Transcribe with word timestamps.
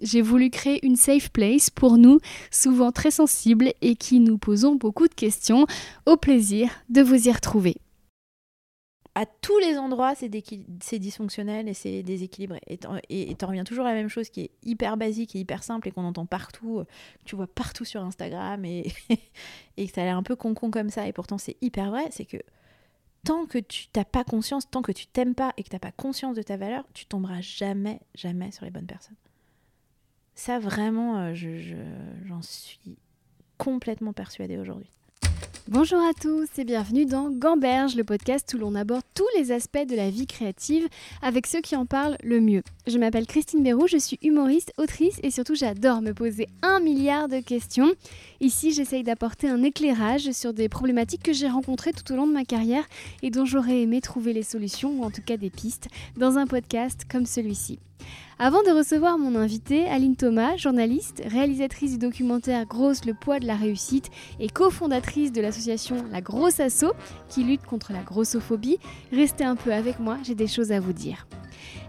J'ai 0.00 0.22
voulu 0.22 0.50
créer 0.50 0.84
une 0.86 0.96
safe 0.96 1.30
place 1.30 1.70
pour 1.70 1.98
nous, 1.98 2.20
souvent 2.50 2.92
très 2.92 3.10
sensibles 3.10 3.72
et 3.80 3.96
qui 3.96 4.20
nous 4.20 4.38
posons 4.38 4.76
beaucoup 4.76 5.08
de 5.08 5.14
questions. 5.14 5.66
Au 6.06 6.16
plaisir 6.16 6.70
de 6.88 7.02
vous 7.02 7.28
y 7.28 7.32
retrouver 7.32 7.76
à 9.18 9.26
tous 9.26 9.58
les 9.58 9.78
endroits, 9.78 10.14
c'est 10.14 10.98
dysfonctionnel 11.00 11.68
et 11.68 11.74
c'est 11.74 12.04
déséquilibré. 12.04 12.60
Et 12.68 12.78
t'en 12.78 13.46
reviens 13.48 13.64
toujours 13.64 13.84
à 13.84 13.88
la 13.88 13.96
même 13.96 14.08
chose 14.08 14.28
qui 14.30 14.42
est 14.42 14.50
hyper 14.62 14.96
basique 14.96 15.34
et 15.34 15.40
hyper 15.40 15.64
simple 15.64 15.88
et 15.88 15.90
qu'on 15.90 16.04
entend 16.04 16.24
partout, 16.24 16.84
que 17.18 17.24
tu 17.24 17.34
vois 17.34 17.48
partout 17.48 17.84
sur 17.84 18.00
Instagram 18.00 18.64
et, 18.64 18.92
et 19.76 19.88
que 19.88 19.92
ça 19.92 20.02
a 20.02 20.04
l'air 20.04 20.16
un 20.16 20.22
peu 20.22 20.36
con-con 20.36 20.70
comme 20.70 20.88
ça. 20.88 21.08
Et 21.08 21.12
pourtant, 21.12 21.36
c'est 21.36 21.56
hyper 21.60 21.90
vrai. 21.90 22.06
C'est 22.12 22.26
que 22.26 22.36
tant 23.24 23.46
que 23.46 23.58
tu 23.58 23.88
n'as 23.96 24.04
pas 24.04 24.22
conscience, 24.22 24.70
tant 24.70 24.82
que 24.82 24.92
tu 24.92 25.08
t'aimes 25.08 25.34
pas 25.34 25.52
et 25.56 25.64
que 25.64 25.68
tu 25.68 25.74
n'as 25.74 25.80
pas 25.80 25.90
conscience 25.90 26.36
de 26.36 26.42
ta 26.42 26.56
valeur, 26.56 26.84
tu 26.94 27.04
tomberas 27.06 27.40
jamais, 27.40 27.98
jamais 28.14 28.52
sur 28.52 28.66
les 28.66 28.70
bonnes 28.70 28.86
personnes. 28.86 29.16
Ça, 30.38 30.60
vraiment, 30.60 31.18
euh, 31.18 31.34
j'en 32.28 32.42
suis 32.42 32.96
complètement 33.56 34.12
persuadée 34.12 34.56
aujourd'hui. 34.56 34.88
Bonjour 35.66 35.98
à 35.98 36.14
tous 36.14 36.46
et 36.58 36.64
bienvenue 36.64 37.06
dans 37.06 37.28
Gamberge, 37.28 37.96
le 37.96 38.04
podcast 38.04 38.54
où 38.54 38.58
l'on 38.58 38.76
aborde 38.76 39.02
tous 39.14 39.26
les 39.36 39.50
aspects 39.50 39.84
de 39.84 39.96
la 39.96 40.10
vie 40.10 40.28
créative 40.28 40.88
avec 41.22 41.48
ceux 41.48 41.60
qui 41.60 41.74
en 41.74 41.86
parlent 41.86 42.16
le 42.22 42.40
mieux. 42.40 42.62
Je 42.86 42.98
m'appelle 42.98 43.26
Christine 43.26 43.64
Béroux, 43.64 43.88
je 43.88 43.98
suis 43.98 44.18
humoriste, 44.22 44.72
autrice 44.78 45.18
et 45.24 45.32
surtout 45.32 45.56
j'adore 45.56 46.02
me 46.02 46.14
poser 46.14 46.46
un 46.62 46.78
milliard 46.78 47.28
de 47.28 47.40
questions. 47.40 47.92
Ici, 48.40 48.70
j'essaye 48.70 49.02
d'apporter 49.02 49.48
un 49.48 49.64
éclairage 49.64 50.30
sur 50.30 50.54
des 50.54 50.68
problématiques 50.68 51.24
que 51.24 51.32
j'ai 51.32 51.48
rencontrées 51.48 51.92
tout 51.92 52.12
au 52.12 52.16
long 52.16 52.28
de 52.28 52.32
ma 52.32 52.44
carrière 52.44 52.84
et 53.22 53.30
dont 53.30 53.44
j'aurais 53.44 53.80
aimé 53.82 54.00
trouver 54.00 54.32
les 54.32 54.44
solutions 54.44 55.00
ou 55.00 55.04
en 55.04 55.10
tout 55.10 55.22
cas 55.22 55.36
des 55.36 55.50
pistes 55.50 55.88
dans 56.16 56.38
un 56.38 56.46
podcast 56.46 57.04
comme 57.10 57.26
celui-ci. 57.26 57.80
Avant 58.38 58.62
de 58.62 58.70
recevoir 58.70 59.18
mon 59.18 59.34
invité, 59.34 59.86
Aline 59.88 60.14
Thomas, 60.14 60.56
journaliste, 60.56 61.20
réalisatrice 61.26 61.92
du 61.92 61.98
documentaire 61.98 62.64
Grosse 62.66 63.04
le 63.04 63.14
poids 63.14 63.40
de 63.40 63.46
la 63.46 63.56
réussite 63.56 64.08
et 64.38 64.48
cofondatrice 64.48 65.32
de 65.32 65.40
l'association 65.40 66.04
La 66.12 66.20
Grosse 66.20 66.60
Asso 66.60 66.92
qui 67.28 67.42
lutte 67.42 67.66
contre 67.66 67.92
la 67.92 68.04
grossophobie, 68.04 68.78
restez 69.10 69.42
un 69.42 69.56
peu 69.56 69.72
avec 69.72 69.98
moi, 69.98 70.16
j'ai 70.22 70.36
des 70.36 70.46
choses 70.46 70.70
à 70.70 70.78
vous 70.78 70.92
dire. 70.92 71.26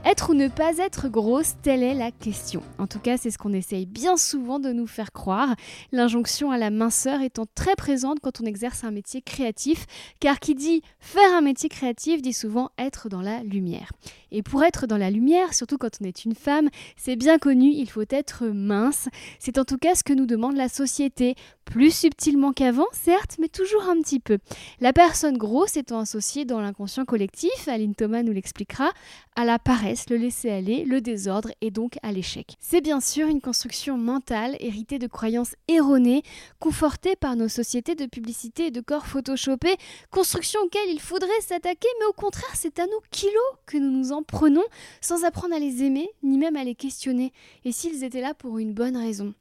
Être 0.05 0.29
ou 0.29 0.33
ne 0.33 0.47
pas 0.47 0.77
être 0.77 1.09
grosse, 1.09 1.55
telle 1.61 1.83
est 1.83 1.93
la 1.93 2.09
question. 2.11 2.63
En 2.77 2.87
tout 2.87 2.99
cas, 2.99 3.17
c'est 3.17 3.31
ce 3.31 3.37
qu'on 3.37 3.51
essaye 3.51 3.85
bien 3.85 4.15
souvent 4.15 4.57
de 4.57 4.71
nous 4.71 4.87
faire 4.87 5.11
croire, 5.11 5.55
l'injonction 5.91 6.51
à 6.51 6.57
la 6.57 6.69
minceur 6.69 7.21
étant 7.21 7.45
très 7.53 7.75
présente 7.75 8.21
quand 8.21 8.39
on 8.41 8.45
exerce 8.45 8.85
un 8.85 8.91
métier 8.91 9.21
créatif, 9.21 9.85
car 10.21 10.39
qui 10.39 10.55
dit 10.55 10.83
faire 10.99 11.33
un 11.35 11.41
métier 11.41 11.67
créatif 11.67 12.21
dit 12.21 12.31
souvent 12.31 12.69
être 12.77 13.09
dans 13.09 13.21
la 13.21 13.43
lumière. 13.43 13.91
Et 14.31 14.41
pour 14.41 14.63
être 14.63 14.87
dans 14.87 14.97
la 14.97 15.11
lumière, 15.11 15.53
surtout 15.53 15.77
quand 15.77 15.97
on 16.01 16.05
est 16.05 16.23
une 16.23 16.35
femme, 16.35 16.69
c'est 16.95 17.17
bien 17.17 17.37
connu, 17.37 17.69
il 17.69 17.89
faut 17.89 18.05
être 18.09 18.45
mince. 18.45 19.09
C'est 19.37 19.57
en 19.57 19.65
tout 19.65 19.77
cas 19.77 19.95
ce 19.95 20.03
que 20.03 20.13
nous 20.13 20.27
demande 20.27 20.55
la 20.55 20.69
société, 20.69 21.35
plus 21.69 21.95
subtilement 21.95 22.51
qu'avant, 22.51 22.87
certes, 22.91 23.35
mais 23.39 23.47
toujours 23.47 23.83
un 23.83 24.01
petit 24.01 24.19
peu. 24.19 24.39
La 24.79 24.91
personne 24.91 25.37
grosse 25.37 25.77
étant 25.77 25.99
associée 25.99 26.43
dans 26.43 26.59
l'inconscient 26.59 27.05
collectif, 27.05 27.67
Aline 27.67 27.93
Thomas 27.93 28.23
nous 28.23 28.33
l'expliquera, 28.33 28.91
à 29.35 29.45
la 29.45 29.59
paresse, 29.59 30.09
le 30.09 30.17
laisser 30.17 30.49
aller, 30.49 30.83
le 30.83 30.99
désordre 30.99 31.51
et 31.61 31.69
donc 31.69 31.99
à 32.01 32.11
l'échec. 32.11 32.55
C'est 32.59 32.81
bien 32.81 32.99
sûr 32.99 33.27
une 33.27 33.39
construction 33.39 33.97
mentale 33.97 34.57
héritée 34.59 34.97
de 34.97 35.05
croyances 35.05 35.55
erronées, 35.67 36.23
confortée 36.59 37.15
par 37.15 37.35
nos 37.35 37.47
sociétés 37.47 37.93
de 37.93 38.07
publicité 38.07 38.65
et 38.65 38.71
de 38.71 38.81
corps 38.81 39.05
photoshopés, 39.05 39.77
construction 40.09 40.59
auxquelles 40.61 40.89
il 40.89 40.99
faudrait 40.99 41.29
s'attaquer, 41.41 41.87
mais 41.99 42.05
au 42.07 42.13
contraire, 42.13 42.55
c'est 42.55 42.79
à 42.79 42.87
nous 42.87 42.99
kilos 43.11 43.33
que 43.67 43.77
nous 43.77 43.91
nous 43.91 44.11
en 44.11 44.23
prenons 44.23 44.65
sans 45.01 45.23
apprendre 45.23 45.53
à 45.53 45.59
les 45.59 45.83
aimer, 45.83 46.09
ni 46.23 46.39
même 46.39 46.55
à 46.55 46.63
les 46.63 46.75
questionner, 46.75 47.31
et 47.63 47.71
s'ils 47.71 48.03
étaient 48.03 48.21
là 48.21 48.33
pour 48.33 48.57
une 48.57 48.73
bonne 48.73 48.97
raison. 48.97 49.35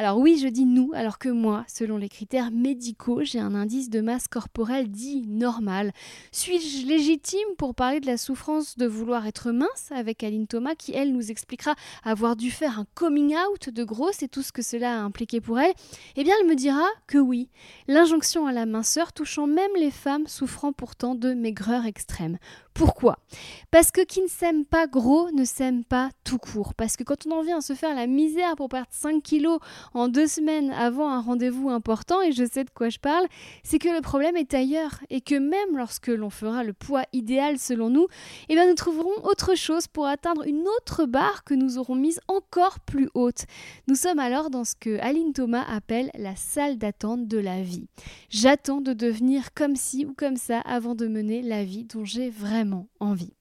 Alors 0.00 0.16
oui, 0.16 0.38
je 0.42 0.48
dis 0.48 0.64
nous, 0.64 0.92
alors 0.94 1.18
que 1.18 1.28
moi, 1.28 1.62
selon 1.68 1.98
les 1.98 2.08
critères 2.08 2.50
médicaux, 2.50 3.20
j'ai 3.22 3.38
un 3.38 3.54
indice 3.54 3.90
de 3.90 4.00
masse 4.00 4.28
corporelle 4.28 4.90
dit 4.90 5.26
normal. 5.26 5.92
Suis-je 6.32 6.86
légitime 6.86 7.54
pour 7.58 7.74
parler 7.74 8.00
de 8.00 8.06
la 8.06 8.16
souffrance 8.16 8.78
de 8.78 8.86
vouloir 8.86 9.26
être 9.26 9.52
mince 9.52 9.90
avec 9.90 10.24
Aline 10.24 10.46
Thomas 10.46 10.74
qui, 10.74 10.92
elle, 10.92 11.12
nous 11.12 11.30
expliquera 11.30 11.74
avoir 12.02 12.34
dû 12.34 12.50
faire 12.50 12.78
un 12.78 12.86
coming 12.94 13.34
out 13.36 13.68
de 13.68 13.84
grosse 13.84 14.22
et 14.22 14.28
tout 14.28 14.40
ce 14.40 14.52
que 14.52 14.62
cela 14.62 14.98
a 14.98 15.02
impliqué 15.02 15.42
pour 15.42 15.60
elle? 15.60 15.74
Eh 16.16 16.24
bien, 16.24 16.34
elle 16.40 16.46
me 16.46 16.54
dira 16.54 16.88
que 17.06 17.18
oui. 17.18 17.50
L'injonction 17.86 18.46
à 18.46 18.52
la 18.52 18.64
minceur 18.64 19.12
touchant 19.12 19.46
même 19.46 19.76
les 19.78 19.90
femmes 19.90 20.26
souffrant 20.26 20.72
pourtant 20.72 21.14
de 21.14 21.34
maigreur 21.34 21.84
extrême. 21.84 22.38
Pourquoi? 22.74 23.18
Parce 23.70 23.90
que 23.90 24.00
qui 24.00 24.22
ne 24.22 24.28
s'aime 24.28 24.64
pas 24.64 24.86
gros 24.86 25.30
ne 25.32 25.44
s'aime 25.44 25.84
pas 25.84 26.10
tout 26.24 26.38
court. 26.38 26.74
Parce 26.74 26.96
que 26.96 27.04
quand 27.04 27.26
on 27.26 27.32
en 27.32 27.42
vient 27.42 27.58
à 27.58 27.60
se 27.60 27.74
faire 27.74 27.94
la 27.94 28.06
misère 28.06 28.56
pour 28.56 28.68
perdre 28.68 28.88
5 28.90 29.22
kilos 29.22 29.58
en 29.92 30.08
deux 30.08 30.26
semaines 30.26 30.70
avant 30.70 31.10
un 31.10 31.20
rendez-vous 31.20 31.68
important, 31.68 32.22
et 32.22 32.32
je 32.32 32.44
sais 32.44 32.64
de 32.64 32.70
quoi 32.70 32.88
je 32.88 32.98
parle, 32.98 33.26
c'est 33.62 33.78
que 33.78 33.88
le 33.88 34.00
problème 34.00 34.36
est 34.36 34.54
ailleurs. 34.54 35.00
Et 35.10 35.20
que 35.20 35.34
même 35.34 35.76
lorsque 35.76 36.08
l'on 36.08 36.30
fera 36.30 36.64
le 36.64 36.72
poids 36.72 37.04
idéal 37.12 37.58
selon 37.58 37.90
nous, 37.90 38.06
eh 38.48 38.54
bien 38.54 38.68
nous 38.68 38.74
trouverons 38.74 39.24
autre 39.24 39.54
chose 39.54 39.86
pour 39.86 40.06
atteindre 40.06 40.46
une 40.46 40.66
autre 40.78 41.04
barre 41.04 41.44
que 41.44 41.54
nous 41.54 41.78
aurons 41.78 41.96
mise 41.96 42.20
encore 42.28 42.80
plus 42.80 43.10
haute. 43.14 43.44
Nous 43.88 43.94
sommes 43.94 44.18
alors 44.18 44.50
dans 44.50 44.64
ce 44.64 44.74
que 44.74 44.98
Aline 45.00 45.32
Thomas 45.32 45.64
appelle 45.68 46.10
la 46.16 46.36
salle 46.36 46.78
d'attente 46.78 47.26
de 47.26 47.38
la 47.38 47.62
vie. 47.62 47.88
J'attends 48.30 48.80
de 48.80 48.92
devenir 48.92 49.52
comme 49.54 49.76
ci 49.76 50.06
ou 50.06 50.14
comme 50.14 50.36
ça 50.36 50.60
avant 50.60 50.94
de 50.94 51.06
mener 51.06 51.42
la 51.42 51.64
vie 51.64 51.84
dont 51.84 52.04
j'ai 52.04 52.30
vraiment 52.30 52.59
envie. 53.00 53.34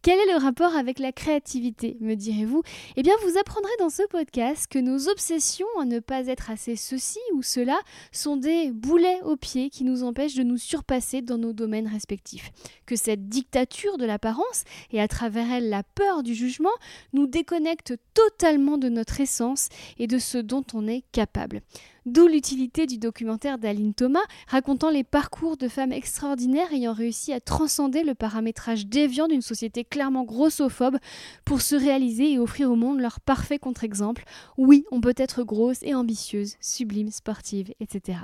Quel 0.00 0.20
est 0.20 0.32
le 0.32 0.38
rapport 0.38 0.76
avec 0.76 1.00
la 1.00 1.10
créativité, 1.10 1.96
me 2.00 2.14
direz-vous? 2.14 2.62
Eh 2.96 3.02
bien, 3.02 3.14
vous 3.24 3.36
apprendrez 3.36 3.72
dans 3.80 3.90
ce 3.90 4.06
podcast 4.06 4.68
que 4.70 4.78
nos 4.78 5.08
obsessions 5.08 5.66
à 5.80 5.84
ne 5.84 5.98
pas 5.98 6.28
être 6.28 6.50
assez 6.50 6.76
ceci 6.76 7.18
ou 7.34 7.42
cela 7.42 7.76
sont 8.12 8.36
des 8.36 8.70
boulets 8.70 9.20
aux 9.24 9.36
pieds 9.36 9.70
qui 9.70 9.82
nous 9.82 10.04
empêchent 10.04 10.36
de 10.36 10.44
nous 10.44 10.56
surpasser 10.56 11.20
dans 11.20 11.36
nos 11.36 11.52
domaines 11.52 11.88
respectifs. 11.88 12.52
Que 12.86 12.94
cette 12.94 13.28
dictature 13.28 13.98
de 13.98 14.06
l'apparence, 14.06 14.62
et 14.92 15.00
à 15.00 15.08
travers 15.08 15.52
elle 15.52 15.68
la 15.68 15.82
peur 15.82 16.22
du 16.22 16.32
jugement, 16.32 16.70
nous 17.12 17.26
déconnecte 17.26 17.94
totalement 18.14 18.78
de 18.78 18.88
notre 18.88 19.20
essence 19.20 19.68
et 19.98 20.06
de 20.06 20.18
ce 20.18 20.38
dont 20.38 20.64
on 20.74 20.86
est 20.86 21.02
capable. 21.10 21.60
D'où 22.08 22.26
l'utilité 22.26 22.86
du 22.86 22.96
documentaire 22.96 23.58
d'Aline 23.58 23.92
Thomas, 23.92 24.24
racontant 24.46 24.88
les 24.88 25.04
parcours 25.04 25.58
de 25.58 25.68
femmes 25.68 25.92
extraordinaires 25.92 26.72
ayant 26.72 26.94
réussi 26.94 27.34
à 27.34 27.40
transcender 27.40 28.02
le 28.02 28.14
paramétrage 28.14 28.86
déviant 28.86 29.28
d'une 29.28 29.42
société 29.42 29.84
clairement 29.84 30.24
grossophobe 30.24 30.96
pour 31.44 31.60
se 31.60 31.76
réaliser 31.76 32.32
et 32.32 32.38
offrir 32.38 32.70
au 32.70 32.76
monde 32.76 33.00
leur 33.00 33.20
parfait 33.20 33.58
contre-exemple. 33.58 34.24
Oui, 34.56 34.86
on 34.90 35.02
peut 35.02 35.12
être 35.18 35.42
grosse 35.42 35.82
et 35.82 35.94
ambitieuse, 35.94 36.54
sublime, 36.62 37.10
sportive, 37.10 37.74
etc. 37.78 38.20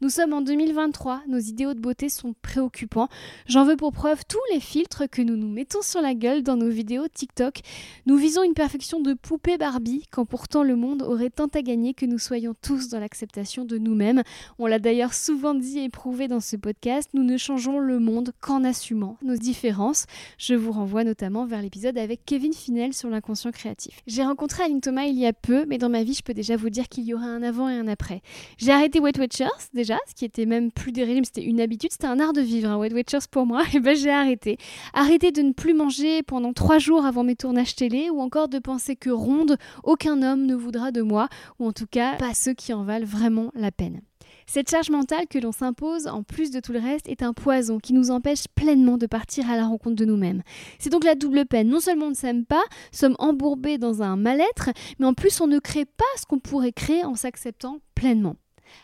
Nous 0.00 0.10
sommes 0.10 0.32
en 0.32 0.40
2023, 0.40 1.22
nos 1.28 1.38
idéaux 1.38 1.74
de 1.74 1.80
beauté 1.80 2.08
sont 2.08 2.34
préoccupants. 2.42 3.08
J'en 3.46 3.64
veux 3.64 3.76
pour 3.76 3.92
preuve 3.92 4.24
tous 4.28 4.40
les 4.52 4.60
filtres 4.60 5.08
que 5.10 5.22
nous 5.22 5.36
nous 5.36 5.48
mettons 5.48 5.82
sur 5.82 6.00
la 6.00 6.14
gueule 6.14 6.42
dans 6.42 6.56
nos 6.56 6.68
vidéos 6.68 7.08
TikTok. 7.08 7.60
Nous 8.06 8.16
visons 8.16 8.42
une 8.42 8.54
perfection 8.54 9.00
de 9.00 9.14
poupée 9.14 9.58
Barbie, 9.58 10.06
quand 10.10 10.24
pourtant 10.24 10.62
le 10.62 10.76
monde 10.76 11.02
aurait 11.02 11.30
tant 11.30 11.46
à 11.46 11.62
gagner 11.62 11.94
que 11.94 12.06
nous 12.06 12.18
soyons 12.18 12.54
tous 12.60 12.88
dans 12.88 13.00
l'acceptation 13.00 13.64
de 13.64 13.78
nous-mêmes. 13.78 14.22
On 14.58 14.66
l'a 14.66 14.78
d'ailleurs 14.78 15.14
souvent 15.14 15.54
dit 15.54 15.78
et 15.78 15.88
prouvé 15.88 16.28
dans 16.28 16.40
ce 16.40 16.56
podcast, 16.56 17.10
nous 17.14 17.22
ne 17.22 17.36
changeons 17.36 17.78
le 17.78 17.98
monde 17.98 18.32
qu'en 18.40 18.64
assumant 18.64 19.16
nos 19.22 19.36
différences. 19.36 20.06
Je 20.38 20.54
vous 20.54 20.72
renvoie 20.72 21.04
notamment 21.04 21.46
vers 21.46 21.62
l'épisode 21.62 21.98
avec 21.98 22.24
Kevin 22.24 22.52
Finel 22.52 22.92
sur 22.94 23.08
l'inconscient 23.08 23.52
créatif. 23.52 24.00
J'ai 24.06 24.24
rencontré 24.24 24.64
Aline 24.64 24.80
Thomas 24.80 25.04
il 25.04 25.18
y 25.18 25.26
a 25.26 25.32
peu, 25.32 25.64
mais 25.66 25.78
dans 25.78 25.88
ma 25.88 26.02
vie, 26.02 26.14
je 26.14 26.22
peux 26.22 26.34
déjà 26.34 26.56
vous 26.56 26.70
dire 26.70 26.88
qu'il 26.88 27.04
y 27.04 27.14
aura 27.14 27.26
un 27.26 27.42
avant 27.42 27.68
et 27.68 27.76
un 27.76 27.88
après. 27.88 28.22
J'ai 28.58 28.72
arrêté 28.72 29.00
Wet 29.00 29.18
Watcher 29.18 29.48
déjà, 29.74 29.98
ce 30.08 30.14
qui 30.14 30.24
était 30.24 30.46
même 30.46 30.70
plus 30.70 30.92
des 30.92 31.04
régimes, 31.04 31.24
c'était 31.24 31.44
une 31.44 31.60
habitude, 31.60 31.90
c'était 31.92 32.06
un 32.06 32.20
art 32.20 32.32
de 32.32 32.40
vivre, 32.40 32.70
un 32.70 32.76
Weight 32.76 32.92
Watchers 32.92 33.26
pour 33.30 33.46
moi, 33.46 33.62
et 33.74 33.80
ben 33.80 33.96
j'ai 33.96 34.10
arrêté. 34.10 34.58
Arrêté 34.92 35.32
de 35.32 35.42
ne 35.42 35.52
plus 35.52 35.74
manger 35.74 36.22
pendant 36.22 36.52
trois 36.52 36.78
jours 36.78 37.04
avant 37.04 37.24
mes 37.24 37.36
tournages 37.36 37.74
télé, 37.74 38.10
ou 38.10 38.20
encore 38.20 38.48
de 38.48 38.58
penser 38.58 38.96
que 38.96 39.10
ronde, 39.10 39.56
aucun 39.84 40.22
homme 40.22 40.46
ne 40.46 40.54
voudra 40.54 40.90
de 40.90 41.02
moi, 41.02 41.28
ou 41.58 41.66
en 41.66 41.72
tout 41.72 41.86
cas 41.86 42.16
pas 42.16 42.34
ceux 42.34 42.54
qui 42.54 42.72
en 42.72 42.84
valent 42.84 43.06
vraiment 43.06 43.50
la 43.54 43.70
peine. 43.70 44.00
Cette 44.46 44.70
charge 44.70 44.90
mentale 44.90 45.26
que 45.28 45.38
l'on 45.38 45.52
s'impose, 45.52 46.06
en 46.06 46.22
plus 46.22 46.50
de 46.50 46.60
tout 46.60 46.72
le 46.72 46.80
reste, 46.80 47.08
est 47.08 47.22
un 47.22 47.32
poison 47.32 47.78
qui 47.78 47.92
nous 47.92 48.10
empêche 48.10 48.48
pleinement 48.54 48.98
de 48.98 49.06
partir 49.06 49.48
à 49.50 49.56
la 49.56 49.66
rencontre 49.66 49.96
de 49.96 50.04
nous-mêmes. 50.04 50.42
C'est 50.78 50.90
donc 50.90 51.04
la 51.04 51.14
double 51.14 51.46
peine. 51.46 51.68
Non 51.68 51.80
seulement 51.80 52.06
on 52.06 52.10
ne 52.10 52.14
s'aime 52.14 52.44
pas, 52.44 52.62
sommes 52.90 53.16
embourbés 53.18 53.78
dans 53.78 54.02
un 54.02 54.16
mal-être, 54.16 54.70
mais 54.98 55.06
en 55.06 55.14
plus 55.14 55.40
on 55.40 55.46
ne 55.46 55.58
crée 55.58 55.84
pas 55.84 56.04
ce 56.16 56.26
qu'on 56.26 56.38
pourrait 56.38 56.72
créer 56.72 57.04
en 57.04 57.14
s'acceptant 57.14 57.78
pleinement. 57.94 58.36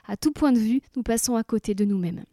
À 0.06 0.16
tout 0.16 0.32
point 0.32 0.52
de 0.52 0.58
vue, 0.58 0.80
nous 0.96 1.02
passons 1.02 1.36
à 1.36 1.44
côté 1.44 1.74
de 1.74 1.84
nous-mêmes. 1.84 2.24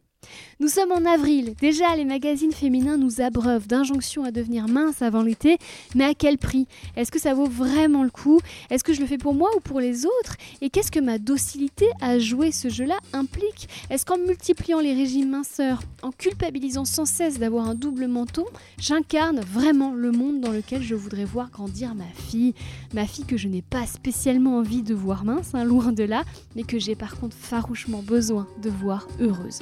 Nous 0.59 0.67
sommes 0.67 0.91
en 0.91 1.05
avril. 1.05 1.53
Déjà, 1.59 1.95
les 1.95 2.05
magazines 2.05 2.51
féminins 2.51 2.97
nous 2.97 3.21
abreuvent 3.21 3.67
d'injonctions 3.67 4.23
à 4.23 4.31
devenir 4.31 4.67
minces 4.67 5.01
avant 5.01 5.21
l'été. 5.21 5.57
Mais 5.95 6.05
à 6.05 6.13
quel 6.13 6.37
prix? 6.37 6.67
Est-ce 6.95 7.11
que 7.11 7.19
ça 7.19 7.33
vaut 7.33 7.47
vraiment 7.47 8.03
le 8.03 8.09
coup? 8.09 8.39
Est-ce 8.69 8.83
que 8.83 8.93
je 8.93 9.01
le 9.01 9.07
fais 9.07 9.17
pour 9.17 9.33
moi 9.33 9.49
ou 9.55 9.59
pour 9.59 9.79
les 9.79 10.05
autres? 10.05 10.37
Et 10.61 10.69
qu'est-ce 10.69 10.91
que 10.91 10.99
ma 10.99 11.17
docilité 11.17 11.87
à 12.01 12.19
jouer 12.19 12.51
ce 12.51 12.69
jeu-là 12.69 12.97
implique? 13.13 13.67
Est-ce 13.89 14.05
qu'en 14.05 14.17
multipliant 14.17 14.79
les 14.79 14.93
régimes 14.93 15.29
minceurs, 15.29 15.81
en 16.01 16.11
culpabilisant 16.11 16.85
sans 16.85 17.05
cesse 17.05 17.39
d'avoir 17.39 17.69
un 17.69 17.75
double 17.75 18.07
menton, 18.07 18.45
j'incarne 18.77 19.41
vraiment 19.41 19.93
le 19.93 20.11
monde 20.11 20.41
dans 20.41 20.51
lequel 20.51 20.81
je 20.81 20.95
voudrais 20.95 21.25
voir 21.25 21.49
grandir 21.49 21.95
ma 21.95 22.05
fille? 22.29 22.53
Ma 22.93 23.05
fille 23.05 23.25
que 23.25 23.37
je 23.37 23.47
n'ai 23.47 23.61
pas 23.61 23.85
spécialement 23.85 24.57
envie 24.57 24.83
de 24.83 24.93
voir 24.93 25.25
mince, 25.25 25.51
hein, 25.53 25.63
loin 25.63 25.91
de 25.91 26.03
là, 26.03 26.23
mais 26.55 26.63
que 26.63 26.79
j'ai 26.79 26.95
par 26.95 27.17
contre 27.17 27.35
farouchement 27.35 28.01
besoin 28.01 28.47
de 28.61 28.69
voir 28.69 29.07
heureuse. 29.19 29.59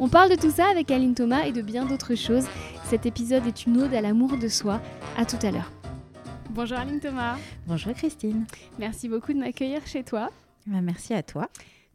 On 0.00 0.08
parle 0.08 0.30
de 0.30 0.36
tout 0.36 0.50
ça 0.50 0.68
avec 0.68 0.92
Aline 0.92 1.14
Thomas 1.14 1.44
et 1.46 1.52
de 1.52 1.60
bien 1.60 1.84
d'autres 1.84 2.14
choses. 2.14 2.46
Cet 2.84 3.04
épisode 3.04 3.44
est 3.46 3.66
une 3.66 3.82
ode 3.82 3.94
à 3.94 4.00
l'amour 4.00 4.38
de 4.38 4.46
soi. 4.46 4.80
À 5.16 5.24
tout 5.24 5.38
à 5.42 5.50
l'heure. 5.50 5.72
Bonjour 6.50 6.78
Aline 6.78 7.00
Thomas. 7.00 7.36
Bonjour 7.66 7.92
Christine. 7.94 8.46
Merci 8.78 9.08
beaucoup 9.08 9.32
de 9.32 9.38
m'accueillir 9.38 9.84
chez 9.86 10.04
toi. 10.04 10.30
Bah, 10.66 10.80
merci 10.80 11.14
à 11.14 11.22
toi 11.22 11.48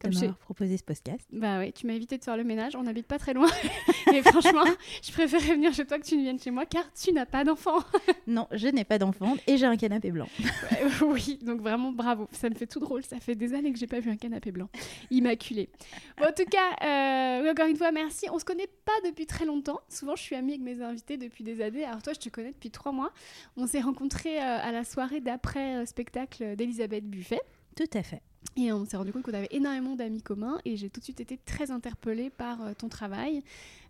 de 0.10 0.16
m'avoir 0.16 0.38
proposé 0.38 0.78
ce 0.78 0.84
podcast. 0.84 1.28
Bah 1.32 1.60
oui, 1.60 1.74
tu 1.74 1.88
m'as 1.88 1.94
invité 1.94 2.18
de 2.18 2.24
faire 2.24 2.38
le 2.38 2.44
ménage, 2.44 2.76
on 2.76 2.84
n'habite 2.84 3.08
pas 3.08 3.20
très 3.20 3.34
loin. 3.34 3.48
Et 4.14 4.22
franchement, 4.22 4.64
je 5.02 5.12
préférais 5.12 5.56
venir 5.56 5.74
chez 5.74 5.86
toi 5.86 5.98
que 5.98 6.06
tu 6.06 6.16
ne 6.18 6.22
viennes 6.22 6.40
chez 6.40 6.52
moi 6.52 6.66
car 6.66 6.84
tu 6.94 7.12
n'as 7.14 7.26
pas 7.26 7.44
d'enfant. 7.44 7.80
non, 8.28 8.48
je 8.52 8.68
n'ai 8.68 8.84
pas 8.84 8.98
d'enfant 8.98 9.36
et 9.48 9.58
j'ai 9.58 9.66
un 9.66 9.78
canapé 9.78 10.12
blanc. 10.12 10.28
oui, 11.02 11.40
donc 11.42 11.62
vraiment 11.62 11.92
bravo. 11.92 12.28
Ça 12.32 12.50
me 12.50 12.56
fait 12.56 12.68
tout 12.68 12.80
drôle. 12.80 13.04
Ça 13.04 13.20
fait 13.20 13.36
des 13.36 13.54
années 13.54 13.72
que 13.72 13.80
j'ai 13.80 13.88
pas 13.88 14.00
vu 14.00 14.12
un 14.12 14.18
canapé 14.18 14.52
blanc. 14.52 14.70
Immaculé. 15.12 15.70
Bon, 16.18 16.26
en 16.26 16.32
tout 16.32 16.46
cas, 16.46 17.40
euh, 17.42 17.52
encore 17.52 17.68
une 17.68 17.78
fois, 17.78 17.92
merci. 17.92 18.28
On 18.32 18.40
se 18.40 18.46
connaît 18.46 18.70
pas 18.86 18.92
depuis 19.06 19.26
très 19.26 19.46
longtemps. 19.46 19.80
Souvent, 19.90 20.16
je 20.16 20.22
suis 20.22 20.36
amie 20.36 20.54
avec 20.54 20.64
mes 20.64 20.82
invités 20.82 21.18
depuis 21.18 21.44
des 21.44 21.62
années. 21.62 21.86
Alors 21.86 22.02
toi, 22.02 22.14
je 22.14 22.20
te 22.20 22.30
connais 22.30 22.52
depuis 22.52 22.72
trois 22.72 22.92
mois. 22.92 23.12
On 23.58 23.68
s'est 23.68 23.82
rencontrés 23.82 24.38
euh, 24.38 24.60
à 24.62 24.72
la 24.72 24.84
soirée 24.84 25.22
d'après 25.22 25.78
euh, 25.78 25.86
spectacle 25.86 26.56
d'Elisabeth 26.56 27.06
Buffet. 27.06 27.42
Tout 27.76 27.90
à 27.94 28.04
fait. 28.04 28.22
Et 28.56 28.72
on 28.72 28.86
s'est 28.86 28.98
rendu 28.98 29.12
compte 29.12 29.24
qu'on 29.24 29.34
avait 29.34 29.50
énormément 29.52 29.96
d'amis 29.96 30.22
communs 30.22 30.60
et 30.64 30.78
j'ai 30.78 30.90
tout 30.90 31.00
de 31.00 31.06
suite 31.06 31.20
été 31.20 31.40
très 31.44 31.72
interpellée 31.72 32.30
par 32.30 32.62
euh, 32.62 32.74
ton 32.78 32.88
travail, 32.88 33.44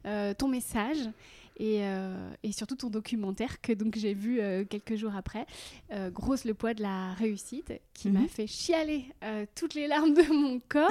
euh, 0.06 0.34
ton 0.34 0.48
message 0.48 1.10
et, 1.58 1.80
euh, 1.84 2.32
et, 2.44 2.52
surtout 2.52 2.76
ton 2.76 2.90
documentaire 2.90 3.62
que 3.62 3.74
donc 3.74 3.96
j'ai 3.96 4.14
vu 4.14 4.40
quelques 4.70 4.96
jours 4.96 5.16
après, 5.16 5.46
Grosse 6.12 6.46
le 6.46 6.56
poids 6.56 6.74
de 6.74 6.82
la 6.82 7.14
réussite, 7.14 7.74
qui 7.94 8.10
m'a 8.10 8.22
mhm. 8.22 8.28
fait 8.28 8.48
chialer 8.48 9.06
toutes 9.54 9.76
les 9.76 9.88
larmes 9.88 10.16
de 10.16 10.34
mon 10.34 10.60
corps. 10.68 10.90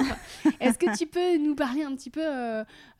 Est-ce 0.61 0.77
que 0.77 0.97
tu 0.97 1.05
peux 1.05 1.37
nous 1.37 1.55
parler 1.55 1.83
un 1.83 1.93
petit 1.95 2.09
peu 2.09 2.23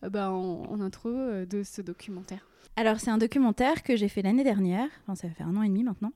bah, 0.01 0.31
en, 0.31 0.63
en, 0.69 0.81
intro 0.81 1.09
de 1.09 1.63
ce 1.63 1.81
documentaire? 1.81 2.45
Alors, 2.75 2.99
c'est 2.99 3.11
un 3.11 3.19
documentaire 3.19 3.83
que 3.83 3.95
j'ai 3.95 4.07
fait 4.07 4.23
l'année 4.23 4.43
dernière, 4.43 4.87
enfin, 5.03 5.13
ça 5.13 5.29
fait 5.29 5.43
un 5.43 5.55
an 5.55 5.61
et 5.61 5.67
demi 5.67 5.83
maintenant, 5.83 6.11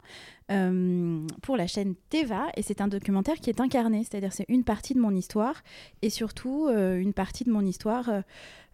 euh, 0.51 1.25
pour 1.43 1.55
la 1.55 1.67
chaîne 1.67 1.93
Teva. 2.09 2.47
Et 2.55 2.63
c'est 2.63 2.81
un 2.81 2.87
documentaire 2.87 3.35
qui 3.35 3.51
est 3.51 3.61
incarné, 3.61 4.03
c'est-à-dire 4.03 4.33
c'est 4.33 4.45
une 4.47 4.63
partie 4.63 4.95
de 4.95 4.99
mon 4.99 5.11
histoire 5.11 5.61
et 6.01 6.09
surtout 6.09 6.67
euh, 6.67 6.99
une 6.99 7.13
partie 7.13 7.43
de 7.43 7.51
mon 7.51 7.61
histoire, 7.61 8.09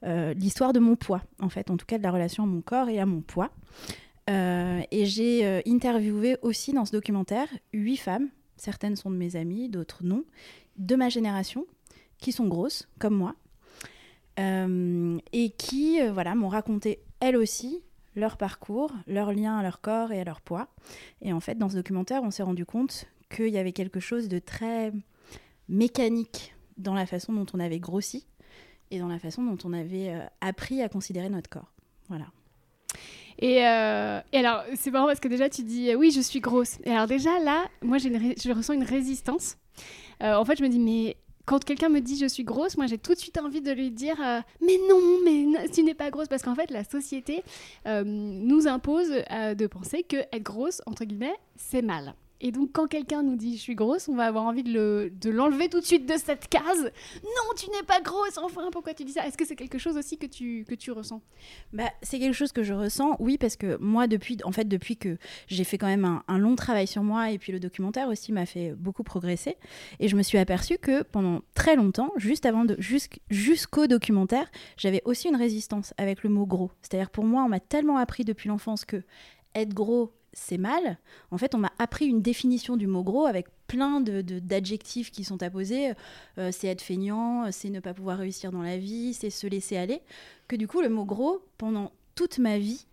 euh, 0.03 0.33
l'histoire 0.33 0.71
de 0.71 0.79
mon 0.79 0.95
poids, 0.95 1.23
en 1.41 1.49
fait, 1.49 1.69
en 1.69 1.77
tout 1.77 1.85
cas 1.85 1.97
de 1.97 2.03
la 2.03 2.11
relation 2.11 2.43
à 2.43 2.45
mon 2.45 2.61
corps 2.61 2.87
et 2.87 2.99
à 2.99 3.05
mon 3.05 3.19
poids. 3.21 3.51
et 4.29 5.05
j'ai 5.05 5.61
interviewé 5.67 6.37
aussi 6.41 6.71
dans 6.71 6.85
ce 6.85 6.93
documentaire 6.93 7.47
huit 7.73 7.97
femmes, 7.97 8.29
certaines 8.55 8.95
sont 8.95 9.11
de 9.11 9.17
mes 9.17 9.35
amies, 9.35 9.67
d'autres 9.67 10.05
non, 10.05 10.23
de 10.77 10.95
ma 10.95 11.09
génération, 11.09 11.65
qui 12.17 12.31
sont 12.31 12.47
grosses, 12.47 12.87
comme 12.97 13.15
moi. 13.15 13.35
et 14.37 15.49
qui 15.57 15.99
voilà 16.13 16.33
m'ont 16.33 16.47
raconté 16.47 16.99
elles 17.23 17.37
aussi, 17.37 17.81
leur 18.17 18.35
parcours, 18.35 18.91
leur 19.07 19.31
lien 19.31 19.57
à 19.57 19.63
leur 19.63 19.79
corps 19.79 20.11
et 20.11 20.19
à 20.19 20.25
leur 20.25 20.41
poids. 20.41 20.67
Et 21.21 21.31
en 21.31 21.39
fait, 21.39 21.55
dans 21.55 21.69
ce 21.69 21.75
documentaire, 21.75 22.21
on 22.21 22.31
s'est 22.31 22.43
rendu 22.43 22.65
compte 22.65 23.05
qu'il 23.33 23.47
y 23.47 23.57
avait 23.57 23.71
quelque 23.71 24.01
chose 24.01 24.27
de 24.27 24.39
très 24.39 24.91
mécanique 25.69 26.53
dans 26.77 26.93
la 26.93 27.05
façon 27.05 27.31
dont 27.31 27.45
on 27.53 27.61
avait 27.61 27.79
grossi 27.79 28.27
et 28.91 28.99
dans 28.99 29.07
la 29.07 29.19
façon 29.19 29.41
dont 29.41 29.57
on 29.63 29.71
avait 29.71 30.09
euh, 30.09 30.19
appris 30.41 30.81
à 30.81 30.89
considérer 30.89 31.29
notre 31.29 31.49
corps. 31.49 31.71
Voilà. 32.09 32.25
Et, 33.39 33.65
euh, 33.65 34.19
alors, 34.33 34.65
c'est 34.75 34.91
marrant 34.91 35.07
parce 35.07 35.21
que 35.21 35.29
déjà, 35.29 35.49
tu 35.49 35.63
dis 35.63 35.95
oui, 35.95 36.11
je 36.11 36.19
suis 36.19 36.41
grosse. 36.41 36.79
Et 36.83 36.91
alors, 36.91 37.07
déjà, 37.07 37.39
là, 37.39 37.69
moi, 37.81 37.99
je 37.99 38.51
ressens 38.51 38.73
une 38.73 38.83
résistance. 38.83 39.55
Euh, 40.21 40.35
en 40.35 40.43
fait, 40.43 40.57
je 40.57 40.63
me 40.63 40.67
dis, 40.67 40.79
mais 40.79 41.15
quand 41.45 41.63
quelqu'un 41.63 41.89
me 41.89 41.99
dit 41.99 42.17
je 42.17 42.25
suis 42.25 42.43
grosse, 42.43 42.77
moi 42.77 42.87
j'ai 42.87 42.97
tout 42.97 43.13
de 43.13 43.19
suite 43.19 43.37
envie 43.37 43.61
de 43.61 43.71
lui 43.71 43.91
dire 43.91 44.15
euh, 44.21 44.39
mais 44.61 44.77
non, 44.89 45.19
mais 45.23 45.67
tu 45.69 45.83
n'es 45.83 45.93
pas 45.93 46.09
grosse 46.09 46.27
parce 46.27 46.43
qu'en 46.43 46.55
fait 46.55 46.71
la 46.71 46.83
société 46.83 47.43
euh, 47.85 48.03
nous 48.05 48.67
impose 48.67 49.11
euh, 49.31 49.53
de 49.53 49.67
penser 49.67 50.03
que 50.03 50.17
être 50.17 50.43
grosse 50.43 50.81
entre 50.85 51.05
guillemets 51.05 51.35
c'est 51.55 51.81
mal. 51.81 52.15
Et 52.41 52.51
donc, 52.51 52.71
quand 52.73 52.87
quelqu'un 52.87 53.23
nous 53.23 53.35
dit 53.35 53.55
je 53.55 53.61
suis 53.61 53.75
grosse, 53.75 54.09
on 54.09 54.15
va 54.15 54.25
avoir 54.25 54.43
envie 54.43 54.63
de 54.63 55.29
l'enlever 55.29 55.69
tout 55.69 55.79
de 55.79 55.85
suite 55.85 56.05
de 56.05 56.17
cette 56.17 56.47
case. 56.49 56.91
Non, 57.23 57.55
tu 57.57 57.69
n'es 57.69 57.83
pas 57.87 58.01
grosse, 58.01 58.37
enfin, 58.37 58.69
pourquoi 58.71 58.93
tu 58.93 59.05
dis 59.05 59.13
ça? 59.13 59.25
Est-ce 59.25 59.37
que 59.37 59.45
c'est 59.45 59.55
quelque 59.55 59.77
chose 59.77 59.97
aussi 59.97 60.17
que 60.17 60.25
tu, 60.25 60.65
que 60.67 60.75
tu 60.75 60.91
ressens? 60.91 61.21
Bah, 61.71 61.89
C'est 62.01 62.19
quelque 62.19 62.33
chose 62.33 62.51
que 62.51 62.63
je 62.63 62.73
ressens, 62.73 63.15
oui, 63.19 63.37
parce 63.37 63.55
que 63.55 63.77
moi, 63.77 64.07
depuis, 64.07 64.37
en 64.43 64.51
fait, 64.51 64.65
depuis 64.65 64.97
que 64.97 65.17
j'ai 65.47 65.63
fait 65.63 65.77
quand 65.77 65.87
même 65.87 66.21
un, 66.27 66.37
long 66.37 66.55
travail 66.55 66.87
sur 66.87 67.03
moi, 67.03 67.31
et 67.31 67.37
puis 67.37 67.53
le 67.53 67.59
documentaire 67.59 68.09
aussi 68.09 68.33
m'a 68.33 68.45
fait 68.45 68.73
beaucoup 68.73 69.03
progresser, 69.03 69.55
et 69.99 70.07
je 70.09 70.15
me 70.15 70.23
suis 70.23 70.37
aperçue 70.37 70.77
que 70.77 71.03
pendant 71.03 71.41
très 71.55 71.75
longtemps, 71.75 72.11
juste 72.17 72.45
avant 72.45 72.65
de, 72.65 72.77
jusqu'au 73.29 73.87
documentaire, 73.87 74.51
j'avais 74.75 75.01
aussi 75.05 75.29
une 75.29 75.37
résistance 75.37 75.93
avec 75.97 76.23
le 76.23 76.29
mot 76.29 76.45
gros. 76.45 76.71
C'est-à-dire, 76.81 77.09
pour 77.09 77.23
moi, 77.23 77.43
on 77.43 77.49
m'a 77.49 77.61
tellement 77.61 77.97
appris 77.97 78.25
depuis 78.25 78.49
l'enfance 78.49 78.83
que 78.83 79.03
être 79.55 79.73
gros, 79.73 80.11
c'est 80.33 80.57
mal. 80.57 80.97
En 81.31 81.37
fait, 81.37 81.55
on 81.55 81.59
m'a 81.59 81.71
appris 81.79 82.05
une 82.05 82.21
définition 82.21 82.75
du 82.75 82.87
mot 82.87 83.03
gros 83.03 83.25
avec 83.25 83.47
plein 83.67 84.01
d'adjectifs 84.01 85.11
de, 85.11 85.15
qui 85.15 85.23
sont 85.23 85.41
apposés. 85.41 85.93
Euh, 86.37 86.51
c'est 86.51 86.67
être 86.67 86.81
feignant, 86.81 87.51
c'est 87.51 87.69
ne 87.69 87.79
pas 87.79 87.93
pouvoir 87.93 88.17
réussir 88.17 88.51
dans 88.51 88.63
la 88.63 88.77
vie, 88.77 89.13
c'est 89.13 89.29
se 89.29 89.47
laisser 89.47 89.77
aller. 89.77 90.01
Que 90.47 90.55
du 90.55 90.67
coup, 90.67 90.81
le 90.81 90.89
mot 90.89 91.05
gros, 91.05 91.41
pendant 91.57 91.91
toute 92.15 92.39
ma 92.39 92.57
vie, 92.57 92.85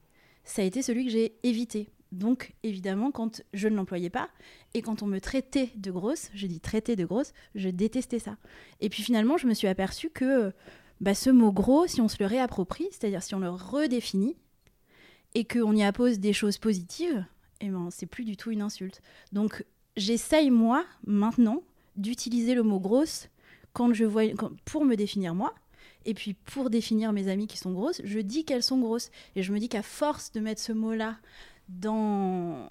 ça 0.45 0.63
a 0.63 0.65
été 0.65 0.83
celui 0.83 1.05
que 1.05 1.11
j'ai 1.11 1.35
évité. 1.43 1.89
Donc, 2.13 2.55
évidemment, 2.63 3.11
quand 3.13 3.43
je 3.55 3.69
ne 3.69 3.77
l'employais 3.77 4.11
pas 4.11 4.31
et 4.75 4.83
quand 4.83 5.03
on 5.03 5.07
me 5.07 5.21
traitait 5.21 5.71
de 5.77 5.91
grosse, 5.91 6.31
je 6.35 6.47
dis 6.47 6.61
traiter 6.61 6.97
de 6.97 7.05
grosse, 7.05 7.33
je 7.55 7.69
détestais 7.69 8.19
ça. 8.19 8.37
Et 8.81 8.89
puis 8.89 9.03
finalement, 9.03 9.37
je 9.37 9.47
me 9.47 9.55
suis 9.55 9.69
aperçue 9.69 10.11
que 10.11 10.53
bah, 11.01 11.15
ce 11.15 11.31
mot 11.31 11.53
gros, 11.53 11.87
si 11.87 12.01
on 12.01 12.09
se 12.09 12.17
le 12.19 12.27
réapproprie, 12.27 12.89
c'est-à-dire 12.91 13.23
si 13.23 13.35
on 13.35 13.39
le 13.39 13.49
redéfinit, 13.49 14.37
et 15.35 15.44
qu'on 15.44 15.75
y 15.75 15.82
appose 15.82 16.19
des 16.19 16.32
choses 16.32 16.58
positives, 16.58 17.25
eh 17.60 17.69
ben, 17.69 17.89
c'est 17.91 18.06
plus 18.06 18.25
du 18.25 18.37
tout 18.37 18.51
une 18.51 18.63
insulte. 18.63 19.03
Donc 19.32 19.65
j'essaye, 19.96 20.51
moi, 20.51 20.84
maintenant, 21.06 21.63
d'utiliser 21.96 22.55
le 22.55 22.63
mot 22.63 22.81
grosse 22.81 23.29
quand 23.72 23.93
je 23.93 24.05
vois, 24.05 24.22
pour 24.65 24.84
me 24.84 24.96
définir 24.96 25.34
moi. 25.34 25.55
Et 26.06 26.15
puis 26.15 26.34
pour 26.34 26.70
définir 26.70 27.13
mes 27.13 27.29
amies 27.29 27.46
qui 27.46 27.58
sont 27.58 27.72
grosses, 27.72 28.01
je 28.05 28.19
dis 28.20 28.44
qu'elles 28.44 28.63
sont 28.63 28.79
grosses. 28.79 29.10
Et 29.37 29.43
je 29.43 29.53
me 29.53 29.58
dis 29.58 29.69
qu'à 29.69 29.82
force 29.82 30.32
de 30.32 30.41
mettre 30.41 30.60
ce 30.60 30.72
mot-là 30.72 31.19
dans, 31.69 32.70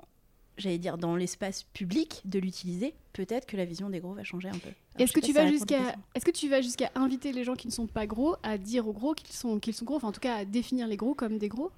j'allais 0.57 0.79
dire, 0.79 0.97
dans 0.97 1.15
l'espace 1.15 1.63
public, 1.73 2.21
de 2.25 2.39
l'utiliser, 2.39 2.95
peut-être 3.13 3.45
que 3.45 3.55
la 3.55 3.65
vision 3.65 3.89
des 3.89 3.99
gros 3.99 4.13
va 4.13 4.23
changer 4.23 4.49
un 4.49 4.57
peu. 4.57 4.69
Est-ce 4.97 5.13
que, 5.13 5.19
tu 5.19 5.31
vas 5.31 5.47
jusqu'à, 5.47 5.95
est-ce 6.15 6.25
que 6.25 6.31
tu 6.31 6.49
vas 6.49 6.61
jusqu'à 6.61 6.91
inviter 6.95 7.31
les 7.31 7.43
gens 7.43 7.55
qui 7.55 7.67
ne 7.67 7.71
sont 7.71 7.87
pas 7.87 8.07
gros 8.07 8.35
à 8.43 8.57
dire 8.57 8.87
aux 8.87 8.93
gros 8.93 9.13
qu'ils 9.13 9.35
sont, 9.35 9.59
qu'ils 9.59 9.75
sont 9.75 9.85
gros, 9.85 9.95
enfin 9.95 10.09
en 10.09 10.11
tout 10.11 10.19
cas 10.19 10.35
à 10.35 10.45
définir 10.45 10.87
les 10.87 10.97
gros 10.97 11.13
comme 11.13 11.37
des 11.37 11.49
gros? 11.49 11.71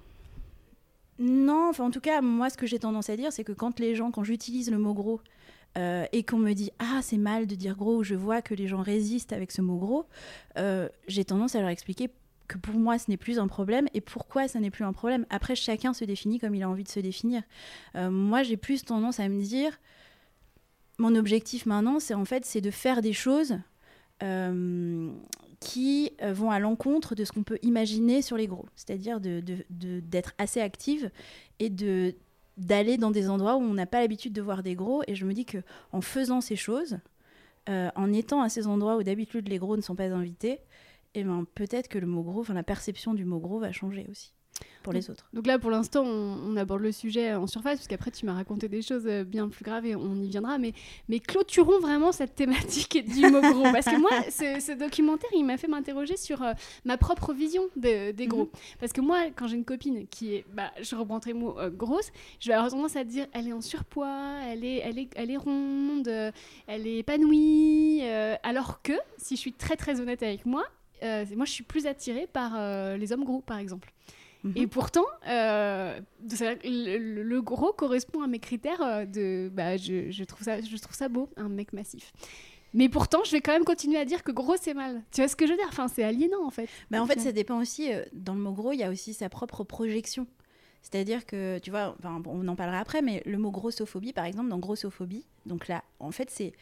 Non, 1.22 1.70
en 1.78 1.90
tout 1.90 2.00
cas, 2.00 2.20
moi 2.20 2.50
ce 2.50 2.56
que 2.56 2.66
j'ai 2.66 2.80
tendance 2.80 3.08
à 3.08 3.16
dire, 3.16 3.32
c'est 3.32 3.44
que 3.44 3.52
quand 3.52 3.78
les 3.78 3.94
gens, 3.94 4.10
quand 4.10 4.24
j'utilise 4.24 4.70
le 4.70 4.78
mot 4.78 4.92
gros, 4.92 5.20
euh, 5.78 6.04
et 6.12 6.22
qu'on 6.22 6.36
me 6.36 6.52
dit 6.52 6.70
ah 6.80 7.00
c'est 7.00 7.16
mal 7.16 7.46
de 7.46 7.54
dire 7.54 7.76
gros, 7.76 8.02
je 8.02 8.14
vois 8.14 8.42
que 8.42 8.54
les 8.54 8.66
gens 8.66 8.82
résistent 8.82 9.32
avec 9.32 9.52
ce 9.52 9.62
mot 9.62 9.76
gros, 9.76 10.06
euh, 10.58 10.88
j'ai 11.06 11.24
tendance 11.24 11.54
à 11.54 11.60
leur 11.60 11.70
expliquer 11.70 12.10
que 12.46 12.58
pour 12.58 12.74
moi 12.74 12.98
ce 12.98 13.10
n'est 13.10 13.16
plus 13.16 13.38
un 13.38 13.46
problème 13.46 13.88
et 13.94 14.02
pourquoi 14.02 14.48
ça 14.48 14.60
n'est 14.60 14.70
plus 14.70 14.84
un 14.84 14.92
problème. 14.92 15.24
Après 15.30 15.54
chacun 15.54 15.94
se 15.94 16.04
définit 16.04 16.38
comme 16.38 16.54
il 16.54 16.62
a 16.62 16.68
envie 16.68 16.84
de 16.84 16.90
se 16.90 17.00
définir. 17.00 17.42
Euh, 17.94 18.10
moi 18.10 18.42
j'ai 18.42 18.58
plus 18.58 18.84
tendance 18.84 19.18
à 19.18 19.28
me 19.28 19.40
dire 19.40 19.78
mon 20.98 21.14
objectif 21.14 21.64
maintenant 21.64 22.00
c'est 22.00 22.14
en 22.14 22.26
fait 22.26 22.44
c'est 22.44 22.60
de 22.60 22.70
faire 22.70 23.00
des 23.00 23.14
choses 23.14 23.56
qui 25.62 26.12
euh, 26.22 26.32
vont 26.32 26.50
à 26.50 26.58
l'encontre 26.58 27.14
de 27.14 27.24
ce 27.24 27.30
qu'on 27.30 27.44
peut 27.44 27.58
imaginer 27.62 28.20
sur 28.20 28.36
les 28.36 28.48
gros, 28.48 28.66
c'est-à-dire 28.74 29.20
d'être 29.20 29.66
de, 29.70 30.02
assez 30.38 30.60
active 30.60 31.10
et 31.58 31.70
de 31.70 32.14
d'aller 32.58 32.98
dans 32.98 33.10
des 33.10 33.30
endroits 33.30 33.56
où 33.56 33.60
on 33.60 33.72
n'a 33.72 33.86
pas 33.86 34.00
l'habitude 34.02 34.34
de 34.34 34.42
voir 34.42 34.62
des 34.62 34.74
gros. 34.74 35.02
Et 35.06 35.14
je 35.14 35.24
me 35.24 35.32
dis 35.32 35.46
que 35.46 35.58
en 35.90 36.02
faisant 36.02 36.42
ces 36.42 36.56
choses, 36.56 36.98
euh, 37.70 37.90
en 37.96 38.12
étant 38.12 38.42
à 38.42 38.50
ces 38.50 38.66
endroits 38.66 38.96
où 38.96 39.02
d'habitude 39.02 39.48
les 39.48 39.58
gros 39.58 39.76
ne 39.76 39.80
sont 39.80 39.94
pas 39.94 40.10
invités, 40.10 40.58
eh 41.14 41.24
ben, 41.24 41.46
peut-être 41.54 41.88
que 41.88 41.98
le 41.98 42.06
mot 42.06 42.22
gros, 42.22 42.40
enfin 42.40 42.54
la 42.54 42.62
perception 42.62 43.14
du 43.14 43.24
mot 43.24 43.38
gros 43.38 43.58
va 43.58 43.72
changer 43.72 44.06
aussi. 44.10 44.34
Pour 44.82 44.92
les 44.92 45.10
autres. 45.10 45.26
Donc 45.32 45.46
là, 45.46 45.58
pour 45.58 45.70
l'instant, 45.70 46.04
on, 46.04 46.56
aborde 46.56 46.82
le 46.82 46.92
sujet 46.92 47.34
en 47.34 47.46
surface, 47.46 47.78
parce 47.78 47.88
qu'après, 47.88 48.10
tu 48.10 48.26
m'as 48.26 48.34
raconté 48.34 48.68
des 48.68 48.82
choses 48.82 49.06
euh, 49.06 49.24
bien 49.24 49.48
plus 49.48 49.64
graves 49.64 49.86
et 49.86 49.96
on 49.96 50.16
y 50.16 50.28
viendra. 50.28 50.58
Mais, 50.58 50.72
mais 51.08 51.20
clôturons 51.20 51.80
vraiment 51.80 52.12
cette 52.12 52.34
thématique 52.34 53.04
du 53.04 53.26
mot 53.28 53.40
gros. 53.40 53.62
parce 53.72 53.86
que 53.86 53.98
moi, 53.98 54.10
ce, 54.30 54.76
documentaire, 54.76 55.30
il 55.34 55.44
m'a 55.44 55.56
fait 55.56 55.68
m'interroger 55.68 56.16
sur 56.16 56.42
euh, 56.42 56.52
ma 56.84 56.96
propre 56.96 57.32
vision 57.32 57.62
des 57.76 58.14
gros. 58.26 58.44
Mhm. 58.44 58.50
Parce 58.80 58.92
que 58.92 59.00
moi, 59.00 59.30
quand 59.34 59.46
j'ai 59.46 59.56
une 59.56 59.64
copine 59.64 60.06
qui 60.08 60.34
est, 60.34 60.44
bah, 60.52 60.70
je 60.80 60.94
reprends 60.94 61.20
le 61.26 61.34
mot, 61.34 61.58
euh, 61.58 61.70
grosse, 61.70 62.10
je 62.40 62.48
vais 62.48 62.54
avoir 62.54 62.70
tendance 62.70 62.96
à 62.96 63.04
dire 63.04 63.26
elle 63.32 63.48
est 63.48 63.52
en 63.52 63.60
surpoids, 63.60 64.38
elle 64.46 64.64
est, 64.64 64.78
elle 64.78 64.98
est, 64.98 65.08
elle 65.14 65.30
est 65.30 65.36
ronde, 65.36 66.08
elle 66.66 66.86
est 66.86 66.98
épanouie. 66.98 68.02
alors 68.42 68.82
que, 68.82 68.92
si 69.16 69.36
je 69.36 69.40
suis 69.40 69.52
très 69.52 69.76
très 69.76 70.00
honnête 70.00 70.22
avec 70.22 70.44
moi, 70.46 70.64
moi, 71.02 71.44
je 71.44 71.50
suis 71.50 71.64
plus 71.64 71.86
attirée 71.86 72.28
par 72.32 72.56
les 72.96 73.12
hommes 73.12 73.24
gros, 73.24 73.40
par 73.40 73.58
exemple. 73.58 73.92
Mhm. 74.44 74.52
Et 74.56 74.66
pourtant, 74.66 75.04
euh, 75.28 76.00
le, 76.64 77.40
gros 77.40 77.72
correspond 77.72 78.22
à 78.22 78.26
mes 78.26 78.40
critères 78.40 78.82
euh, 78.82 79.04
de. 79.04 79.50
Bah, 79.52 79.76
je, 79.76 80.10
je, 80.10 80.24
trouve 80.24 80.42
ça, 80.42 80.60
je 80.60 80.76
trouve 80.76 80.94
ça 80.96 81.08
beau, 81.08 81.28
un 81.36 81.48
mec 81.48 81.72
massif. 81.72 82.12
Mais 82.74 82.88
pourtant, 82.88 83.22
je 83.24 83.32
vais 83.32 83.40
quand 83.40 83.52
même 83.52 83.64
continuer 83.64 83.98
à 83.98 84.04
dire 84.04 84.22
que 84.24 84.32
gros, 84.32 84.56
c'est 84.60 84.74
mal. 84.74 85.02
Tu 85.12 85.20
vois 85.20 85.28
ce 85.28 85.36
que 85.36 85.46
je 85.46 85.52
veux 85.52 85.58
dire? 85.58 85.68
Enfin, 85.68 85.88
c'est 85.88 86.02
aliénant, 86.02 86.44
en 86.44 86.50
fait. 86.50 86.68
Mais 86.90 86.98
en 86.98 87.06
fait, 87.06 87.20
ça 87.20 87.32
dépend 87.32 87.60
aussi. 87.60 87.92
Euh, 87.92 88.02
dans 88.12 88.34
le 88.34 88.40
mot 88.40 88.52
gros, 88.52 88.72
il 88.72 88.78
y 88.78 88.84
a 88.84 88.90
aussi 88.90 89.14
sa 89.14 89.28
propre 89.28 89.62
projection. 89.64 90.26
C'est-à-dire 90.80 91.26
que, 91.26 91.58
tu 91.58 91.70
vois, 91.70 91.94
enfin, 91.98 92.20
on 92.26 92.48
en 92.48 92.56
parlera 92.56 92.78
après, 92.78 93.02
mais 93.02 93.22
le 93.24 93.38
mot 93.38 93.52
grossophobie, 93.52 94.12
par 94.12 94.24
exemple, 94.24 94.48
dans 94.48 94.58
grossophobie, 94.58 95.26
donc 95.46 95.68
là, 95.68 95.84
en 96.00 96.10
fait, 96.10 96.28
c'est 96.28 96.52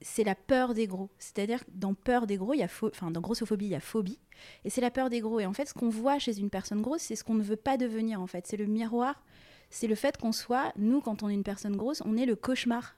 c'est 0.00 0.24
la 0.24 0.34
peur 0.34 0.74
des 0.74 0.86
gros. 0.86 1.10
C'est-à-dire 1.18 1.64
que 1.64 1.70
dans 1.74 1.94
peur 1.94 2.26
des 2.26 2.36
gros, 2.36 2.54
il 2.54 2.58
y 2.58 2.62
a 2.62 2.68
enfin 2.82 3.10
dans 3.10 3.20
grossophobie, 3.20 3.66
il 3.66 3.72
y 3.72 3.74
a 3.74 3.80
phobie, 3.80 4.18
et 4.64 4.70
c'est 4.70 4.80
la 4.80 4.90
peur 4.90 5.10
des 5.10 5.20
gros. 5.20 5.40
Et 5.40 5.46
en 5.46 5.52
fait, 5.52 5.66
ce 5.66 5.74
qu'on 5.74 5.88
voit 5.88 6.18
chez 6.18 6.38
une 6.38 6.50
personne 6.50 6.82
grosse, 6.82 7.02
c'est 7.02 7.16
ce 7.16 7.24
qu'on 7.24 7.34
ne 7.34 7.42
veut 7.42 7.56
pas 7.56 7.76
devenir. 7.76 8.20
En 8.20 8.26
fait, 8.26 8.46
c'est 8.46 8.56
le 8.56 8.66
miroir, 8.66 9.22
c'est 9.68 9.86
le 9.86 9.94
fait 9.94 10.16
qu'on 10.16 10.32
soit, 10.32 10.72
nous, 10.76 11.00
quand 11.00 11.22
on 11.22 11.28
est 11.28 11.34
une 11.34 11.44
personne 11.44 11.76
grosse, 11.76 12.02
on 12.04 12.16
est 12.16 12.26
le 12.26 12.36
cauchemar 12.36 12.96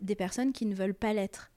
des 0.00 0.14
personnes 0.14 0.52
qui 0.52 0.66
ne 0.66 0.74
veulent 0.74 0.94
pas 0.94 1.12
l'être. 1.12 1.50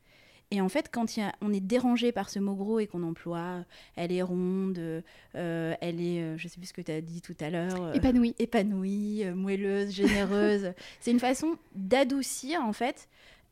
Et 0.53 0.59
en 0.59 0.67
fait, 0.67 0.89
quand 0.91 1.05
on 1.39 1.53
est 1.53 1.61
dérangé 1.61 2.11
par 2.11 2.29
ce 2.29 2.37
mot 2.37 2.55
gros 2.55 2.79
et 2.79 2.87
qu'on 2.87 3.03
emploie, 3.03 3.63
elle 3.95 4.11
est 4.11 4.21
ronde, 4.21 4.77
euh, 4.79 5.75
elle 5.79 6.01
est, 6.01 6.21
euh, 6.21 6.37
je 6.37 6.49
sais 6.49 6.57
plus 6.59 6.67
ce 6.67 6.73
que 6.73 6.81
tu 6.81 6.91
as 6.91 6.99
dit 6.99 7.21
tout 7.21 7.37
à 7.39 7.49
l'heure, 7.49 7.81
euh, 7.81 7.93
épanouie, 7.93 8.35
épanouie, 8.37 9.23
moelleuse, 9.33 9.91
généreuse, 9.91 10.73
c'est 10.99 11.11
une 11.11 11.21
façon 11.21 11.55
d'adoucir 11.73 12.61
en 12.61 12.73
fait 12.73 13.07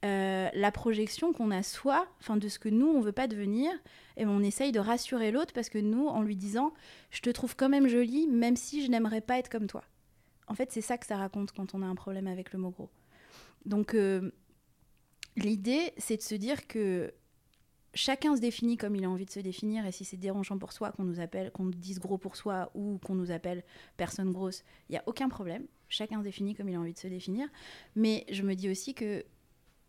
euh, 0.06 0.50
la 0.53 0.72
projection 0.72 1.34
qu'on 1.34 1.51
a 1.51 1.62
soi, 1.62 2.08
enfin 2.22 2.38
de 2.38 2.48
ce 2.48 2.58
que 2.58 2.70
nous 2.70 2.88
on 2.88 3.01
veut 3.01 3.12
pas 3.12 3.27
devenir, 3.27 3.72
et 4.15 4.25
on 4.25 4.39
essaye 4.41 4.72
de 4.72 4.79
rassurer 4.79 5.32
l'autre 5.32 5.53
parce 5.53 5.70
que 5.70 5.77
nous, 5.77 6.08
en 6.08 6.22
lui 6.22 6.38
disant, 6.38 6.74
je 7.12 7.22
te 7.22 7.29
trouve 7.29 7.56
quand 7.56 7.70
même 7.70 7.88
jolie, 7.88 8.27
même 8.27 8.56
si 8.56 8.84
je 8.86 8.89
n'aimerais 8.89 9.22
pas 9.22 9.38
être 9.38 9.50
comme 9.50 9.68
toi. 9.68 9.84
En 10.48 10.56
fait, 10.56 10.72
c'est 10.72 10.82
ça 10.82 10.98
que 10.98 11.06
ça 11.06 11.18
raconte 11.18 11.51
quand 11.51 11.75
on 11.75 11.82
a 11.82 11.86
un 11.86 11.96
problème 11.96 12.27
avec 12.27 12.53
le 12.53 12.60
mot 12.60 12.70
gros. 12.70 12.89
Donc 13.65 13.94
euh, 13.94 14.32
l'idée, 15.36 15.94
c'est 15.98 16.18
de 16.18 16.22
se 16.22 16.36
dire 16.36 16.65
que 16.68 17.13
chacun 17.94 18.36
se 18.36 18.41
définit 18.41 18.77
comme 18.77 18.96
il 18.96 19.03
a 19.03 19.10
envie 19.10 19.25
de 19.25 19.32
se 19.32 19.41
définir, 19.41 19.86
et 19.86 19.91
si 19.91 20.06
c'est 20.06 20.18
dérangeant 20.18 20.58
pour 20.58 20.72
soi 20.72 20.91
qu'on 20.94 21.03
nous 21.03 21.20
appelle, 21.20 21.51
qu'on 21.51 21.68
dise 21.68 22.00
gros 22.00 22.18
pour 22.18 22.38
soi 22.38 22.72
ou 22.74 23.00
qu'on 23.00 23.15
nous 23.15 23.32
appelle 23.32 23.65
personne 23.98 24.32
grosse, 24.32 24.63
il 24.88 24.96
y 24.96 24.98
a 24.98 25.03
aucun 25.08 25.27
problème. 25.27 25.65
Chacun 25.89 26.20
se 26.20 26.24
définit 26.24 26.56
comme 26.56 26.70
il 26.70 26.75
a 26.75 26.79
envie 26.79 26.94
de 26.94 27.00
se 27.00 27.08
définir. 27.08 27.50
Mais 27.96 28.25
je 28.32 28.44
me 28.44 28.53
dis 28.53 28.70
aussi 28.70 28.94
que 28.94 29.25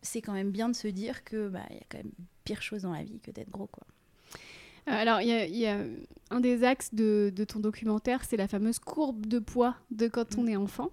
c'est 0.01 0.21
quand 0.21 0.33
même 0.33 0.51
bien 0.51 0.69
de 0.69 0.75
se 0.75 0.87
dire 0.87 1.23
que 1.23 1.49
bah 1.49 1.65
il 1.69 1.75
y 1.75 1.79
a 1.79 1.85
quand 1.89 1.97
même 1.99 2.11
pire 2.43 2.61
chose 2.61 2.83
dans 2.83 2.93
la 2.93 3.03
vie 3.03 3.19
que 3.19 3.31
d'être 3.31 3.49
gros 3.49 3.67
quoi. 3.67 3.85
Euh, 4.87 4.91
alors, 4.93 5.21
il 5.21 5.27
y, 5.27 5.67
a 5.67 5.77
un 6.31 6.39
des 6.39 6.63
axes 6.63 6.93
de, 6.93 7.31
ton 7.47 7.59
documentaire, 7.59 8.23
c'est 8.23 8.37
la 8.37 8.47
fameuse 8.47 8.79
courbe 8.79 9.25
de 9.25 9.39
poids 9.39 9.75
de 9.91 10.07
quand 10.07 10.37
on 10.37 10.43
mm. 10.43 10.49
est 10.49 10.55
enfant, 10.55 10.89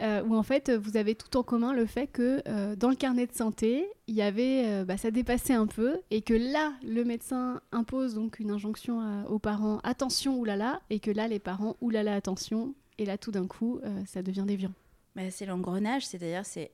euh, 0.00 0.22
où 0.24 0.36
en 0.36 0.42
fait, 0.42 0.70
vous 0.70 0.96
avez 0.96 1.14
tout 1.14 1.36
en 1.36 1.42
commun 1.42 1.72
le 1.72 1.86
fait 1.86 2.06
que 2.06 2.42
euh, 2.48 2.76
dans 2.76 2.90
le 2.90 2.96
carnet 2.96 3.26
de 3.26 3.32
santé, 3.32 3.88
il 4.08 4.14
y 4.14 4.22
avait, 4.22 4.84
bah, 4.84 4.96
ça 4.96 5.10
dépassait 5.10 5.54
un 5.54 5.66
peu, 5.66 6.00
et 6.10 6.20
que 6.20 6.34
là, 6.34 6.74
le 6.82 7.04
médecin 7.04 7.60
impose 7.72 8.14
donc 8.14 8.38
une 8.40 8.50
injonction 8.50 9.24
aux 9.28 9.38
parents, 9.38 9.78
attention, 9.84 10.38
oulala, 10.38 10.80
et 10.90 11.00
que 11.00 11.10
là, 11.10 11.28
les 11.28 11.38
parents, 11.38 11.76
oulala, 11.80 12.14
attention, 12.14 12.74
et 12.98 13.06
là, 13.06 13.16
tout 13.16 13.30
d'un 13.30 13.46
coup, 13.46 13.80
ça 14.06 14.22
devient 14.22 14.44
déviant. 14.46 14.72
Bah, 15.16 15.30
c'est 15.30 15.46
l'engrenage, 15.46 16.06
c'est-à-dire 16.06 16.44
c'est 16.44 16.72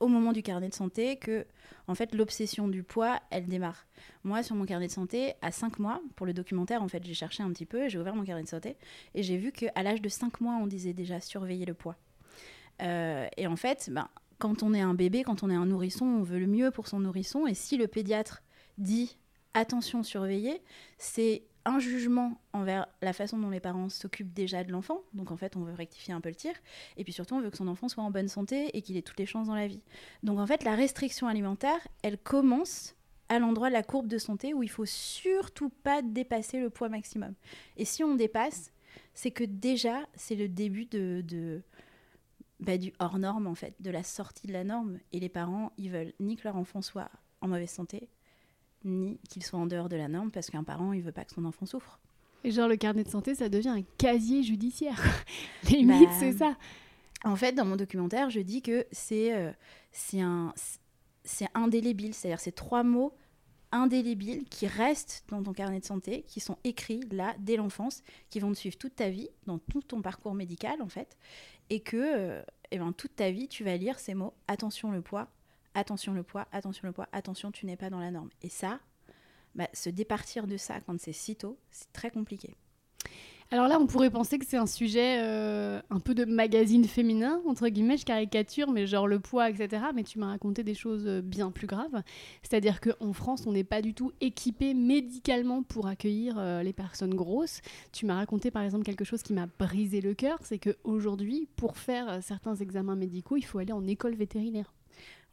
au 0.00 0.08
moment 0.08 0.32
du 0.32 0.42
carnet 0.42 0.68
de 0.68 0.74
santé 0.74 1.16
que 1.16 1.46
en 1.86 1.94
fait 1.94 2.14
l'obsession 2.14 2.68
du 2.68 2.82
poids 2.82 3.20
elle 3.30 3.46
démarre. 3.46 3.86
Moi 4.24 4.42
sur 4.42 4.56
mon 4.56 4.64
carnet 4.64 4.86
de 4.86 4.92
santé 4.92 5.34
à 5.42 5.52
5 5.52 5.78
mois 5.78 6.00
pour 6.16 6.26
le 6.26 6.32
documentaire 6.32 6.82
en 6.82 6.88
fait 6.88 7.04
j'ai 7.04 7.14
cherché 7.14 7.42
un 7.42 7.50
petit 7.50 7.66
peu, 7.66 7.88
j'ai 7.88 7.98
ouvert 7.98 8.14
mon 8.14 8.24
carnet 8.24 8.42
de 8.42 8.48
santé 8.48 8.76
et 9.14 9.22
j'ai 9.22 9.36
vu 9.36 9.52
qu'à 9.52 9.82
l'âge 9.82 10.02
de 10.02 10.08
5 10.08 10.40
mois 10.40 10.54
on 10.60 10.66
disait 10.66 10.94
déjà 10.94 11.20
surveiller 11.20 11.66
le 11.66 11.74
poids. 11.74 11.96
Euh, 12.82 13.28
et 13.36 13.46
en 13.46 13.56
fait 13.56 13.90
ben, 13.92 14.08
quand 14.38 14.62
on 14.62 14.72
est 14.72 14.80
un 14.80 14.94
bébé, 14.94 15.22
quand 15.22 15.42
on 15.42 15.50
est 15.50 15.54
un 15.54 15.66
nourrisson, 15.66 16.06
on 16.06 16.22
veut 16.22 16.38
le 16.38 16.46
mieux 16.46 16.70
pour 16.70 16.88
son 16.88 17.00
nourrisson 17.00 17.46
et 17.46 17.54
si 17.54 17.76
le 17.76 17.86
pédiatre 17.86 18.42
dit 18.78 19.18
attention 19.54 20.02
surveiller, 20.02 20.62
c'est 20.96 21.42
un 21.64 21.78
jugement 21.78 22.40
envers 22.52 22.86
la 23.02 23.12
façon 23.12 23.38
dont 23.38 23.50
les 23.50 23.60
parents 23.60 23.88
s'occupent 23.88 24.32
déjà 24.32 24.64
de 24.64 24.72
l'enfant. 24.72 25.02
Donc 25.14 25.30
en 25.30 25.36
fait, 25.36 25.56
on 25.56 25.62
veut 25.62 25.74
rectifier 25.74 26.14
un 26.14 26.20
peu 26.20 26.28
le 26.28 26.34
tir. 26.34 26.52
Et 26.96 27.04
puis 27.04 27.12
surtout, 27.12 27.34
on 27.34 27.40
veut 27.40 27.50
que 27.50 27.56
son 27.56 27.68
enfant 27.68 27.88
soit 27.88 28.02
en 28.02 28.10
bonne 28.10 28.28
santé 28.28 28.76
et 28.76 28.82
qu'il 28.82 28.96
ait 28.96 29.02
toutes 29.02 29.18
les 29.18 29.26
chances 29.26 29.48
dans 29.48 29.54
la 29.54 29.66
vie. 29.66 29.82
Donc 30.22 30.38
en 30.38 30.46
fait, 30.46 30.64
la 30.64 30.74
restriction 30.74 31.26
alimentaire, 31.28 31.86
elle 32.02 32.18
commence 32.18 32.94
à 33.28 33.38
l'endroit 33.38 33.68
de 33.68 33.74
la 33.74 33.82
courbe 33.82 34.08
de 34.08 34.18
santé 34.18 34.54
où 34.54 34.62
il 34.62 34.70
faut 34.70 34.86
surtout 34.86 35.70
pas 35.70 36.02
dépasser 36.02 36.60
le 36.60 36.68
poids 36.68 36.88
maximum. 36.88 37.34
Et 37.76 37.84
si 37.84 38.02
on 38.02 38.16
dépasse, 38.16 38.72
c'est 39.14 39.30
que 39.30 39.44
déjà, 39.44 40.06
c'est 40.14 40.34
le 40.34 40.48
début 40.48 40.86
de, 40.86 41.62
bah, 42.58 42.76
du 42.76 42.92
hors 42.98 43.18
norme 43.18 43.46
en 43.46 43.54
fait, 43.54 43.74
de 43.80 43.90
la 43.90 44.02
sortie 44.02 44.48
de 44.48 44.52
la 44.52 44.64
norme. 44.64 44.98
Et 45.12 45.20
les 45.20 45.28
parents, 45.28 45.72
ils 45.78 45.90
veulent 45.90 46.12
ni 46.18 46.36
que 46.36 46.44
leur 46.44 46.56
enfant 46.56 46.82
soit 46.82 47.10
en 47.40 47.48
mauvaise 47.48 47.70
santé, 47.70 48.08
ni 48.84 49.18
qu'il 49.28 49.44
soit 49.44 49.58
en 49.58 49.66
dehors 49.66 49.88
de 49.88 49.96
la 49.96 50.08
norme 50.08 50.30
parce 50.30 50.50
qu'un 50.50 50.64
parent, 50.64 50.92
il 50.92 51.02
veut 51.02 51.12
pas 51.12 51.24
que 51.24 51.32
son 51.32 51.44
enfant 51.44 51.66
souffre. 51.66 51.98
Et 52.44 52.50
genre, 52.50 52.68
le 52.68 52.76
carnet 52.76 53.04
de 53.04 53.08
santé, 53.08 53.34
ça 53.34 53.48
devient 53.48 53.68
un 53.68 53.82
casier 53.98 54.42
judiciaire. 54.42 55.00
Limite, 55.64 56.08
bah, 56.08 56.14
c'est 56.18 56.32
ça. 56.32 56.56
En 57.24 57.36
fait, 57.36 57.52
dans 57.52 57.66
mon 57.66 57.76
documentaire, 57.76 58.30
je 58.30 58.40
dis 58.40 58.62
que 58.62 58.86
c'est 58.92 59.34
euh, 59.34 59.52
c'est 59.92 60.20
un 60.20 60.54
c'est 61.24 61.48
indélébile, 61.54 62.14
c'est-à-dire 62.14 62.40
c'est 62.40 62.54
trois 62.54 62.82
mots 62.82 63.12
indélébiles 63.72 64.44
qui 64.48 64.66
restent 64.66 65.24
dans 65.28 65.42
ton 65.42 65.52
carnet 65.52 65.80
de 65.80 65.84
santé, 65.84 66.24
qui 66.26 66.40
sont 66.40 66.56
écrits 66.64 67.00
là 67.12 67.34
dès 67.38 67.56
l'enfance, 67.56 68.02
qui 68.30 68.40
vont 68.40 68.52
te 68.52 68.56
suivre 68.58 68.76
toute 68.76 68.96
ta 68.96 69.10
vie, 69.10 69.28
dans 69.46 69.58
tout 69.58 69.82
ton 69.82 70.00
parcours 70.00 70.34
médical 70.34 70.80
en 70.82 70.88
fait, 70.88 71.16
et 71.68 71.80
que 71.80 71.96
euh, 71.96 72.42
eh 72.70 72.78
ben, 72.78 72.92
toute 72.92 73.14
ta 73.14 73.30
vie 73.30 73.48
tu 73.48 73.64
vas 73.64 73.76
lire 73.76 73.98
ces 73.98 74.14
mots 74.14 74.32
attention 74.48 74.90
le 74.90 75.02
poids, 75.02 75.28
attention 75.74 76.12
le 76.12 76.22
poids, 76.22 76.46
attention 76.52 76.86
le 76.86 76.92
poids, 76.92 77.08
attention 77.12 77.50
tu 77.50 77.66
n'es 77.66 77.76
pas 77.76 77.90
dans 77.90 78.00
la 78.00 78.10
norme. 78.10 78.30
Et 78.42 78.48
ça, 78.48 78.80
bah, 79.54 79.68
se 79.72 79.90
départir 79.90 80.46
de 80.46 80.56
ça 80.56 80.80
quand 80.80 80.98
c'est 81.00 81.12
si 81.12 81.36
tôt, 81.36 81.58
c'est 81.70 81.92
très 81.92 82.10
compliqué. 82.10 82.56
Alors 83.52 83.66
là, 83.66 83.80
on 83.80 83.88
pourrait 83.88 84.10
penser 84.10 84.38
que 84.38 84.46
c'est 84.46 84.56
un 84.56 84.66
sujet 84.66 85.18
euh, 85.20 85.80
un 85.90 85.98
peu 85.98 86.14
de 86.14 86.24
magazine 86.24 86.84
féminin, 86.84 87.40
entre 87.48 87.66
guillemets, 87.66 87.96
je 87.96 88.04
caricature, 88.04 88.70
mais 88.70 88.86
genre 88.86 89.08
le 89.08 89.18
poids, 89.18 89.50
etc. 89.50 89.86
Mais 89.92 90.04
tu 90.04 90.20
m'as 90.20 90.28
raconté 90.28 90.62
des 90.62 90.74
choses 90.74 91.02
euh, 91.08 91.20
bien 91.20 91.50
plus 91.50 91.66
graves. 91.66 92.00
C'est-à-dire 92.42 92.80
qu'en 92.80 93.12
France, 93.12 93.48
on 93.48 93.52
n'est 93.52 93.64
pas 93.64 93.82
du 93.82 93.92
tout 93.92 94.12
équipé 94.20 94.72
médicalement 94.72 95.64
pour 95.64 95.88
accueillir 95.88 96.36
euh, 96.38 96.62
les 96.62 96.72
personnes 96.72 97.16
grosses. 97.16 97.60
Tu 97.90 98.06
m'as 98.06 98.14
raconté 98.14 98.52
par 98.52 98.62
exemple 98.62 98.84
quelque 98.84 99.04
chose 99.04 99.24
qui 99.24 99.32
m'a 99.32 99.48
brisé 99.58 100.00
le 100.00 100.14
cœur, 100.14 100.38
c'est 100.42 100.60
qu'aujourd'hui, 100.60 101.48
pour 101.56 101.76
faire 101.76 102.22
certains 102.22 102.54
examens 102.54 102.94
médicaux, 102.94 103.36
il 103.36 103.44
faut 103.44 103.58
aller 103.58 103.72
en 103.72 103.84
école 103.88 104.14
vétérinaire. 104.14 104.72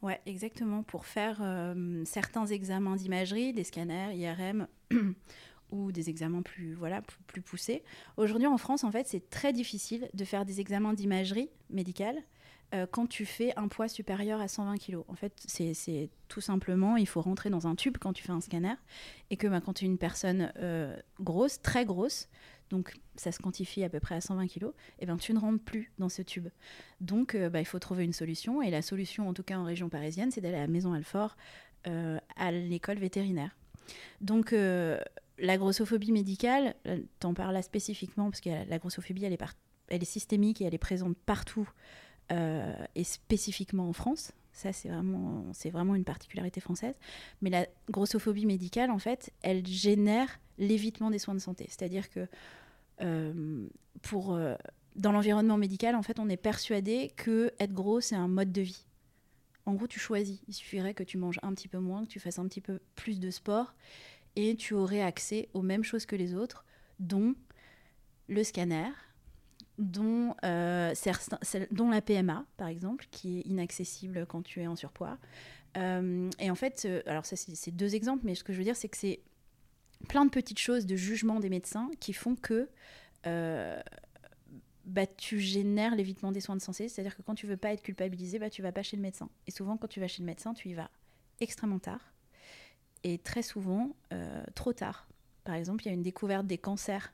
Ouais, 0.02 0.20
exactement. 0.26 0.82
Pour 0.82 1.06
faire 1.06 1.38
euh, 1.42 2.02
certains 2.04 2.46
examens 2.46 2.96
d'imagerie, 2.96 3.52
des 3.52 3.64
scanners, 3.64 4.16
IRM 4.16 4.68
ou 5.70 5.92
des 5.92 6.08
examens 6.08 6.42
plus, 6.42 6.74
voilà, 6.74 7.02
plus, 7.26 7.42
poussés. 7.42 7.82
Aujourd'hui, 8.16 8.46
en 8.46 8.58
France, 8.58 8.84
en 8.84 8.92
fait, 8.92 9.08
c'est 9.08 9.28
très 9.28 9.52
difficile 9.52 10.08
de 10.14 10.24
faire 10.24 10.44
des 10.44 10.60
examens 10.60 10.94
d'imagerie 10.94 11.50
médicale 11.68 12.16
euh, 12.74 12.86
quand 12.90 13.06
tu 13.06 13.26
fais 13.26 13.52
un 13.56 13.66
poids 13.66 13.88
supérieur 13.88 14.40
à 14.40 14.46
120 14.46 14.78
kg. 14.78 14.98
En 15.08 15.14
fait, 15.14 15.32
c'est 15.46 16.10
tout 16.28 16.40
simplement, 16.40 16.96
il 16.96 17.08
faut 17.08 17.20
rentrer 17.20 17.50
dans 17.50 17.66
un 17.66 17.74
tube 17.74 17.96
quand 17.98 18.12
tu 18.12 18.22
fais 18.22 18.32
un 18.32 18.40
scanner 18.40 18.74
et 19.30 19.36
que 19.36 19.48
bah, 19.48 19.60
quand 19.60 19.72
tu 19.72 19.84
es 19.84 19.88
une 19.88 19.98
personne 19.98 20.52
euh, 20.58 20.96
grosse, 21.18 21.60
très 21.60 21.84
grosse, 21.84 22.28
donc 22.70 22.94
ça 23.16 23.32
se 23.32 23.38
quantifie 23.38 23.84
à 23.84 23.88
peu 23.88 24.00
près 24.00 24.14
à 24.14 24.20
120 24.20 24.46
kg, 24.48 24.66
et 24.98 25.06
ben 25.06 25.16
tu 25.16 25.32
ne 25.32 25.38
rentres 25.38 25.62
plus 25.62 25.92
dans 25.98 26.08
ce 26.08 26.22
tube. 26.22 26.48
Donc 27.00 27.34
euh, 27.34 27.50
bah, 27.50 27.60
il 27.60 27.64
faut 27.64 27.78
trouver 27.78 28.04
une 28.04 28.12
solution, 28.12 28.62
et 28.62 28.70
la 28.70 28.82
solution, 28.82 29.28
en 29.28 29.34
tout 29.34 29.42
cas 29.42 29.58
en 29.58 29.64
région 29.64 29.88
parisienne, 29.88 30.30
c'est 30.30 30.40
d'aller 30.40 30.56
à 30.56 30.62
la 30.62 30.68
Maison 30.68 30.92
Alfort, 30.92 31.36
euh, 31.86 32.18
à 32.36 32.52
l'école 32.52 32.98
vétérinaire. 32.98 33.56
Donc 34.20 34.52
euh, 34.52 34.98
la 35.38 35.56
grossophobie 35.56 36.12
médicale, 36.12 36.74
t'en 37.20 37.34
parles 37.34 37.54
là 37.54 37.62
spécifiquement, 37.62 38.30
parce 38.30 38.40
que 38.40 38.50
la 38.50 38.78
grossophobie, 38.78 39.24
elle 39.24 39.32
est, 39.32 40.04
systémique 40.04 40.60
et 40.60 40.64
elle 40.64 40.74
est 40.74 40.78
présente 40.78 41.16
partout, 41.16 41.68
et 42.30 43.04
spécifiquement 43.04 43.88
en 43.88 43.94
France. 43.94 44.32
Ça, 44.58 44.72
c'est 44.72 44.88
vraiment, 45.70 45.94
une 45.94 46.04
particularité 46.04 46.60
française. 46.60 46.96
Mais 47.42 47.48
la 47.48 47.66
grossophobie 47.90 48.44
médicale, 48.44 48.90
en 48.90 48.98
fait, 48.98 49.32
elle 49.42 49.64
génère 49.64 50.40
l'évitement 50.58 51.12
des 51.12 51.20
soins 51.20 51.34
de 51.34 51.38
santé. 51.38 51.66
C'est-à-dire 51.68 52.10
que 52.10 52.26
pour, 54.02 54.34
euh, 54.34 54.54
dans 54.96 55.12
l'environnement 55.12 55.56
médical, 55.56 55.94
en 55.94 56.02
fait, 56.02 56.18
on 56.18 56.28
est 56.28 56.36
persuadé 56.36 57.12
que 57.16 57.52
être 57.58 57.72
gros, 57.72 58.00
c'est 58.00 58.16
un 58.16 58.28
mode 58.28 58.52
de 58.52 58.62
vie. 58.62 58.86
En 59.66 59.74
gros, 59.74 59.86
tu 59.86 60.00
choisis. 60.00 60.40
Il 60.48 60.54
suffirait 60.54 60.94
que 60.94 61.02
tu 61.02 61.18
manges 61.18 61.38
un 61.42 61.52
petit 61.54 61.68
peu 61.68 61.78
moins, 61.78 62.04
que 62.04 62.08
tu 62.08 62.20
fasses 62.20 62.38
un 62.38 62.48
petit 62.48 62.60
peu 62.60 62.80
plus 62.94 63.20
de 63.20 63.30
sport, 63.30 63.74
et 64.36 64.56
tu 64.56 64.74
aurais 64.74 65.02
accès 65.02 65.48
aux 65.52 65.62
mêmes 65.62 65.84
choses 65.84 66.06
que 66.06 66.16
les 66.16 66.34
autres, 66.34 66.64
dont 67.00 67.34
le 68.28 68.44
scanner, 68.44 68.90
dont, 69.78 70.34
euh, 70.44 70.94
la 71.90 72.00
PMA, 72.00 72.44
par 72.56 72.68
exemple, 72.68 73.06
qui 73.10 73.38
est 73.38 73.42
inaccessible 73.42 74.26
quand 74.26 74.42
tu 74.42 74.60
es 74.60 74.66
en 74.66 74.76
surpoids. 74.76 75.18
Euh, 75.76 76.30
et 76.38 76.50
en 76.50 76.54
fait, 76.54 76.84
euh, 76.84 77.02
alors 77.06 77.26
ça, 77.26 77.36
c'est 77.36 77.70
deux 77.70 77.94
exemples, 77.94 78.22
mais 78.24 78.34
ce 78.34 78.42
que 78.42 78.52
je 78.52 78.58
veux 78.58 78.64
dire, 78.64 78.76
c'est 78.76 78.88
que 78.88 78.96
c'est 78.96 79.20
plein 80.06 80.24
de 80.24 80.30
petites 80.30 80.58
choses 80.58 80.86
de 80.86 80.96
jugement 80.96 81.40
des 81.40 81.48
médecins 81.48 81.90
qui 82.00 82.12
font 82.12 82.36
que 82.36 82.68
bah, 84.84 85.06
tu 85.06 85.38
génères 85.38 85.94
l'évitement 85.96 86.32
des 86.32 86.40
soins 86.40 86.56
de 86.56 86.62
santé. 86.62 86.88
C'est-à-dire 86.88 87.16
que 87.16 87.22
quand 87.22 87.34
tu 87.34 87.46
veux 87.46 87.58
pas 87.58 87.72
être 87.72 87.82
culpabilisé, 87.82 88.38
bah, 88.38 88.48
tu 88.48 88.62
vas 88.62 88.72
pas 88.72 88.82
chez 88.82 88.96
le 88.96 89.02
médecin. 89.02 89.28
Et 89.46 89.50
souvent, 89.50 89.76
quand 89.76 89.88
tu 89.88 90.00
vas 90.00 90.08
chez 90.08 90.22
le 90.22 90.26
médecin, 90.26 90.54
tu 90.54 90.68
y 90.68 90.74
vas 90.74 90.90
extrêmement 91.40 91.78
tard. 91.78 92.14
Et 93.04 93.18
très 93.18 93.42
souvent, 93.42 93.94
trop 94.54 94.72
tard. 94.72 95.08
Par 95.44 95.54
exemple, 95.56 95.84
il 95.84 95.88
y 95.88 95.90
a 95.90 95.94
une 95.94 96.02
découverte 96.02 96.46
des 96.46 96.58
cancers 96.58 97.12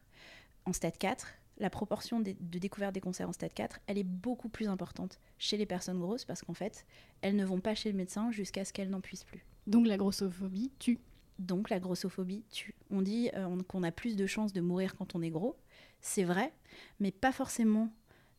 en 0.66 0.72
stade 0.72 0.98
4 0.98 1.26
la 1.58 1.70
proportion 1.70 2.20
de, 2.20 2.34
découverte 2.40 2.94
des 2.94 3.00
cancers 3.00 3.28
en 3.28 3.32
stade 3.32 3.54
4, 3.54 3.80
elle 3.86 3.98
est 3.98 4.04
beaucoup 4.04 4.48
plus 4.48 4.68
importante 4.68 5.20
chez 5.38 5.56
les 5.56 5.66
personnes 5.66 5.98
grosses 5.98 6.24
parce 6.24 6.42
qu'en 6.42 6.54
fait, 6.54 6.86
elles 7.20 7.36
ne 7.36 7.44
vont 7.44 7.60
pas 7.60 7.74
chez 7.74 7.90
le 7.90 7.96
médecin 7.96 8.30
jusqu'à 8.30 8.64
ce 8.64 8.72
qu'elles 8.72 8.90
n'en 8.90 9.00
puissent 9.00 9.24
plus. 9.24 9.44
Donc 9.66 9.86
la 9.86 9.96
grossophobie 9.96 10.72
tue. 10.78 10.98
Donc 11.38 11.70
la 11.70 11.80
grossophobie 11.80 12.44
tue. 12.50 12.74
On 12.90 13.02
dit 13.02 13.30
euh, 13.34 13.62
qu'on 13.68 13.82
a 13.82 13.90
plus 13.90 14.16
de 14.16 14.26
chances 14.26 14.52
de 14.52 14.60
mourir 14.60 14.96
quand 14.96 15.14
on 15.14 15.22
est 15.22 15.30
gros, 15.30 15.56
c'est 16.00 16.24
vrai, 16.24 16.52
mais 17.00 17.10
pas 17.10 17.32
forcément 17.32 17.92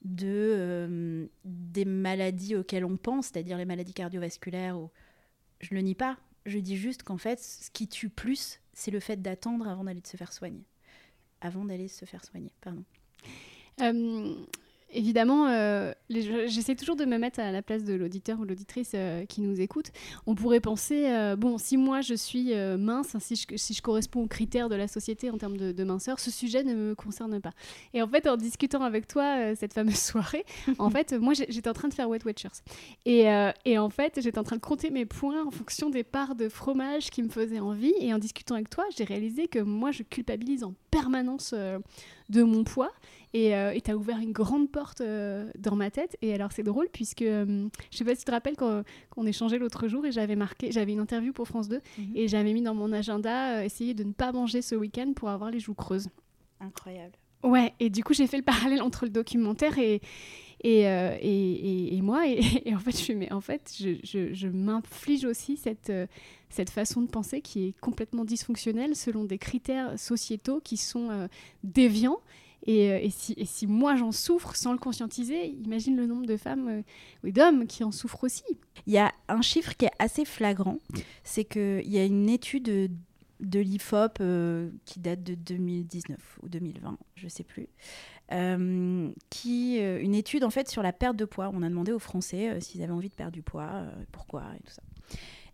de 0.03 0.27
euh, 0.27 1.27
des 1.43 1.85
maladies 1.85 2.55
auxquelles 2.55 2.85
on 2.85 2.97
pense, 2.97 3.27
c'est-à-dire 3.27 3.57
les 3.57 3.65
maladies 3.65 3.93
cardiovasculaires. 3.93 4.79
Ou... 4.79 4.91
Je 5.59 5.73
le 5.73 5.81
nie 5.81 5.95
pas, 5.95 6.17
je 6.45 6.59
dis 6.59 6.77
juste 6.77 7.03
qu'en 7.03 7.17
fait, 7.17 7.39
ce 7.39 7.69
qui 7.71 7.87
tue 7.87 8.09
plus, 8.09 8.59
c'est 8.73 8.91
le 8.91 8.99
fait 8.99 9.21
d'attendre 9.21 9.67
avant 9.67 9.83
d'aller 9.83 10.01
se 10.05 10.15
faire 10.15 10.31
soigner. 10.31 10.63
Avant 11.41 11.65
d'aller 11.65 11.87
se 11.87 12.05
faire 12.05 12.23
soigner, 12.23 12.53
pardon. 12.61 12.83
Euh, 13.81 14.35
évidemment, 14.91 15.47
euh, 15.47 15.91
j'essaie 16.09 16.75
toujours 16.75 16.95
de 16.95 17.05
me 17.05 17.17
mettre 17.17 17.39
à 17.39 17.51
la 17.51 17.61
place 17.61 17.83
de 17.83 17.93
l'auditeur 17.93 18.39
ou 18.39 18.45
l'auditrice 18.45 18.91
euh, 18.95 19.25
qui 19.25 19.41
nous 19.41 19.59
écoute. 19.61 19.91
On 20.25 20.35
pourrait 20.35 20.59
penser, 20.59 21.07
euh, 21.09 21.35
bon, 21.35 21.57
si 21.57 21.77
moi 21.77 22.01
je 22.01 22.13
suis 22.13 22.53
mince, 22.77 23.15
si 23.19 23.35
je, 23.35 23.57
si 23.57 23.73
je, 23.73 23.81
corresponds 23.81 24.23
aux 24.23 24.27
critères 24.27 24.69
de 24.69 24.75
la 24.75 24.87
société 24.87 25.29
en 25.29 25.37
termes 25.37 25.57
de, 25.57 25.83
minceur, 25.83 26.19
ce 26.19 26.31
sujet 26.31 26.63
ne 26.63 26.73
me 26.73 26.95
concerne 26.95 27.39
pas. 27.39 27.51
Et 27.93 28.01
en 28.01 28.07
fait, 28.07 28.27
en 28.27 28.37
discutant 28.37 28.81
avec 28.81 29.07
toi 29.07 29.55
cette 29.55 29.73
fameuse 29.73 29.95
soirée, 29.99 30.45
en 30.79 30.89
fait, 30.89 31.13
moi 31.13 31.33
j'étais 31.33 31.69
en 31.69 31.73
train 31.73 31.87
de 31.87 31.93
faire 31.93 32.09
Wet 32.09 32.25
Watchers. 32.25 32.49
Et, 33.05 33.25
et 33.65 33.77
en 33.77 33.89
fait, 33.89 34.19
j'étais 34.21 34.39
en 34.39 34.43
train 34.43 34.55
de 34.55 34.61
compter 34.61 34.89
mes 34.89 35.05
points 35.05 35.45
en 35.45 35.51
fonction 35.51 35.89
des 35.89 36.03
parts 36.03 36.35
de 36.35 36.49
fromage 36.49 37.09
qui 37.09 37.21
me 37.21 37.29
faisaient 37.29 37.59
envie. 37.59 37.93
Et 37.99 38.13
en 38.13 38.17
discutant 38.17 38.55
avec 38.55 38.69
toi, 38.69 38.85
j'ai 38.95 39.03
réalisé 39.03 39.47
que 39.47 39.59
moi 39.59 39.91
je 39.91 40.03
culpabilise 40.03 40.63
en 40.63 40.73
permanence 40.91 41.53
de 42.29 42.43
mon 42.43 42.63
poids. 42.63 42.91
Et 43.35 43.53
euh, 43.53 43.77
tu 43.83 43.91
as 43.91 43.97
ouvert 43.97 44.17
une 44.19 44.31
grande 44.31 44.71
porte 44.71 45.01
euh, 45.01 45.51
dans 45.59 45.75
ma 45.75 45.91
tête. 45.91 46.15
Et 46.21 46.33
alors, 46.33 46.53
c'est 46.53 46.63
drôle, 46.63 46.87
puisque 46.87 47.21
euh, 47.21 47.67
je 47.91 47.97
sais 47.97 48.05
pas 48.05 48.15
si 48.15 48.19
tu 48.19 48.25
te 48.25 48.31
rappelles 48.31 48.55
qu'on 48.55 49.25
échangeait 49.25 49.57
l'autre 49.57 49.89
jour 49.89 50.05
et 50.05 50.13
j'avais 50.13 50.37
marqué, 50.37 50.71
j'avais 50.71 50.93
une 50.93 51.01
interview 51.01 51.33
pour 51.33 51.45
France 51.45 51.67
2 51.67 51.81
mhm. 51.97 52.11
et 52.15 52.29
j'avais 52.29 52.53
mis 52.53 52.61
dans 52.61 52.73
mon 52.73 52.93
agenda 52.93 53.65
essayer 53.65 53.93
de 53.93 54.05
ne 54.05 54.13
pas 54.13 54.31
manger 54.31 54.61
ce 54.61 54.73
week-end 54.73 55.11
pour 55.13 55.27
avoir 55.27 55.51
les 55.51 55.59
joues 55.59 55.73
creuses. 55.73 56.07
Incroyable. 56.61 57.11
Ouais, 57.43 57.73
et 57.81 57.89
du 57.89 58.05
coup, 58.05 58.13
j'ai 58.13 58.25
fait 58.25 58.37
le 58.37 58.43
parallèle 58.43 58.81
entre 58.81 59.03
le 59.03 59.11
documentaire 59.11 59.77
et, 59.79 59.99
et, 60.63 60.83
et, 60.83 61.97
et, 61.97 62.01
moi. 62.01 62.25
Et, 62.29 62.73
en 62.73 62.79
fait, 62.79 62.97
je, 62.97 63.11
mais 63.11 63.33
en 63.33 63.41
fait, 63.41 63.75
je, 63.77 63.97
je, 64.05 64.33
je 64.33 64.47
m'inflige 64.47 65.25
aussi 65.25 65.57
cette, 65.57 65.91
cette 66.49 66.69
façon 66.69 67.01
de 67.01 67.07
penser 67.07 67.41
qui 67.41 67.67
est 67.67 67.79
complètement 67.81 68.23
dysfonctionnelle 68.23 68.95
selon 68.95 69.25
des 69.25 69.39
critères 69.39 69.99
sociétaux 69.99 70.61
qui 70.61 70.77
sont 70.77 71.27
déviants 71.65 72.21
euh, 72.67 72.99
et, 73.01 73.09
si, 73.09 73.67
moi 73.67 73.95
j'en 73.95 74.11
souffre 74.11 74.55
sans 74.55 74.71
le 74.71 74.79
conscientiser, 74.79 75.47
imagine 75.47 75.95
le 75.95 76.07
nombre 76.07 76.25
de 76.25 76.37
femmes 76.37 76.67
euh, 76.67 76.81
ou 77.23 77.31
d'hommes 77.31 77.67
qui 77.67 77.83
en 77.83 77.91
souffrent 77.91 78.23
aussi. 78.23 78.43
Il 78.87 78.93
y 78.93 78.97
a 78.97 79.11
un 79.27 79.41
chiffre 79.41 79.75
qui 79.75 79.85
est 79.85 79.91
assez 79.99 80.25
flagrant, 80.25 80.79
c'est 81.23 81.45
qu'il 81.45 81.87
y 81.87 81.99
a 81.99 82.05
une 82.05 82.29
étude 82.29 82.63
de, 82.63 83.59
l'IFOP 83.59 84.19
euh, 84.21 84.71
qui 84.85 84.99
date 84.99 85.23
de 85.23 85.35
2019 85.35 86.39
ou 86.41 86.49
2020, 86.49 86.97
je 87.15 87.25
ne 87.25 87.29
sais 87.29 87.43
plus, 87.43 87.67
qui 89.29 89.77
une 89.77 90.15
étude 90.15 90.43
en 90.43 90.49
fait 90.49 90.67
sur 90.67 90.81
la 90.81 90.93
perte 90.93 91.15
de 91.15 91.25
poids. 91.25 91.51
On 91.53 91.61
a 91.61 91.69
demandé 91.69 91.91
aux 91.91 91.99
Français 91.99 92.59
s'ils 92.61 92.81
avaient 92.81 92.91
envie 92.91 93.09
de 93.09 93.13
perdre 93.13 93.33
du 93.33 93.43
poids, 93.43 93.83
pourquoi 94.11 94.43
et 94.55 94.63
tout 94.63 94.73
ça. 94.73 94.81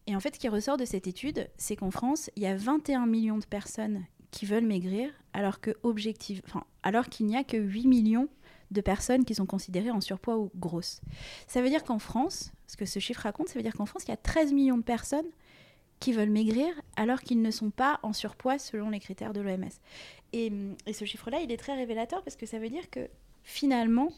Et 0.07 0.15
en 0.15 0.19
fait, 0.19 0.35
ce 0.35 0.39
qui 0.39 0.47
ressort 0.47 0.77
de 0.77 0.85
cette 0.85 1.05
étude, 1.05 1.49
c'est 1.57 1.75
qu'en 1.75 1.91
France, 1.91 2.31
il 2.35 2.43
y 2.43 2.47
a 2.47 2.55
21 2.55 3.05
millions 3.05 3.37
de 3.37 3.45
personnes 3.45 4.03
qui 4.31 4.45
veulent 4.45 4.65
maigrir, 4.65 5.11
alors 5.33 5.59
que 5.61 5.71
enfin, 5.83 6.63
alors 6.83 7.09
qu'il 7.09 7.25
n'y 7.25 7.35
a 7.35 7.43
que 7.43 7.57
8 7.57 7.87
millions 7.87 8.29
de 8.71 8.81
personnes 8.81 9.25
qui 9.25 9.35
sont 9.35 9.45
considérées 9.45 9.91
en 9.91 10.01
surpoids 10.01 10.37
ou 10.37 10.49
grosses. 10.55 11.01
Ça 11.47 11.61
veut 11.61 11.69
dire 11.69 11.83
qu'en 11.83 11.99
France, 11.99 12.51
ce 12.67 12.77
que 12.77 12.85
ce 12.85 12.99
chiffre 12.99 13.21
raconte, 13.21 13.49
ça 13.49 13.55
veut 13.55 13.63
dire 13.63 13.73
qu'en 13.73 13.85
France, 13.85 14.03
il 14.05 14.09
y 14.09 14.13
a 14.13 14.17
13 14.17 14.53
millions 14.53 14.77
de 14.77 14.83
personnes 14.83 15.27
qui 15.99 16.13
veulent 16.13 16.29
maigrir 16.29 16.67
alors 16.95 17.21
qu'ils 17.21 17.41
ne 17.41 17.51
sont 17.51 17.69
pas 17.69 17.99
en 18.01 18.13
surpoids 18.13 18.57
selon 18.57 18.89
les 18.89 18.99
critères 18.99 19.33
de 19.33 19.41
l'OMS. 19.41 19.69
Et, 20.33 20.51
et, 20.85 20.93
ce 20.93 21.05
chiffre-là, 21.05 21.41
il 21.41 21.51
est 21.51 21.57
très 21.57 21.75
révélateur 21.75 22.23
parce 22.23 22.37
que 22.37 22.45
ça 22.45 22.59
veut 22.59 22.69
dire 22.69 22.89
que 22.89 23.07
finalement, 23.43 24.11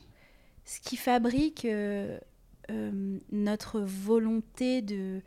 ce 0.65 0.80
qui 0.80 0.95
fabrique 0.95 1.65
euh, 1.65 2.19
euh, 2.69 3.19
notre 3.32 3.82
volonté 3.82 4.82
de 4.82 5.21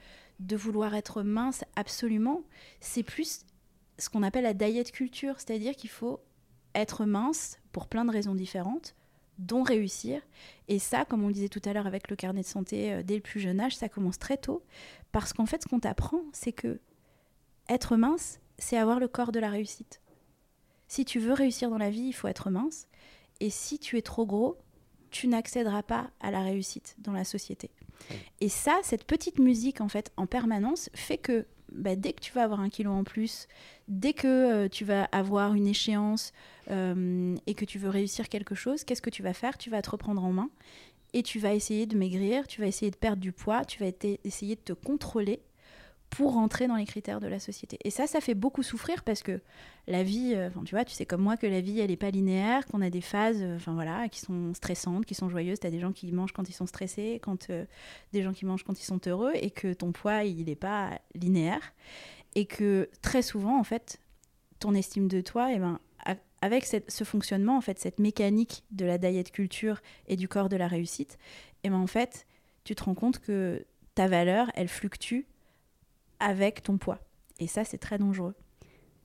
vouloir 0.56 0.94
être 0.94 1.22
mince 1.22 1.64
absolument, 1.74 2.42
c'est 2.80 3.02
plus 3.02 3.44
ce 3.98 4.08
qu'on 4.08 4.22
appelle 4.22 4.44
la 4.44 4.54
diet 4.54 4.90
culture, 4.92 5.34
c'est-à-dire 5.38 5.74
qu'il 5.74 5.90
faut 5.90 6.20
être 6.74 7.04
mince 7.04 7.58
pour 7.72 7.86
plein 7.86 8.04
de 8.04 8.10
raisons 8.10 8.34
différentes, 8.34 8.94
dont 9.38 9.62
réussir. 9.62 10.22
Et 10.68 10.78
ça, 10.78 11.04
comme 11.04 11.22
on 11.24 11.28
le 11.28 11.34
disait 11.34 11.48
tout 11.48 11.62
à 11.64 11.72
l'heure 11.72 11.86
avec 11.86 12.10
le 12.10 12.16
carnet 12.16 12.42
de 12.42 12.46
santé 12.46 12.92
euh, 12.92 13.02
dès 13.02 13.16
le 13.16 13.20
plus 13.20 13.40
jeune 13.40 13.60
âge, 13.60 13.76
ça 13.76 13.88
commence 13.88 14.18
très 14.18 14.36
tôt, 14.36 14.62
parce 15.12 15.32
qu'en 15.32 15.46
fait, 15.46 15.62
ce 15.62 15.68
qu'on 15.68 15.80
t'apprend, 15.80 16.22
c'est 16.32 16.52
que 16.52 16.80
être 17.68 17.96
mince, 17.96 18.40
c'est 18.58 18.76
avoir 18.76 19.00
le 19.00 19.08
corps 19.08 19.32
de 19.32 19.40
la 19.40 19.50
réussite. 19.50 20.00
Si 20.88 21.04
tu 21.04 21.18
veux 21.18 21.32
réussir 21.32 21.68
dans 21.68 21.78
la 21.78 21.90
vie, 21.90 22.08
il 22.08 22.12
faut 22.12 22.28
être 22.28 22.50
mince. 22.50 22.86
Et 23.40 23.50
si 23.50 23.78
tu 23.78 23.98
es 23.98 24.02
trop 24.02 24.24
gros, 24.24 24.56
tu 25.10 25.28
n'accéderas 25.28 25.82
pas 25.82 26.10
à 26.20 26.30
la 26.30 26.42
réussite 26.42 26.94
dans 26.98 27.12
la 27.12 27.24
société. 27.24 27.70
Et 28.40 28.48
ça, 28.48 28.78
cette 28.82 29.04
petite 29.04 29.38
musique 29.38 29.80
en 29.80 29.88
fait 29.88 30.12
en 30.16 30.26
permanence 30.26 30.90
fait 30.94 31.18
que 31.18 31.46
bah, 31.72 31.96
dès 31.96 32.12
que 32.12 32.20
tu 32.20 32.32
vas 32.32 32.42
avoir 32.42 32.60
un 32.60 32.68
kilo 32.68 32.90
en 32.92 33.04
plus, 33.04 33.48
dès 33.88 34.12
que 34.12 34.26
euh, 34.26 34.68
tu 34.68 34.84
vas 34.84 35.04
avoir 35.04 35.54
une 35.54 35.66
échéance 35.66 36.32
euh, 36.70 37.34
et 37.46 37.54
que 37.54 37.64
tu 37.64 37.78
veux 37.78 37.88
réussir 37.88 38.28
quelque 38.28 38.54
chose, 38.54 38.84
qu'est-ce 38.84 39.02
que 39.02 39.10
tu 39.10 39.22
vas 39.22 39.34
faire? 39.34 39.58
Tu 39.58 39.70
vas 39.70 39.82
te 39.82 39.90
reprendre 39.90 40.24
en 40.24 40.32
main 40.32 40.50
et 41.12 41.22
tu 41.22 41.38
vas 41.38 41.54
essayer 41.54 41.86
de 41.86 41.96
maigrir, 41.96 42.46
tu 42.46 42.60
vas 42.60 42.66
essayer 42.66 42.90
de 42.90 42.96
perdre 42.96 43.22
du 43.22 43.32
poids, 43.32 43.64
tu 43.64 43.82
vas 43.82 43.90
essayer 44.24 44.56
de 44.56 44.60
te 44.60 44.72
contrôler 44.72 45.40
pour 46.10 46.32
rentrer 46.32 46.66
dans 46.66 46.76
les 46.76 46.86
critères 46.86 47.20
de 47.20 47.26
la 47.26 47.38
société. 47.38 47.78
Et 47.84 47.90
ça, 47.90 48.06
ça 48.06 48.20
fait 48.20 48.34
beaucoup 48.34 48.62
souffrir 48.62 49.02
parce 49.02 49.22
que 49.22 49.40
la 49.86 50.02
vie, 50.02 50.32
euh, 50.34 50.50
tu 50.64 50.74
vois, 50.74 50.84
tu 50.84 50.94
sais 50.94 51.06
comme 51.06 51.22
moi 51.22 51.36
que 51.36 51.46
la 51.46 51.60
vie, 51.60 51.80
elle 51.80 51.90
n'est 51.90 51.96
pas 51.96 52.10
linéaire, 52.10 52.66
qu'on 52.66 52.80
a 52.80 52.90
des 52.90 53.00
phases, 53.00 53.42
enfin 53.56 53.74
voilà, 53.74 54.08
qui 54.08 54.20
sont 54.20 54.54
stressantes, 54.54 55.04
qui 55.04 55.14
sont 55.14 55.28
joyeuses. 55.28 55.60
Tu 55.60 55.66
as 55.66 55.70
des 55.70 55.80
gens 55.80 55.92
qui 55.92 56.10
mangent 56.12 56.32
quand 56.32 56.48
ils 56.48 56.54
sont 56.54 56.66
stressés, 56.66 57.20
quand 57.22 57.50
euh, 57.50 57.64
des 58.12 58.22
gens 58.22 58.32
qui 58.32 58.46
mangent 58.46 58.64
quand 58.64 58.80
ils 58.80 58.84
sont 58.84 59.00
heureux, 59.06 59.32
et 59.34 59.50
que 59.50 59.72
ton 59.72 59.92
poids, 59.92 60.24
il 60.24 60.46
n'est 60.46 60.56
pas 60.56 60.98
linéaire, 61.14 61.72
et 62.34 62.46
que 62.46 62.88
très 63.02 63.22
souvent, 63.22 63.58
en 63.58 63.64
fait, 63.64 63.98
ton 64.58 64.74
estime 64.74 65.08
de 65.08 65.20
toi, 65.20 65.52
eh 65.52 65.58
ben, 65.58 65.78
avec 66.42 66.64
ce 66.64 67.04
fonctionnement, 67.04 67.56
en 67.56 67.60
fait, 67.60 67.78
cette 67.78 67.98
mécanique 67.98 68.62
de 68.70 68.84
la 68.84 68.98
diet 68.98 69.30
culture 69.32 69.80
et 70.06 70.16
du 70.16 70.28
corps 70.28 70.48
de 70.48 70.56
la 70.56 70.68
réussite, 70.68 71.18
et 71.64 71.68
eh 71.68 71.70
ben, 71.70 71.76
en 71.76 71.86
fait, 71.86 72.26
tu 72.64 72.74
te 72.74 72.84
rends 72.84 72.94
compte 72.94 73.18
que 73.18 73.66
ta 73.94 74.06
valeur, 74.06 74.50
elle 74.54 74.68
fluctue 74.68 75.22
avec 76.20 76.62
ton 76.62 76.78
poids. 76.78 76.98
Et 77.38 77.46
ça, 77.46 77.64
c'est 77.64 77.78
très 77.78 77.98
dangereux. 77.98 78.34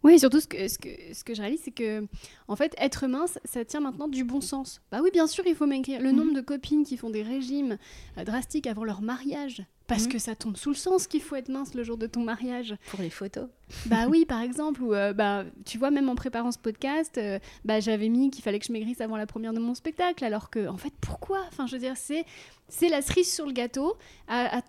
Oui, 0.04 0.20
surtout 0.20 0.40
ce 0.40 0.48
que, 0.48 0.68
ce 0.68 0.80
que, 0.80 0.90
ce 1.14 1.24
que 1.24 1.36
je 1.36 1.42
réalise, 1.42 1.62
c'est 1.64 1.72
que, 1.72 2.08
en 2.48 2.56
fait, 2.56 2.74
être 2.80 3.06
mince, 3.06 3.38
ça 3.46 3.64
tient 3.66 3.82
maintenant 3.82 4.08
du 4.08 4.24
bon 4.24 4.42
sens. 4.42 4.82
Bah 4.92 5.00
oui, 5.04 5.10
bien 5.14 5.28
sûr, 5.28 5.44
il 5.46 5.56
faut 5.56 5.68
maigrir. 5.68 6.02
Le 6.02 6.12
mhm. 6.12 6.18
nombre 6.18 6.34
de 6.34 6.42
copines 6.42 6.84
qui 6.84 6.98
font 6.98 7.12
des 7.12 7.22
régimes 7.22 7.78
euh, 8.18 8.24
drastiques 8.24 8.66
avant 8.66 8.84
leur 8.84 9.02
mariage, 9.04 9.64
parce 9.86 10.06
mhm. 10.06 10.14
que 10.14 10.20
ça 10.20 10.36
tombe 10.36 10.58
sous 10.58 10.70
le 10.70 10.76
sens 10.76 11.06
qu'il 11.06 11.22
faut 11.22 11.36
être 11.36 11.50
mince 11.50 11.76
le 11.76 11.84
jour 11.84 11.98
de 11.98 12.08
ton 12.08 12.24
mariage. 12.24 12.76
Pour 12.90 13.02
les 13.02 13.12
photos. 13.12 13.48
Bah 13.86 14.08
oui, 14.10 14.26
par 14.26 14.42
exemple, 14.42 14.82
ou 14.82 14.96
euh, 14.96 15.14
bah, 15.14 15.46
tu 15.66 15.78
vois, 15.78 15.92
même 15.92 16.10
en 16.10 16.16
préparant 16.16 16.52
ce 16.52 16.60
podcast, 16.60 17.20
euh, 17.20 17.38
bah, 17.64 17.80
j'avais 17.80 18.10
mis 18.10 18.32
qu'il 18.32 18.44
fallait 18.44 18.60
que 18.60 18.66
je 18.66 18.74
maigrisse 18.74 19.02
avant 19.02 19.18
la 19.18 19.28
première 19.28 19.54
de 19.54 19.60
mon 19.60 19.76
spectacle, 19.76 20.26
alors 20.26 20.50
que, 20.50 20.68
en 20.68 20.78
fait, 20.78 20.94
pourquoi? 21.00 21.44
Enfin, 21.48 21.68
je 21.68 21.74
veux 21.74 21.82
dire, 21.82 21.96
c'est, 21.96 22.26
c'est 22.70 22.90
la 22.90 23.04
cerise 23.04 23.32
sur 23.32 23.46
le 23.46 23.54
gâteau. 23.54 23.96
à, 24.28 24.64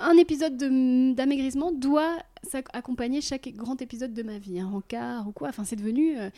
un 0.00 0.16
épisode 0.16 0.56
de- 0.56 1.12
d'amaigrissement 1.14 1.72
doit 1.72 2.18
accompagner 2.72 3.20
chaque 3.20 3.48
grand 3.54 3.80
épisode 3.80 4.12
de 4.12 4.22
ma 4.22 4.38
vie, 4.38 4.60
un 4.60 4.68
rencard 4.68 5.26
ou 5.26 5.32
quoi. 5.32 5.48
Enfin, 5.48 5.64
c'est 5.64 5.76
devenu 5.76 6.18
euh, 6.18 6.28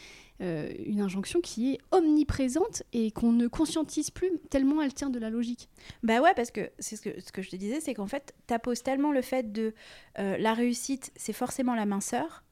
euh, 0.40 0.72
une 0.84 1.00
injonction 1.00 1.40
qui 1.40 1.72
est 1.72 1.78
omniprésente 1.90 2.84
et 2.92 3.10
qu'on 3.10 3.32
ne 3.32 3.48
conscientise 3.48 4.10
plus 4.10 4.30
tellement 4.50 4.80
elle 4.82 4.94
tient 4.94 5.10
de 5.10 5.18
la 5.18 5.30
logique. 5.30 5.68
Bah 6.02 6.20
ouais, 6.20 6.32
parce 6.34 6.50
que 6.50 6.70
c'est 6.78 6.96
ce 6.96 7.02
que, 7.02 7.20
ce 7.20 7.32
que 7.32 7.42
je 7.42 7.50
te 7.50 7.56
disais, 7.56 7.80
c'est 7.80 7.94
qu'en 7.94 8.06
fait, 8.06 8.34
t'apposes 8.46 8.82
tellement 8.82 9.12
le 9.12 9.20
fait 9.22 9.52
de 9.52 9.74
euh, 10.18 10.36
la 10.38 10.54
réussite, 10.54 11.10
c'est 11.16 11.32
forcément 11.32 11.74
la 11.74 11.86
minceur, 11.86 12.44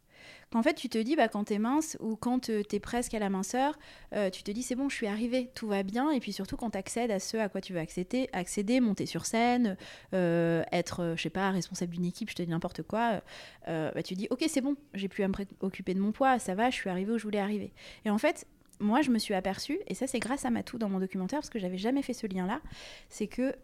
qu'en 0.55 0.63
fait, 0.63 0.75
tu 0.75 0.89
te 0.89 0.99
dis, 0.99 1.17
bah, 1.17 1.27
quand 1.27 1.45
t'es 1.45 1.59
mince 1.59 1.97
ou 1.99 2.15
quand 2.15 2.49
euh, 2.49 2.63
t'es 2.63 2.79
presque 2.79 3.13
à 3.13 3.19
la 3.19 3.29
minceur, 3.29 3.77
euh, 4.15 4.31
tu 4.31 4.45
te 4.45 4.53
dis, 4.53 4.63
c'est 4.63 4.77
bon, 4.77 4.89
je 4.89 4.95
suis 4.95 5.09
arrivée, 5.09 5.51
tout 5.57 5.67
va 5.67 5.83
bien. 5.83 6.13
Et 6.13 6.21
puis 6.21 6.33
surtout, 6.33 6.57
quand 6.57 6.71
t'accèdes 6.71 7.11
à 7.11 7.19
ce 7.19 7.37
à 7.37 7.49
quoi 7.49 7.61
tu 7.61 7.73
veux 7.73 7.81
accéder, 7.81 8.29
accéder 8.33 8.79
monter 8.79 9.05
sur 9.05 9.27
scène, 9.27 9.77
euh, 10.15 10.63
être, 10.71 11.15
je 11.17 11.23
sais 11.23 11.31
pas, 11.31 11.51
responsable 11.51 11.93
d'une 11.93 12.05
équipe, 12.05 12.31
je 12.31 12.37
te 12.37 12.43
dis 12.43 12.51
n'importe 12.51 12.85
quoi, 12.85 13.21
euh, 13.67 13.91
bah, 13.93 14.03
tu 14.05 14.15
dis, 14.15 14.29
ok, 14.31 14.45
c'est 14.47 14.61
bon, 14.61 14.77
j'ai 14.95 15.09
plus 15.09 15.25
à 15.25 15.29
me 15.29 15.33
préoccuper 15.33 15.93
de 15.93 15.99
mon 15.99 16.13
poids, 16.13 16.39
ça 16.39 16.55
va, 16.55 16.71
je 16.71 16.77
suis 16.77 16.89
arrivée 16.89 17.11
où 17.11 17.19
je 17.19 17.25
voulais 17.25 17.41
arriver. 17.41 17.73
Et 18.05 18.11
en 18.11 18.19
fait, 18.19 18.47
moi, 18.79 19.03
je 19.03 19.11
me 19.11 19.19
suis 19.19 19.35
aperçue, 19.35 19.81
et 19.89 19.95
ça, 19.95 20.07
c'est 20.07 20.21
grâce 20.21 20.45
à 20.45 20.51
Matou 20.51 20.79
dans 20.79 20.89
mon 20.89 21.01
documentaire, 21.01 21.41
parce 21.41 21.51
que 21.51 21.59
j'avais 21.59 21.79
jamais 21.79 22.03
fait 22.03 22.15
ce 22.15 22.29
lien-là, 22.29 22.61
c'est 23.09 23.27
que 23.27 23.57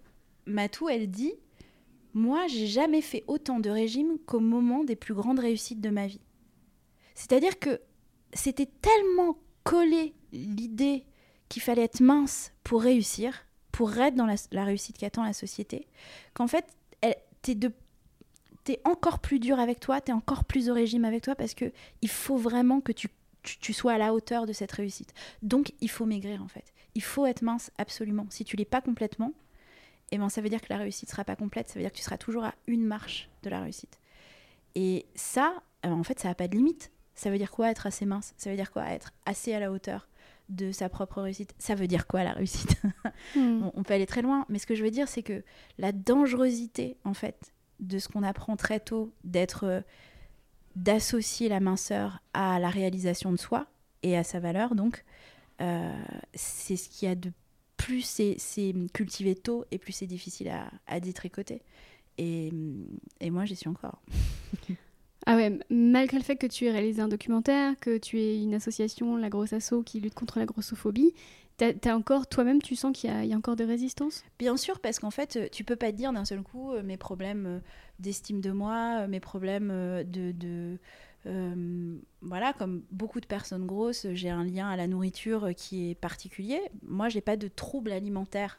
Matou, 0.47 0.89
elle 0.89 1.09
dit 1.09 1.35
Moi, 2.15 2.49
j'ai 2.49 2.67
jamais 2.67 3.01
fait 3.01 3.23
autant 3.29 3.61
de 3.61 3.71
régime 3.71 4.19
qu'au 4.27 4.41
moment 4.41 4.83
des 4.83 4.97
plus 4.97 5.15
grandes 5.15 5.39
réussites 5.39 5.81
de 5.81 5.91
ma 5.91 6.09
vie. 6.09 6.21
C'est-à-dire 7.15 7.59
que 7.59 7.81
c'était 8.33 8.69
tellement 8.81 9.39
collé 9.65 10.15
l'idée 10.33 11.05
qu'il 11.49 11.63
fallait 11.63 11.83
être 11.83 12.01
mince 12.01 12.53
pour 12.65 12.83
réussir, 12.83 13.47
pour 13.73 13.97
être 13.99 14.15
dans 14.15 14.27
la, 14.53 14.65
réussite 14.65 14.99
qu'attend 14.99 15.25
la 15.25 15.33
société, 15.33 15.89
qu'en 16.35 16.47
fait, 16.47 16.65
t'es 17.43 17.55
de 17.55 17.73
encore 18.85 19.19
plus 19.19 19.41
dur 19.41 19.59
avec 19.59 19.81
toi, 19.81 20.01
t'es 20.01 20.13
encore 20.13 20.45
plus 20.45 20.71
au 20.71 20.75
régime 20.75 21.05
avec 21.05 21.23
toi 21.23 21.35
parce 21.35 21.55
que 21.55 21.73
il 22.03 22.09
faut 22.09 22.37
vraiment 22.37 22.81
que 22.81 22.93
tu, 22.93 23.73
sois 23.73 23.95
à 23.95 23.99
la 23.99 24.15
hauteur 24.15 24.47
de 24.47 24.53
cette 24.53 24.73
réussite. 24.73 25.13
Donc 25.43 25.73
il 25.81 25.91
faut 25.91 26.07
maigrir 26.07 26.43
en 26.43 26.49
fait. 26.49 26.65
Il 26.95 27.03
faut 27.03 27.27
être 27.27 27.43
mince 27.43 27.71
absolument. 27.79 28.27
Si 28.31 28.45
tu 28.45 28.57
l'es 28.57 28.65
pas 28.65 28.81
complètement, 28.81 29.33
eh 30.11 30.19
ben, 30.19 30.29
ça 30.29 30.41
veut 30.41 30.49
dire 30.49 30.61
que 30.61 30.67
la 30.71 30.77
réussite 30.77 31.09
sera 31.09 31.25
pas 31.25 31.37
complète. 31.37 31.69
Ça 31.69 31.75
veut 31.75 31.83
dire 31.83 31.93
que 31.93 31.97
tu 31.97 32.03
seras 32.03 32.19
toujours 32.19 32.45
à 32.45 32.55
une 32.67 32.85
marche 32.85 33.29
de 33.43 33.51
la 33.51 33.61
réussite. 33.61 33.99
Et 34.75 35.07
ça, 35.15 35.63
eh 35.85 35.89
ben, 35.89 35.95
en 35.95 36.03
fait, 36.03 36.19
ça 36.19 36.29
n'a 36.29 36.35
pas 36.35 36.49
de 36.49 36.57
limite. 36.57 36.91
Ça 37.21 37.31
veut 37.31 37.37
dire 37.37 37.51
quoi 37.51 37.71
être 37.71 37.87
assez 37.87 38.07
mince? 38.07 38.33
Ça 38.39 38.49
veut 38.49 38.57
dire 38.57 38.73
quoi 38.73 38.89
être 38.93 39.13
assez 39.27 39.53
à 39.53 39.61
la 39.61 39.71
hauteur 39.71 40.09
de 40.49 40.73
sa 40.73 40.89
propre 40.89 41.21
réussite? 41.21 41.55
Ça 41.59 41.75
veut 41.75 41.87
dire 41.87 42.07
quoi 42.07 42.25
la 42.25 42.33
réussite? 42.33 42.81
Bon, 43.37 43.71
on 43.75 43.83
peut 43.83 43.93
aller 43.93 44.07
très 44.07 44.23
loin, 44.23 44.47
mais 44.49 44.59
ce 44.59 44.67
que 44.67 44.75
je 44.75 44.83
veux 44.83 44.91
dire, 44.91 45.07
c'est 45.07 45.23
que 45.23 45.45
la 45.77 45.93
dangerosité, 45.93 46.97
en 47.05 47.13
fait, 47.13 47.53
de 47.79 47.99
ce 47.99 48.09
qu'on 48.09 48.23
apprend 48.23 48.57
très 48.57 48.81
tôt, 48.81 49.13
d'être, 49.23 49.65
euh, 49.65 49.83
d'associer 50.77 51.51
la 51.51 51.61
minceur 51.61 52.23
à 52.33 52.59
la 52.59 52.71
réalisation 52.71 53.33
de 53.33 53.37
soi 53.37 53.67
et 54.03 54.17
à 54.17 54.25
sa 54.25 54.41
valeur, 54.41 54.75
donc, 54.75 55.05
euh, 55.61 55.93
c'est 56.33 56.77
ce 56.77 56.89
qu'il 56.89 57.07
y 57.07 57.13
a 57.13 57.17
de 57.17 57.31
plus 57.77 58.01
c'est, 58.01 58.37
c'est 58.39 58.75
cultivé 58.95 59.35
tôt 59.35 59.67
et 59.71 59.77
plus 59.77 59.93
c'est 59.93 60.07
difficile 60.07 60.49
à, 60.49 60.71
à 60.87 61.01
détricoter. 61.01 61.61
Et, 62.17 62.51
et 63.21 63.29
moi, 63.29 63.45
j'y 63.45 63.57
suis 63.57 63.69
encore. 63.69 64.01
Ah 65.27 65.37
ouais, 65.37 65.59
malgré 65.69 66.17
le 66.17 66.25
fait 66.25 66.37
que 66.37 66.47
tu 66.47 66.65
aies 66.67 66.71
réalisé 66.71 67.03
un 67.03 67.09
documentaire, 67.09 67.75
que 67.79 67.99
tu 67.99 68.19
aies 68.21 68.43
une 68.43 68.55
association, 68.55 69.17
la 69.17 69.29
Grosse 69.29 69.53
Asso, 69.53 69.83
qui 69.85 70.01
lutte 70.01 70.15
contre 70.15 70.39
la 70.39 70.47
grossophobie, 70.47 71.13
t'as 71.59 71.95
encore, 71.95 72.27
toi-même, 72.27 72.63
tu 72.63 72.75
sens 72.75 72.97
qu'il 72.97 73.11
y, 73.11 73.33
a- 73.33 73.37
encore 73.37 73.55
des 73.55 73.67
résistances 73.67 74.25
Bien 74.39 74.57
sûr, 74.57 74.81
parce 74.81 74.99
qu'en 74.99 75.11
fait, 75.11 75.37
euh, 75.37 75.49
tu 75.53 75.63
peux 75.63 75.77
pas 75.77 75.93
te 75.93 75.97
dire 75.99 76.11
d'un 76.15 76.25
seul 76.25 76.43
coup 76.43 76.73
euh, 76.73 76.83
mes 76.83 76.97
problèmes 76.97 77.45
euh, 77.47 77.59
d'estime 77.99 78.41
de 78.41 78.51
moi, 78.51 79.07
mes 79.09 79.21
problèmes 79.21 79.69
de, 80.05 80.33
de 80.33 80.79
voilà, 82.23 82.55
comme 82.55 82.83
beaucoup 82.91 83.21
de 83.21 83.27
personnes 83.27 83.67
grosses, 83.67 84.07
j'ai 84.15 84.31
un 84.31 84.43
lien 84.45 84.69
à 84.71 84.77
la 84.77 84.87
nourriture 84.87 85.51
qui 85.55 85.91
est 85.91 85.95
particulier. 85.95 86.61
Moi, 86.83 87.11
j'ai 87.11 87.21
pas 87.21 87.37
de 87.37 87.47
troubles 87.49 87.93
alimentaires, 87.93 88.59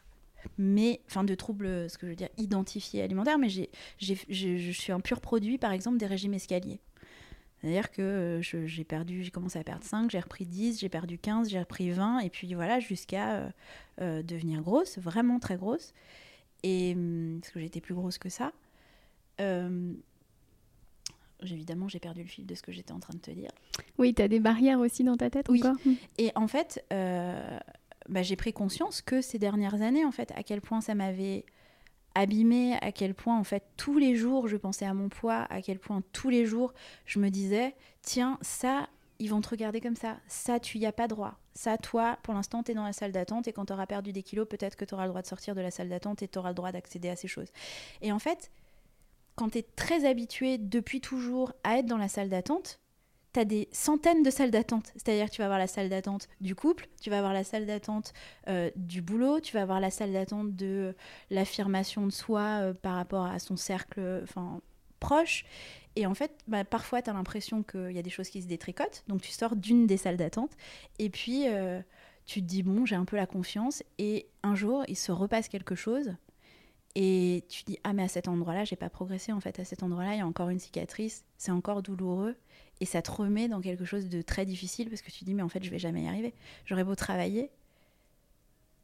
mais 0.58 1.00
enfin 1.06 1.24
de 1.24 1.34
troubles, 1.34 1.66
euh, 1.66 1.88
ce 1.88 1.98
que 1.98 2.06
je 2.06 2.10
veux 2.10 2.16
dire, 2.16 2.28
identifiés 2.38 3.02
alimentaires, 3.02 3.38
mais 3.38 3.48
j'ai, 3.48 3.70
j'ai, 3.98 4.16
je, 4.28 4.56
je 4.56 4.70
suis 4.72 4.92
un 4.92 5.00
pur 5.00 5.20
produit, 5.20 5.58
par 5.58 5.72
exemple, 5.72 5.98
des 5.98 6.06
régimes 6.06 6.34
escaliers. 6.34 6.80
C'est-à-dire 7.60 7.90
que 7.92 8.02
euh, 8.02 8.42
je- 8.42 8.66
j'ai 8.66 8.82
perdu, 8.82 9.22
j'ai 9.22 9.30
commencé 9.30 9.58
à 9.58 9.62
perdre 9.64 9.84
5, 9.84 10.10
j'ai 10.10 10.18
repris 10.18 10.46
10, 10.46 10.80
j'ai 10.80 10.88
perdu 10.88 11.16
15, 11.18 11.48
j'ai 11.48 11.60
repris 11.60 11.90
20, 11.92 12.18
et 12.20 12.28
puis 12.30 12.52
voilà, 12.54 12.80
jusqu'à 12.80 13.34
euh, 13.36 13.48
euh, 14.00 14.22
devenir 14.24 14.62
grosse, 14.62 14.98
vraiment 14.98 15.38
très 15.38 15.56
grosse. 15.56 15.92
Et 16.64 16.94
hum, 16.96 17.38
parce 17.40 17.52
que 17.52 17.60
j'étais 17.60 17.80
plus 17.80 17.94
grosse 17.94 18.18
que 18.18 18.28
ça. 18.28 18.52
Euh, 19.40 19.92
évidemment, 21.42 21.88
j'ai 21.88 21.98
perdu 21.98 22.22
le 22.22 22.28
fil 22.28 22.46
de 22.46 22.54
ce 22.54 22.62
que 22.62 22.70
j'étais 22.72 22.92
en 22.92 23.00
train 23.00 23.14
de 23.14 23.18
te 23.20 23.30
dire. 23.30 23.50
Oui, 23.98 24.14
t'as 24.14 24.28
des 24.28 24.38
barrières 24.40 24.78
aussi 24.78 25.02
dans 25.04 25.16
ta 25.16 25.28
tête 25.30 25.46
Oui. 25.48 25.60
encore? 25.64 25.76
Et 26.18 26.30
en 26.36 26.46
fait, 26.46 26.84
euh, 26.92 27.58
bah, 28.08 28.22
j'ai 28.22 28.36
pris 28.36 28.52
conscience 28.52 29.02
que 29.02 29.20
ces 29.20 29.38
dernières 29.38 29.82
années, 29.82 30.04
en 30.04 30.12
fait, 30.12 30.32
à 30.36 30.42
quel 30.42 30.60
point 30.60 30.80
ça 30.80 30.94
m'avait 30.94 31.44
abîmée, 32.14 32.76
à 32.80 32.92
quel 32.92 33.14
point, 33.14 33.38
en 33.38 33.44
fait, 33.44 33.64
tous 33.76 33.98
les 33.98 34.16
jours, 34.16 34.48
je 34.48 34.56
pensais 34.56 34.84
à 34.84 34.94
mon 34.94 35.08
poids, 35.08 35.46
à 35.50 35.62
quel 35.62 35.78
point 35.78 36.02
tous 36.12 36.28
les 36.28 36.44
jours, 36.44 36.74
je 37.06 37.18
me 37.18 37.30
disais, 37.30 37.74
tiens, 38.02 38.38
ça, 38.42 38.88
ils 39.18 39.28
vont 39.28 39.40
te 39.40 39.48
regarder 39.48 39.80
comme 39.80 39.96
ça. 39.96 40.18
Ça, 40.26 40.60
tu 40.60 40.78
y 40.78 40.86
as 40.86 40.92
pas 40.92 41.08
droit. 41.08 41.38
Ça, 41.54 41.78
toi, 41.78 42.18
pour 42.22 42.34
l'instant, 42.34 42.62
tu 42.62 42.72
es 42.72 42.74
dans 42.74 42.84
la 42.84 42.92
salle 42.92 43.12
d'attente 43.12 43.46
et 43.46 43.52
quand 43.52 43.66
tu 43.66 43.72
auras 43.72 43.86
perdu 43.86 44.12
des 44.12 44.22
kilos, 44.22 44.48
peut-être 44.48 44.76
que 44.76 44.84
tu 44.84 44.94
auras 44.94 45.04
le 45.04 45.10
droit 45.10 45.22
de 45.22 45.26
sortir 45.26 45.54
de 45.54 45.60
la 45.60 45.70
salle 45.70 45.88
d'attente 45.88 46.22
et 46.22 46.28
tu 46.28 46.38
auras 46.38 46.48
le 46.48 46.54
droit 46.54 46.72
d'accéder 46.72 47.08
à 47.08 47.16
ces 47.16 47.28
choses. 47.28 47.52
Et 48.00 48.10
en 48.10 48.18
fait, 48.18 48.50
quand 49.36 49.50
tu 49.50 49.58
es 49.58 49.62
très 49.62 50.04
habitué 50.04 50.58
depuis 50.58 51.00
toujours 51.00 51.52
à 51.64 51.78
être 51.78 51.86
dans 51.86 51.98
la 51.98 52.08
salle 52.08 52.28
d'attente, 52.28 52.80
tu 53.32 53.40
as 53.40 53.44
des 53.44 53.68
centaines 53.72 54.22
de 54.22 54.30
salles 54.30 54.50
d'attente. 54.50 54.92
C'est-à-dire 54.94 55.26
que 55.26 55.34
tu 55.34 55.40
vas 55.40 55.46
avoir 55.46 55.58
la 55.58 55.66
salle 55.66 55.88
d'attente 55.88 56.28
du 56.40 56.54
couple, 56.54 56.88
tu 57.00 57.10
vas 57.10 57.18
avoir 57.18 57.32
la 57.32 57.44
salle 57.44 57.66
d'attente 57.66 58.12
euh, 58.48 58.70
du 58.76 59.02
boulot, 59.02 59.40
tu 59.40 59.54
vas 59.54 59.62
avoir 59.62 59.80
la 59.80 59.90
salle 59.90 60.12
d'attente 60.12 60.54
de 60.54 60.94
l'affirmation 61.30 62.06
de 62.06 62.12
soi 62.12 62.42
euh, 62.42 62.74
par 62.74 62.94
rapport 62.96 63.26
à 63.26 63.38
son 63.38 63.56
cercle 63.56 64.24
proche. 65.00 65.44
Et 65.96 66.06
en 66.06 66.14
fait, 66.14 66.32
bah, 66.46 66.64
parfois, 66.64 67.02
tu 67.02 67.10
as 67.10 67.12
l'impression 67.12 67.62
qu'il 67.62 67.92
y 67.92 67.98
a 67.98 68.02
des 68.02 68.10
choses 68.10 68.28
qui 68.28 68.40
se 68.40 68.46
détricotent. 68.46 69.04
Donc, 69.08 69.20
tu 69.20 69.30
sors 69.30 69.56
d'une 69.56 69.86
des 69.86 69.96
salles 69.96 70.16
d'attente. 70.16 70.52
Et 70.98 71.10
puis, 71.10 71.48
euh, 71.48 71.80
tu 72.24 72.40
te 72.40 72.46
dis, 72.46 72.62
bon, 72.62 72.86
j'ai 72.86 72.96
un 72.96 73.04
peu 73.04 73.16
la 73.16 73.26
confiance. 73.26 73.82
Et 73.98 74.26
un 74.42 74.54
jour, 74.54 74.84
il 74.88 74.96
se 74.96 75.12
repasse 75.12 75.48
quelque 75.48 75.74
chose. 75.74 76.14
Et 76.94 77.44
tu 77.48 77.64
dis, 77.64 77.78
ah, 77.84 77.92
mais 77.92 78.02
à 78.02 78.08
cet 78.08 78.28
endroit-là, 78.28 78.64
j'ai 78.64 78.76
pas 78.76 78.90
progressé. 78.90 79.32
En 79.32 79.40
fait, 79.40 79.58
à 79.58 79.64
cet 79.64 79.82
endroit-là, 79.82 80.14
il 80.14 80.18
y 80.18 80.22
a 80.22 80.26
encore 80.26 80.48
une 80.48 80.58
cicatrice. 80.58 81.24
C'est 81.36 81.52
encore 81.52 81.82
douloureux. 81.82 82.36
Et 82.82 82.84
ça 82.84 83.00
te 83.00 83.12
remet 83.12 83.46
dans 83.46 83.60
quelque 83.60 83.84
chose 83.84 84.08
de 84.08 84.22
très 84.22 84.44
difficile 84.44 84.88
parce 84.90 85.02
que 85.02 85.10
tu 85.12 85.20
te 85.20 85.24
dis, 85.24 85.34
mais 85.34 85.42
en 85.42 85.48
fait, 85.48 85.62
je 85.62 85.70
vais 85.70 85.78
jamais 85.78 86.02
y 86.02 86.08
arriver. 86.08 86.34
J'aurais 86.64 86.82
beau 86.82 86.96
travailler. 86.96 87.48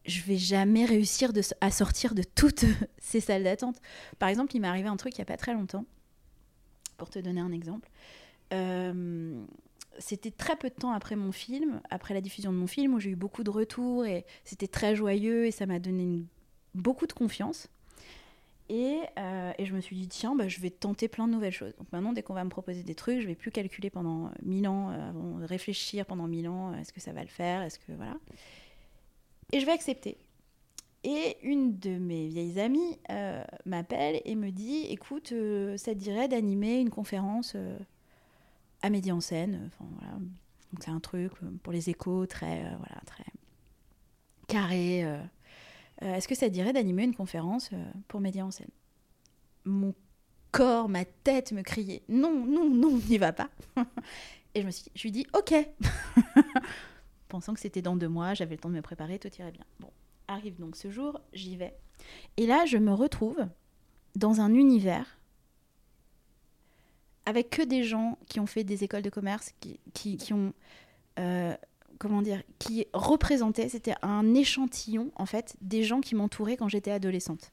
Je 0.07 0.23
vais 0.23 0.37
jamais 0.37 0.85
réussir 0.85 1.33
à 1.61 1.73
sortir 1.73 2.15
de 2.15 2.23
toutes 2.23 2.65
ces 2.99 3.19
salles 3.19 3.43
d'attente. 3.43 3.81
Par 4.21 4.29
exemple, 4.29 4.55
il 4.55 4.61
m'est 4.61 4.69
arrivé 4.69 4.89
un 4.89 4.97
truc 4.97 5.17
il 5.17 5.19
y 5.19 5.23
a 5.23 5.25
pas 5.25 5.37
très 5.37 5.53
longtemps. 5.53 5.85
Pour 6.97 7.11
te 7.11 7.19
donner 7.19 7.41
un 7.41 7.51
exemple. 7.51 7.91
Euh, 8.53 9.45
c'était 9.99 10.31
très 10.31 10.55
peu 10.55 10.69
de 10.69 10.75
temps 10.75 10.93
après 10.93 11.17
mon 11.17 11.33
film, 11.33 11.81
après 11.91 12.15
la 12.15 12.21
diffusion 12.21 12.53
de 12.53 12.57
mon 12.57 12.69
film, 12.69 12.95
où 12.95 13.01
j'ai 13.01 13.11
eu 13.11 13.17
beaucoup 13.17 13.43
de 13.43 13.51
retours 13.51 14.07
et 14.07 14.25
c'était 14.45 14.69
très 14.69 14.95
joyeux 14.95 15.45
et 15.47 15.51
ça 15.51 15.67
m'a 15.67 15.81
donné 15.81 16.25
beaucoup 16.73 17.09
de 17.09 17.13
confiance. 17.13 17.69
Et, 18.69 19.01
euh, 19.19 19.53
et 19.57 19.65
je 19.65 19.75
me 19.75 19.81
suis 19.81 19.97
dit, 19.97 20.09
tiens, 20.09 20.37
bah, 20.37 20.47
je 20.47 20.61
vais 20.61 20.71
tenter 20.71 21.09
plein 21.09 21.27
de 21.27 21.33
nouvelles 21.33 21.53
choses. 21.53 21.75
Donc 21.79 21.91
maintenant, 21.91 22.13
dès 22.13 22.23
qu'on 22.23 22.35
va 22.35 22.45
me 22.45 22.51
proposer 22.51 22.83
des 22.83 22.95
trucs, 22.95 23.21
je 23.21 23.27
vais 23.27 23.35
plus 23.35 23.51
calculer 23.51 23.89
pendant 23.89 24.31
mille 24.43 24.69
ans, 24.69 24.91
euh, 24.91 25.47
réfléchir 25.47 26.05
pendant 26.05 26.27
mille 26.27 26.49
ans, 26.49 26.73
euh, 26.73 26.79
est-ce 26.79 26.93
que 26.93 27.01
ça 27.01 27.13
va 27.13 27.23
le 27.23 27.29
faire, 27.29 27.63
est-ce 27.63 27.79
que 27.79 27.93
voilà. 27.93 28.17
Et 29.53 29.61
je 29.61 29.67
vais 29.67 29.73
accepter. 29.73 30.19
Et 31.03 31.39
une 31.43 31.79
de 31.79 31.97
mes 31.97 32.27
vieilles 32.29 32.61
amies 32.61 32.99
m'appelle 33.65 34.21
et 34.25 34.35
me 34.35 34.51
dit, 34.51 34.85
écoute, 34.91 35.33
ça 35.77 35.95
te 35.95 35.99
dirait 35.99 36.29
d'animer 36.29 36.81
une 36.81 36.91
conférence 36.91 37.57
à 38.83 38.91
Midi 38.91 39.13
en 39.13 39.21
scène. 39.21 39.71
Donc 40.73 40.83
c'est 40.83 40.91
un 40.91 40.99
truc 40.99 41.33
pour 41.63 41.73
les 41.73 41.89
échos 41.89 42.27
très, 42.27 42.63
voilà, 42.63 43.01
très 43.07 43.25
carré. 44.49 45.07
Euh. 46.03 46.15
Est-ce 46.15 46.29
que 46.29 46.35
ça 46.35 46.49
dirait 46.49 46.73
d'animer 46.73 47.05
une 47.05 47.15
conférence 47.15 47.71
euh, 47.73 47.85
pour 48.09 48.21
Média 48.21 48.45
en 48.45 48.51
scène? 48.51 48.71
Mon 49.65 49.95
corps, 50.51 50.89
ma 50.89 51.05
tête 51.05 51.53
me 51.53 51.63
criait 51.63 52.03
non, 52.09 52.45
non, 52.47 52.71
non, 52.71 52.99
n'y 53.09 53.19
va 53.19 53.33
pas. 53.33 53.51
Et 54.55 54.63
je 54.63 54.67
me 54.67 54.71
suis 54.71 54.85
dit, 54.85 54.91
je 54.95 55.03
lui 55.03 55.11
dis 55.13 55.27
ok, 55.35 55.55
pensant 57.29 57.55
que 57.55 57.61
c'était 57.61 57.83
dans 57.83 57.97
deux 57.97 58.09
mois, 58.09 58.35
j'avais 58.35 58.55
le 58.55 58.61
temps 58.61 58.71
de 58.71 58.75
me 58.75 58.83
préparer, 58.83 59.19
tout 59.19 59.31
irait 59.39 59.53
bien. 59.53 59.65
Bon, 59.81 59.91
arrive 60.27 60.59
donc 60.59 60.77
ce 60.77 60.91
jour, 60.91 61.21
j'y 61.33 61.57
vais. 61.57 61.77
Et 62.37 62.47
là, 62.47 62.65
je 62.65 62.79
me 62.79 62.93
retrouve 62.93 63.47
dans 64.17 64.41
un 64.41 64.55
univers 64.55 65.19
avec 67.27 67.51
que 67.51 67.63
des 67.63 67.85
gens 67.85 68.19
qui 68.27 68.41
ont 68.41 68.47
fait 68.47 68.65
des 68.65 68.85
écoles 68.85 69.03
de 69.03 69.11
commerce, 69.11 69.53
qui 69.93 70.33
ont 70.33 70.55
euh, 71.19 71.55
comment 71.99 72.23
dire, 72.23 72.43
qui 72.59 72.87
représentait, 72.93 73.69
c'était 73.69 73.95
un 74.03 74.35
échantillon 74.35 75.11
en 75.17 75.27
fait 75.27 75.57
des 75.61 75.83
gens 75.83 76.01
qui 76.01 76.15
m'entouraient 76.15 76.57
quand 76.57 76.69
j'étais 76.69 76.91
adolescente. 76.91 77.53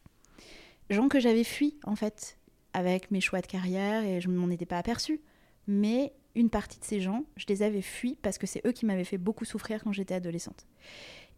gens 0.89 1.08
que 1.08 1.19
j'avais 1.19 1.43
fui 1.43 1.77
en 1.84 1.95
fait 1.95 2.38
avec 2.73 3.12
mes 3.12 3.21
choix 3.21 3.41
de 3.41 3.47
carrière 3.47 4.03
et 4.03 4.21
je 4.21 4.29
ne 4.29 4.38
m'en 4.38 4.49
étais 4.49 4.65
pas 4.65 4.77
aperçue. 4.77 5.21
Mais 5.67 6.13
une 6.36 6.49
partie 6.49 6.79
de 6.79 6.86
ces 6.86 6.99
gens, 6.99 7.23
je 7.38 7.45
les 7.47 7.63
avais 7.63 7.81
fuis 7.81 8.17
parce 8.21 8.38
que 8.38 8.45
c'est 8.45 8.65
eux 8.67 8.71
qui 8.71 8.86
m'avaient 8.86 9.05
fait 9.05 9.17
beaucoup 9.17 9.45
souffrir 9.45 9.84
quand 9.84 9.93
j'étais 9.93 10.13
adolescente. 10.13 10.67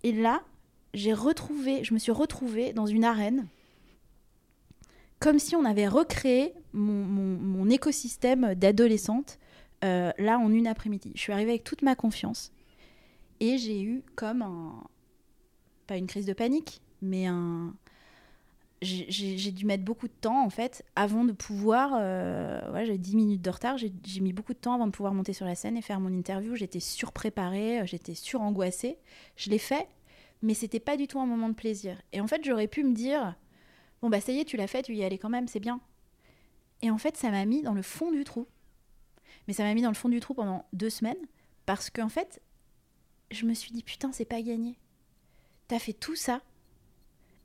Et 0.04 0.12
là, 0.12 0.42
j'ai 0.94 1.14
retrouvé, 1.14 1.84
je 1.84 1.94
me 1.94 2.00
suis 2.00 2.12
retrouvée 2.12 2.74
dans 2.74 2.88
une 2.88 3.04
arène 3.04 3.48
comme 5.20 5.40
si 5.40 5.56
on 5.56 5.66
avait 5.66 5.88
recréé 5.88 6.54
mon, 6.74 7.70
écosystème 7.70 8.56
d'adolescente 8.56 9.40
euh, 9.84 10.12
là 10.18 10.38
en 10.40 10.52
une 10.52 10.68
après-midi. 10.68 11.12
Je 11.16 11.22
suis 11.22 11.34
arrivée 11.34 11.52
avec 11.52 11.64
toute 11.64 11.82
ma 11.82 11.96
confiance 11.96 12.52
et 13.40 13.58
j'ai 13.58 13.82
eu 13.82 14.04
comme 14.16 14.42
un 14.42 14.84
pas 15.88 15.98
une 15.98 16.08
crise 16.08 16.26
de 16.26 16.34
panique, 16.34 16.82
mais 17.02 17.26
un 17.26 17.74
j'ai 18.82 19.52
dû 19.52 19.66
mettre 19.66 19.84
beaucoup 19.84 20.08
de 20.08 20.14
temps 20.14 20.46
en 20.46 20.52
fait 20.52 20.86
avant 20.96 21.24
de 21.24 21.32
pouvoir 21.32 21.94
euh, 21.96 22.62
j'ai 22.86 23.00
10 23.00 23.16
minutes 23.16 23.42
de 23.42 23.50
retard 23.50 23.76
j'ai 23.78 23.92
mis 24.20 24.34
beaucoup 24.34 24.54
de 24.54 24.60
temps 24.60 24.76
avant 24.76 24.86
de 24.86 24.92
pouvoir 24.92 25.16
monter 25.16 25.34
sur 25.34 25.48
la 25.48 25.56
scène 25.56 25.78
et 25.78 25.82
faire 25.82 26.00
mon 26.00 26.14
interview. 26.14 26.56
J'étais 26.56 26.80
surpréparée 26.80 27.80
euh, 27.80 27.86
j'étais 27.86 28.14
surangoissée. 28.14 29.00
Je 29.36 29.50
l'ai 29.50 29.58
fait 29.58 29.88
mais 30.44 30.54
c'était 30.54 30.80
pas 30.80 30.96
du 30.96 31.08
tout 31.08 31.20
un 31.20 31.26
moment 31.26 31.50
de 31.50 31.56
plaisir. 31.56 32.00
Et 32.14 32.22
en 32.22 32.28
fait 32.28 32.44
j'aurais 32.46 32.68
pu 32.68 32.84
me 32.84 32.94
dire 32.94 33.36
bon 34.04 34.10
bah 34.10 34.22
ça 34.22 34.32
y 34.32 34.40
est 34.40 34.46
tu 34.46 34.58
l'as 34.58 34.68
fait 34.68 34.84
tu 34.84 34.94
y 34.94 35.04
allais 35.04 35.18
quand 35.18 35.30
même 35.30 35.48
c'est 35.48 35.60
bien. 35.60 35.82
Et 36.84 36.92
en 36.92 37.00
fait 37.00 37.18
ça 37.18 37.32
m'a 37.32 37.46
mis 37.46 37.64
dans 37.64 37.74
le 37.74 37.82
fond 37.82 38.12
du 38.12 38.24
trou. 38.24 38.46
Mais 39.48 39.54
ça 39.54 39.64
m'a 39.64 39.74
mis 39.74 39.82
dans 39.82 39.90
le 39.90 39.96
fond 39.96 40.10
du 40.10 40.20
trou 40.20 40.36
pendant 40.36 40.66
deux 40.74 40.92
semaines 40.92 41.18
parce 41.66 41.90
qu'en 41.90 42.10
fait 42.10 42.42
je 43.32 43.46
me 43.46 43.54
suis 43.54 43.72
dit 43.72 43.84
putain 43.84 44.12
c'est 44.12 44.26
pas 44.26 44.42
gagné 44.42 44.78
t'as 45.68 45.80
fait 45.80 45.94
tout 45.94 46.16
ça 46.16 46.42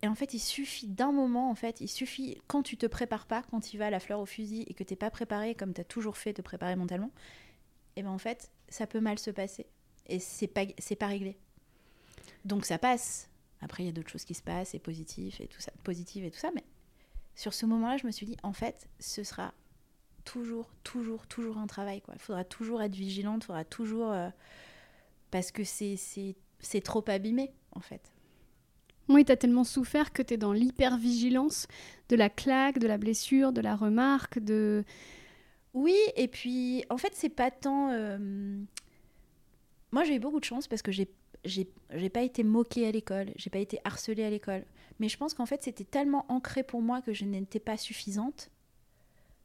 et 0.03 0.09
en 0.09 0.17
fait, 0.17 0.35
il 0.35 0.41
suffit 0.41 0.89
d'un 0.89 1.13
moment, 1.13 1.49
en 1.49 1.55
fait, 1.55 1.81
il 1.81 1.89
suffit 1.89 2.43
quand 2.49 2.65
tu 2.65 2.77
te 2.77 2.87
prépares 2.87 3.27
pas, 3.27 3.45
quand 3.51 3.61
tu 3.61 3.79
vas 3.79 3.87
à 3.87 3.91
la 3.91 4.01
fleur 4.01 4.19
au 4.19 4.27
fusil 4.27 4.65
et 4.67 4.75
que 4.75 4.83
t'es 4.83 4.97
pas 4.97 5.11
préparé 5.11 5.55
comme 5.55 5.73
tu 5.73 5.81
as 5.81 5.85
toujours 5.85 6.17
fait, 6.17 6.33
te 6.33 6.43
préparer 6.43 6.75
mentalement, 6.75 7.13
et 7.95 8.01
eh 8.01 8.03
ben 8.03 8.11
en 8.11 8.19
fait, 8.19 8.51
ça 8.69 8.87
peut 8.87 9.01
mal 9.01 9.19
se 9.19 9.31
passer 9.31 9.67
et 10.07 10.19
c'est 10.19 10.49
pas 10.49 10.65
c'est 10.79 10.97
pas 10.97 11.07
réglé. 11.07 11.37
Donc 12.45 12.65
ça 12.65 12.79
passe. 12.79 13.29
Après, 13.61 13.85
il 13.85 13.87
y 13.87 13.89
a 13.89 13.93
d'autres 13.93 14.11
choses 14.11 14.25
qui 14.25 14.35
se 14.35 14.43
passent, 14.43 14.75
et 14.75 14.81
positif 14.81 15.41
et 15.41 15.47
tout 15.47 15.61
ça, 15.61 15.71
positive 15.85 16.25
et 16.25 16.33
tout 16.33 16.39
ça, 16.39 16.51
mais 16.53 16.65
sur 17.37 17.55
ce 17.55 17.65
moment-là, 17.67 17.97
je 17.97 18.07
me 18.07 18.11
suis 18.11 18.27
dit, 18.27 18.37
en 18.43 18.53
fait, 18.53 18.89
ce 18.99 19.23
sera 19.23 19.55
toujours, 20.25 20.73
toujours, 20.83 21.29
toujours 21.29 21.59
un 21.59 21.69
travail. 21.69 22.01
Quoi. 22.01 22.15
Il 22.17 22.21
faudra 22.21 22.45
toujours 22.45 22.83
être 22.83 22.95
vigilante, 22.95 23.45
il 23.45 23.47
faudra 23.47 23.65
toujours. 23.65 24.11
Euh, 24.11 24.31
parce 25.33 25.51
que 25.51 25.65
c'est 25.65 26.81
trop 26.85 27.05
abîmé, 27.09 27.51
en 27.73 27.81
fait. 27.81 28.13
Oui, 29.09 29.25
tu 29.25 29.33
as 29.33 29.37
tellement 29.37 29.65
souffert 29.65 30.13
que 30.13 30.23
tu 30.23 30.35
es 30.35 30.37
dans 30.37 30.53
l'hypervigilance 30.53 31.67
de 32.09 32.15
la 32.15 32.31
claque, 32.31 32.79
de 32.79 32.87
la 32.87 32.99
blessure, 32.99 33.53
de 33.53 33.61
la 33.61 33.75
remarque, 33.75 34.39
de... 34.39 34.85
Oui, 35.75 35.97
et 36.17 36.29
puis 36.29 36.85
en 36.89 36.99
fait, 36.99 37.13
c'est 37.15 37.31
pas 37.31 37.51
tant... 37.51 37.91
Euh, 37.91 38.63
moi, 39.91 40.05
j'ai 40.05 40.15
eu 40.15 40.21
beaucoup 40.21 40.39
de 40.39 40.45
chance 40.45 40.69
parce 40.69 40.83
que 40.83 40.93
j'ai 40.93 41.11
j'ai 41.45 42.09
pas 42.09 42.23
été 42.23 42.45
moquée 42.45 42.87
à 42.87 42.93
l'école, 42.93 43.33
j'ai 43.35 43.51
pas 43.51 43.59
été 43.59 43.81
harcelée 43.83 44.23
à 44.23 44.31
l'école. 44.31 44.65
Mais 45.01 45.09
je 45.09 45.17
pense 45.17 45.35
qu'en 45.35 45.45
fait, 45.45 45.61
c'était 45.65 45.83
tellement 45.83 46.25
ancré 46.29 46.63
pour 46.63 46.83
moi 46.83 47.03
que 47.03 47.13
je 47.13 47.25
n'étais 47.25 47.59
pas 47.59 47.77
suffisante 47.77 48.49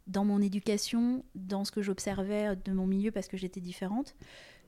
dans 0.05 0.23
mon 0.23 0.39
éducation, 0.39 1.25
dans 1.33 1.65
ce 1.65 1.71
que 1.71 1.81
j'observais 1.81 2.55
de 2.55 2.71
mon 2.71 2.85
milieu 2.85 3.09
parce 3.11 3.27
que 3.27 3.35
j'étais 3.35 3.61
différente, 3.61 4.15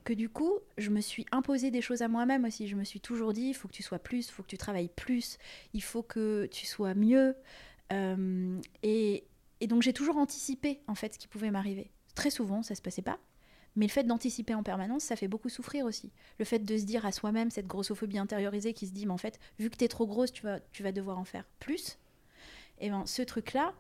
que 0.04 0.14
du 0.14 0.30
coup, 0.30 0.54
je 0.78 0.90
me 0.90 1.02
suis 1.02 1.26
imposé 1.32 1.72
des 1.72 1.82
choses 1.82 2.02
à 2.02 2.08
moi-même 2.08 2.46
aussi. 2.46 2.68
Je 2.68 2.76
me 2.76 2.84
suis 2.84 3.00
toujours 3.00 3.34
dit, 3.34 3.50
il 3.50 3.54
faut 3.54 3.68
que 3.68 3.74
tu 3.74 3.84
sois 3.84 4.00
plus, 4.00 4.28
il 4.28 4.32
faut 4.32 4.44
que 4.44 4.48
tu 4.48 4.58
travailles 4.58 4.90
plus, 4.90 5.38
il 5.74 5.84
faut 5.84 6.04
que 6.04 6.48
tu 6.52 6.66
sois 6.66 6.94
mieux. 6.94 7.36
Euh, 7.92 8.60
et, 8.84 9.26
donc 9.68 9.82
j'ai 9.82 9.94
toujours 9.94 10.18
anticipé 10.18 10.82
en 10.88 10.96
fait 10.96 11.14
ce 11.14 11.20
qui 11.20 11.28
pouvait 11.28 11.52
m'arriver. 11.52 11.92
Très 12.16 12.30
souvent, 12.30 12.64
ça 12.64 12.76
se 12.76 12.82
passait 12.82 13.02
pas. 13.02 13.20
Mais 13.76 13.86
le 13.86 13.92
fait 13.92 14.04
d'anticiper 14.04 14.56
en 14.56 14.64
permanence, 14.64 15.04
ça 15.04 15.16
fait 15.16 15.28
beaucoup 15.28 15.50
souffrir 15.50 15.86
aussi. 15.86 16.12
Le 16.40 16.46
fait 16.46 16.60
de 16.60 16.78
se 16.78 16.84
dire 16.84 17.06
à 17.06 17.12
soi-même 17.12 17.52
cette 17.52 17.68
grossophobie 17.68 18.18
intériorisée 18.18 18.74
qui 18.74 18.88
se 18.88 18.92
dit, 18.92 19.06
mais 19.06 19.14
en 19.14 19.18
fait, 19.18 19.40
vu 19.60 19.70
que 19.70 19.78
tu 19.78 19.86
es 19.86 19.88
trop 19.88 20.08
grosse, 20.08 20.32
tu 20.32 20.44
vas, 20.44 20.60
tu 20.72 20.84
vas 20.84 20.92
devoir 20.92 21.20
en 21.20 21.26
faire 21.26 21.46
plus. 21.60 21.98
Et 22.80 22.90
ben 22.90 23.06
ce 23.06 23.22
truc-là, 23.22 23.74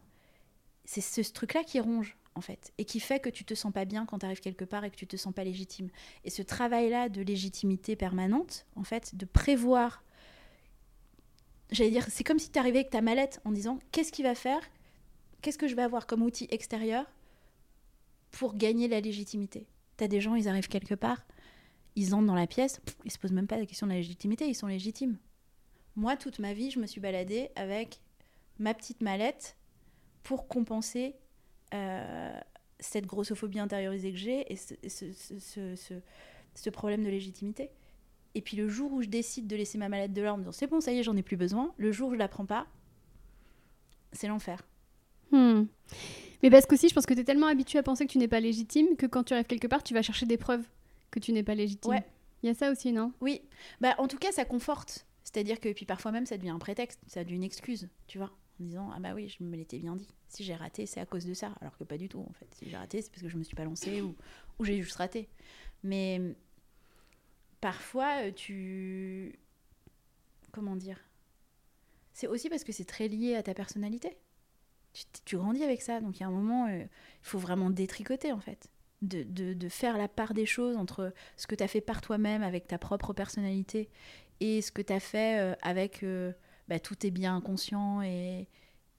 c'est 0.85 1.01
ce 1.01 1.33
truc-là 1.33 1.63
qui 1.63 1.79
ronge 1.79 2.17
et 2.77 2.85
qui 2.85 2.99
fait 2.99 3.19
que 3.19 3.29
tu 3.29 3.45
te 3.45 3.53
sens 3.53 3.71
pas 3.71 3.85
bien 3.85 4.05
quand 4.05 4.19
tu 4.19 4.25
arrives 4.25 4.39
quelque 4.39 4.65
part 4.65 4.83
et 4.83 4.91
que 4.91 4.95
tu 4.95 5.07
te 5.07 5.17
sens 5.17 5.33
pas 5.33 5.43
légitime. 5.43 5.89
Et 6.23 6.29
ce 6.29 6.41
travail-là 6.41 7.09
de 7.09 7.21
légitimité 7.21 7.95
permanente, 7.95 8.65
en 8.75 8.83
fait, 8.83 9.15
de 9.15 9.25
prévoir, 9.25 10.03
j'allais 11.71 11.91
dire, 11.91 12.05
c'est 12.09 12.23
comme 12.23 12.39
si 12.39 12.51
tu 12.51 12.59
arrivais 12.59 12.79
avec 12.79 12.89
ta 12.89 13.01
mallette 13.01 13.41
en 13.45 13.51
disant 13.51 13.79
qu'est-ce 13.91 14.11
qu'il 14.11 14.25
va 14.25 14.35
faire, 14.35 14.61
qu'est-ce 15.41 15.57
que 15.57 15.67
je 15.67 15.75
vais 15.75 15.83
avoir 15.83 16.07
comme 16.07 16.21
outil 16.21 16.47
extérieur 16.51 17.05
pour 18.31 18.55
gagner 18.55 18.87
la 18.87 19.01
légitimité? 19.01 19.67
Tu 19.97 20.03
as 20.03 20.07
des 20.07 20.21
gens, 20.21 20.35
ils 20.35 20.47
arrivent 20.47 20.69
quelque 20.69 20.95
part, 20.95 21.25
ils 21.95 22.13
entrent 22.13 22.27
dans 22.27 22.35
la 22.35 22.47
pièce, 22.47 22.79
ils 23.05 23.11
se 23.11 23.17
posent 23.17 23.31
même 23.31 23.47
pas 23.47 23.57
la 23.57 23.65
question 23.65 23.87
de 23.87 23.91
la 23.91 23.97
légitimité, 23.97 24.47
ils 24.47 24.55
sont 24.55 24.67
légitimes. 24.67 25.17
Moi, 25.95 26.15
toute 26.15 26.39
ma 26.39 26.53
vie, 26.53 26.71
je 26.71 26.79
me 26.79 26.85
suis 26.85 27.01
baladée 27.01 27.49
avec 27.55 27.99
ma 28.57 28.73
petite 28.73 29.01
mallette 29.01 29.57
pour 30.23 30.47
compenser 30.47 31.15
cette 32.79 33.05
grossophobie 33.05 33.59
intériorisée 33.59 34.11
que 34.11 34.17
j'ai 34.17 34.51
et 34.51 34.55
ce, 34.55 36.69
problème 36.69 37.03
de 37.03 37.09
légitimité. 37.09 37.69
Et 38.35 38.41
puis 38.41 38.57
le 38.57 38.67
jour 38.67 38.91
où 38.93 39.01
je 39.01 39.07
décide 39.07 39.47
de 39.47 39.55
laisser 39.55 39.77
ma 39.77 39.89
mallette 39.89 40.13
de 40.13 40.21
l'or 40.21 40.35
en 40.35 40.37
me 40.37 40.43
disant 40.43 40.51
c'est 40.51 40.67
bon, 40.67 40.81
ça 40.81 40.91
y 40.91 40.99
est, 40.99 41.03
j'en 41.03 41.17
ai 41.17 41.23
plus 41.23 41.37
besoin, 41.37 41.73
le 41.77 41.91
jour 41.91 42.09
où 42.09 42.13
je 42.13 42.19
la 42.19 42.27
prends 42.27 42.45
pas, 42.45 42.67
c'est 44.13 44.27
l'enfer. 44.27 44.63
Hmm. 45.31 45.65
Mais 46.41 46.49
parce 46.49 46.65
qu'aussi, 46.65 46.89
je 46.89 46.93
pense 46.93 47.05
que 47.05 47.13
tu 47.13 47.19
es 47.19 47.23
tellement 47.23 47.47
habitué 47.47 47.79
à 47.79 47.83
penser 47.83 48.05
que 48.05 48.11
tu 48.11 48.17
n'es 48.17 48.27
pas 48.27 48.39
légitime 48.39 48.95
que 48.95 49.05
quand 49.05 49.23
tu 49.23 49.33
arrives 49.33 49.45
quelque 49.45 49.67
part, 49.67 49.83
tu 49.83 49.93
vas 49.93 50.01
chercher 50.01 50.25
des 50.25 50.37
preuves 50.37 50.65
que 51.11 51.19
tu 51.19 51.33
n'es 51.33 51.43
pas 51.43 51.55
légitime. 51.55 51.91
Ouais. 51.91 52.05
Il 52.41 52.47
y 52.47 52.49
a 52.49 52.53
ça 52.53 52.71
aussi, 52.71 52.93
non? 52.93 53.11
Oui. 53.19 53.41
Bah, 53.81 53.95
en 53.97 54.07
tout 54.07 54.17
cas, 54.17 54.31
ça 54.31 54.45
conforte. 54.45 55.05
C'est-à-dire 55.23 55.59
que, 55.59 55.71
puis 55.73 55.85
parfois 55.85 56.11
même, 56.11 56.25
ça 56.25 56.37
devient 56.37 56.49
un 56.49 56.59
prétexte, 56.59 57.01
ça 57.07 57.23
devient 57.23 57.35
une 57.35 57.43
excuse, 57.43 57.89
tu 58.07 58.17
vois 58.17 58.31
en 58.59 58.63
disant 58.63 58.91
ah 58.93 58.99
bah 58.99 59.13
oui 59.13 59.29
je 59.29 59.43
me 59.43 59.55
l'étais 59.55 59.79
bien 59.79 59.95
dit. 59.95 60.07
Si 60.27 60.43
j'ai 60.43 60.55
raté 60.55 60.85
c'est 60.85 60.99
à 60.99 61.05
cause 61.05 61.25
de 61.25 61.33
ça. 61.33 61.53
Alors 61.61 61.77
que 61.77 61.83
pas 61.83 61.97
du 61.97 62.09
tout 62.09 62.25
en 62.27 62.33
fait. 62.33 62.47
Si 62.53 62.69
j'ai 62.69 62.77
raté 62.77 63.01
c'est 63.01 63.09
parce 63.09 63.21
que 63.21 63.29
je 63.29 63.37
me 63.37 63.43
suis 63.43 63.55
pas 63.55 63.63
lancée 63.63 64.01
ou, 64.01 64.15
ou 64.59 64.65
j'ai 64.65 64.81
juste 64.81 64.95
raté. 64.95 65.29
Mais 65.83 66.21
parfois 67.61 68.23
euh, 68.23 68.31
tu 68.31 69.39
comment 70.51 70.75
dire 70.75 70.99
c'est 72.13 72.27
aussi 72.27 72.49
parce 72.49 72.63
que 72.63 72.73
c'est 72.73 72.85
très 72.85 73.07
lié 73.07 73.35
à 73.35 73.43
ta 73.43 73.53
personnalité. 73.53 74.17
Tu, 75.23 75.37
grandis 75.37 75.63
avec 75.63 75.81
ça. 75.81 76.01
Donc 76.01 76.17
il 76.17 76.21
y 76.21 76.23
a 76.23 76.27
un 76.27 76.31
moment 76.31 76.67
euh, 76.67 76.81
il 76.81 76.89
faut 77.21 77.39
vraiment 77.39 77.69
détricoter 77.69 78.31
en 78.31 78.39
fait. 78.39 78.69
De, 79.01 79.23
de, 79.23 79.53
de, 79.53 79.69
faire 79.69 79.97
la 79.97 80.09
part 80.09 80.33
des 80.33 80.45
choses 80.45 80.75
entre 80.75 81.13
ce 81.37 81.47
que 81.47 81.55
tu 81.55 81.63
as 81.63 81.69
fait 81.69 81.79
par 81.79 82.01
toi-même 82.01 82.43
avec 82.43 82.67
ta 82.67 82.77
propre 82.77 83.13
personnalité 83.13 83.89
et 84.41 84.61
ce 84.61 84.73
que 84.73 84.81
tu 84.81 84.91
as 84.91 84.99
fait 84.99 85.39
euh, 85.39 85.55
avec 85.61 86.03
bah, 86.69 86.79
tout 86.79 87.05
est 87.05 87.11
bien 87.11 87.35
inconscient 87.35 88.01
et 88.03 88.47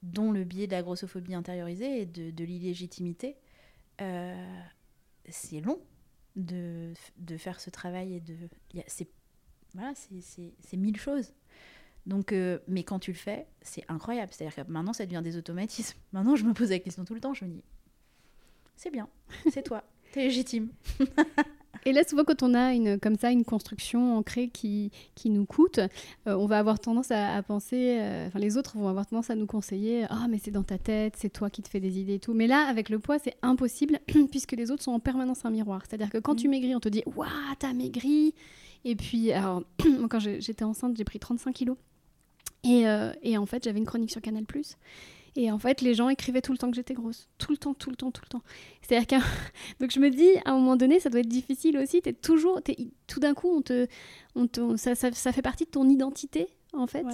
dont 0.03 0.33
le 0.33 0.43
biais 0.43 0.67
de 0.67 0.73
la 0.73 0.83
grossophobie 0.83 1.35
intériorisée 1.35 2.03
et 2.03 2.07
de, 2.07 2.45
l'illégitimité, 2.45 3.37
euh, 4.01 4.61
c'est 5.29 5.61
long 5.61 5.81
de, 6.35 6.93
de, 7.19 7.37
faire 7.37 7.61
ce 7.61 7.71
travail 7.71 8.15
et 8.15 8.21
de 8.21 8.35
c'est 8.87 9.09
voilà 9.75 9.93
c'est 9.95 10.77
mille 10.77 10.97
choses. 10.97 11.33
Donc 12.07 12.33
euh, 12.33 12.59
mais 12.67 12.83
quand 12.83 12.99
tu 12.99 13.13
le 13.13 13.17
fais 13.17 13.47
c'est 13.63 13.85
incroyable. 13.89 14.33
C'est 14.33 14.45
à 14.45 14.51
dire 14.51 14.67
que 14.67 14.71
maintenant 14.71 14.93
ça 14.93 15.07
devient 15.07 15.23
des 15.23 15.37
automatismes. 15.37 15.99
Maintenant 16.13 16.35
je 16.35 16.45
me 16.45 16.55
pose 16.55 16.71
la 16.71 16.81
question 16.81 17.05
tout 17.05 17.15
le 17.15 17.21
temps. 17.21 17.35
Je 17.35 17.45
me 17.45 17.51
dis 17.51 17.63
c'est 18.77 18.91
bien. 18.91 19.09
C'est 19.51 19.63
toi. 19.63 19.85
T'es 20.13 20.23
légitime 20.25 20.71
Et 21.87 21.93
là, 21.93 22.03
souvent, 22.07 22.25
quand 22.25 22.43
on 22.43 22.55
a 22.55 22.75
une, 22.75 22.99
comme 22.99 23.17
ça 23.17 23.31
une 23.31 23.45
construction 23.45 24.17
ancrée 24.17 24.49
qui, 24.49 24.91
qui 25.15 25.31
nous 25.31 25.47
coûte, 25.47 25.79
euh, 25.79 26.35
on 26.35 26.47
va 26.47 26.59
avoir 26.59 26.79
tendance 26.79 27.11
à, 27.11 27.43
penser, 27.43 27.99
euh, 27.99 28.27
enfin, 28.27 28.39
les 28.39 28.57
autres 28.57 28.77
vont 28.77 28.89
avoir 28.89 29.07
tendance 29.07 29.31
à 29.31 29.35
nous 29.35 29.47
conseiller 29.47 30.05
Ah, 30.11 30.27
mais 30.29 30.39
c'est 30.43 30.51
dans 30.51 30.63
ta 30.63 30.79
tête, 30.79 31.15
c'est 31.17 31.31
toi 31.31 31.51
qui 31.51 31.63
te 31.63 31.69
fais 31.69 31.81
des 31.81 31.99
idées 31.99 32.15
et 32.15 32.19
tout. 32.19 32.35
Mais 32.35 32.47
là, 32.47 32.67
avec 32.69 32.89
le 32.89 32.99
poids, 32.99 33.19
c'est 33.19 33.37
impossible 33.43 33.99
puisque 34.31 34.53
les 34.53 34.71
autres 34.71 34.83
sont 34.83 34.93
en 34.93 35.01
permanence 35.01 35.45
un 35.45 35.51
miroir. 35.51 35.83
C'est-à-dire 35.89 36.11
que 36.11 36.19
quand 36.19 36.35
tu 36.35 36.49
mm. 36.49 36.51
maigris, 36.51 36.77
on 36.77 36.81
te 36.81 36.89
dit 36.89 37.03
Waouh, 37.17 37.29
t'as 37.59 37.73
maigri 37.73 38.35
Et 38.85 38.97
puis, 38.97 39.33
alors, 39.33 39.63
quand 40.11 40.21
j'étais 40.21 40.65
enceinte, 40.65 40.97
j'ai 40.97 41.05
pris 41.05 41.19
35 41.19 41.53
kilos. 41.55 41.77
Et, 42.63 42.87
euh, 42.87 43.13
et 43.23 43.39
en 43.39 43.47
fait, 43.47 43.65
j'avais 43.65 43.79
une 43.79 43.87
chronique 43.87 44.11
sur 44.11 44.21
Canal. 44.21 44.45
Et 45.37 45.51
en 45.51 45.59
fait, 45.59 45.81
les 45.81 45.95
gens 45.95 46.09
écrivaient 46.09 46.43
tout 46.43 46.53
le 46.53 46.59
temps 46.59 46.71
que 46.71 46.77
j'étais 46.77 46.95
grosse. 46.95 47.29
Tout 47.39 47.53
le 47.53 47.57
temps, 47.57 47.75
tout 47.75 47.91
le 47.91 47.97
temps, 47.97 48.11
tout 48.11 48.23
le 48.25 48.29
temps. 48.29 48.43
C'est-à-dire 48.83 49.07
que. 49.07 49.25
Donc 49.81 49.91
je 49.91 50.01
me 50.01 50.11
dis, 50.11 50.31
à 50.45 50.51
un 50.51 50.55
moment 50.55 50.77
donné, 50.77 51.01
ça 51.01 51.11
doit 51.11 51.21
être 51.21 51.29
difficile 51.29 51.79
aussi. 51.79 52.01
Es 52.05 52.13
toujours. 52.13 52.61
Es... 52.69 52.89
Tout 53.07 53.21
d'un 53.21 53.35
coup, 53.35 53.49
on 53.49 53.63
te... 53.63 53.87
On 54.35 54.47
te... 54.47 54.77
Ça, 54.77 54.95
ça, 54.95 55.13
ça, 55.13 55.33
fait 55.33 55.43
partie 55.43 55.65
de 55.65 55.71
ton 55.71 55.89
identité, 55.89 56.49
en 56.73 56.87
fait. 56.87 57.07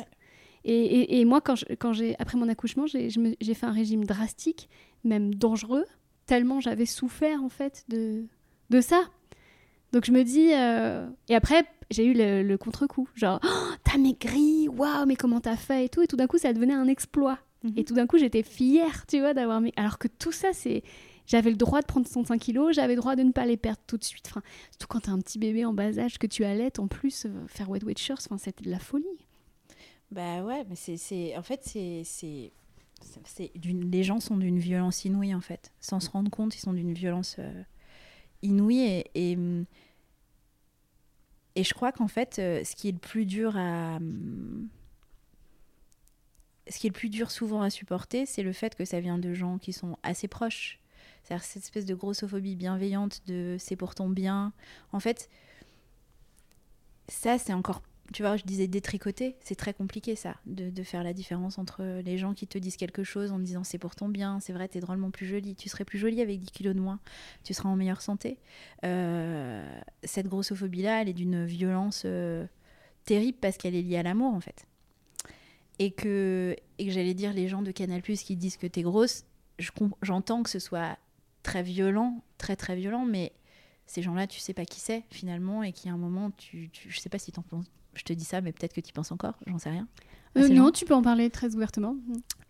Et, 0.65 0.75
et, 0.75 1.21
et, 1.21 1.25
moi, 1.25 1.41
quand 1.41 1.55
quand 1.79 1.93
j'ai 1.93 2.17
après 2.19 2.39
mon 2.39 2.49
accouchement, 2.49 2.87
j'ai 2.87 3.55
fait 3.55 3.67
un 3.67 3.73
régime 3.73 4.05
drastique, 4.05 4.69
même 5.05 5.35
dangereux, 5.35 5.85
tellement 6.27 6.61
j'avais 6.61 6.87
souffert, 6.87 7.43
en 7.43 7.49
fait, 7.49 7.85
de, 7.89 8.25
de 8.71 8.81
ça. 8.81 9.03
Donc 9.93 10.05
je 10.05 10.13
me 10.13 10.25
dis. 10.25 10.53
Euh, 10.53 11.09
et 11.29 11.35
après, 11.35 11.65
j'ai 11.91 12.05
eu 12.05 12.15
le, 12.15 12.57
contre-coup. 12.57 13.09
Genre, 13.15 13.41
oh, 13.45 13.75
t'as 13.85 13.99
maigri, 13.99 14.69
waouh, 14.69 15.07
mais 15.07 15.17
comment 15.17 15.41
t'as 15.41 15.57
fait 15.57 15.87
et 15.87 15.89
tout. 15.89 16.03
Et 16.03 16.07
tout 16.07 16.17
d'un 16.17 16.27
coup, 16.27 16.39
ça 16.39 16.53
devenait 16.53 16.75
un 16.75 16.89
exploit 16.89 17.39
Mhm. 17.67 17.73
Et 17.77 17.85
tout 17.85 17.95
d'un 17.95 18.07
coup, 18.07 18.19
j'étais 18.19 18.43
fière, 18.43 19.07
tu 19.07 19.21
vois, 19.21 19.35
d'avoir 19.35 19.61
mis. 19.61 19.73
Alors 19.77 19.99
que 19.99 20.09
tout 20.09 20.33
ça, 20.33 20.49
c'est. 20.53 20.83
J'avais 21.27 21.51
le 21.51 21.57
droit 21.57 21.81
de 21.81 21.87
prendre 21.87 22.07
65 22.07 22.39
kilos, 22.39 22.77
j'avais 22.77 22.95
le 22.95 23.01
droit 23.01 23.17
de 23.17 23.25
ne 23.25 23.33
pas 23.33 23.47
les 23.47 23.57
perdre 23.57 23.81
tout 23.89 23.97
de 23.97 24.05
suite. 24.05 24.27
Enfin, 24.29 24.43
surtout 24.71 24.87
quand 24.87 25.01
t'as 25.01 25.11
un 25.11 25.19
petit 25.19 25.41
bébé 25.41 25.65
en 25.65 25.73
bas 25.73 25.99
âge 25.99 26.19
que 26.19 26.27
tu 26.29 26.45
allaites, 26.45 26.79
en 26.79 26.87
plus, 26.87 27.27
euh, 27.27 27.31
faire 27.49 27.69
Wet 27.69 27.85
Watchers, 27.85 28.15
enfin, 28.15 28.39
c'était 28.39 28.65
de 28.65 28.71
la 28.71 28.79
folie. 28.79 29.05
Bah 30.13 30.45
ouais, 30.45 30.65
mais 30.69 30.77
c'est, 30.77 31.37
en 31.37 31.43
fait, 31.43 31.63
c'est, 31.65 32.53
les 33.45 34.03
gens 34.05 34.21
sont 34.21 34.37
d'une 34.37 34.61
violence 34.61 35.05
inouïe 35.05 35.35
en 35.35 35.41
fait, 35.41 35.73
sans 35.81 35.99
se 35.99 36.09
rendre 36.11 36.31
compte, 36.31 36.55
ils 36.55 36.61
sont 36.61 36.73
d'une 36.73 36.93
violence 36.93 37.37
euh, 37.41 37.63
inouïe 38.43 38.83
et, 38.83 39.33
et, 39.33 39.39
et 41.57 41.65
je 41.65 41.75
crois 41.75 41.91
qu'en 41.91 42.07
fait, 42.07 42.39
euh, 42.39 42.63
ce 42.63 42.77
qui 42.77 42.89
est 42.89 42.93
le 42.93 42.99
plus 42.99 43.27
dur 43.27 43.57
à, 43.57 43.99
ce 46.69 46.79
qui 46.79 46.87
est 46.87 46.91
le 46.91 46.95
plus 46.95 47.09
dur 47.09 47.31
souvent 47.31 47.63
à 47.63 47.71
supporter, 47.71 48.27
c'est 48.27 48.43
le 48.43 48.53
fait 48.53 48.75
que 48.75 48.85
ça 48.85 49.01
vient 49.01 49.19
de 49.19 49.35
gens 49.35 49.59
qui 49.59 49.73
sont 49.73 49.99
assez 50.03 50.29
proches. 50.29 50.81
C'est-à-dire 51.23 51.45
cette 51.45 51.63
espèce 51.63 51.87
de 51.87 51.95
grossophobie 51.95 52.57
bienveillante 52.57 53.23
de 53.27 53.57
c'est 53.59 53.77
pour 53.77 53.95
ton 53.95 54.09
bien. 54.09 54.53
En 54.93 55.01
fait, 55.01 55.29
ça 57.09 57.39
c'est 57.39 57.53
encore 57.53 57.83
tu 58.13 58.23
vois, 58.23 58.37
je 58.37 58.45
disais 58.45 58.67
détricoter, 58.69 59.37
c'est 59.41 59.55
très 59.55 59.75
compliqué 59.75 60.17
ça, 60.17 60.37
de, 60.47 60.83
faire 60.83 61.03
la 61.03 61.13
différence 61.13 61.59
entre 61.59 62.01
les 62.05 62.19
gens 62.19 62.35
qui 62.35 62.47
te 62.47 62.59
disent 62.59 62.77
quelque 62.77 63.03
chose 63.03 63.33
en 63.33 63.39
te 63.39 63.43
disant 63.43 63.65
c'est 63.65 63.79
pour 63.79 63.95
ton 63.95 64.09
bien, 64.09 64.39
c'est 64.41 64.53
vrai, 64.53 64.69
t'es 64.69 64.81
drôlement 64.81 65.11
plus 65.11 65.27
jolie, 65.27 65.55
tu 65.57 65.69
serais 65.69 65.85
plus 65.85 65.99
jolie 65.99 66.21
avec 66.21 66.39
10 66.39 66.51
kilos 66.51 66.75
de 66.75 66.81
moins, 66.81 67.01
tu 67.43 67.55
seras 67.55 67.69
en 67.69 67.77
meilleure 67.77 68.03
santé. 68.03 68.39
Euh, 68.85 69.81
cette 70.05 70.29
grossophobie-là, 70.29 71.03
elle 71.03 71.09
est 71.09 71.15
d'une 71.15 71.45
violence 71.47 72.03
euh, 72.05 72.47
terrible 73.05 73.39
parce 73.41 73.57
qu'elle 73.57 73.75
est 73.75 73.83
liée 73.83 73.97
à 73.97 74.03
l'amour 74.03 74.35
en 74.35 74.41
fait. 74.41 74.67
Et 75.79 75.91
que, 75.91 76.57
et 76.79 76.87
que 76.87 76.91
j'allais 76.93 77.15
dire 77.15 77.33
les 77.33 77.49
gens 77.49 77.63
de 77.63 77.71
Canal 77.71 78.01
Plus 78.03 78.23
qui 78.23 78.37
disent 78.37 78.57
que 78.57 78.67
t'es 78.67 78.83
grosse, 78.83 79.25
j'entends 80.03 80.43
que 80.43 80.51
ce 80.51 80.59
soit 80.59 80.99
très 81.43 81.63
violent, 81.63 82.23
très 82.39 82.57
très 82.57 82.77
violent, 82.77 83.05
mais 83.05 83.33
ces 83.87 84.03
gens-là, 84.03 84.27
tu 84.27 84.41
sais 84.41 84.55
pas 84.55 84.65
qui 84.65 84.81
c'est 84.81 85.05
finalement, 85.11 85.63
et 85.63 85.73
qu'il 85.73 85.89
y 85.89 85.91
a 85.91 85.95
un 85.95 85.99
moment, 85.99 86.31
tu, 86.33 86.71
tu- 86.71 86.91
je 86.91 86.99
sais 86.99 87.09
pas 87.09 87.19
si 87.19 87.31
t'en 87.31 87.43
penses. 87.43 87.67
Je 87.95 88.03
te 88.03 88.13
dis 88.13 88.25
ça, 88.25 88.41
mais 88.41 88.53
peut-être 88.53 88.73
que 88.75 88.81
tu 88.81 88.93
penses 88.93 89.13
encore, 89.13 89.35
j'en 89.47 89.59
sais 89.59 89.71
rien. 89.71 89.87
Euh, 90.37 90.49
non, 90.49 90.71
tu 90.71 90.85
peux 90.85 90.95
en 90.95 91.03
parler 91.03 91.31
très 91.31 91.55
ouvertement. 91.55 91.97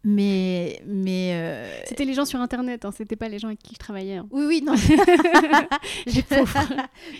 Mais, 0.08 0.80
mais 0.86 1.32
euh, 1.34 1.68
C'était 1.84 2.04
les 2.04 2.14
gens 2.14 2.24
sur 2.24 2.40
Internet, 2.40 2.84
hein, 2.84 2.92
c'était 2.96 3.16
pas 3.16 3.28
les 3.28 3.40
gens 3.40 3.48
avec 3.48 3.58
qui 3.58 3.74
je 3.74 3.78
travaillais. 3.78 4.16
hein. 4.16 4.28
oui, 4.30 4.44
oui, 4.46 4.62
non. 4.64 4.74
Pauvres. 6.28 6.62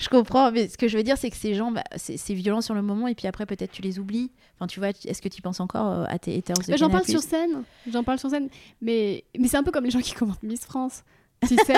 je 0.01 0.09
comprends, 0.09 0.53
mais 0.53 0.69
ce 0.69 0.79
que 0.79 0.87
je 0.87 0.97
veux 0.97 1.03
dire, 1.03 1.19
c'est 1.19 1.31
que 1.31 1.37
ces 1.37 1.55
gens, 1.55 1.73
bah, 1.73 1.83
c'est 1.97 2.35
violent 2.35 2.61
sur 2.61 2.75
le 2.75 2.83
moment, 2.83 3.09
et 3.09 3.15
puis 3.15 3.27
après, 3.27 3.45
peut-être 3.45 3.73
tu 3.73 3.83
les 3.83 3.99
oublies. 3.99 4.31
Enfin, 4.55 4.69
tu 4.69 4.79
vois, 4.79 4.91
est-ce 4.91 5.21
que 5.21 5.29
tu 5.29 5.43
penses 5.43 5.59
encore 5.61 5.87
euh, 5.89 6.05
à 6.09 6.19
tes 6.19 6.37
haters 6.37 6.57
J'en 6.77 6.89
parle 6.89 7.05
sur 7.05 7.23
scène, 7.23 7.65
j'en 7.91 8.05
parle 8.05 8.19
sur 8.19 8.31
scène, 8.31 8.49
mais, 8.81 9.25
mais 9.39 9.49
c'est 9.49 9.57
un 9.57 9.65
peu 9.65 9.73
comme 9.73 9.85
les 9.85 9.91
gens 9.91 10.01
qui 10.01 10.13
commentent 10.15 10.43
Miss 10.43 10.65
France. 10.65 11.03
Tu 11.47 11.57
sais, 11.57 11.75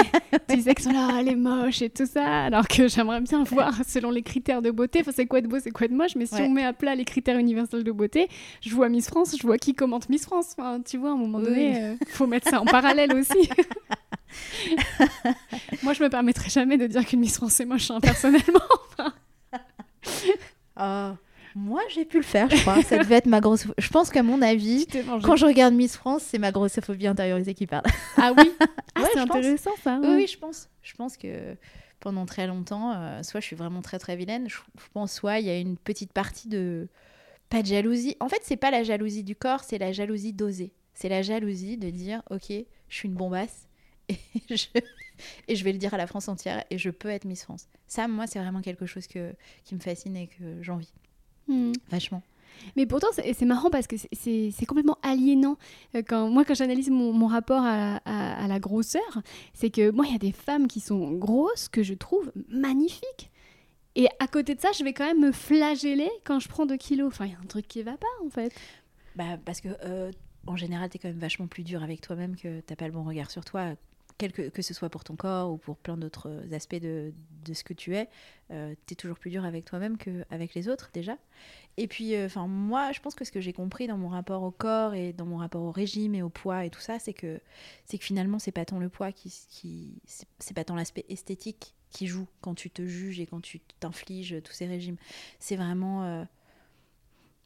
tu 0.49 0.63
sais 0.63 0.75
que 0.75 0.83
sont 0.83 0.93
là, 0.93 1.17
elle 1.19 1.29
est 1.29 1.35
moche 1.37 1.83
et 1.83 1.91
tout 1.91 2.07
ça, 2.07 2.25
alors 2.45 2.67
que 2.69 2.87
j'aimerais 2.89 3.21
bien 3.21 3.43
voir 3.45 3.73
selon 3.87 4.11
les 4.11 4.23
critères 4.23 4.63
de 4.63 4.71
beauté. 4.71 5.01
Enfin, 5.01 5.11
c'est 5.15 5.27
quoi 5.27 5.41
de 5.41 5.47
beau, 5.49 5.59
c'est 5.61 5.71
quoi 5.73 5.89
de 5.89 5.95
moche, 5.95 6.15
mais 6.17 6.27
si 6.27 6.35
Ouais. 6.37 6.43
on 6.43 6.51
met 6.51 6.65
à 6.65 6.73
plat 6.73 6.95
les 6.95 7.05
critères 7.05 7.39
universels 7.39 7.83
de 7.85 7.93
beauté, 7.93 8.29
je 8.61 8.73
vois 8.75 8.89
Miss 8.89 9.09
France, 9.09 9.35
je 9.37 9.43
vois 9.47 9.59
qui 9.59 9.75
commente 9.75 10.09
Miss 10.09 10.25
France. 10.25 10.55
Enfin, 10.57 10.81
tu 10.81 10.97
vois, 10.97 11.11
à 11.11 11.13
un 11.13 11.17
moment 11.17 11.39
Oui. 11.39 11.45
donné, 11.45 11.83
euh, 11.83 11.95
faut 12.09 12.27
mettre 12.29 12.49
ça 12.49 12.61
en 12.61 12.65
parallèle 12.67 13.13
aussi. 13.15 13.49
Moi, 15.83 15.93
je 15.93 16.03
me 16.03 16.09
permettrai 16.09 16.49
jamais 16.51 16.77
de 16.79 16.87
dire 16.87 17.05
qu'une 17.05 17.21
Miss 17.21 17.37
France 17.37 17.59
est 17.61 17.65
moche, 17.67 17.91
hein, 17.91 17.99
personnellement. 18.01 18.61
Ah, 20.77 21.17
moi, 21.59 21.83
j'ai 21.91 22.05
pu 22.05 22.19
le 22.19 22.23
faire, 22.23 22.49
je 22.49 22.61
crois. 22.61 22.83
Ça 22.83 22.99
devait 22.99 23.17
être 23.17 23.27
ma 23.27 23.41
grosse. 23.41 23.67
Je 23.77 23.89
pense 23.89 24.11
qu'à 24.11 24.23
mon 24.23 24.41
avis, 24.43 24.87
quand 25.23 25.37
je 25.37 25.45
regarde 25.45 25.75
Miss 25.75 25.97
France, 25.97 26.23
c'est 26.23 26.39
ma 26.39 26.53
grossophobie 26.53 27.07
intériorisée 27.07 27.55
qui 27.55 27.67
parle. 27.67 27.85
Ah 28.17 28.33
oui, 28.37 28.51
ah, 28.61 29.03
Ouais, 29.03 29.09
c'est 29.13 29.21
je 29.21 29.27
pense. 29.27 29.37
intéressant 29.37 29.71
ça. 29.83 29.99
Oui, 30.01 30.09
ouais. 30.09 30.17
oui, 30.17 30.27
je 30.27 30.39
pense. 30.39 30.69
Je 30.83 30.95
pense 30.95 31.17
que 31.17 31.57
pendant 32.01 32.27
très 32.27 32.47
longtemps, 32.47 32.93
euh, 32.95 33.23
soit 33.23 33.41
je 33.41 33.47
suis 33.47 33.57
vraiment 33.57 33.83
très 33.83 33.99
très 33.99 34.17
vilaine, 34.17 34.49
je, 34.49 34.57
je 34.79 34.87
pense 34.93 35.13
soit 35.13 35.41
il 35.41 35.47
y 35.47 35.51
a 35.51 35.59
une 35.59 35.77
petite 35.77 36.13
partie 36.13 36.49
de 36.49 36.89
pas 37.51 37.63
de 37.63 37.67
jalousie. 37.67 38.17
En 38.21 38.29
fait, 38.29 38.41
c'est 38.43 38.57
pas 38.57 38.71
la 38.71 38.83
jalousie 38.85 39.25
du 39.25 39.35
corps, 39.35 39.65
c'est 39.65 39.79
la 39.79 39.91
jalousie 39.93 40.33
d'oser. 40.33 40.73
C'est 40.95 41.09
la 41.09 41.23
jalousie 41.23 41.77
de 41.77 41.91
dire 41.91 42.23
OK, 42.31 42.51
je 42.51 42.65
suis 42.95 43.09
une 43.09 43.15
bombasse 43.15 43.69
et 44.09 44.17
je, 44.51 44.67
et 45.49 45.57
je 45.57 45.65
vais 45.65 45.73
le 45.73 45.79
dire 45.79 45.93
à 45.95 45.97
la 45.97 46.07
France 46.07 46.29
entière 46.29 46.65
et 46.71 46.79
je 46.79 46.91
peux 46.91 47.09
être 47.09 47.25
Miss 47.25 47.43
France. 47.43 47.67
Ça, 47.87 48.07
moi, 48.07 48.27
c'est 48.27 48.39
vraiment 48.39 48.61
quelque 48.63 48.87
chose 48.87 49.07
que, 49.07 49.35
qui 49.65 49.75
me 49.75 49.81
fascine 49.81 50.17
et 50.17 50.29
que 50.29 50.63
j'envie 50.63 50.93
Hmm. 51.49 51.73
vachement. 51.91 52.23
Mais 52.77 52.87
pourtant, 52.87 53.07
c'est 53.13 53.45
marrant 53.47 53.71
parce 53.71 53.87
que 53.87 53.97
c'est- 53.97 54.67
complètement 54.67 54.99
aliénant. 55.03 55.57
Euh, 55.95 56.03
Quand, 56.07 56.29
moi, 56.29 56.45
quand 56.45 56.55
j'analyse 56.55 56.91
mon, 56.91 57.13
mon 57.13 57.27
rapport 57.29 57.63
à, 57.63 57.97
à- 58.05 58.45
à 58.45 58.49
la 58.49 58.59
grosseur, 58.59 59.23
c'est 59.55 59.71
que 59.71 59.91
moi, 59.91 60.05
il 60.07 60.13
y 60.13 60.15
a 60.15 60.19
des 60.19 60.33
femmes 60.33 60.67
qui 60.67 60.81
sont 60.81 61.13
grosses 61.13 61.69
que 61.69 61.83
je 61.83 61.95
trouve 61.95 62.31
magnifiques. 62.49 63.31
Et 63.95 64.07
à 64.21 64.27
côté 64.27 64.55
de 64.55 64.61
ça, 64.61 64.71
je 64.73 64.85
vais 64.85 64.93
quand 64.93 65.07
même 65.07 65.21
me 65.21 65.33
flageller 65.33 66.11
quand 66.25 66.41
je 66.41 66.49
prends 66.49 66.67
2 66.67 66.77
kilos. 66.77 67.09
Enfin, 67.09 67.27
il 67.27 67.33
y 67.33 67.35
a 67.35 67.39
un 67.39 67.47
truc 67.47 67.67
qui 67.67 67.83
va 67.83 67.97
pas, 67.97 68.07
en 68.27 68.29
fait. 68.29 68.53
Bah, 69.17 69.39
parce 69.45 69.61
que 69.61 69.69
euh, 69.85 70.11
en 70.47 70.57
général, 70.57 70.89
t'es 70.91 70.99
quand 70.99 71.09
même 71.09 71.19
vachement 71.19 71.47
plus 71.47 71.63
dur 71.65 71.83
avec 71.83 72.01
toi-même 72.01 72.37
que 72.37 72.61
t'as 72.61 72.77
pas 72.77 72.87
le 72.87 72.93
bon 72.93 73.03
regard 73.05 73.31
sur 73.31 73.45
toi, 73.45 73.75
que, 74.19 74.63
ce 74.63 74.75
soit 74.75 74.91
pour 74.91 75.05
ton 75.05 75.17
corps 75.17 75.53
ou 75.53 75.57
pour 75.57 75.77
plein 75.77 75.97
d'autres 75.97 76.43
aspects 76.53 76.81
de, 76.81 77.13
de 77.45 77.55
ce 77.55 77.63
que 77.63 77.73
tu 77.73 77.95
es. 77.95 78.09
Euh, 78.51 78.75
t'es 78.87 78.95
toujours 78.95 79.19
plus 79.19 79.31
dur 79.31 79.45
avec 79.45 79.65
toi-même 79.65 79.97
qu'avec 79.97 80.55
les 80.55 80.69
autres 80.69 80.91
déjà. 80.93 81.17
Et 81.77 81.87
puis, 81.87 82.15
euh, 82.15 82.27
enfin, 82.27 82.47
moi, 82.49 82.91
je 82.93 83.01
pense 83.01 83.15
que 83.15 83.25
ce 83.25 83.31
que 83.31 83.41
j'ai 83.41 83.53
compris 83.53 83.87
dans 83.87 83.97
mon 83.97 84.09
rapport 84.09 84.43
au 84.43 84.51
corps 84.51 84.95
et 84.95 85.13
dans 85.13 85.27
mon 85.27 85.37
rapport 85.37 85.63
au 85.63 85.71
régime 85.71 86.15
et 86.15 86.23
au 86.23 86.29
poids 86.29 86.65
et 86.65 86.71
tout 86.71 86.81
ça, 86.81 86.99
c'est 86.99 87.13
que, 87.13 87.41
c'est 87.85 87.99
que 87.99 88.05
finalement, 88.05 88.39
c'est 88.39 88.53
pas 88.53 88.65
tant 88.65 88.79
le 88.79 88.89
poids 88.89 89.13
qui, 89.13 89.31
qui 89.49 90.01
c'est 90.39 90.55
pas 90.55 90.65
tant 90.65 90.75
l'aspect 90.75 91.05
esthétique 91.09 91.75
qui 91.91 92.07
joue 92.07 92.27
quand 92.41 92.55
tu 92.55 92.71
te 92.71 92.85
juges 92.85 93.21
et 93.21 93.27
quand 93.27 93.41
tu 93.41 93.61
t'infliges 93.81 94.43
tous 94.43 94.53
ces 94.53 94.67
régimes. 94.67 94.97
C'est 95.39 95.57
vraiment 95.57 96.05
euh, 96.05 96.25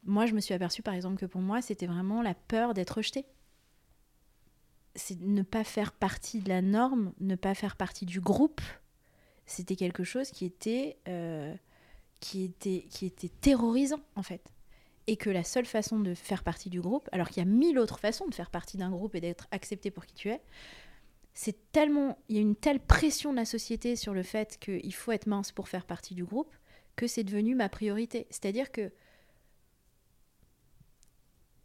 moi, 0.05 0.25
je 0.25 0.33
me 0.33 0.39
suis 0.39 0.53
aperçue, 0.53 0.81
par 0.81 0.93
exemple, 0.93 1.17
que 1.17 1.25
pour 1.25 1.41
moi, 1.41 1.61
c'était 1.61 1.87
vraiment 1.87 2.21
la 2.21 2.33
peur 2.33 2.73
d'être 2.73 2.97
rejetée. 2.97 3.25
C'est 4.95 5.19
ne 5.19 5.41
pas 5.41 5.63
faire 5.63 5.91
partie 5.91 6.39
de 6.39 6.49
la 6.49 6.61
norme, 6.61 7.13
ne 7.19 7.35
pas 7.35 7.55
faire 7.55 7.75
partie 7.75 8.05
du 8.05 8.19
groupe. 8.19 8.61
C'était 9.45 9.75
quelque 9.75 10.03
chose 10.03 10.31
qui 10.31 10.45
était, 10.45 10.97
euh, 11.07 11.53
qui 12.19 12.43
était, 12.43 12.85
qui 12.89 13.05
était 13.05 13.29
terrorisant, 13.29 14.01
en 14.15 14.23
fait. 14.23 14.53
Et 15.07 15.17
que 15.17 15.29
la 15.29 15.43
seule 15.43 15.65
façon 15.65 15.99
de 15.99 16.13
faire 16.13 16.43
partie 16.43 16.69
du 16.69 16.79
groupe, 16.79 17.09
alors 17.11 17.27
qu'il 17.29 17.43
y 17.43 17.45
a 17.45 17.49
mille 17.49 17.77
autres 17.79 17.99
façons 17.99 18.27
de 18.27 18.33
faire 18.33 18.51
partie 18.51 18.77
d'un 18.77 18.89
groupe 18.89 19.15
et 19.15 19.21
d'être 19.21 19.47
accepté 19.51 19.91
pour 19.91 20.05
qui 20.05 20.13
tu 20.13 20.29
es, 20.29 20.41
c'est 21.33 21.71
tellement, 21.71 22.17
il 22.29 22.35
y 22.35 22.39
a 22.39 22.41
une 22.41 22.55
telle 22.55 22.79
pression 22.79 23.31
de 23.31 23.37
la 23.37 23.45
société 23.45 23.95
sur 23.95 24.13
le 24.13 24.23
fait 24.23 24.57
qu'il 24.59 24.93
faut 24.93 25.11
être 25.11 25.27
mince 25.27 25.51
pour 25.51 25.67
faire 25.67 25.85
partie 25.85 26.13
du 26.13 26.23
groupe 26.23 26.53
que 26.95 27.07
c'est 27.07 27.23
devenu 27.23 27.55
ma 27.55 27.69
priorité. 27.69 28.27
C'est-à-dire 28.29 28.71
que 28.71 28.91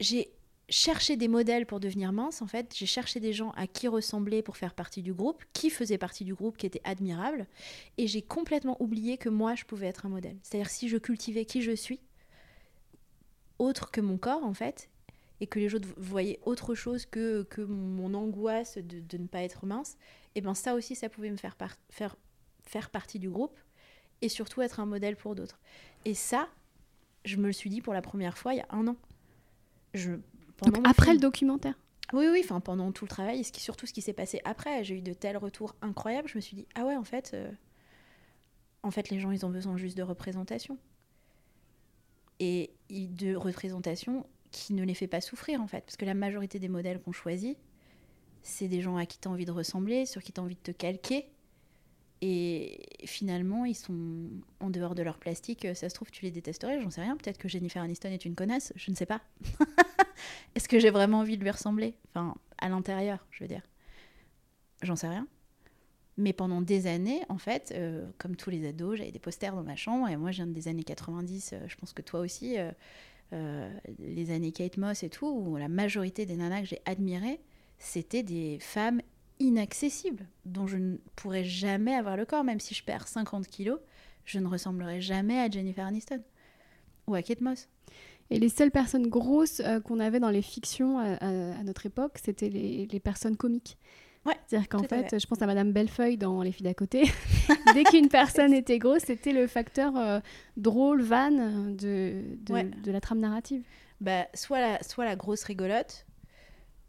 j'ai 0.01 0.33
cherché 0.69 1.17
des 1.17 1.29
modèles 1.29 1.67
pour 1.67 1.81
devenir 1.81 2.13
mince, 2.13 2.43
en 2.43 2.47
fait. 2.47 2.75
J'ai 2.75 2.87
cherché 2.87 3.21
des 3.21 3.33
gens 3.33 3.51
à 3.53 3.67
qui 3.67 3.89
ressembler 3.89 4.43
pour 4.43 4.57
faire 4.57 4.75
partie 4.75 5.03
du 5.03 5.15
groupe, 5.15 5.43
qui 5.53 5.71
faisaient 5.71 5.99
partie 5.99 6.25
du 6.25 6.35
groupe, 6.35 6.57
qui 6.57 6.67
étaient 6.67 6.83
admirables. 6.85 7.47
Et 7.97 8.07
j'ai 8.07 8.23
complètement 8.23 8.77
oublié 8.81 9.17
que 9.19 9.29
moi, 9.29 9.55
je 9.55 9.65
pouvais 9.65 9.87
être 9.87 10.07
un 10.07 10.11
modèle. 10.11 10.37
C'est-à-dire 10.43 10.71
si 10.71 10.89
je 10.89 10.99
cultivais 10.99 11.45
qui 11.45 11.63
je 11.63 11.73
suis, 11.73 12.01
autre 13.59 13.91
que 13.91 14.01
mon 14.01 14.19
corps, 14.19 14.45
en 14.45 14.55
fait, 14.55 14.91
et 15.41 15.47
que 15.47 15.59
les 15.59 15.75
autres 15.75 15.89
voyaient 15.97 16.41
autre 16.45 16.75
chose 16.75 17.07
que, 17.07 17.45
que 17.45 17.61
mon 17.61 18.15
angoisse 18.15 18.79
de, 18.79 19.01
de 19.01 19.19
ne 19.19 19.27
pas 19.27 19.43
être 19.43 19.67
mince, 19.67 19.97
et 20.35 20.41
ben 20.41 20.55
ça 20.55 20.75
aussi, 20.75 20.95
ça 20.95 21.09
pouvait 21.09 21.31
me 21.31 21.37
faire, 21.37 21.57
faire, 21.91 22.17
faire 22.63 22.91
partie 22.91 23.19
du 23.19 23.31
groupe, 23.31 23.59
et 24.21 24.29
surtout 24.29 24.63
être 24.63 24.81
un 24.81 24.87
modèle 24.87 25.17
pour 25.17 25.35
d'autres. 25.35 25.61
Et 26.05 26.15
ça, 26.15 26.49
je 27.25 27.37
me 27.37 27.47
le 27.47 27.53
suis 27.53 27.71
dit 27.71 27.81
pour 27.81 27.95
la 27.95 28.03
première 28.03 28.37
fois 28.37 28.55
il 28.55 28.59
y 28.59 28.61
a 28.61 28.67
un 28.71 28.87
an. 28.89 28.97
Je, 29.95 30.13
Donc, 30.63 30.79
après 30.87 31.07
film. 31.07 31.17
le 31.17 31.21
documentaire. 31.21 31.75
Oui, 32.13 32.27
oui, 32.33 32.41
enfin 32.43 32.61
pendant 32.61 32.91
tout 32.91 33.05
le 33.05 33.11
travail, 33.11 33.41
et 33.41 33.43
ce 33.43 33.53
qui, 33.53 33.61
surtout 33.61 33.87
ce 33.87 33.93
qui 33.93 34.01
s'est 34.01 34.15
passé 34.15 34.41
après, 34.45 34.83
j'ai 34.83 34.97
eu 34.97 35.03
de 35.03 35.13
tels 35.13 35.37
retours 35.37 35.75
incroyables, 35.83 36.29
je 36.29 36.37
me 36.37 36.41
suis 36.41 36.57
dit, 36.57 36.67
ah 36.75 36.85
ouais, 36.85 36.97
en 36.97 37.05
fait, 37.05 37.33
euh, 37.35 37.51
en 38.83 38.91
fait, 38.91 39.11
les 39.11 39.21
gens, 39.21 39.31
ils 39.31 39.45
ont 39.45 39.51
besoin 39.51 39.77
juste 39.77 39.97
de 39.97 40.03
représentation. 40.03 40.79
Et 42.41 42.71
de 42.89 43.35
représentation 43.35 44.25
qui 44.53 44.73
ne 44.73 44.85
les 44.85 44.95
fait 44.95 45.09
pas 45.09 45.21
souffrir, 45.21 45.61
en 45.61 45.67
fait. 45.67 45.81
Parce 45.81 45.97
que 45.97 46.05
la 46.05 46.15
majorité 46.15 46.59
des 46.59 46.69
modèles 46.69 47.01
qu'on 47.01 47.13
choisit, 47.13 47.59
c'est 48.43 48.69
des 48.69 48.81
gens 48.81 48.97
à 48.97 49.05
qui 49.05 49.19
tu 49.19 49.29
as 49.29 49.31
envie 49.31 49.45
de 49.45 49.51
ressembler, 49.51 50.07
sur 50.07 50.23
qui 50.23 50.33
tu 50.33 50.41
as 50.41 50.45
envie 50.45 50.55
de 50.55 50.61
te 50.61 50.71
calquer. 50.71 51.27
Et 52.21 52.81
finalement, 53.05 53.65
ils 53.65 53.77
sont 53.77 54.29
en 54.61 54.71
dehors 54.71 54.95
de 54.95 55.03
leur 55.03 55.19
plastique. 55.19 55.65
Euh, 55.65 55.75
Ça 55.75 55.89
se 55.89 55.95
trouve, 55.95 56.11
tu 56.11 56.25
les 56.25 56.31
détesterais, 56.31 56.81
j'en 56.81 56.91
sais 56.91 57.01
rien. 57.03 57.17
Peut-être 57.17 57.39
que 57.39 57.49
Jennifer 57.49 57.83
Aniston 57.83 58.11
est 58.11 58.25
une 58.25 58.35
connasse, 58.35 58.73
je 58.77 58.91
ne 58.91 58.97
sais 58.97 59.07
pas. 59.07 59.21
Est-ce 60.55 60.69
que 60.69 60.81
j'ai 60.81 60.91
vraiment 60.91 61.21
envie 61.21 61.39
de 61.39 61.45
lui 61.45 61.51
ressembler? 61.51 61.95
Enfin, 62.11 62.35
à 62.59 62.69
l'intérieur, 62.69 63.25
je 63.31 63.45
veux 63.45 63.49
dire. 63.49 63.63
J'en 64.83 64.97
sais 64.97 65.09
rien. 65.09 65.29
Mais 66.17 66.33
pendant 66.33 66.61
des 66.61 66.89
années, 66.89 67.21
en 67.29 67.39
fait, 67.39 67.73
euh, 67.77 68.09
comme 68.19 68.35
tous 68.35 68.51
les 68.51 68.67
ados, 68.67 68.99
j'avais 68.99 69.13
des 69.13 69.21
posters 69.21 69.55
dans 69.55 69.63
ma 69.63 69.77
chambre. 69.77 70.09
Et 70.09 70.17
moi, 70.17 70.33
je 70.33 70.43
viens 70.43 70.47
des 70.49 70.67
années 70.67 70.83
90. 70.83 71.51
euh, 71.53 71.69
je 71.69 71.77
pense 71.77 71.93
que 71.93 72.03
toi 72.03 72.21
aussi. 72.21 72.57
les 74.01 74.31
années 74.31 74.53
Kate 74.53 74.79
Moss 74.79 75.03
et 75.03 75.11
tout, 75.11 75.29
où 75.29 75.57
la 75.57 75.69
majorité 75.69 76.27
des 76.27 76.35
nanas 76.35 76.63
que 76.63 76.67
j'ai 76.67 76.81
admirées, 76.87 77.41
c'était 77.79 78.23
des 78.25 78.59
femmes 78.59 79.03
inaccessibles, 79.41 80.27
dont 80.45 80.67
je 80.67 80.77
ne 80.77 80.97
pourrais 81.17 81.45
jamais 81.45 81.95
avoir 81.95 82.17
le 82.17 82.25
corps, 82.25 82.45
même 82.45 82.61
si 82.61 82.75
je 82.75 82.83
perds 82.85 83.09
50 83.09 83.47
kilos, 83.49 83.79
je 84.25 84.39
ne 84.39 84.47
ressemblerai 84.47 85.01
jamais 85.01 85.39
à 85.41 85.49
Jennifer 85.51 85.87
Aniston 85.87 86.23
ou 87.07 87.15
à 87.15 87.23
Kate 87.23 87.41
Moss. 87.41 87.69
Et 88.31 88.39
les 88.39 88.51
seules 88.51 88.71
personnes 88.71 89.07
grosses 89.09 89.61
euh, 89.61 89.81
qu'on 89.81 90.01
avait 90.01 90.21
dans 90.21 90.29
les 90.31 90.43
fictions 90.43 90.99
à, 90.99 91.15
à- 91.15 91.59
à 91.59 91.63
notre 91.63 91.87
époque, 91.87 92.19
c'était 92.23 92.51
les, 92.51 92.87
les 92.91 93.01
personnes 93.01 93.37
comiques. 93.37 93.79
Ouais, 94.27 94.35
C'est-à-dire 94.47 94.69
qu'en 94.69 94.83
fait, 94.83 95.19
je 95.19 95.27
pense 95.27 95.41
à 95.41 95.47
Madame 95.47 95.73
Bellefeuille 95.73 96.19
dans 96.19 96.43
Les 96.43 96.53
filles 96.53 96.65
d'à 96.65 96.75
côté. 96.75 97.05
Dès 97.75 97.85
qu'une 97.85 98.09
personne 98.09 98.53
était 98.53 98.79
grosse, 98.79 99.05
c'était 99.07 99.33
le 99.33 99.47
facteur 99.47 99.97
euh, 99.97 100.21
drôle, 100.59 101.01
van 101.01 101.31
de, 101.31 102.23
de, 102.45 102.53
Ouais. 102.53 102.65
de 102.65 102.93
la 102.93 103.01
trame 103.01 103.21
narrative. 103.21 103.63
bah, 104.03 104.27
soit, 104.35 104.61
la, 104.61 104.83
soit 104.83 105.07
la 105.07 105.17
grosse 105.17 105.45
rigolote, 105.45 106.05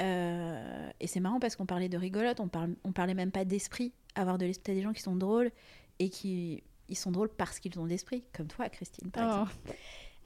euh, 0.02 0.90
et 1.00 1.08
c'est 1.08 1.20
marrant 1.20 1.40
parce 1.40 1.56
qu'on 1.56 1.66
parlait 1.66 1.90
de 1.90 1.98
rigolote, 1.98 2.40
on, 2.40 2.48
parle, 2.48 2.76
on 2.84 2.92
parlait 2.92 3.14
même 3.14 3.32
pas 3.32 3.46
d'esprit. 3.46 3.92
Avoir 4.16 4.38
de 4.38 4.46
l'esprit, 4.46 4.64
t'as 4.64 4.74
des 4.74 4.82
gens 4.82 4.94
qui 4.94 5.02
sont 5.02 5.16
drôles 5.16 5.52
et 6.00 6.10
qui 6.10 6.64
ils 6.88 6.98
sont 6.98 7.12
drôles 7.12 7.30
parce 7.30 7.60
qu'ils 7.60 7.80
ont 7.80 7.84
de 7.84 7.90
l'esprit, 7.90 8.24
comme 8.34 8.48
toi, 8.48 8.68
Christine, 8.70 9.12
par 9.12 9.42
exemple. 9.46 9.56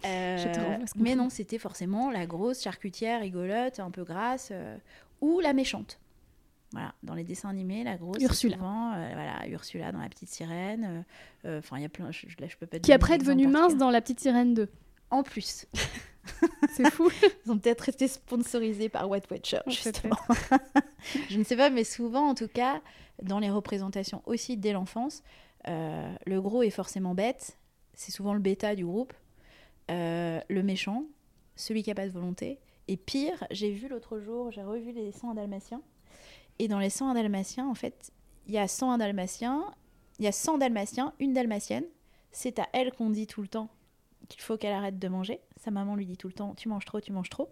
Oh. 0.06 0.10
Euh, 0.10 0.54
renvoie 0.58 0.86
ce 0.86 1.00
mais 1.00 1.16
non, 1.16 1.30
c'était 1.30 1.58
forcément 1.58 2.12
la 2.12 2.26
grosse 2.26 2.62
charcutière 2.62 3.22
rigolote, 3.22 3.80
un 3.80 3.90
peu 3.90 4.04
grasse, 4.04 4.50
euh, 4.52 4.76
ou 5.22 5.40
la 5.40 5.54
méchante. 5.54 5.98
Voilà, 6.74 6.94
dans 7.04 7.14
les 7.14 7.24
dessins 7.24 7.50
animés, 7.50 7.84
la 7.84 7.96
grosse. 7.98 8.22
Ursula. 8.22 8.58
Souvent, 8.58 8.94
euh, 8.94 9.10
voilà, 9.14 9.48
Ursula 9.48 9.92
dans 9.92 10.00
La 10.02 10.10
Petite 10.10 10.30
Sirène. 10.30 11.06
euh, 11.46 11.50
euh, 11.50 11.60
Enfin, 11.60 11.78
il 11.78 11.84
y 11.84 11.86
a 11.86 11.90
plein. 11.90 12.12
Je, 12.12 12.26
là, 12.40 12.48
je 12.48 12.58
peux 12.58 12.66
pas 12.66 12.80
Qui 12.80 12.92
après 12.92 13.16
est 13.16 13.20
devenue 13.20 13.48
mince 13.48 13.78
dans 13.78 13.92
La 13.92 14.02
Petite 14.02 14.20
Sirène 14.20 14.54
2. 14.56 14.68
En 15.12 15.22
plus, 15.24 15.68
C'est 16.74 16.90
fou. 16.90 17.10
ils 17.46 17.52
ont 17.52 17.58
peut-être 17.58 17.90
été 17.90 18.08
sponsorisés 18.08 18.90
par 18.90 19.10
White 19.10 19.30
Watcher, 19.30 19.60
justement. 19.68 20.18
je 21.30 21.38
ne 21.38 21.44
sais 21.44 21.58
pas, 21.58 21.70
mais 21.70 21.84
souvent, 21.84 22.30
en 22.30 22.36
tout 22.36 22.48
cas, 22.48 22.82
dans 23.22 23.40
les 23.40 23.50
représentations 23.50 24.22
aussi 24.26 24.58
dès 24.58 24.74
l'enfance, 24.74 25.24
euh, 25.68 26.14
le 26.26 26.42
gros 26.42 26.64
est 26.64 26.70
forcément 26.70 27.14
bête. 27.14 27.58
C'est 27.94 28.12
souvent 28.12 28.34
le 28.34 28.40
bêta 28.40 28.76
du 28.76 28.86
groupe. 28.86 29.14
Euh, 29.92 30.40
le 30.50 30.64
méchant, 30.64 31.04
celui 31.56 31.84
qui 31.84 31.90
n'a 31.90 31.96
pas 31.96 32.08
de 32.08 32.12
volonté. 32.12 32.60
Et 32.88 32.98
pire, 32.98 33.46
j'ai 33.52 33.72
vu 33.72 33.88
l'autre 33.88 34.20
jour, 34.20 34.52
j'ai 34.52 34.64
revu 34.64 34.92
les 34.92 35.12
101 35.12 35.36
dalmatiens. 35.36 35.82
Et 36.60 36.68
dans 36.68 36.80
les 36.80 36.90
101 36.90 37.14
dalmatiens, 37.14 37.68
en 37.68 37.76
fait, 37.76 38.12
il 38.48 38.54
y 38.54 38.58
a 38.58 38.68
101 38.68 38.98
dalmatiens, 38.98 39.64
il 40.20 40.26
y 40.26 40.28
a 40.28 40.32
100 40.32 40.58
dalmatiens, 40.60 41.14
une 41.20 41.34
dalmatienne. 41.34 41.86
C'est 42.32 42.60
à 42.60 42.68
elle 42.74 42.92
qu'on 42.92 43.10
dit 43.10 43.28
tout 43.28 43.42
le 43.42 43.48
temps 43.48 43.70
qu'il 44.30 44.42
faut 44.42 44.58
qu'elle 44.58 44.74
arrête 44.74 45.00
de 45.00 45.08
manger. 45.08 45.40
Sa 45.58 45.72
maman 45.72 45.96
lui 45.96 46.06
dit 46.06 46.18
tout 46.18 46.28
le 46.28 46.34
temps 46.34 46.54
Tu 46.56 46.70
manges 46.70 46.86
trop, 46.86 47.02
tu 47.02 47.12
manges 47.12 47.30
trop. 47.30 47.50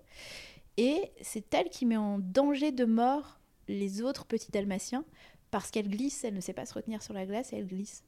Et 0.77 1.11
c'est 1.21 1.53
elle 1.53 1.69
qui 1.69 1.85
met 1.85 1.97
en 1.97 2.19
danger 2.19 2.71
de 2.71 2.85
mort 2.85 3.39
les 3.67 4.01
autres 4.01 4.25
petits 4.25 4.51
dalmatiens 4.51 5.05
parce 5.51 5.69
qu'elle 5.69 5.89
glisse, 5.89 6.23
elle 6.23 6.33
ne 6.33 6.41
sait 6.41 6.53
pas 6.53 6.65
se 6.65 6.73
retenir 6.73 7.03
sur 7.03 7.13
la 7.13 7.25
glace 7.25 7.53
et 7.53 7.57
elle 7.57 7.67
glisse. 7.67 8.03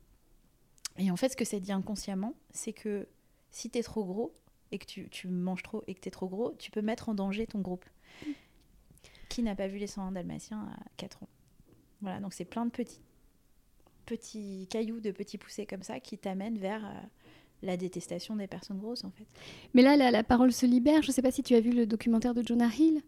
Et 0.98 1.12
en 1.12 1.18
fait, 1.18 1.30
ce 1.30 1.36
que 1.36 1.46
ça 1.46 1.60
dit 1.60 1.72
inconsciemment, 1.72 2.34
c'est 2.52 2.74
que 2.74 3.08
si 3.52 3.70
t'es 3.70 3.84
trop 3.84 4.06
gros 4.06 4.34
et 4.72 4.80
que 4.80 4.86
tu, 4.86 5.10
tu 5.10 5.28
manges 5.28 5.64
trop 5.64 5.84
et 5.88 5.94
que 5.94 6.00
t'es 6.00 6.12
trop 6.12 6.28
gros, 6.28 6.54
tu 6.58 6.72
peux 6.72 6.82
mettre 6.82 7.10
en 7.10 7.16
danger 7.16 7.46
ton 7.48 7.60
groupe. 7.60 7.86
Qui 9.30 9.44
n'a 9.44 9.56
pas 9.56 9.68
vu 9.68 9.78
les 9.78 9.88
101 9.88 10.12
dalmatiens 10.12 10.62
à 10.62 10.84
4 10.98 11.24
ans 11.24 11.30
Voilà, 12.02 12.20
donc 12.20 12.34
c'est 12.34 12.46
plein 12.46 12.66
de 12.66 12.72
petits, 12.72 13.02
petits 14.06 14.68
cailloux, 14.70 15.00
de 15.00 15.12
petits 15.12 15.38
poussés 15.38 15.66
comme 15.66 15.84
ça 15.84 16.00
qui 16.00 16.18
t'amènent 16.18 16.58
vers 16.58 16.86
euh, 16.86 17.02
la 17.64 17.78
détestation 17.78 18.36
des 18.36 18.48
personnes 18.48 18.78
grosses 18.78 19.04
en 19.04 19.12
fait. 19.12 19.26
Mais 19.74 19.82
là, 19.82 19.96
la, 19.96 20.12
la 20.12 20.24
parole 20.24 20.52
se 20.52 20.66
libère. 20.66 21.02
Je 21.02 21.08
ne 21.08 21.14
sais 21.14 21.22
pas 21.22 21.32
si 21.32 21.42
tu 21.44 21.56
as 21.56 21.60
vu 21.62 21.72
le 21.72 21.86
documentaire 21.86 22.34
de 22.34 22.44
Jonah 22.46 22.70
Hill. 22.78 23.02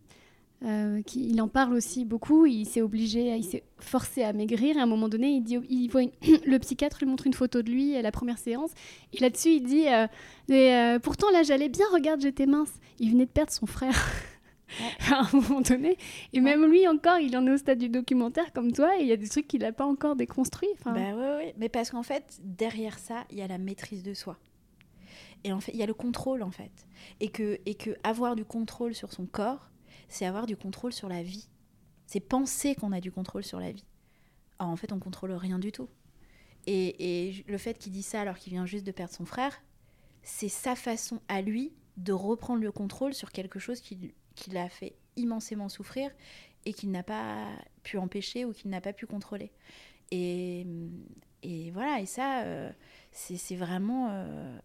euh, 0.63 1.01
qui, 1.03 1.29
il 1.29 1.41
en 1.41 1.47
parle 1.47 1.73
aussi 1.73 2.05
beaucoup. 2.05 2.45
Il 2.45 2.65
s'est 2.65 2.81
obligé, 2.81 3.35
il 3.35 3.43
s'est 3.43 3.63
forcé 3.77 4.23
à 4.23 4.33
maigrir. 4.33 4.77
Et 4.77 4.79
à 4.79 4.83
un 4.83 4.87
moment 4.87 5.09
donné, 5.09 5.27
il 5.29 5.41
dit, 5.41 5.57
il 5.69 5.87
voit 5.89 6.03
le 6.45 6.57
psychiatre 6.59 6.97
lui 7.01 7.07
montre 7.07 7.27
une 7.27 7.33
photo 7.33 7.61
de 7.61 7.69
lui 7.69 7.95
à 7.95 8.01
la 8.01 8.11
première 8.11 8.37
séance. 8.37 8.71
Et 9.13 9.19
là-dessus, 9.19 9.49
il 9.49 9.63
dit, 9.63 9.87
euh, 9.87 10.07
euh, 10.51 10.99
pourtant 10.99 11.29
là, 11.31 11.43
j'allais 11.43 11.69
bien. 11.69 11.85
Regarde, 11.93 12.21
j'étais 12.21 12.45
mince. 12.45 12.71
Il 12.99 13.11
venait 13.11 13.25
de 13.25 13.31
perdre 13.31 13.51
son 13.51 13.65
frère. 13.65 13.95
à 15.11 15.21
un 15.21 15.29
moment 15.31 15.61
donné. 15.61 15.97
Et 16.33 16.41
même 16.41 16.65
lui 16.65 16.87
encore, 16.87 17.19
il 17.19 17.35
en 17.37 17.45
est 17.47 17.51
au 17.51 17.57
stade 17.57 17.79
du 17.79 17.89
documentaire 17.89 18.51
comme 18.53 18.71
toi. 18.71 18.97
Et 18.97 19.01
il 19.01 19.07
y 19.07 19.11
a 19.11 19.17
des 19.17 19.27
trucs 19.27 19.47
qu'il 19.47 19.61
n'a 19.61 19.71
pas 19.71 19.85
encore 19.85 20.15
déconstruits. 20.15 20.69
Bah 20.85 20.93
ouais, 20.93 21.13
ouais, 21.13 21.55
mais 21.57 21.69
parce 21.69 21.91
qu'en 21.91 22.03
fait, 22.03 22.39
derrière 22.43 22.99
ça, 22.99 23.25
il 23.29 23.37
y 23.37 23.41
a 23.41 23.47
la 23.47 23.57
maîtrise 23.57 24.03
de 24.03 24.13
soi. 24.13 24.37
Et 25.43 25.53
en 25.53 25.59
fait, 25.59 25.71
il 25.73 25.79
y 25.79 25.83
a 25.83 25.87
le 25.87 25.93
contrôle 25.93 26.41
en 26.41 26.51
fait. 26.51 26.87
Et 27.19 27.29
que, 27.29 27.59
et 27.65 27.75
que 27.75 27.91
avoir 28.03 28.35
du 28.35 28.45
contrôle 28.45 28.95
sur 28.95 29.13
son 29.13 29.25
corps, 29.25 29.69
c'est 30.07 30.25
avoir 30.25 30.45
du 30.45 30.57
contrôle 30.57 30.93
sur 30.93 31.09
la 31.09 31.23
vie. 31.23 31.47
C'est 32.07 32.19
penser 32.19 32.75
qu'on 32.75 32.91
a 32.91 33.01
du 33.01 33.11
contrôle 33.11 33.43
sur 33.43 33.59
la 33.59 33.71
vie. 33.71 33.85
Or, 34.59 34.67
en 34.67 34.75
fait, 34.75 34.91
on 34.91 34.99
contrôle 34.99 35.31
rien 35.33 35.59
du 35.59 35.71
tout. 35.71 35.89
Et, 36.67 37.27
et 37.27 37.45
le 37.47 37.57
fait 37.57 37.77
qu'il 37.77 37.91
dit 37.91 38.03
ça 38.03 38.21
alors 38.21 38.37
qu'il 38.37 38.53
vient 38.53 38.65
juste 38.65 38.85
de 38.85 38.91
perdre 38.91 39.13
son 39.13 39.25
frère, 39.25 39.61
c'est 40.23 40.49
sa 40.49 40.75
façon 40.75 41.21
à 41.27 41.41
lui 41.41 41.73
de 41.97 42.11
reprendre 42.11 42.61
le 42.61 42.71
contrôle 42.71 43.13
sur 43.13 43.31
quelque 43.31 43.59
chose 43.59 43.79
qui, 43.79 44.13
qui 44.35 44.51
l'a 44.51 44.69
fait 44.69 44.95
immensément 45.15 45.69
souffrir 45.69 46.11
et 46.65 46.73
qu'il 46.73 46.91
n'a 46.91 47.03
pas 47.03 47.47
pu 47.83 47.97
empêcher 47.97 48.45
ou 48.45 48.53
qu'il 48.53 48.69
n'a 48.69 48.81
pas 48.81 48.93
pu 48.93 49.05
contrôler. 49.05 49.51
Et, 50.11 50.65
et 51.43 51.71
voilà, 51.71 51.99
et 51.99 52.05
ça, 52.05 52.43
euh, 52.43 52.71
c'est 53.11 53.55
vraiment... 53.55 54.09
euh, 54.11 54.59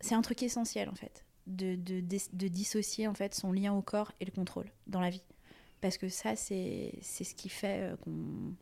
c'est 0.00 0.14
un 0.14 0.22
truc 0.22 0.42
essentiel, 0.42 0.88
en 0.88 0.94
fait, 0.94 1.24
de, 1.46 1.74
de, 1.74 2.00
de 2.00 2.48
dissocier, 2.48 3.08
en 3.08 3.14
fait, 3.14 3.34
son 3.34 3.52
lien 3.52 3.72
au 3.72 3.82
corps 3.82 4.12
et 4.20 4.24
le 4.24 4.30
contrôle 4.30 4.70
dans 4.86 5.00
la 5.00 5.10
vie. 5.10 5.24
Parce 5.80 5.98
que 5.98 6.08
ça, 6.08 6.36
c'est 6.36 6.92
ce 7.02 7.34
qui 7.34 7.48
fait 7.48 7.82
euh, 7.82 7.96
qu'on 7.96 8.54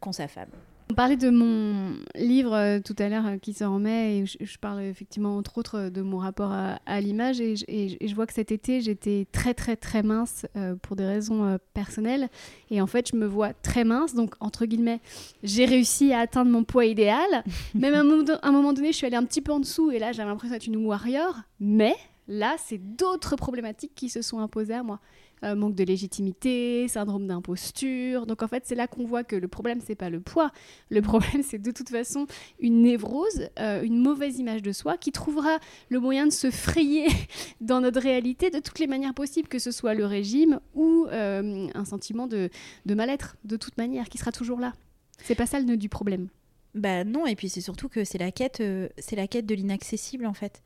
qu'on 0.00 0.12
s'affame. 0.12 0.50
On 0.90 0.94
parlait 0.94 1.16
de 1.16 1.30
mon 1.30 1.94
livre 2.14 2.54
euh, 2.54 2.78
tout 2.78 2.94
à 2.98 3.08
l'heure 3.08 3.26
euh, 3.26 3.38
qui 3.38 3.54
sort 3.54 3.72
en 3.72 3.78
mai 3.78 4.18
et 4.18 4.26
je, 4.26 4.36
je 4.40 4.58
parle 4.58 4.82
effectivement 4.82 5.36
entre 5.38 5.56
autres 5.56 5.88
de 5.88 6.02
mon 6.02 6.18
rapport 6.18 6.52
à, 6.52 6.78
à 6.84 7.00
l'image 7.00 7.40
et, 7.40 7.56
je- 7.56 7.64
et 7.68 7.88
je- 7.88 7.96
et 8.00 8.06
je 8.08 8.14
vois 8.14 8.26
que 8.26 8.34
cet 8.34 8.52
été 8.52 8.82
j'étais 8.82 9.26
très 9.32 9.54
très 9.54 9.76
très 9.76 10.02
mince 10.02 10.46
euh, 10.56 10.74
pour 10.76 10.94
des 10.94 11.06
raisons 11.06 11.58
personnelles. 11.72 12.28
Et 12.70 12.82
en 12.82 12.86
fait 12.86 13.08
je 13.10 13.16
me 13.16 13.26
vois 13.26 13.54
très 13.54 13.82
mince 13.84 14.14
donc 14.14 14.34
entre 14.40 14.66
guillemets 14.66 15.00
j'ai 15.42 15.64
réussi 15.64 16.12
à 16.12 16.20
atteindre 16.20 16.50
mon 16.50 16.64
poids 16.64 16.84
idéal. 16.84 17.44
Même 17.74 17.94
à 17.94 18.00
un 18.00 18.34
à 18.42 18.48
un 18.48 18.52
moment 18.52 18.74
donné 18.74 18.92
je 18.92 18.96
suis 18.98 19.06
allée 19.06 19.16
un 19.16 19.24
petit 19.24 19.40
peu 19.40 19.52
en 19.52 19.60
dessous 19.60 19.90
et 19.90 19.98
là 19.98 20.12
j'avais 20.12 20.28
l'impression 20.28 20.54
d'être 20.54 20.66
une 20.66 20.84
warrior. 20.84 21.34
Mais 21.60 21.94
là 22.28 22.56
c'est 22.58 22.78
d'autres 22.78 23.36
problématiques 23.36 23.92
qui 23.94 24.10
se 24.10 24.20
sont 24.20 24.38
imposées 24.38 24.74
à 24.74 24.82
moi 24.82 25.00
Euh, 25.44 25.54
manque 25.54 25.74
de 25.74 25.84
légitimité, 25.84 26.88
syndrome 26.88 27.26
d'imposture. 27.26 28.24
Donc 28.24 28.42
en 28.42 28.48
fait, 28.48 28.62
c'est 28.66 28.74
là 28.74 28.86
qu'on 28.86 29.04
voit 29.04 29.24
que 29.24 29.36
le 29.36 29.46
problème, 29.46 29.80
c'est 29.84 29.94
pas 29.94 30.08
le 30.08 30.20
poids. 30.20 30.50
Le 30.88 31.02
problème, 31.02 31.42
c'est 31.44 31.58
de 31.58 31.70
toute 31.70 31.90
façon 31.90 32.26
une 32.60 32.82
névrose, 32.82 33.48
euh, 33.58 33.82
une 33.82 33.98
mauvaise 33.98 34.38
image 34.38 34.62
de 34.62 34.72
soi 34.72 34.96
qui 34.96 35.12
trouvera 35.12 35.58
le 35.90 36.00
moyen 36.00 36.26
de 36.26 36.32
se 36.32 36.50
frayer 36.50 37.08
dans 37.60 37.80
notre 37.80 38.00
réalité 38.00 38.48
de 38.50 38.58
toutes 38.58 38.78
les 38.78 38.86
manières 38.86 39.12
possibles, 39.12 39.48
que 39.48 39.58
ce 39.58 39.70
soit 39.70 39.92
le 39.92 40.06
régime 40.06 40.60
ou 40.74 41.06
euh, 41.10 41.68
un 41.74 41.84
sentiment 41.84 42.26
de, 42.26 42.48
de 42.86 42.94
mal-être, 42.94 43.36
de 43.44 43.56
toute 43.56 43.76
manière, 43.76 44.08
qui 44.08 44.16
sera 44.16 44.32
toujours 44.32 44.60
là. 44.60 44.72
C'est 45.18 45.34
pas 45.34 45.46
ça 45.46 45.58
le 45.58 45.66
nœud 45.66 45.76
du 45.76 45.90
problème. 45.90 46.28
Bah 46.74 47.04
non, 47.04 47.26
et 47.26 47.36
puis 47.36 47.48
c'est 47.48 47.60
surtout 47.60 47.88
que 47.88 48.02
c'est 48.02 48.18
la 48.18 48.32
quête, 48.32 48.60
euh, 48.60 48.88
c'est 48.98 49.14
la 49.14 49.28
quête 49.28 49.46
de 49.46 49.54
l'inaccessible 49.54 50.26
en 50.26 50.34
fait. 50.34 50.62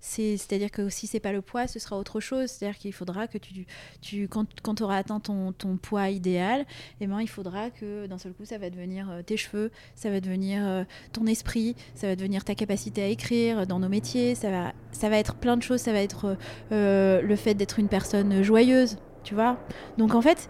C'est, 0.00 0.36
c'est-à-dire 0.36 0.70
que 0.70 0.88
si 0.88 1.06
c'est 1.08 1.18
pas 1.18 1.32
le 1.32 1.42
poids, 1.42 1.66
ce 1.66 1.78
sera 1.80 1.98
autre 1.98 2.20
chose. 2.20 2.50
C'est-à-dire 2.50 2.78
qu'il 2.78 2.92
faudra 2.92 3.26
que 3.26 3.36
tu, 3.36 3.66
tu 4.00 4.28
quand, 4.28 4.46
quand 4.62 4.76
tu 4.76 4.82
auras 4.84 4.96
atteint 4.98 5.18
ton, 5.18 5.52
ton 5.52 5.76
poids 5.76 6.08
idéal, 6.10 6.66
eh 7.00 7.06
ben, 7.08 7.20
il 7.20 7.28
faudra 7.28 7.70
que 7.70 8.06
d'un 8.06 8.18
seul 8.18 8.32
coup, 8.32 8.44
ça 8.44 8.58
va 8.58 8.70
devenir 8.70 9.10
euh, 9.10 9.22
tes 9.22 9.36
cheveux, 9.36 9.70
ça 9.96 10.08
va 10.10 10.20
devenir 10.20 10.62
euh, 10.66 10.84
ton 11.12 11.26
esprit, 11.26 11.74
ça 11.94 12.06
va 12.06 12.14
devenir 12.16 12.44
ta 12.44 12.54
capacité 12.54 13.02
à 13.02 13.06
écrire 13.08 13.66
dans 13.66 13.80
nos 13.80 13.88
métiers, 13.88 14.34
ça 14.36 14.50
va, 14.50 14.72
ça 14.92 15.08
va 15.08 15.18
être 15.18 15.34
plein 15.34 15.56
de 15.56 15.62
choses, 15.62 15.80
ça 15.80 15.92
va 15.92 16.00
être 16.00 16.36
euh, 16.70 17.20
le 17.20 17.36
fait 17.36 17.54
d'être 17.54 17.78
une 17.80 17.88
personne 17.88 18.42
joyeuse, 18.42 18.98
tu 19.24 19.34
vois. 19.34 19.58
Donc 19.98 20.14
en 20.14 20.22
fait, 20.22 20.48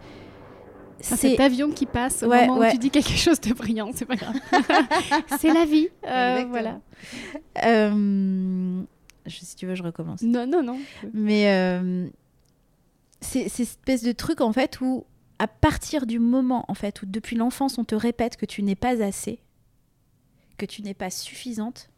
c'est 1.01 1.16
cet 1.16 1.40
avion 1.40 1.70
qui 1.70 1.86
passe 1.86 2.22
au 2.22 2.26
Ouais, 2.28 2.46
moment 2.46 2.61
ouais. 2.61 2.68
où 2.68 2.72
tu 2.72 2.78
dis 2.78 2.90
quelque 2.90 3.16
chose 3.16 3.40
de 3.40 3.55
brillant, 3.55 3.90
c'est 3.94 4.05
pas 4.05 4.16
grave. 4.16 4.34
c'est 5.38 5.53
la 5.55 5.64
vie. 5.64 5.88
Euh, 6.07 6.44
voilà. 6.51 6.80
Euh, 7.64 8.82
je- 9.29 9.39
si 9.45 9.57
tu 9.57 9.66
veux, 9.66 9.74
je 9.74 9.83
recommence. 9.83 10.22
Non, 10.22 10.47
non, 10.47 10.62
non. 10.62 10.79
Mais 11.12 11.49
euh, 11.53 12.09
c'est 13.20 13.49
cette 13.49 13.61
espèce 13.68 14.03
de 14.03 14.12
truc 14.12 14.41
en 14.41 14.53
fait 14.53 14.81
où 14.81 15.05
à 15.39 15.47
partir 15.49 16.07
du 16.07 16.18
moment 16.18 16.64
en 16.68 16.74
fait 16.74 17.03
où 17.03 17.07
depuis 17.07 17.37
l'enfance 17.37 17.79
on 17.79 17.85
te 17.85 17.95
répète 17.95 18.37
que 18.37 18.47
tu 18.47 18.62
n'es 18.62 18.74
pas 18.76 19.03
assez, 19.03 19.41
que 20.57 20.66
tu 20.66 20.83
n'es 20.83 20.95
pas 20.95 21.11
suffisante, 21.11 21.91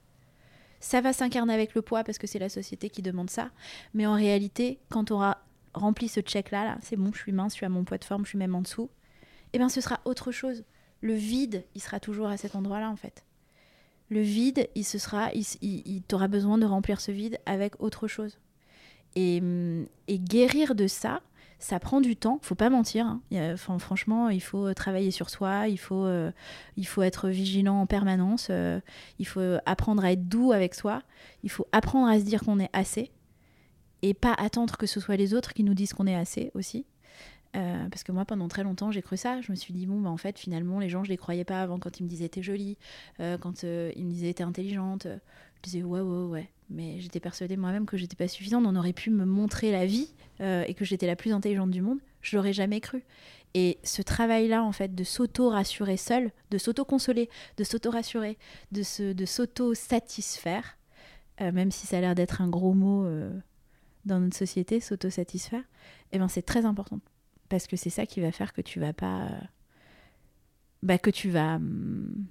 ça 0.81 1.01
va 1.01 1.13
s'incarner 1.13 1.53
avec 1.55 1.75
le 1.75 1.83
poids 1.83 2.05
parce 2.05 2.19
que 2.19 2.27
c'est 2.27 2.39
la 2.39 2.49
société 2.49 2.89
qui 2.91 3.03
demande 3.03 3.31
ça. 3.31 3.51
Mais 3.95 4.07
en 4.07 4.15
réalité, 4.15 4.79
quand 4.89 5.07
tu 5.07 5.13
auras 5.13 5.39
rempli 5.75 6.09
ce 6.09 6.21
check 6.21 6.51
là, 6.51 6.65
là 6.65 6.79
c'est 6.83 6.97
bon, 6.97 7.13
je 7.13 7.19
suis 7.19 7.33
mince, 7.33 7.53
je 7.53 7.57
suis 7.57 7.67
à 7.67 7.71
mon 7.71 7.85
poids 7.85 7.99
de 7.99 8.05
forme, 8.05 8.25
je 8.25 8.31
suis 8.31 8.39
même 8.39 8.55
en 8.55 8.63
dessous, 8.63 8.91
eh 9.53 9.59
bien 9.59 9.69
ce 9.69 9.81
sera 9.81 10.01
autre 10.05 10.33
chose. 10.33 10.65
Le 11.03 11.15
vide, 11.15 11.65
il 11.75 11.81
sera 11.81 11.99
toujours 12.01 12.27
à 12.29 12.37
cet 12.37 12.55
endroit-là 12.57 12.91
en 12.91 12.97
fait. 12.97 13.25
Le 14.11 14.21
vide, 14.21 14.69
il 14.75 14.85
se 14.85 14.99
sera, 14.99 15.31
il, 15.33 16.03
t'aura 16.03 16.29
besoin 16.29 16.59
de 16.59 16.67
remplir 16.67 17.01
ce 17.01 17.13
vide 17.13 17.39
avec 17.47 17.81
autre 17.81 18.09
chose. 18.09 18.39
Et, 19.17 19.43
et 20.09 20.19
guérir 20.19 20.75
de 20.75 20.87
ça, 20.87 21.23
ça 21.61 21.79
prend 21.79 22.01
du 22.01 22.17
temps, 22.17 22.39
faut 22.43 22.55
pas 22.55 22.71
mentir. 22.71 23.07
Hein. 23.07 23.57
franchement, 23.57 24.31
il 24.31 24.41
faut 24.41 24.73
travailler 24.75 25.11
sur 25.11 25.31
soi, 25.31 25.69
il 25.69 25.79
faut, 25.79 26.05
euh, 26.07 26.33
il 26.77 26.87
faut 26.87 27.03
être 27.03 27.29
vigilant 27.29 27.81
en 27.81 27.87
permanence, 27.87 28.49
euh, 28.51 28.81
il 29.19 29.27
faut 29.27 29.59
apprendre 29.67 30.05
à 30.05 30.13
être 30.13 30.27
doux 30.27 30.53
avec 30.53 30.75
soi, 30.75 31.03
il 31.43 31.51
faut 31.51 31.67
apprendre 31.71 32.09
à 32.09 32.19
se 32.19 32.25
dire 32.25 32.41
qu'on 32.43 32.59
est 32.59 32.71
assez 32.73 33.13
et 34.03 34.15
pas 34.15 34.33
attendre 34.33 34.77
que 34.79 34.87
ce 34.87 35.01
soit 35.01 35.17
les 35.17 35.35
autres 35.35 35.53
qui 35.53 35.63
nous 35.63 35.75
disent 35.75 35.93
qu'on 35.93 36.07
est 36.07 36.17
assez 36.17 36.51
aussi. 36.55 36.87
Euh, 37.57 37.89
parce 37.89 38.05
que 38.05 38.13
moi, 38.13 38.25
pendant 38.25 38.49
très 38.49 38.63
longtemps, 38.63 38.91
j'ai 38.93 39.03
cru 39.03 39.17
ça. 39.17 39.41
Je 39.41 39.51
me 39.51 39.57
suis 39.57 39.75
dit, 39.75 39.87
bon, 39.87 40.01
bah, 40.01 40.11
en 40.11 40.17
fait, 40.17 40.39
finalement, 40.39 40.79
les 40.79 40.89
gens, 40.89 41.03
je 41.05 41.11
les 41.11 41.17
croyais 41.17 41.45
pas 41.45 41.63
avant 41.63 41.79
quand 41.79 41.99
ils 41.99 42.05
me 42.05 42.09
disaient 42.09 42.29
t'es 42.29 42.43
jolie, 42.43 42.79
quand 43.19 43.63
ils 43.63 44.07
me 44.07 44.11
disaient 44.11 44.35
t'es 44.35 44.45
intelligente. 44.45 45.07
Je 45.07 45.63
disais 45.63 45.83
ouais, 45.83 46.01
ouais, 46.01 46.25
ouais 46.25 46.51
mais 46.71 47.01
j'étais 47.01 47.21
persuadée 47.21 47.57
moi-même 47.57 47.85
que 47.85 47.97
j'étais 47.97 48.17
pas 48.17 48.29
suffisante. 48.29 48.65
On 48.67 48.77
aurait 48.77 48.93
pu 48.93 49.11
me 49.11 49.25
montrer 49.25 49.73
la 49.73 49.85
vie 49.87 50.15
euh, 50.41 50.65
et 50.67 50.75
que 50.75 50.85
j'étais 50.85 51.07
la 51.07 51.17
plus 51.17 51.33
intelligente 51.33 51.71
du 51.71 51.83
monde. 51.83 51.99
Je 52.23 52.37
l'aurais 52.37 52.53
jamais 52.53 52.81
cru. 52.81 53.05
Et 53.55 53.79
ce 53.83 54.01
travail-là, 54.03 54.63
en 54.63 54.71
fait, 54.71 54.95
de 54.95 55.03
s'auto-rassurer 55.03 55.97
seul, 55.97 56.31
de 56.51 56.59
s'auto-consoler, 56.59 57.29
de 57.57 57.65
s'auto-rassurer, 57.65 58.39
de, 58.71 59.13
de 59.13 59.25
s'auto-satisfaire, 59.25 60.79
euh, 61.41 61.51
même 61.51 61.73
si 61.73 61.87
ça 61.89 61.99
a 61.99 62.01
l'air 62.01 62.15
d'être 62.15 62.41
un 62.41 62.49
gros 62.49 62.75
mot 62.75 63.05
euh, 63.05 63.37
dans 64.05 64.21
notre 64.21 64.37
société, 64.37 64.79
s'auto-satisfaire, 64.79 65.65
eh 66.13 66.19
ben, 66.19 66.29
c'est 66.29 66.43
très 66.43 66.65
important. 66.65 67.01
Parce 67.51 67.67
que 67.67 67.77
c'est 67.77 67.91
ça 67.91 68.07
qui 68.07 68.21
va 68.21 68.33
faire 68.33 68.55
que 68.55 68.63
tu 68.63 68.81
vas 68.81 68.95
pas. 68.95 69.29
Bah, 70.83 70.97
que 70.97 71.11
tu 71.11 71.29
vas 71.29 71.57
hum, 71.57 72.25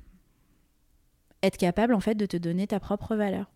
être 1.44 1.58
capable, 1.58 1.94
en 1.94 2.00
fait, 2.00 2.16
de 2.16 2.26
te 2.26 2.38
donner 2.38 2.66
ta 2.66 2.80
propre 2.80 3.16
valeur. 3.16 3.52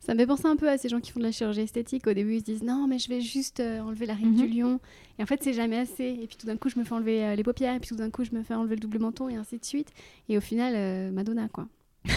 Ça 0.00 0.14
me 0.14 0.18
fait 0.18 0.26
penser 0.26 0.46
un 0.46 0.56
peu 0.56 0.68
à 0.68 0.78
ces 0.78 0.88
gens 0.88 0.98
qui 1.00 1.12
font 1.12 1.20
de 1.20 1.24
la 1.26 1.30
chirurgie 1.30 1.60
esthétique. 1.60 2.06
Au 2.06 2.14
début, 2.14 2.36
ils 2.36 2.40
se 2.40 2.44
disent 2.44 2.62
non, 2.62 2.86
mais 2.88 2.98
je 2.98 3.10
vais 3.10 3.20
juste 3.20 3.60
euh, 3.60 3.80
enlever 3.80 4.06
la 4.06 4.14
ride 4.14 4.34
du 4.34 4.44
mhm. 4.44 4.58
lion. 4.58 4.80
Et 5.18 5.22
en 5.22 5.26
fait, 5.26 5.42
c'est 5.42 5.52
jamais 5.52 5.76
assez. 5.76 6.18
Et 6.22 6.26
puis 6.26 6.38
tout 6.38 6.46
d'un 6.46 6.56
coup, 6.56 6.70
je 6.70 6.78
me 6.78 6.84
fais 6.84 6.94
enlever 6.94 7.22
euh, 7.22 7.34
les 7.36 7.44
paupières. 7.44 7.74
Et 7.74 7.80
puis 7.80 7.90
tout 7.90 7.96
d'un 7.96 8.10
coup, 8.10 8.24
je 8.24 8.32
me 8.32 8.42
fais 8.42 8.54
enlever 8.54 8.76
le 8.76 8.80
double 8.80 8.98
menton 8.98 9.28
et 9.28 9.36
ainsi 9.36 9.58
de 9.58 9.64
suite. 9.64 9.92
Et 10.30 10.38
au 10.38 10.40
final, 10.40 10.72
euh, 10.74 11.12
Madonna, 11.12 11.48
quoi. 11.48 11.68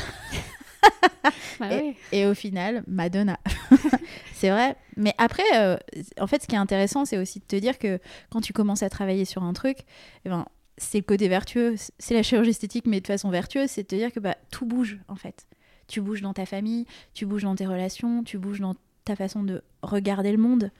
Bah 1.60 1.70
et, 2.12 2.26
au 2.26 2.34
final, 2.34 2.84
Madonna. 2.88 3.40
c'est 4.34 4.50
vrai. 4.50 4.76
Mais 4.98 5.14
après, 5.18 5.44
en 6.20 6.28
fait, 6.28 6.42
ce 6.42 6.48
qui 6.48 6.56
est 6.56 6.60
intéressant, 6.60 7.06
c'est 7.06 7.18
aussi 7.18 7.40
de 7.40 7.46
te 7.46 7.56
dire 7.56 7.78
que 7.78 8.00
quand 8.32 8.42
tu 8.42 8.54
commences 8.54 8.84
à 8.84 8.90
travailler 8.90 9.24
sur 9.24 9.44
un 9.44 9.54
truc, 9.54 9.80
eh 10.26 10.30
ben, 10.30 10.46
c'est 10.78 10.98
le 10.98 11.04
côté 11.04 11.28
vertueux. 11.28 11.76
C'est 12.00 12.14
la 12.14 12.24
chirurgie 12.24 12.50
esthétique, 12.50 12.88
mais 12.88 13.02
de 13.02 13.08
façon 13.08 13.30
vertueuse. 13.30 13.70
C'est 13.70 13.84
de 13.84 13.88
te 13.88 13.96
dire 13.96 14.12
que 14.12 14.20
bah, 14.20 14.36
tout 14.52 14.66
bouge, 14.66 15.00
en 15.08 15.16
fait. 15.16 15.48
Tu 15.88 16.02
bouges 16.02 16.22
dans 16.22 16.34
ta 16.34 16.46
famille, 16.46 16.86
tu 17.14 17.26
bouges 17.26 17.44
dans 17.44 17.56
tes 17.56 17.66
relations, 17.66 18.24
tu 18.24 18.38
bouges 18.38 18.60
dans 18.60 18.76
ta 19.06 19.16
façon 19.16 19.44
de 19.44 19.64
regarder 19.82 20.32
le 20.32 20.38
monde. 20.38 20.72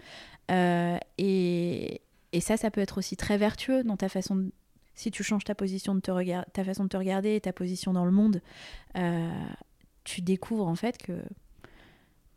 Euh, 0.52 0.98
et, 1.18 2.02
et, 2.32 2.42
ça, 2.42 2.58
ça 2.58 2.72
peut 2.72 2.82
être 2.82 2.98
aussi 2.98 3.16
très 3.16 3.38
vertueux 3.38 3.84
dans 3.84 3.98
ta 3.98 4.10
façon 4.10 4.36
de, 4.36 4.52
si 4.96 5.12
tu 5.12 5.24
changes 5.24 5.44
ta 5.44 5.56
position 5.56 5.96
de 5.96 6.00
te 6.00 6.12
regarder, 6.12 6.50
ta 6.54 6.64
façon 6.64 6.84
de 6.84 6.90
te 6.90 6.98
regarder, 6.98 7.40
ta 7.42 7.54
position 7.54 7.94
dans 7.94 8.06
le 8.06 8.12
monde, 8.12 8.42
euh, 8.98 9.30
tu 10.04 10.22
découvres 10.22 10.68
en 10.68 10.76
fait 10.76 10.98
que 10.98 11.14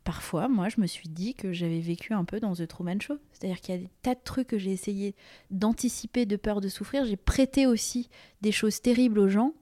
parfois, 0.07 0.47
moi, 0.49 0.69
je 0.69 0.81
me 0.81 0.87
suis 0.87 1.09
dit 1.09 1.35
que 1.35 1.53
j'avais 1.53 1.81
vécu 1.81 2.12
un 2.14 2.25
peu 2.25 2.39
dans 2.39 2.55
The 2.55 2.69
Truman 2.69 3.01
Show. 3.01 3.19
C'est-à-dire 3.33 3.61
qu'il 3.61 3.75
y 3.75 3.79
a 3.79 3.81
des 3.81 3.91
tas 4.03 4.14
de 4.14 4.21
trucs 4.23 4.47
que 4.47 4.57
j'ai 4.57 4.71
essayé 4.71 5.17
d'anticiper 5.51 6.27
de 6.27 6.37
peur 6.37 6.61
de 6.61 6.69
souffrir. 6.69 7.05
J'ai 7.05 7.17
prêté 7.17 7.67
aussi 7.67 8.09
des 8.41 8.53
choses 8.53 8.81
terribles 8.81 9.19
aux 9.19 9.29
gens 9.29 9.53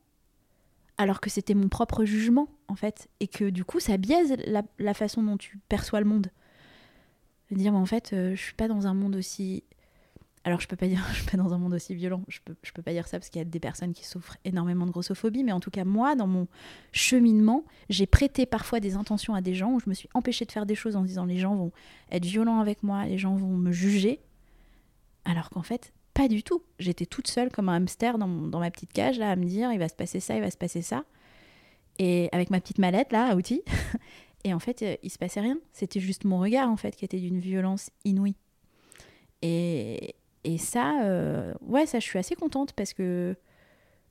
alors 0.99 1.21
que 1.21 1.31
c'était 1.31 1.55
mon 1.55 1.69
propre 1.69 2.05
jugement, 2.05 2.49
en 2.69 2.77
fait, 2.77 3.09
et 3.21 3.27
que 3.27 3.51
du 3.51 3.65
coup, 3.65 3.81
ça 3.81 3.97
biaise 3.97 4.37
la, 4.47 4.95
façon 4.95 5.23
dont 5.23 5.37
tu 5.37 5.59
perçois 5.69 6.01
le 6.01 6.07
monde. 6.07 6.29
De 7.51 7.57
dire, 7.57 7.73
mais 7.73 7.79
en 7.79 7.87
fait, 7.87 8.13
euh, 8.13 8.35
je 8.35 8.41
suis 8.41 8.55
pas 8.55 8.69
dans 8.69 8.87
un 8.87 8.95
monde 8.95 9.17
aussi. 9.17 9.65
Alors, 10.45 10.61
je 10.61 10.69
peux 10.69 10.77
pas 10.77 10.87
dire, 10.87 11.03
je 11.13 11.21
suis 11.21 11.31
pas 11.31 11.37
dans 11.37 11.53
un 11.55 11.59
monde 11.59 11.75
aussi 11.75 11.95
violent. 11.95 12.23
Je 12.29 12.39
peux, 12.45 12.55
je 12.63 12.73
peux 12.73 12.83
pas 12.83 12.93
dire 12.93 13.09
ça 13.09 13.19
parce 13.19 13.31
qu'il 13.31 13.41
y 13.41 13.43
a 13.43 13.47
des 13.47 13.61
personnes 13.61 13.93
qui 13.93 14.05
souffrent 14.05 14.37
énormément 14.45 14.87
de 14.87 14.91
grossophobie, 14.91 15.43
mais 15.43 15.53
en 15.53 15.61
tout 15.61 15.71
cas, 15.71 15.85
moi, 15.85 16.15
dans 16.15 16.27
mon 16.27 16.47
cheminement, 16.93 17.65
j'ai 17.89 18.07
prêté 18.07 18.47
parfois 18.47 18.81
des 18.81 18.95
intentions 18.95 19.35
à 19.35 19.41
des 19.41 19.55
gens 19.55 19.73
où 19.73 19.81
je 19.81 19.89
me 19.89 19.95
suis 19.95 20.09
empêchée 20.15 20.45
de 20.45 20.53
faire 20.53 20.67
des 20.67 20.75
choses 20.75 20.97
en 20.97 21.03
disant, 21.03 21.25
les 21.25 21.39
gens 21.39 21.55
vont 21.55 21.73
être 22.11 22.25
violents 22.25 22.61
avec 22.61 22.83
moi, 22.83 23.07
les 23.07 23.19
gens 23.19 23.35
vont 23.35 23.57
me 23.57 23.73
juger, 23.73 24.21
alors 25.25 25.51
qu'en 25.51 25.63
fait, 25.63 25.93
pas 26.15 26.29
du 26.29 26.43
tout. 26.43 26.63
J'étais 26.79 27.07
toute 27.07 27.27
seule 27.27 27.51
comme 27.51 27.69
un 27.69 27.77
hamster 27.77 28.19
dans, 28.19 28.29
ma 28.29 28.71
petite 28.71 28.93
cage, 28.93 29.19
là, 29.19 29.31
à 29.31 29.37
me 29.37 29.45
dire, 29.45 29.73
il 29.73 29.79
va 29.79 29.89
se 29.89 29.95
passer 29.95 30.21
ça, 30.21 30.37
il 30.37 30.41
va 30.41 30.51
se 30.51 30.57
passer 30.57 30.81
ça. 30.81 31.05
Et 31.99 32.29
avec 32.33 32.51
ma 32.51 32.61
petite 32.61 32.79
mallette, 32.79 33.13
là, 33.13 33.31
à 33.31 33.37
outils. 33.37 33.63
et 34.45 34.55
en 34.55 34.59
fait, 34.59 34.83
euh, 34.83 34.97
il 35.03 35.11
se 35.11 35.19
passait 35.19 35.41
rien. 35.41 35.59
C'était 35.73 36.01
juste 36.01 36.25
mon 36.25 36.39
regard, 36.39 36.69
en 36.69 36.77
fait, 36.77 36.95
qui 36.97 37.05
était 37.05 37.19
d'une 37.19 37.41
violence 37.41 37.91
inouïe. 38.05 38.37
Et, 39.43 40.15
et 40.45 40.59
ça, 40.59 41.03
euh, 41.03 41.55
ouais, 41.63 41.87
ça, 41.87 41.99
je 41.99 42.05
suis 42.05 42.19
assez 42.19 42.35
contente 42.35 42.73
parce 42.75 42.93
que, 42.93 43.35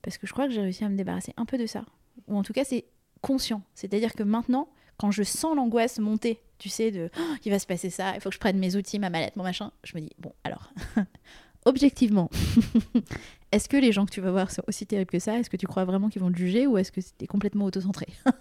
parce 0.01 0.17
que 0.17 0.27
je 0.27 0.33
crois 0.33 0.47
que 0.47 0.53
j'ai 0.53 0.61
réussi 0.61 0.83
à 0.83 0.89
me 0.89 0.97
débarrasser 0.97 1.33
un 1.37 1.45
peu 1.45 1.57
de 1.57 1.65
ça. 1.65 1.85
Ou 2.27 2.37
en 2.37 2.43
tout 2.43 2.53
cas, 2.53 2.63
c'est 2.63 2.85
conscient. 3.21 3.61
C'est-à-dire 3.75 4.13
que 4.13 4.23
maintenant, 4.23 4.67
quand 4.97 5.11
je 5.11 5.23
sens 5.23 5.55
l'angoisse 5.55 5.99
monter, 5.99 6.41
tu 6.57 6.69
sais, 6.69 6.91
de 6.91 7.09
oh, 7.17 7.35
il 7.45 7.51
va 7.51 7.59
se 7.59 7.67
passer 7.67 7.89
ça, 7.89 8.13
il 8.15 8.21
faut 8.21 8.29
que 8.29 8.35
je 8.35 8.39
prenne 8.39 8.57
mes 8.57 8.75
outils, 8.75 8.99
ma 8.99 9.09
mallette, 9.09 9.35
mon 9.35 9.43
machin, 9.43 9.71
je 9.83 9.95
me 9.95 10.01
dis, 10.01 10.11
bon, 10.17 10.33
alors, 10.43 10.71
objectivement, 11.65 12.29
est-ce 13.51 13.69
que 13.69 13.77
les 13.77 13.91
gens 13.91 14.05
que 14.05 14.11
tu 14.11 14.21
vas 14.21 14.31
voir 14.31 14.51
sont 14.51 14.63
aussi 14.67 14.85
terribles 14.85 15.11
que 15.11 15.19
ça? 15.19 15.37
Est-ce 15.37 15.49
que 15.49 15.57
tu 15.57 15.67
crois 15.67 15.85
vraiment 15.85 16.09
qu'ils 16.09 16.21
vont 16.21 16.31
te 16.31 16.37
juger 16.37 16.67
ou 16.67 16.77
est-ce 16.77 16.91
que 16.91 17.01
c'était 17.01 17.27
complètement 17.27 17.65
autocentré? 17.65 18.07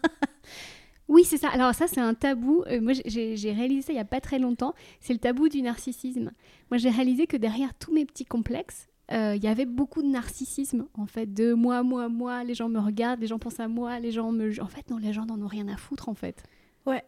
Oui, 1.09 1.25
c'est 1.25 1.37
ça. 1.37 1.49
Alors 1.49 1.75
ça, 1.75 1.87
c'est 1.87 2.01
un 2.01 2.15
tabou. 2.15 2.65
Euh, 2.69 2.81
moi, 2.81 2.93
j'ai 3.05 3.53
réalisé 3.53 3.83
ça 3.83 3.93
il 3.93 3.97
n'y 3.97 4.01
a 4.01 4.05
pas 4.05 4.21
très 4.21 4.39
longtemps. 4.39 4.75
C'est 5.01 5.13
le 5.13 5.19
tabou 5.19 5.49
du 5.49 5.63
narcissisme. 5.63 6.33
Moi, 6.71 6.79
j'ai 6.79 6.91
réalisé 6.91 7.27
que 7.27 7.37
derrière 7.37 7.75
tous 7.75 7.93
mes 7.93 8.05
petits 8.05 8.25
complexes, 8.25 8.89
euh, 9.11 9.35
il 9.37 9.43
y 9.43 9.49
avait 9.49 9.67
beaucoup 9.67 10.03
de 10.03 10.09
narcissisme, 10.09 10.87
en 10.95 11.07
fait, 11.07 11.35
de 11.35 11.53
moi, 11.53 11.83
moi, 11.83 12.09
moi, 12.09 12.45
les 12.45 12.55
gens 12.55 12.69
me 12.69 12.79
regardent, 12.79 13.21
les 13.21 13.27
gens 13.27 13.39
pensent 13.39 13.61
à 13.61 13.69
moi, 13.69 13.99
les 13.99 14.11
gens 14.11 14.33
me... 14.33 14.59
En 14.63 14.69
fait, 14.69 14.89
non, 14.89 14.97
les 14.97 15.13
gens 15.13 15.27
n'en 15.27 15.41
ont 15.43 15.49
rien 15.49 15.69
à 15.69 15.77
foutre, 15.77 16.09
en 16.09 16.15
fait. 16.15 16.43
Ouais, 16.87 17.05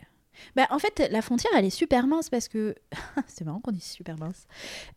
bah, 0.57 0.66
en 0.70 0.78
fait, 0.78 1.09
la 1.11 1.22
frontière, 1.22 1.53
elle 1.57 1.64
est 1.64 1.70
super 1.70 2.07
mince 2.07 2.28
parce 2.28 2.49
que. 2.49 2.74
c'est 3.28 3.45
marrant 3.45 3.61
qu'on 3.61 3.70
dise 3.70 3.84
super 3.84 4.18
mince. 4.18 4.47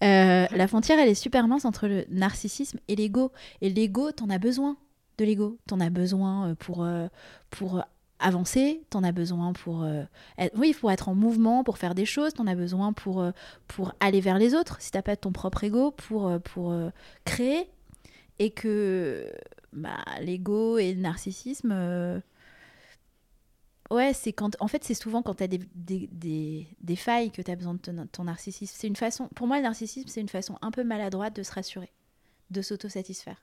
Euh, 0.03 0.47
la 0.51 0.67
frontière, 0.67 0.99
elle 0.99 1.09
est 1.09 1.15
super 1.15 1.47
mince 1.47 1.63
entre 1.63 1.87
le 1.87 2.05
narcissisme 2.09 2.79
et 2.87 2.95
l'ego. 2.95 3.31
Et 3.61 3.69
l'ego, 3.69 4.11
t'en 4.11 4.29
as 4.29 4.39
besoin 4.39 4.77
de 5.17 5.25
l'ego. 5.25 5.59
T'en 5.67 5.79
as 5.79 5.91
besoin 5.91 6.55
pour, 6.55 6.87
pour 7.51 7.83
avancer, 8.19 8.81
t'en 8.89 9.03
as 9.03 9.11
besoin 9.11 9.53
pour. 9.53 9.85
Être... 10.37 10.57
oui, 10.57 10.75
être 10.89 11.09
en 11.09 11.15
mouvement, 11.15 11.63
pour 11.63 11.77
faire 11.77 11.95
des 11.95 12.05
choses, 12.05 12.33
t'en 12.33 12.47
as 12.47 12.55
besoin 12.55 12.93
pour, 12.93 13.25
pour 13.67 13.93
aller 13.99 14.21
vers 14.21 14.37
les 14.37 14.55
autres. 14.55 14.81
Si 14.81 14.91
t'as 14.91 15.01
pas 15.01 15.15
ton 15.15 15.31
propre 15.31 15.63
ego, 15.63 15.91
pour, 15.91 16.39
pour 16.41 16.73
créer. 17.25 17.69
Et 18.39 18.51
que 18.51 19.31
bah, 19.73 19.97
l'ego 20.21 20.77
et 20.77 20.93
le 20.93 21.01
narcissisme 21.01 22.21
Ouais, 23.89 24.13
c'est 24.13 24.33
quand. 24.33 24.55
En 24.59 24.67
fait, 24.67 24.83
c'est 24.83 24.93
souvent 24.93 25.21
quand 25.21 25.35
tu 25.35 25.43
as 25.43 25.47
des, 25.47 25.59
des, 25.73 26.67
des, 26.81 26.95
failles 26.95 27.31
que 27.31 27.41
tu 27.41 27.49
as 27.49 27.55
besoin 27.55 27.75
de 27.75 28.05
ton, 28.11 28.23
narcissisme. 28.25 28.75
C'est 28.77 28.87
une 28.87 28.95
façon. 28.95 29.29
Pour 29.29 29.47
moi, 29.47 29.57
le 29.57 29.63
narcissisme, 29.63 30.09
c'est 30.09 30.19
une 30.19 30.29
façon 30.29 30.57
un 30.61 30.71
peu 30.71 30.83
maladroite 30.83 31.35
de 31.35 31.43
se 31.43 31.53
rassurer, 31.53 31.91
de 32.49 32.61
s'autosatisfaire. 32.61 33.41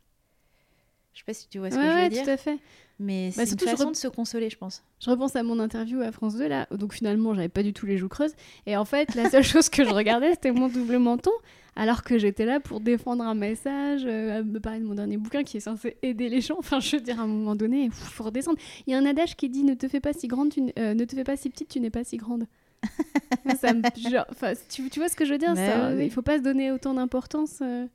Je 1.15 1.21
sais 1.21 1.25
pas 1.25 1.35
si 1.35 1.49
tu 1.49 1.59
vois 1.59 1.71
ce 1.71 1.77
que 1.77 1.83
je 1.83 1.87
veux 1.87 1.95
ouais, 1.95 2.09
dire. 2.09 2.25
tout 2.25 2.31
à 2.31 2.37
fait. 2.37 2.59
Mais 2.99 3.33
bah, 3.37 3.47
c'est 3.47 3.61
une 3.61 3.69
façon 3.69 3.91
de 3.91 3.97
se 3.97 4.09
consoler, 4.09 4.51
je 4.51 4.57
pense. 4.57 4.83
Je 5.01 5.11
repense 5.11 5.35
à 5.37 5.43
mon 5.43 5.59
interview 5.61 6.01
à 6.01 6.11
France 6.13 6.37
2, 6.37 6.47
là. 6.47 6.67
Donc 6.73 6.93
finalement, 6.93 7.35
j'avais 7.35 7.49
pas 7.49 7.63
du 7.63 7.73
tout 7.73 7.87
les 7.87 7.99
joues 7.99 8.09
creuses. 8.09 8.35
Et 8.67 8.77
en 8.77 8.85
fait, 8.85 9.15
la 9.15 9.31
seule 9.31 9.43
chose 9.45 9.69
que 9.69 9.85
je 9.85 9.91
regardais, 9.91 10.31
c'était 10.33 10.51
mon 10.51 10.69
double 10.69 10.99
menton. 10.99 11.31
Alors 11.77 12.05
que 12.05 12.19
j'étais 12.19 12.45
là 12.45 12.61
pour 12.61 12.81
défendre 12.81 13.25
un 13.25 13.35
message, 13.35 14.03
euh, 14.07 14.45
me 14.45 14.61
parler 14.61 14.79
de 14.79 14.85
mon 14.85 14.95
dernier 14.95 15.17
bouquin 15.17 15.43
qui 15.43 15.57
est 15.57 15.61
censé 15.61 15.97
aider 16.03 16.29
les 16.29 16.41
gens. 16.41 16.57
Enfin, 16.59 16.81
je 16.81 16.97
veux 16.97 17.03
dire, 17.03 17.21
à 17.21 17.25
un 17.25 17.29
moment 17.29 17.57
donné, 17.57 17.85
il 17.85 17.91
faut 17.91 18.25
redescendre. 18.25 18.59
Il 18.87 18.93
y 18.93 18.95
a 18.95 18.99
un 18.99 19.07
adage 19.07 19.37
qui 19.37 19.49
dit 19.49 19.65
Ne 19.65 19.75
te 19.75 19.89
fais 19.89 20.01
pas 20.01 20.13
si 20.13 20.29
grande, 20.29 20.51
tu 20.51 20.63
euh, 20.79 20.95
ne 20.95 21.05
te 21.05 21.15
fais 21.15 21.25
pas 21.25 21.37
si 21.37 21.51
petite, 21.51 21.69
tu 21.69 21.81
n'es 21.81 21.91
pas 21.91 22.05
si 22.05 22.17
grande. 22.17 22.47
ça 23.61 23.73
genre, 24.11 24.27
tu, 24.69 24.91
tu, 24.91 24.99
vois 24.99 25.09
ce 25.09 25.17
que 25.17 25.25
je 25.25 25.33
veux 25.33 25.39
dire 25.39 25.57
ça, 25.57 25.95
Il 25.95 26.11
faut 26.11 26.23
pas 26.23 26.39
se 26.39 26.43
donner 26.43 26.71
autant 26.71 26.95
d'importance. 26.95 27.61
Euh. 27.63 27.87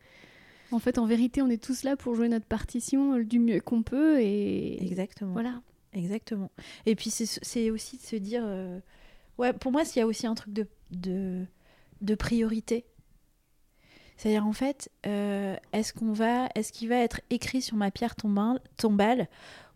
En 0.71 0.79
fait, 0.79 0.97
en 0.97 1.05
vérité, 1.05 1.41
on 1.41 1.49
est 1.49 1.61
tous 1.61 1.83
là 1.83 1.95
pour 1.95 2.15
jouer 2.15 2.29
notre 2.29 2.45
partition 2.45 3.17
du 3.19 3.39
mieux 3.39 3.59
qu'on 3.59 3.83
peut. 3.83 4.21
Et... 4.21 4.81
Exactement. 4.83 5.33
Voilà. 5.33 5.61
Exactement. 5.93 6.51
Et 6.85 6.95
puis, 6.95 7.09
c'est 7.09 7.71
aussi 7.71 7.97
de 7.97 8.01
se 8.03 8.15
dire. 8.15 8.43
Euh, 8.45 8.79
ouais, 9.37 9.53
pour 9.53 9.71
moi, 9.71 9.83
il 9.83 9.99
y 9.99 10.01
a 10.01 10.07
aussi 10.07 10.27
un 10.27 10.35
truc 10.35 10.53
de, 10.53 10.67
de, 10.91 11.45
de 12.01 12.15
priorité. 12.15 12.85
C'est-à-dire, 14.17 14.45
en 14.45 14.53
fait, 14.53 14.91
euh, 15.07 15.55
est-ce 15.73 15.93
qu'on 15.93 16.13
va. 16.13 16.49
Est-ce 16.55 16.71
qu'il 16.71 16.89
va 16.89 16.97
être 16.97 17.21
écrit 17.29 17.61
sur 17.61 17.77
ma 17.77 17.89
pierre 17.89 18.15
tombale 18.15 19.29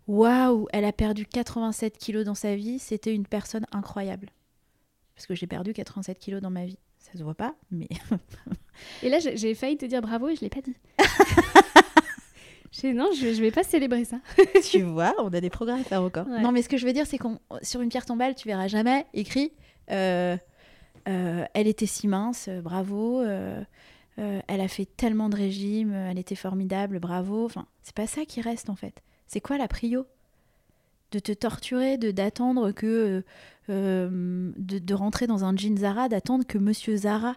Waouh, 0.06 0.68
elle 0.72 0.84
a 0.84 0.92
perdu 0.92 1.24
87 1.24 1.96
kilos 1.96 2.24
dans 2.26 2.34
sa 2.34 2.54
vie, 2.56 2.78
c'était 2.78 3.14
une 3.14 3.26
personne 3.26 3.66
incroyable. 3.72 4.28
Parce 5.14 5.26
que 5.26 5.34
j'ai 5.34 5.46
perdu 5.46 5.72
87 5.72 6.18
kilos 6.18 6.42
dans 6.42 6.50
ma 6.50 6.66
vie. 6.66 6.78
Ça 7.12 7.18
se 7.18 7.22
voit 7.22 7.34
pas, 7.34 7.54
mais. 7.70 7.88
et 9.02 9.08
là, 9.08 9.18
j'ai 9.20 9.54
failli 9.54 9.76
te 9.76 9.84
dire 9.86 10.00
bravo 10.00 10.28
et 10.28 10.36
je 10.36 10.40
l'ai 10.40 10.48
pas 10.48 10.62
dit. 10.62 10.74
Non, 12.82 13.10
je, 13.12 13.32
je 13.32 13.40
vais 13.40 13.52
pas 13.52 13.62
célébrer 13.62 14.04
ça. 14.04 14.18
tu 14.70 14.82
vois, 14.82 15.14
on 15.18 15.28
a 15.28 15.40
des 15.40 15.48
progrès 15.48 15.80
à 15.80 15.84
faire 15.84 16.02
encore. 16.02 16.26
Ouais. 16.26 16.40
Non, 16.40 16.50
mais 16.52 16.60
ce 16.60 16.68
que 16.68 16.76
je 16.76 16.84
veux 16.84 16.92
dire, 16.92 17.06
c'est 17.06 17.18
qu'on 17.18 17.38
sur 17.62 17.80
une 17.80 17.88
pierre 17.88 18.04
tombale, 18.04 18.34
tu 18.34 18.48
verras 18.48 18.66
jamais 18.68 19.06
écrit 19.14 19.52
euh, 19.90 20.36
euh, 21.08 21.44
Elle 21.54 21.66
était 21.68 21.86
si 21.86 22.08
mince, 22.08 22.46
euh, 22.48 22.60
bravo. 22.60 23.20
euh, 23.22 23.62
elle 24.16 24.60
a 24.60 24.68
fait 24.68 24.86
tellement 24.86 25.28
de 25.28 25.36
régimes, 25.36 25.92
elle 25.92 26.18
était 26.18 26.34
formidable, 26.34 26.98
bravo. 26.98 27.44
Enfin, 27.46 27.66
c'est 27.82 27.94
pas 27.94 28.06
ça 28.06 28.24
qui 28.24 28.40
reste 28.40 28.68
en 28.70 28.76
fait. 28.76 29.02
C'est 29.26 29.40
quoi 29.40 29.56
la 29.56 29.68
prio? 29.68 30.04
De 31.14 31.20
te 31.20 31.30
torturer, 31.30 31.96
de 31.96 32.10
d'attendre 32.10 32.72
que 32.72 32.86
euh, 32.86 33.22
euh, 33.70 34.50
de, 34.56 34.94
rentrer 34.94 35.28
dans 35.28 35.44
un 35.44 35.56
jean 35.56 35.78
Zara, 35.78 36.08
d'attendre 36.08 36.44
que 36.44 36.58
Monsieur 36.58 36.96
Zara 36.96 37.36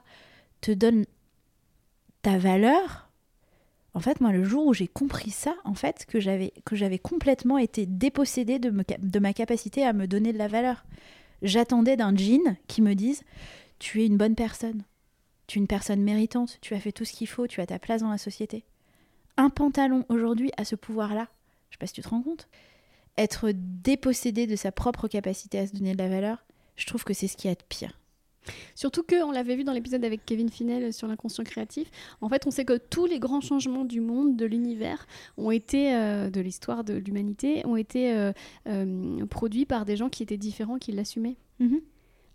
te 0.62 0.72
donne 0.72 1.06
ta 2.24 2.40
valeur. 2.40 3.12
En 3.94 4.00
fait, 4.00 4.20
moi, 4.20 4.32
le 4.32 4.44
jour 4.44 4.66
où 4.66 4.74
j'ai 4.74 4.88
compris 4.88 5.30
ça, 5.30 5.54
en 5.64 5.76
fait, 5.76 6.08
que 6.08 6.20
j'avais 6.20 6.98
complètement 6.98 7.60
été 7.60 7.86
dépossédée 7.86 8.58
de, 8.58 9.20
ma 9.20 9.34
capacité 9.34 9.86
à 9.86 9.94
me 9.94 10.08
donner 10.08 10.34
de 10.34 10.40
la 10.40 10.48
valeur. 10.48 10.84
J'attendais 11.44 11.98
d'un 11.98 12.16
jean 12.16 12.58
qui 12.68 12.82
me 12.82 12.96
dise 12.96 13.22
Tu 13.78 14.02
es 14.02 14.08
une 14.08 14.18
bonne 14.18 14.34
personne, 14.34 14.82
tu 15.46 15.60
es 15.60 15.62
une 15.62 15.68
personne 15.68 16.02
méritante, 16.02 16.58
tu 16.62 16.74
as 16.74 16.80
fait 16.80 16.92
tout 16.92 17.06
ce 17.06 17.14
qu'il 17.14 17.28
faut, 17.28 17.46
tu 17.46 17.62
as 17.62 17.68
ta 17.68 17.78
place 17.78 18.02
dans 18.02 18.10
la 18.10 18.18
société. 18.18 18.64
Un 19.38 19.52
pantalon 19.52 20.04
aujourd'hui 20.10 20.50
a 20.58 20.66
ce 20.66 20.76
pouvoir-là. 20.76 21.28
Je 21.70 21.76
sais 21.76 21.80
pas 21.80 21.86
si 21.86 21.94
tu 21.94 22.02
te 22.02 22.10
rends 22.10 22.24
compte. 22.24 22.48
Être 23.18 23.52
dépossédé 23.54 24.48
de 24.48 24.56
sa 24.56 24.72
propre 24.72 25.08
capacité 25.08 25.60
à 25.60 25.68
se 25.68 25.74
donner 25.74 25.94
de 25.94 25.98
la 25.98 26.10
valeur, 26.10 26.46
je 26.76 26.86
trouve 26.86 27.04
que 27.04 27.14
c'est 27.14 27.28
ce 27.28 27.36
qu'il 27.36 27.50
y 27.50 27.52
a 27.52 27.56
de 27.56 27.64
pire. 27.68 28.00
Surtout 28.76 29.04
que, 29.04 29.24
on 29.24 29.32
l'avait 29.32 29.56
vu 29.56 29.64
dans 29.64 29.74
l'épisode 29.74 30.04
avec 30.06 30.26
Kevin 30.26 30.50
Finel 30.50 30.94
sur 30.94 31.08
l'inconscient 31.08 31.44
créatif, 31.44 31.90
en 32.22 32.30
fait, 32.30 32.46
on 32.48 32.52
sait 32.52 32.66
que 32.66 32.78
tous 32.78 33.06
les 33.06 33.20
grands 33.20 33.42
changements 33.42 33.86
du 33.86 34.02
monde, 34.02 34.36
de 34.36 34.46
l'univers, 34.46 35.08
ont 35.38 35.52
été, 35.52 35.94
euh, 35.96 36.30
de 36.30 36.42
l'histoire 36.42 36.84
de 36.84 36.94
l'humanité, 36.94 37.66
ont 37.66 37.76
été 37.76 38.14
euh, 38.14 38.32
euh, 38.68 39.26
produits 39.26 39.66
par 39.66 39.86
des 39.86 39.96
gens 39.96 40.10
qui 40.10 40.24
étaient 40.24 40.38
différents, 40.38 40.78
qui 40.78 40.92
l'assumaient. 40.92 41.38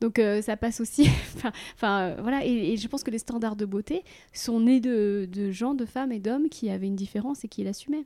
Donc 0.03 0.19
euh, 0.19 0.43
ça 0.43 0.57
passe 0.57 0.81
aussi, 0.81 1.09
enfin 1.77 2.03
euh, 2.03 2.17
voilà, 2.21 2.45
et, 2.45 2.77
je 2.77 2.89
pense 2.89 3.05
que 3.05 3.11
les 3.13 3.21
standards 3.21 3.55
de 3.55 3.65
beauté 3.65 4.03
sont 4.33 4.59
nés 4.59 4.81
de, 4.81 5.29
gens, 5.53 5.75
de 5.75 5.87
femmes 5.87 6.11
et 6.11 6.19
d'hommes 6.19 6.49
qui 6.49 6.71
avaient 6.71 6.89
une 6.89 6.97
différence 6.97 7.45
et 7.45 7.49
qui 7.49 7.63
l'assumaient. 7.63 8.05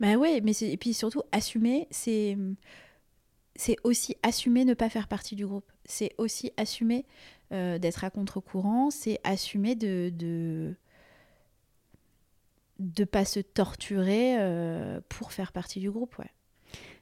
Bah 0.00 0.14
ouais, 0.14 0.40
mais 0.40 0.52
et 0.62 0.78
puis 0.78 0.94
surtout 0.94 1.20
assumer, 1.32 1.86
c'est 1.90 2.38
aussi 3.84 4.16
assumer 4.22 4.64
ne 4.64 4.72
pas 4.72 4.88
faire 4.88 5.06
partie 5.06 5.36
du 5.36 5.46
groupe. 5.46 5.70
C'est 5.84 6.14
aussi 6.16 6.50
assumer 6.56 7.04
euh, 7.52 7.78
d'être 7.78 8.04
à 8.04 8.10
contre-courant. 8.10 8.88
C'est 8.90 9.20
assumer 9.22 9.74
de 9.74 10.10
de 10.14 10.74
de 12.78 13.04
pas 13.04 13.26
se 13.26 13.40
torturer 13.40 14.38
pour 15.10 15.32
faire 15.32 15.52
partie 15.52 15.78
du 15.78 15.90
groupe. 15.90 16.16
Ouais. 16.18 16.30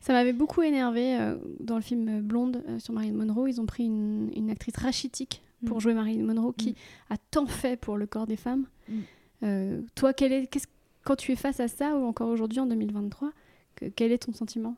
Ça 0.00 0.12
m'avait 0.12 0.32
beaucoup 0.32 0.62
énervé 0.62 1.16
euh, 1.16 1.36
dans 1.60 1.76
le 1.76 1.82
film 1.82 2.20
Blonde 2.22 2.62
euh, 2.68 2.78
sur 2.78 2.92
Marilyn 2.92 3.14
Monroe. 3.24 3.48
Ils 3.48 3.60
ont 3.60 3.66
pris 3.66 3.84
une, 3.84 4.30
une 4.34 4.50
actrice 4.50 4.76
rachitique 4.76 5.42
pour 5.66 5.76
Mm. 5.76 5.80
jouer 5.80 5.94
Marilyn 5.94 6.24
Monroe 6.24 6.52
qui 6.56 6.70
Mm. 6.70 6.74
a 7.10 7.16
tant 7.30 7.46
fait 7.46 7.76
pour 7.78 7.96
le 7.96 8.06
corps 8.06 8.26
des 8.26 8.36
femmes. 8.36 8.66
Mm. 8.88 8.94
Euh, 9.44 9.80
toi, 9.94 10.12
quel 10.12 10.32
est, 10.32 10.48
quand 11.04 11.16
tu 11.16 11.32
es 11.32 11.36
face 11.36 11.60
à 11.60 11.68
ça, 11.68 11.96
ou 11.96 12.04
encore 12.04 12.28
aujourd'hui 12.28 12.58
en 12.60 12.66
2023, 12.66 13.30
que- 13.76 13.86
quel 13.86 14.10
est 14.12 14.18
ton 14.24 14.32
sentiment? 14.32 14.74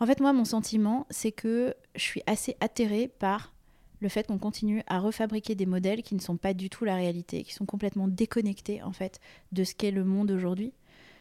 En 0.00 0.06
fait, 0.06 0.20
moi, 0.20 0.32
mon 0.32 0.44
sentiment, 0.44 1.06
c'est 1.10 1.32
que 1.32 1.74
je 1.94 2.00
suis 2.02 2.22
assez 2.26 2.56
atterrée 2.60 3.08
par 3.18 3.52
le 4.00 4.08
fait 4.08 4.26
qu'on 4.26 4.38
continue 4.38 4.82
à 4.86 4.98
refabriquer 5.00 5.54
des 5.54 5.66
modèles 5.66 6.02
qui 6.02 6.14
ne 6.14 6.20
sont 6.20 6.36
pas 6.36 6.52
du 6.52 6.68
tout 6.68 6.84
la 6.84 6.94
réalité, 6.96 7.42
qui 7.42 7.52
sont 7.54 7.64
complètement 7.66 8.06
déconnectés 8.08 8.82
en 8.82 8.92
fait 8.92 9.18
de 9.52 9.64
ce 9.64 9.74
qu'est 9.74 9.90
le 9.92 10.04
monde 10.04 10.30
aujourd'hui. 10.30 10.72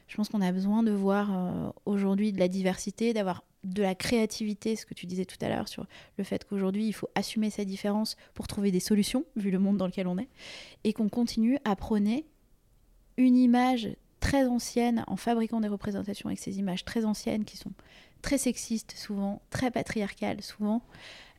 Je 0.07 0.15
pense 0.15 0.29
qu'on 0.29 0.41
a 0.41 0.51
besoin 0.51 0.83
de 0.83 0.91
voir 0.91 1.29
euh, 1.31 1.69
aujourd'hui 1.85 2.31
de 2.31 2.39
la 2.39 2.47
diversité, 2.47 3.13
d'avoir 3.13 3.43
de 3.63 3.81
la 3.81 3.95
créativité, 3.95 4.75
ce 4.75 4.85
que 4.85 4.93
tu 4.93 5.05
disais 5.05 5.25
tout 5.25 5.37
à 5.41 5.47
l'heure 5.47 5.67
sur 5.67 5.85
le 6.17 6.23
fait 6.23 6.45
qu'aujourd'hui 6.45 6.85
il 6.85 6.93
faut 6.93 7.07
assumer 7.15 7.49
sa 7.49 7.63
différence 7.63 8.17
pour 8.33 8.47
trouver 8.47 8.71
des 8.71 8.81
solutions, 8.81 9.23
vu 9.35 9.51
le 9.51 9.59
monde 9.59 9.77
dans 9.77 9.87
lequel 9.87 10.07
on 10.07 10.17
est, 10.17 10.27
et 10.83 10.93
qu'on 10.93 11.09
continue 11.09 11.57
à 11.63 11.75
prôner 11.75 12.25
une 13.17 13.37
image 13.37 13.95
très 14.19 14.47
ancienne 14.47 15.03
en 15.07 15.15
fabriquant 15.15 15.61
des 15.61 15.67
représentations 15.67 16.27
avec 16.27 16.39
ces 16.39 16.59
images 16.59 16.85
très 16.85 17.05
anciennes 17.05 17.45
qui 17.45 17.57
sont 17.57 17.71
très 18.21 18.37
sexistes 18.37 18.93
souvent, 18.97 19.41
très 19.49 19.71
patriarcales 19.71 20.41
souvent, 20.41 20.81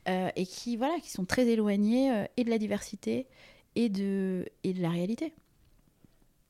euh, 0.08 0.28
et 0.36 0.46
qui 0.46 0.76
voilà, 0.76 0.98
qui 1.00 1.10
sont 1.10 1.24
très 1.24 1.46
éloignées 1.46 2.12
euh, 2.12 2.24
et 2.36 2.44
de 2.44 2.50
la 2.50 2.58
diversité 2.58 3.26
et 3.74 3.88
de 3.88 4.46
et 4.62 4.72
de 4.72 4.82
la 4.82 4.90
réalité. 4.90 5.32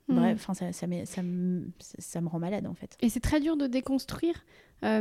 Mm. 0.09 0.15
Bref, 0.17 0.37
enfin 0.41 0.55
ça, 0.55 0.73
ça, 0.73 0.87
ça, 1.07 1.23
me- 1.23 1.67
ça- 1.79 1.97
ça 1.99 2.21
me 2.21 2.29
rend 2.29 2.39
malade 2.39 2.67
en 2.67 2.75
fait. 2.75 2.97
Et 3.01 3.09
c'est 3.09 3.21
très 3.21 3.41
dur 3.41 3.57
de 3.57 3.67
déconstruire. 3.67 4.45
Euh, 4.85 5.01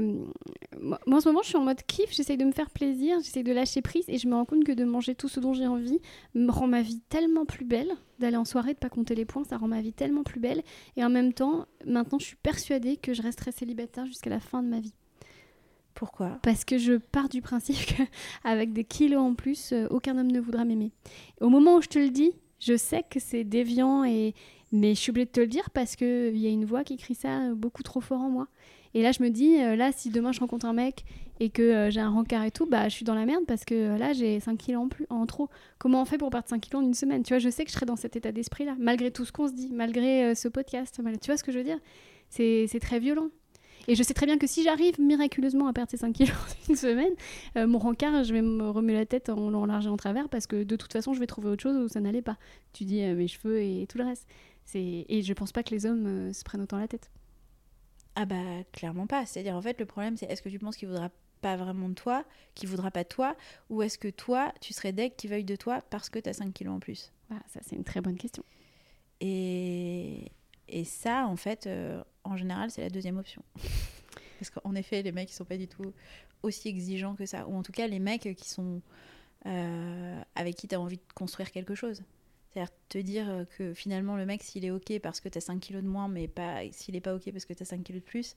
moi, 0.79 0.97
moi, 1.05 1.17
en 1.17 1.19
ce 1.19 1.27
moment, 1.27 1.41
je 1.43 1.49
suis 1.49 1.57
en 1.57 1.63
mode 1.65 1.81
kiff, 1.85 2.13
j'essaye 2.15 2.37
de 2.37 2.45
me 2.45 2.53
faire 2.53 2.69
plaisir, 2.69 3.17
j'essaye 3.21 3.43
de 3.43 3.51
lâcher 3.51 3.81
prise 3.81 4.05
et 4.07 4.17
je 4.17 4.29
me 4.29 4.35
rends 4.35 4.45
compte 4.45 4.63
que 4.63 4.71
de 4.71 4.85
manger 4.85 5.13
tout 5.13 5.27
ce 5.27 5.41
dont 5.41 5.53
j'ai 5.53 5.67
envie 5.67 5.99
me 6.35 6.49
rend 6.51 6.67
ma 6.67 6.81
vie 6.81 7.01
tellement 7.09 7.45
plus 7.45 7.65
belle. 7.65 7.91
D'aller 8.19 8.37
en 8.37 8.45
soirée, 8.45 8.73
de 8.75 8.79
pas 8.79 8.87
compter 8.89 9.13
les 9.13 9.25
points, 9.25 9.43
ça 9.43 9.57
rend 9.57 9.67
ma 9.67 9.81
vie 9.81 9.91
tellement 9.91 10.23
plus 10.23 10.39
belle. 10.39 10.61
Et 10.95 11.03
en 11.03 11.09
même 11.09 11.33
temps, 11.33 11.65
maintenant, 11.85 12.17
je 12.19 12.25
suis 12.25 12.37
persuadée 12.37 12.95
que 12.95 13.13
je 13.13 13.21
resterai 13.21 13.51
célibataire 13.51 14.05
jusqu'à 14.05 14.29
la 14.29 14.39
fin 14.39 14.63
de 14.63 14.69
ma 14.69 14.79
vie. 14.79 14.93
Pourquoi? 15.95 16.39
Parce 16.43 16.63
que 16.65 16.77
je 16.77 16.93
pars 16.93 17.27
du 17.29 17.41
principe 17.41 17.77
qu'avec 18.43 18.71
des 18.73 18.83
kilos 18.83 19.19
en 19.21 19.35
plus, 19.35 19.73
euh, 19.73 19.87
aucun 19.89 20.17
homme 20.17 20.31
ne 20.31 20.39
voudra 20.39 20.63
m'aimer. 20.65 20.91
Au 21.41 21.49
moment 21.49 21.75
où 21.75 21.81
je 21.81 21.89
te 21.89 21.99
le 21.99 22.09
dis, 22.09 22.31
je 22.59 22.77
sais 22.77 23.03
que 23.09 23.19
c'est 23.19 23.43
déviant, 23.43 24.03
et... 24.05 24.33
mais 24.73 24.95
je 24.95 24.99
suis 24.99 25.11
obligée 25.11 25.27
de 25.27 25.31
te 25.31 25.39
le 25.39 25.47
dire 25.47 25.69
parce 25.69 25.95
qu'il 25.95 26.35
y 26.35 26.47
a 26.47 26.49
une 26.49 26.65
voix 26.65 26.83
qui 26.83 26.97
crie 26.97 27.15
ça 27.15 27.53
beaucoup 27.53 27.83
trop 27.83 28.01
fort 28.01 28.19
en 28.19 28.29
moi. 28.29 28.47
Et 28.95 29.01
là, 29.01 29.11
je 29.11 29.23
me 29.23 29.29
dis, 29.29 29.59
euh, 29.59 29.75
là, 29.75 29.91
si 29.91 30.09
demain 30.09 30.31
je 30.31 30.39
rencontre 30.39 30.65
un 30.65 30.73
mec 30.73 31.03
et 31.39 31.49
que 31.49 31.61
euh, 31.61 31.89
j'ai 31.89 31.99
un 31.99 32.09
rencard 32.09 32.43
et 32.43 32.51
tout, 32.51 32.67
bah, 32.67 32.89
je 32.89 32.93
suis 32.93 33.05
dans 33.05 33.15
la 33.15 33.25
merde 33.25 33.43
parce 33.47 33.65
que 33.65 33.73
euh, 33.73 33.97
là, 33.97 34.13
j'ai 34.13 34.39
5 34.39 34.57
kilos 34.57 34.83
en, 34.83 34.87
plus, 34.87 35.07
en 35.09 35.25
trop. 35.25 35.49
Comment 35.79 36.01
on 36.01 36.05
fait 36.05 36.17
pour 36.17 36.29
perdre 36.29 36.47
5 36.47 36.59
kilos 36.59 36.83
en 36.83 36.85
une 36.85 36.93
semaine? 36.93 37.23
Tu 37.23 37.33
vois, 37.33 37.39
je 37.39 37.49
sais 37.49 37.63
que 37.63 37.69
je 37.69 37.75
serai 37.75 37.85
dans 37.85 37.95
cet 37.95 38.15
état 38.15 38.31
d'esprit-là, 38.31 38.75
malgré 38.77 39.09
tout 39.11 39.25
ce 39.25 39.31
qu'on 39.31 39.47
se 39.47 39.53
dit, 39.53 39.69
malgré 39.71 40.35
ce 40.35 40.47
podcast. 40.47 41.01
Tu 41.21 41.27
vois 41.27 41.37
ce 41.37 41.43
que 41.43 41.51
je 41.51 41.57
veux 41.57 41.63
dire? 41.63 41.79
C'est 42.29 42.79
très 42.81 42.99
violent. 42.99 43.29
Et 43.89 43.95
je 43.95 44.03
sais 44.03 44.13
très 44.13 44.25
bien 44.25 44.37
que 44.37 44.47
si 44.47 44.63
j'arrive 44.63 44.97
miraculeusement 45.01 45.67
à 45.67 45.73
perdre 45.73 45.91
ces 45.91 45.97
5 45.97 46.13
kilos 46.13 46.35
en 46.37 46.71
une 46.71 46.75
semaine, 46.77 47.13
mon 47.55 47.79
rencard, 47.79 48.23
je 48.23 48.33
vais 48.33 48.41
me 48.41 48.69
remuer 48.69 48.93
la 48.93 49.05
tête 49.05 49.29
en 49.29 49.81
et 49.81 49.87
en 49.87 49.97
travers 49.97 50.29
parce 50.29 50.47
que 50.47 50.63
de 50.63 50.75
toute 50.75 50.93
façon, 50.93 51.13
je 51.13 51.19
vais 51.19 51.27
trouver 51.27 51.49
autre 51.49 51.63
chose 51.63 51.75
où 51.75 51.87
ça 51.89 51.99
n'allait 51.99 52.21
pas. 52.21 52.37
Tu 52.71 52.85
dis 52.85 53.01
mes 53.01 53.27
cheveux 53.27 53.61
et 53.61 53.85
tout 53.89 53.97
le 53.97 54.05
reste. 54.05 54.27
C'est- 54.65 55.05
Et 55.09 55.21
je 55.21 55.33
pense 55.33 55.51
pas 55.51 55.63
que 55.63 55.71
les 55.71 55.85
hommes 55.85 56.05
euh, 56.07 56.33
se 56.33 56.43
prennent 56.43 56.61
autant 56.61 56.77
la 56.79 56.87
tête. 56.87 57.11
Ah 58.15 58.25
bah 58.25 58.63
clairement 58.71 59.07
pas. 59.07 59.25
C'est-à-dire 59.25 59.55
en 59.55 59.61
fait 59.61 59.79
le 59.79 59.85
problème 59.85 60.17
c'est 60.17 60.25
est-ce 60.27 60.41
que 60.41 60.49
tu 60.49 60.59
penses 60.59 60.77
qu'il 60.77 60.87
voudra 60.87 61.09
pas 61.41 61.57
vraiment 61.57 61.89
de 61.89 61.95
toi, 61.95 62.23
qu'il 62.55 62.69
voudra 62.69 62.91
pas 62.91 63.03
de 63.03 63.09
toi, 63.09 63.35
ou 63.69 63.81
est-ce 63.81 63.97
que 63.97 64.07
toi 64.07 64.53
tu 64.61 64.71
serais 64.73 64.93
deg 64.93 65.15
qu'il 65.15 65.29
veuille 65.29 65.43
de 65.43 65.55
toi 65.55 65.81
parce 65.89 66.09
que 66.09 66.19
t'as 66.19 66.33
5 66.33 66.53
kilos 66.53 66.75
en 66.75 66.79
plus? 66.79 67.11
Voilà, 67.29 67.43
ça, 67.47 67.59
c'est 67.63 67.75
une 67.75 67.83
très 67.83 68.01
bonne 68.01 68.17
question. 68.17 68.43
Et, 69.19 70.31
et 70.67 70.83
ça, 70.85 71.25
en 71.27 71.35
fait, 71.35 71.65
euh, 71.67 72.03
en 72.23 72.37
général, 72.37 72.69
c'est 72.71 72.81
la 72.81 72.89
deuxième 72.89 73.17
option. 73.17 73.43
Parce 74.39 74.49
qu'en 74.49 74.75
effet, 74.75 75.01
les 75.01 75.11
mecs, 75.11 75.31
ils 75.31 75.35
sont 75.35 75.45
pas 75.45 75.57
du 75.57 75.67
tout 75.67 75.93
aussi 76.43 76.67
exigeants 76.67 77.15
que 77.15 77.25
ça. 77.25 77.47
Ou 77.47 77.55
en 77.55 77.63
tout 77.63 77.71
cas, 77.71 77.87
les 77.87 77.99
mecs 77.99 78.35
qui 78.35 78.49
sont 78.49 78.81
euh, 79.45 80.21
avec 80.35 80.55
qui 80.55 80.67
tu 80.67 80.75
as 80.75 80.81
envie 80.81 80.97
de 80.97 81.13
construire 81.15 81.51
quelque 81.51 81.75
chose. 81.75 82.03
C'est-à-dire 82.53 82.73
te 82.89 82.97
dire 82.99 83.29
euh, 83.29 83.43
que 83.57 83.73
finalement, 83.73 84.15
le 84.15 84.25
mec, 84.25 84.43
s'il 84.43 84.63
est 84.65 84.71
OK 84.71 84.99
parce 85.01 85.19
que 85.19 85.29
tu 85.29 85.37
as 85.37 85.41
5 85.41 85.59
kilos 85.59 85.83
de 85.83 85.87
moins, 85.87 86.07
mais 86.07 86.27
pas 86.27 86.61
s'il 86.71 86.95
est 86.95 87.01
pas 87.01 87.15
OK 87.15 87.31
parce 87.31 87.45
que 87.45 87.53
tu 87.53 87.63
as 87.63 87.65
5 87.65 87.83
kilos 87.83 88.01
de 88.01 88.07
plus, 88.07 88.35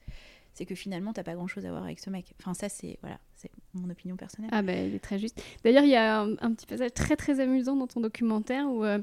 c'est 0.55 0.64
que 0.64 0.75
finalement, 0.75 1.12
t'as 1.12 1.23
pas 1.23 1.35
grand-chose 1.35 1.67
à 1.67 1.71
voir 1.71 1.85
avec 1.85 2.01
ce 2.01 2.09
mec. 2.09 2.33
Enfin, 2.41 2.55
ça, 2.55 2.71
c'est 2.71 2.99
voilà, 3.03 3.19
c'est 3.35 3.51
mon 3.75 3.91
opinion 3.91 4.17
personnelle. 4.17 4.51
Ah 4.55 4.62
ben, 4.62 4.89
il 4.89 4.95
est 4.95 5.01
très 5.01 5.19
juste. 5.19 5.43
D'ailleurs, 5.62 5.85
il 5.85 5.91
y 5.91 5.97
a 5.97 6.23
un, 6.23 6.33
un 6.41 6.55
petit 6.55 6.67
passage 6.67 6.95
très 6.95 7.17
très 7.17 7.41
amusant 7.41 7.77
dans 7.77 7.87
ton 7.87 8.01
documentaire 8.01 8.67
où 8.67 8.83
euh, 8.83 8.99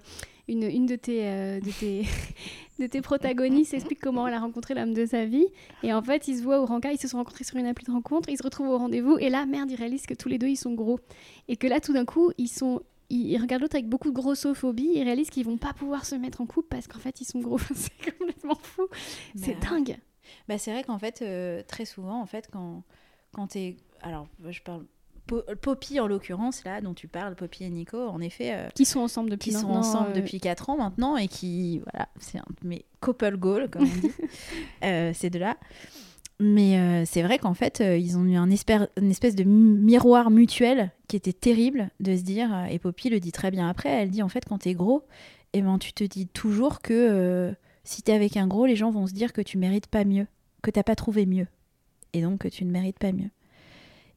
une, 0.48 0.64
une 0.64 0.86
de 0.88 0.96
tes, 0.96 1.28
euh, 1.28 1.60
de 1.60 1.72
tes, 1.72 2.06
de 2.80 2.88
tes 2.88 3.02
protagonistes 3.02 3.74
explique 3.74 4.00
comment 4.00 4.28
elle 4.28 4.34
a 4.34 4.40
rencontré 4.40 4.74
l'homme 4.74 4.94
de 4.94 5.06
sa 5.06 5.26
vie. 5.26 5.46
Et 5.84 5.94
en 5.94 6.02
fait, 6.02 6.28
ils 6.28 6.38
se 6.38 6.44
voient 6.44 6.60
au 6.60 6.66
rencard, 6.66 6.92
ils 6.92 7.00
se 7.00 7.08
sont 7.08 7.18
rencontrés 7.18 7.44
sur 7.44 7.58
une 7.58 7.68
appli 7.68 7.86
de 7.86 7.92
rencontre, 7.92 8.30
ils 8.30 8.38
se 8.38 8.44
retrouvent 8.44 8.70
au 8.70 8.78
rendez-vous, 8.78 9.18
et 9.20 9.30
là, 9.30 9.46
merde, 9.46 9.70
ils 9.72 9.78
réalisent 9.78 10.06
que 10.06 10.14
tous 10.14 10.30
les 10.30 10.38
deux, 10.38 10.48
ils 10.48 10.58
sont 10.58 10.74
gros. 10.74 11.00
Et 11.48 11.56
que 11.56 11.68
là, 11.68 11.80
tout 11.80 11.94
d'un 11.94 12.06
coup, 12.06 12.32
ils 12.38 12.48
sont... 12.48 12.82
Ils 13.14 13.32
ils 13.32 13.38
regardent 13.42 13.62
l'autre 13.64 13.76
avec 13.76 13.88
beaucoup 13.88 14.10
de 14.10 14.16
grossophobie, 14.16 14.92
ils 14.96 15.04
réalisent 15.04 15.30
qu'ils 15.30 15.46
vont 15.46 15.58
pas 15.58 15.74
pouvoir 15.74 16.06
se 16.06 16.16
mettre 16.16 16.42
en 16.42 16.46
couple 16.46 16.68
parce 16.70 16.88
qu'en 16.88 17.00
fait 17.00 17.22
ils 17.22 17.26
sont 17.26 17.40
gros. 17.40 17.60
c'est 17.76 18.12
complètement 18.18 18.58
fou. 18.62 18.88
C'est 19.36 19.54
Bah, 19.62 19.70
dingue. 19.70 19.98
Bah, 20.48 20.58
c'est 20.58 20.72
vrai 20.72 20.84
qu'en 20.84 20.98
fait, 20.98 21.22
euh, 21.22 21.62
très 21.68 21.86
souvent, 21.86 22.20
en 22.22 22.26
fait, 22.26 22.50
quand, 22.52 22.84
quand 23.34 23.48
t'es. 23.48 23.76
Alors, 24.02 24.28
je 24.50 24.62
parle. 24.62 24.86
Po- 25.28 25.44
Poppy, 25.62 26.00
en 26.02 26.08
l'occurrence, 26.08 26.64
là, 26.66 26.82
dont 26.82 26.94
tu 26.94 27.08
parles, 27.08 27.36
Poppy 27.36 27.64
et 27.64 27.70
Nico, 27.70 27.98
en 27.98 28.20
effet, 28.20 28.54
euh, 28.54 28.68
Qui 28.76 28.84
sont 28.86 29.00
ensemble 29.00 29.30
depuis 29.30 29.52
qui 29.52 29.58
sont 29.58 29.70
ensemble 29.70 30.10
euh, 30.10 30.14
depuis 30.14 30.40
4 30.42 30.70
ans 30.70 30.78
maintenant 30.78 31.16
et 31.18 31.28
qui. 31.30 31.80
Voilà, 31.92 32.10
c'est 32.20 32.40
un 32.40 32.46
de 32.62 32.68
mes 32.68 32.84
couple 33.00 33.38
goals, 33.38 33.70
comme 33.70 33.84
on 33.84 33.86
dit. 34.02 34.12
Euh, 34.84 35.12
ces 35.14 35.30
deux-là. 35.30 35.56
Mais 36.40 36.78
euh, 36.80 37.04
c'est 37.06 37.22
vrai 37.22 37.38
qu'en 37.38 37.54
fait, 37.54 37.80
euh, 37.82 37.96
ils 37.98 38.18
ont 38.18 38.26
eu 38.26 38.36
une 38.36 38.52
espèce 38.52 39.36
de 39.36 39.44
mi- 39.44 39.78
miroir 39.80 40.30
mutuel 40.32 40.92
qui 41.08 41.16
était 41.16 41.32
terrible 41.34 41.90
de 42.00 42.18
se 42.18 42.24
dire, 42.24 42.54
euh, 42.54 42.66
et 42.66 42.80
Poppy 42.80 43.10
le 43.10 43.20
dit 43.20 43.32
très 43.32 43.52
bien 43.52 43.70
après, 43.70 43.90
elle 43.90 44.10
dit 44.10 44.24
en 44.24 44.30
fait, 44.30 44.44
quand 44.46 44.58
t'es 44.60 44.74
gros, 44.74 45.04
eh 45.54 45.62
ben, 45.62 45.78
tu 45.78 45.94
te 45.94 46.04
dis 46.04 46.28
toujours 46.28 46.82
que, 46.82 47.54
Si 47.86 48.02
t'es 48.02 48.14
avec 48.14 48.38
un 48.38 48.48
gros, 48.48 48.66
les 48.66 48.76
gens 48.76 48.92
vont 48.92 49.08
se 49.08 49.14
dire 49.14 49.34
que 49.34 49.42
tu 49.42 49.58
mérites 49.58 49.88
pas 49.88 50.06
mieux, 50.06 50.26
que 50.62 50.72
t'as 50.72 50.84
pas 50.84 50.96
trouvé 50.96 51.26
mieux, 51.26 51.48
et 52.14 52.22
donc 52.22 52.40
que 52.40 52.48
tu 52.48 52.64
ne 52.66 52.72
mérites 52.72 52.98
pas 53.00 53.12
mieux. 53.12 53.30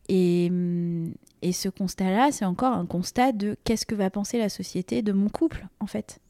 Et, 0.09 0.49
hum, 0.51 1.13
et 1.43 1.53
ce 1.53 1.69
constat-là, 1.69 2.31
c'est 2.33 2.45
encore 2.45 2.73
un 2.73 2.87
constat 2.87 3.33
de 3.33 3.57
qu'est-ce 3.65 3.85
que 3.87 3.95
va 3.97 4.09
penser 4.11 4.39
la 4.39 4.49
société 4.49 5.03
de 5.03 5.13
mon 5.13 5.29
couple, 5.29 5.67
en 5.81 5.87
fait. 5.87 6.21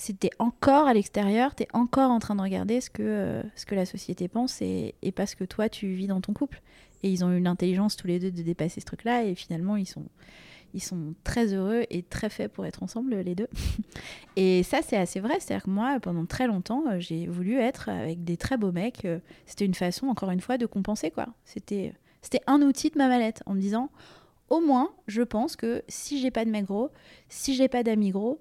Si 0.00 0.16
encore 0.38 0.86
à 0.86 0.94
l'extérieur, 0.94 1.54
t'es 1.54 1.68
encore 1.74 2.10
en 2.10 2.20
train 2.20 2.34
de 2.34 2.40
regarder 2.40 2.80
ce 2.80 2.88
que, 2.88 3.02
euh, 3.02 3.42
ce 3.54 3.66
que 3.66 3.74
la 3.74 3.84
société 3.84 4.28
pense 4.28 4.62
et, 4.62 4.94
et 5.02 5.12
pas 5.12 5.26
ce 5.26 5.36
que 5.36 5.44
toi 5.44 5.68
tu 5.68 5.88
vis 5.88 6.06
dans 6.06 6.22
ton 6.22 6.32
couple. 6.32 6.62
Et 7.02 7.10
ils 7.10 7.22
ont 7.22 7.30
eu 7.30 7.38
l'intelligence 7.38 7.96
tous 7.96 8.06
les 8.06 8.18
deux 8.18 8.30
de 8.30 8.40
dépasser 8.40 8.80
ce 8.80 8.86
truc-là 8.86 9.24
et 9.24 9.34
finalement 9.34 9.76
ils 9.76 9.86
sont, 9.86 10.06
ils 10.72 10.82
sont 10.82 11.12
très 11.22 11.52
heureux 11.52 11.84
et 11.90 12.02
très 12.02 12.30
faits 12.30 12.50
pour 12.50 12.64
être 12.64 12.82
ensemble 12.82 13.14
les 13.16 13.34
deux. 13.34 13.48
et 14.36 14.62
ça 14.62 14.78
c'est 14.80 14.96
assez 14.96 15.20
vrai, 15.20 15.34
c'est-à-dire 15.38 15.64
que 15.64 15.70
moi 15.70 16.00
pendant 16.00 16.24
très 16.24 16.46
longtemps 16.46 16.84
euh, 16.88 16.98
j'ai 16.98 17.26
voulu 17.26 17.58
être 17.58 17.90
avec 17.90 18.24
des 18.24 18.38
très 18.38 18.56
beaux 18.56 18.72
mecs. 18.72 19.04
euh, 19.04 19.18
C'était 19.44 19.66
une 19.66 19.74
façon 19.74 20.06
encore 20.06 20.30
une 20.30 20.40
fois 20.40 20.56
de 20.56 20.64
compenser 20.64 21.10
quoi. 21.10 21.26
C'était 21.44 21.92
c'était 22.22 22.40
un 22.46 22.62
outil 22.62 22.88
de 22.88 22.96
ma 22.96 23.08
mallette 23.08 23.42
en 23.44 23.52
me 23.52 23.60
disant 23.60 23.90
au 24.48 24.62
moins 24.62 24.94
je 25.08 25.20
pense 25.20 25.56
que 25.56 25.82
si 25.88 26.18
j'ai 26.22 26.30
pas 26.30 26.46
de 26.46 26.50
mec 26.50 26.64
gros, 26.64 26.88
si 27.28 27.54
j'ai 27.54 27.68
pas 27.68 27.82
d'amis 27.82 28.12
gros, 28.12 28.40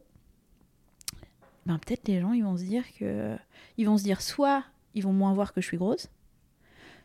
ben 1.66 1.78
peut-être 1.80 2.08
les 2.08 2.20
gens 2.20 2.34
ils 2.34 2.44
vont 2.44 2.58
se 2.58 2.64
dire 2.64 2.84
que 2.98 3.36
ils 3.78 3.86
vont 3.86 3.98
se 3.98 4.04
dire 4.04 4.22
soit 4.22 4.64
ils 4.96 5.04
vont 5.04 5.14
moins 5.14 5.34
voir 5.34 5.54
que 5.54 5.62
je 5.62 5.68
suis 5.68 5.78
grosse 5.78 6.08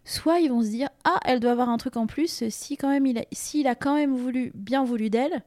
soit 0.05 0.41
ils 0.41 0.51
vont 0.51 0.63
se 0.63 0.69
dire 0.69 0.89
ah 1.05 1.21
elle 1.25 1.41
doit 1.41 1.53
avoir 1.53 1.69
un 1.69 1.77
truc 1.77 1.97
en 1.97 2.07
plus 2.07 2.49
si 2.49 2.77
quand 2.77 2.89
même 2.89 3.07
il 3.07 3.19
a, 3.19 3.25
s'il 3.33 3.67
a 3.67 3.75
quand 3.75 3.95
même 3.95 4.15
voulu 4.15 4.53
bien 4.55 4.85
voulu 4.85 5.11
d'elle 5.11 5.43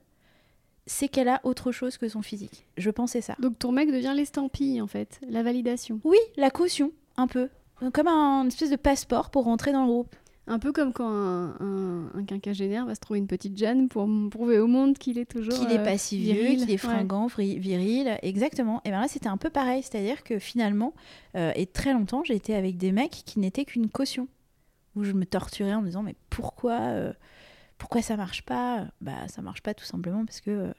c'est 0.88 1.10
qu'elle 1.10 1.28
a 1.28 1.41
autre 1.43 1.72
chose 1.72 1.97
que 1.97 2.08
son 2.08 2.22
physique. 2.22 2.66
Je 2.78 2.89
pensais 2.89 3.22
ça. 3.22 3.36
Donc 3.39 3.60
ton 3.60 3.72
mec 3.72 3.91
devient 3.91 4.14
l'estampille 4.16 4.82
en 4.82 4.88
fait, 4.88 5.20
la 5.30 5.43
validation. 5.43 5.99
oui 6.03 6.18
la 6.38 6.49
caution 6.49 6.91
un 7.18 7.28
peu. 7.28 7.49
Comme 7.93 8.08
un 8.08 8.47
espèce 8.47 8.72
de 8.72 8.76
passeport 8.76 9.30
pour 9.30 9.43
rentrer 9.43 9.72
dans 9.72 9.82
le 9.82 9.91
groupe 9.91 10.16
Un 10.50 10.60
peu 10.60 10.72
comme 10.72 10.93
quand 10.93 11.10
un, 11.10 11.56
un- 11.60 12.10
un 12.16 12.24
quinquagénaire 12.24 12.86
va 12.86 12.95
se 12.95 13.02
trouver 13.02 13.20
une 13.20 13.28
petite 13.28 13.58
Jeanne 13.58 13.89
pour 13.89 14.08
prouver 14.32 14.60
au 14.60 14.68
monde 14.68 14.98
qu'il 14.98 15.18
est 15.18 15.26
toujours. 15.26 15.54
qu'il 15.54 15.68
n'est 15.68 15.80
euh, 15.80 15.84
pas 15.84 15.98
si 15.98 16.18
vieux, 16.20 16.34
viril. 16.36 16.60
qu'il 16.60 16.72
est 16.72 16.78
fringant, 16.78 17.28
viril, 17.28 18.18
exactement. 18.22 18.82
Et 18.86 18.89
bien 18.89 19.02
là, 19.02 19.08
c'était 19.10 19.28
un 19.28 19.36
peu 19.38 19.50
pareil, 19.50 19.84
c'est-à-dire 19.84 20.24
que 20.24 20.39
finalement, 20.39 20.93
euh, 21.36 21.52
et 21.56 21.66
très 21.66 21.91
longtemps, 21.93 22.24
j'ai 22.24 22.36
été 22.36 22.56
avec 22.56 22.78
des 22.78 22.93
mecs 22.93 23.12
qui 23.26 23.39
n'étaient 23.39 23.66
qu'une 23.66 23.89
caution, 23.89 24.28
où 24.95 25.04
je 25.04 25.12
me 25.12 25.26
torturais 25.26 25.74
en 25.74 25.82
me 25.82 25.88
disant 25.88 26.02
mais 26.02 26.16
pourquoi, 26.30 26.80
euh, 26.80 27.12
pourquoi 27.78 28.02
ça 28.02 28.16
marche 28.16 28.43
pas? 28.45 28.88
Bah 29.02 29.28
ça 29.28 29.41
marche 29.41 29.62
pas 29.62 29.74
tout 29.74 29.86
simplement 29.86 30.26
parce 30.26 30.39
que 30.41 30.50
euh, 30.52 30.74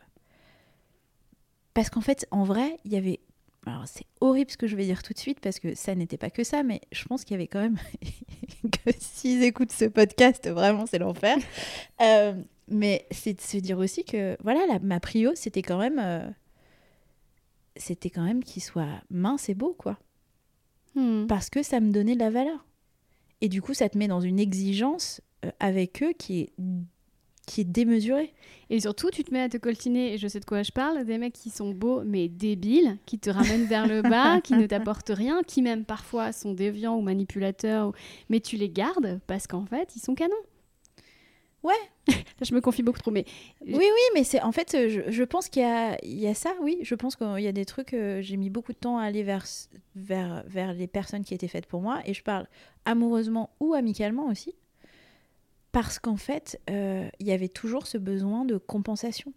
parce 1.74 1.90
qu'en 1.90 2.00
fait, 2.00 2.26
en 2.30 2.42
vrai, 2.44 2.78
il 2.84 2.92
y 2.92 2.96
avait 2.96 3.20
alors 3.68 3.86
c'est 3.86 4.06
horrible 4.20 4.50
ce 4.50 4.56
que 4.56 4.66
je 4.66 4.76
vais 4.76 4.84
dire 4.84 5.02
tout 5.02 5.12
de 5.12 5.18
suite 5.18 5.40
parce 5.40 5.58
que 5.58 5.74
ça 5.74 5.94
n'était 5.94 6.16
pas 6.16 6.30
que 6.30 6.44
ça, 6.44 6.62
mais 6.62 6.80
je 6.92 7.04
pense 7.04 7.24
qu'il 7.24 7.32
y 7.32 7.36
avait 7.36 7.46
quand 7.46 7.60
même 7.60 7.78
que 8.84 8.90
s'ils 8.98 9.42
écoutent 9.42 9.72
ce 9.72 9.84
podcast, 9.86 10.48
vraiment 10.48 10.86
c'est 10.86 10.98
l'enfer. 10.98 11.36
Euh, 12.00 12.32
mais 12.68 13.06
c'est 13.10 13.32
de 13.32 13.40
se 13.40 13.56
dire 13.56 13.78
aussi 13.78 14.04
que 14.04 14.36
voilà, 14.42 14.64
la, 14.66 14.78
ma 14.78 15.00
prio, 15.00 15.32
c'était 15.34 15.62
quand 15.62 15.78
même, 15.78 15.98
euh, 15.98 16.28
c'était 17.74 18.10
quand 18.10 18.22
même 18.22 18.44
qu'il 18.44 18.62
soit 18.62 19.02
mince 19.10 19.48
et 19.48 19.54
beau, 19.54 19.74
quoi, 19.76 19.98
Hmm. 20.94 21.26
parce 21.26 21.50
que 21.50 21.62
ça 21.62 21.80
me 21.80 21.92
donnait 21.92 22.14
de 22.14 22.18
la 22.18 22.30
valeur. 22.30 22.66
Et 23.40 23.48
du 23.48 23.62
coup, 23.62 23.74
ça 23.74 23.88
te 23.88 23.96
met 23.96 24.08
dans 24.08 24.20
une 24.20 24.40
exigence 24.40 25.20
euh, 25.44 25.50
avec 25.60 26.02
eux 26.02 26.12
qui 26.12 26.40
est 26.40 26.52
qui 27.48 27.62
est 27.62 27.64
démesurée. 27.64 28.32
Et 28.70 28.80
surtout, 28.80 29.10
tu 29.10 29.24
te 29.24 29.32
mets 29.32 29.40
à 29.40 29.48
te 29.48 29.56
coltiner, 29.56 30.12
et 30.14 30.18
je 30.18 30.28
sais 30.28 30.40
de 30.40 30.44
quoi 30.44 30.62
je 30.62 30.70
parle, 30.72 31.04
des 31.04 31.16
mecs 31.18 31.32
qui 31.32 31.50
sont 31.50 31.70
beaux 31.70 32.02
mais 32.04 32.28
débiles, 32.28 32.98
qui 33.06 33.18
te 33.18 33.30
ramènent 33.30 33.64
vers 33.66 33.86
le 33.86 34.02
bas, 34.02 34.40
qui 34.44 34.54
ne 34.54 34.66
t'apportent 34.66 35.10
rien, 35.14 35.42
qui 35.42 35.62
même 35.62 35.84
parfois 35.84 36.32
sont 36.32 36.52
déviants 36.52 36.96
ou 36.96 37.00
manipulateurs, 37.00 37.88
ou- 37.88 37.92
mais 38.28 38.40
tu 38.40 38.56
les 38.56 38.68
gardes 38.68 39.20
parce 39.26 39.46
qu'en 39.46 39.64
fait, 39.66 39.96
ils 39.96 40.00
sont 40.00 40.14
canons. 40.14 40.34
Ouais. 41.64 41.74
Je 42.42 42.54
me 42.54 42.60
confie 42.60 42.82
beaucoup 42.84 43.00
trop, 43.00 43.10
mais 43.10 43.24
Oui, 43.62 43.74
oui, 43.74 44.02
mais 44.14 44.22
c'est 44.22 44.40
en 44.42 44.52
fait, 44.52 44.74
euh, 44.74 44.88
je, 44.88 45.10
je 45.10 45.24
pense 45.24 45.48
qu'il 45.48 45.62
y 46.04 46.20
y 46.20 46.26
a 46.28 46.34
ça, 46.34 46.52
oui. 46.62 46.78
Je 46.82 46.94
pense 46.94 47.16
qu'il 47.16 47.40
y 47.40 47.48
a 47.48 47.52
des 47.52 47.64
trucs. 47.64 47.94
euh, 47.94 48.22
j'ai 48.22 48.36
mis 48.36 48.48
beaucoup 48.48 48.72
de 48.72 48.78
temps 48.78 48.98
à 48.98 49.02
aller 49.04 49.24
vers, 49.24 49.44
vers, 49.96 50.44
vers 50.46 50.72
les 50.72 50.86
personnes 50.86 51.24
qui 51.24 51.34
étaient 51.34 51.48
faites 51.48 51.66
pour 51.66 51.80
moi, 51.80 52.00
et 52.06 52.14
je 52.14 52.22
parle 52.22 52.46
amoureusement 52.84 53.50
ou 53.60 53.74
amicalement 53.74 54.26
aussi, 54.28 54.54
parce 55.80 56.00
qu'en 56.00 56.16
fait, 56.16 56.60
euh, 56.70 57.08
il 57.20 57.28
y 57.28 57.30
avait 57.30 57.48
toujours 57.48 57.86
ce 57.86 57.98
besoin 57.98 58.44
de 58.44 58.56
compensation, 58.56 59.32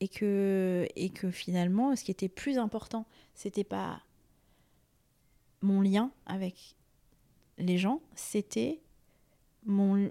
et 0.00 0.08
que, 0.08 0.88
et 0.96 1.10
que 1.10 1.30
finalement, 1.30 1.94
ce 1.94 2.02
qui 2.04 2.10
était 2.10 2.30
plus 2.30 2.56
important, 2.56 3.04
c'était 3.34 3.64
pas 3.64 4.00
mon 5.60 5.82
lien 5.82 6.10
avec 6.24 6.74
les 7.58 7.76
gens, 7.76 8.00
c'était 8.14 8.80
mon, 9.66 10.10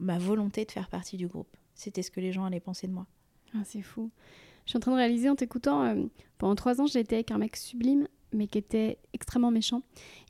ma 0.00 0.18
volonté 0.18 0.64
de 0.64 0.72
faire 0.72 0.88
partie 0.88 1.16
du 1.16 1.28
groupe. 1.28 1.56
C'était 1.76 2.02
ce 2.02 2.10
que 2.10 2.18
les 2.18 2.32
gens 2.32 2.44
allaient 2.44 2.58
penser 2.58 2.88
de 2.88 2.92
moi. 2.92 3.06
Ah, 3.54 3.62
c'est 3.64 3.82
fou. 3.82 4.10
Je 4.64 4.70
suis 4.70 4.78
en 4.78 4.80
train 4.80 4.90
de 4.90 4.96
réaliser 4.96 5.30
en 5.30 5.36
t'écoutant, 5.36 5.84
euh, 5.84 6.06
pendant 6.38 6.56
trois 6.56 6.80
ans, 6.80 6.86
été 6.86 7.14
avec 7.14 7.30
un 7.30 7.38
mec 7.38 7.54
sublime, 7.54 8.08
mais 8.32 8.48
qui 8.48 8.58
était 8.58 8.98
extrêmement 9.12 9.52
méchant. 9.52 9.82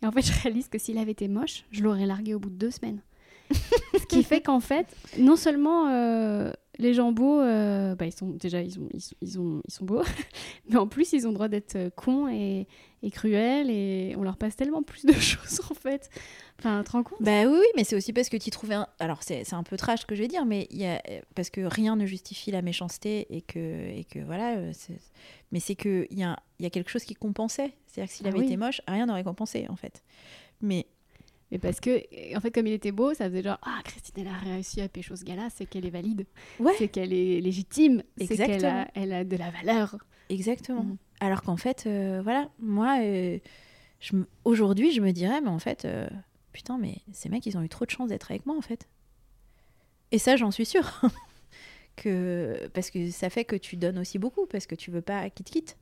Et 0.03 0.07
en 0.07 0.13
fait, 0.13 0.21
je 0.27 0.43
réalise 0.43 0.69
que 0.69 0.77
s'il 0.77 0.99
avait 0.99 1.13
été 1.13 1.27
moche, 1.27 1.65
je 1.71 1.83
l'aurais 1.83 2.05
largué 2.05 2.35
au 2.35 2.39
bout 2.39 2.51
de 2.51 2.57
deux 2.57 2.71
semaines. 2.71 3.01
Ce 3.99 4.07
qui 4.07 4.23
fait 4.23 4.41
qu'en 4.41 4.61
fait, 4.61 4.87
non 5.19 5.37
seulement 5.37 5.89
euh, 5.89 6.51
les 6.79 6.95
gens 6.95 7.13
beaux, 7.13 7.41
euh, 7.41 7.95
bah, 7.95 8.07
ils 8.07 8.13
sont 8.15 8.31
déjà 8.31 8.61
ils, 8.63 8.79
ont, 8.81 8.89
ils, 8.93 9.01
sont, 9.01 9.15
ils, 9.21 9.39
ont- 9.41 9.63
ils 9.67 9.73
sont 9.73 9.85
beaux, 9.85 10.03
mais 10.69 10.77
en 10.77 10.87
plus 10.87 11.13
ils 11.13 11.27
ont 11.27 11.31
le 11.31 11.35
droit 11.35 11.49
d'être 11.49 11.77
euh, 11.77 11.91
cons 11.95 12.29
et, 12.29 12.67
et 13.03 13.11
cruels 13.11 13.69
et 13.71 14.15
on 14.17 14.23
leur 14.23 14.37
passe 14.37 14.57
tellement 14.57 14.83
plus 14.83 15.05
de 15.05 15.13
choses 15.21 15.61
en 15.71 15.75
fait. 15.75 16.09
Enfin, 16.59 16.83
te 16.85 16.91
rends 16.93 17.03
compte? 17.03 17.19
Bah 17.21 17.45
oui, 17.47 17.57
oui, 17.59 17.67
mais 17.77 17.85
c'est 17.85 17.97
aussi 17.97 18.13
parce 18.13 18.29
que 18.29 18.37
tu 18.37 18.51
trouvais 18.51 18.75
un... 18.75 18.87
Alors 19.01 19.23
c'est 19.23 19.53
un 19.53 19.63
peu 19.65 19.77
trash 19.77 20.07
que 20.07 20.15
je 20.15 20.23
vais 20.23 20.29
dire, 20.29 20.45
mais 20.45 20.67
y 20.71 20.85
a... 20.87 21.03
parce 21.35 21.51
que 21.51 21.61
rien 21.63 21.97
ne 21.97 22.07
justifie 22.07 22.51
la 22.53 22.63
méchanceté 22.63 23.27
et 23.35 23.43
que, 23.43 23.59
et 23.59 24.05
que 24.05 24.21
voilà, 24.21 24.73
c'est- 24.73 25.01
mais 25.51 25.61
c'est 25.61 25.75
qu'il 25.75 26.07
y 26.13 26.23
a, 26.23 26.37
il 26.59 26.63
y 26.63 26.67
a 26.67 26.71
quelque 26.71 26.91
chose 26.91 27.05
qui 27.05 27.15
compensait. 27.15 27.73
C'est-à-dire 27.87 28.11
que 28.11 28.17
s'il 28.17 28.27
Ah 28.27 28.31
avait 28.31 28.39
oui. 28.39 28.45
été 28.47 28.57
moche, 28.57 28.81
rien 28.89 29.07
n'aurait 29.07 29.25
compensé 29.25 29.67
en 29.69 29.77
fait. 29.77 30.03
Mais 30.61 30.87
Mais 31.53 31.59
parce 31.59 31.79
que, 31.81 32.37
en 32.37 32.41
fait, 32.41 32.51
comme 32.51 32.67
il 32.67 32.73
était 32.73 32.91
beau, 32.93 33.13
ça 33.15 33.29
faisait 33.29 33.43
genre 33.43 33.59
Ah, 33.63 33.79
Christine, 33.85 34.15
elle 34.27 34.29
a 34.29 34.39
réussi 34.55 34.81
à 34.81 34.89
pécho 34.89 35.15
ce 35.15 35.23
gars-là, 35.23 35.49
c'est 35.55 35.67
qu'elle 35.67 35.85
est 35.87 35.91
valide, 35.91 36.25
ouais, 36.59 36.73
c'est 36.79 36.89
qu'elle 36.89 37.13
est 37.13 37.41
légitime, 37.41 38.03
c'est 38.19 38.37
qu'elle 38.37 38.65
a, 38.65 38.89
elle 38.95 39.13
a 39.13 39.23
de 39.23 39.37
la 39.37 39.51
valeur. 39.51 39.97
exactement. 40.31 40.83
Mhm. 40.83 40.97
Alors 41.21 41.43
qu'en 41.43 41.57
fait, 41.59 41.85
euh, 41.87 42.21
voilà, 42.25 42.51
moi, 42.59 42.99
euh, 43.03 43.39
je 44.01 44.17
me- 44.17 44.27
aujourd'hui, 44.45 44.91
je 44.93 45.01
me 45.01 45.13
dirais, 45.13 45.41
mais 45.43 45.51
en 45.51 45.59
fait, 45.61 45.85
euh, 45.85 46.09
putain, 46.53 46.79
mais 46.79 46.97
ces 47.13 47.29
mecs, 47.29 47.45
ils 47.47 47.57
ont 47.59 47.63
eu 47.63 47.69
trop 47.69 47.85
de 47.85 47.91
chance 47.91 48.09
d'être 48.09 48.31
avec 48.31 48.45
moi 48.47 48.57
en 48.57 48.61
fait. 48.63 48.89
Et 50.11 50.19
ça, 50.19 50.37
j'en 50.37 50.51
suis 50.51 50.67
sûre. 50.67 51.01
que 51.97 52.67
parce 52.73 52.91
que 52.91 53.11
ça 53.11 53.29
fait 53.31 53.45
que 53.45 53.57
tu 53.57 53.77
donnes 53.77 53.99
aussi 53.99 54.19
beaucoup 54.19 54.47
parce 54.47 54.67
que 54.67 54.75
tu 54.75 54.91
veux 54.91 55.03
pas 55.03 55.29
quitte 55.29 55.51
quitte 55.51 55.77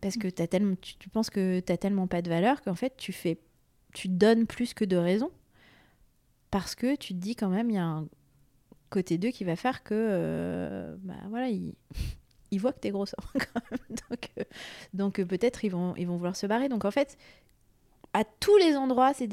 parce 0.00 0.16
que 0.16 0.28
as 0.40 0.46
tellement 0.46 0.76
tu, 0.80 0.94
tu 0.96 1.08
penses 1.08 1.30
que 1.30 1.58
t'as 1.60 1.76
tellement 1.76 2.06
pas 2.06 2.22
de 2.22 2.28
valeur 2.28 2.62
qu'en 2.62 2.76
fait 2.76 2.94
tu 2.96 3.12
fais 3.12 3.38
tu 3.94 4.08
donnes 4.08 4.46
plus 4.46 4.74
que 4.74 4.84
de 4.84 4.96
raison 4.96 5.30
parce 6.50 6.74
que 6.74 6.96
tu 6.96 7.14
te 7.14 7.18
dis 7.18 7.34
quand 7.34 7.48
même 7.48 7.70
il 7.70 7.76
y 7.76 7.78
a 7.78 7.84
un 7.84 8.06
côté 8.90 9.16
2 9.16 9.30
qui 9.30 9.44
va 9.44 9.56
faire 9.56 9.82
que 9.82 9.94
euh, 9.94 10.94
bah 11.00 11.14
voilà 11.30 11.48
il 11.48 11.74
ils 12.50 12.60
voient 12.60 12.72
que 12.72 12.80
t'es 12.80 12.90
grosse 12.90 13.14
quand 13.32 13.60
donc 14.02 14.30
euh, 14.38 15.22
euh, 15.22 15.24
peut-être 15.24 15.64
ils 15.64 15.70
vont 15.70 15.94
ils 15.96 16.06
vouloir 16.06 16.36
se 16.36 16.46
barrer 16.46 16.68
donc 16.68 16.84
en 16.84 16.90
fait 16.90 17.16
à 18.16 18.22
tous 18.22 18.56
les 18.58 18.76
endroits, 18.76 19.12
c'est 19.12 19.26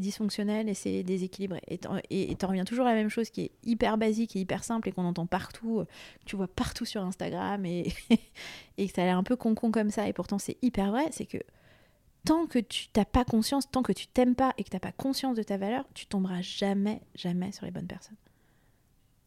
dysfonctionnel 0.00 0.70
et 0.70 0.74
c'est 0.74 1.02
déséquilibré. 1.02 1.60
Et 1.68 1.76
t'en 1.76 2.48
reviens 2.48 2.64
toujours 2.64 2.86
à 2.86 2.88
la 2.88 2.94
même 2.94 3.10
chose 3.10 3.28
qui 3.28 3.42
est 3.42 3.50
hyper 3.62 3.98
basique 3.98 4.34
et 4.36 4.40
hyper 4.40 4.64
simple 4.64 4.88
et 4.88 4.92
qu'on 4.92 5.04
entend 5.04 5.26
partout, 5.26 5.84
que 6.20 6.24
tu 6.24 6.34
vois 6.34 6.48
partout 6.48 6.86
sur 6.86 7.02
Instagram 7.02 7.66
et, 7.66 7.92
et 8.78 8.88
que 8.88 8.94
ça 8.94 9.02
a 9.02 9.04
l'air 9.04 9.18
un 9.18 9.22
peu 9.22 9.36
con-con 9.36 9.70
comme 9.70 9.90
ça. 9.90 10.08
Et 10.08 10.14
pourtant, 10.14 10.38
c'est 10.38 10.56
hyper 10.62 10.92
vrai. 10.92 11.08
C'est 11.10 11.26
que 11.26 11.36
tant 12.26 12.46
que 12.46 12.58
tu 12.58 12.88
t'as 12.88 13.04
pas 13.06 13.24
conscience, 13.24 13.70
tant 13.70 13.82
que 13.82 13.92
tu 13.92 14.06
t'aimes 14.06 14.34
pas 14.34 14.52
et 14.58 14.64
que 14.64 14.68
t'as 14.70 14.80
pas 14.80 14.92
conscience 14.92 15.36
de 15.36 15.42
ta 15.42 15.56
valeur, 15.56 15.84
tu 15.94 16.06
tomberas 16.06 16.42
jamais, 16.42 17.00
jamais 17.14 17.52
sur 17.52 17.64
les 17.64 17.70
bonnes 17.72 17.86
personnes. 17.86 18.16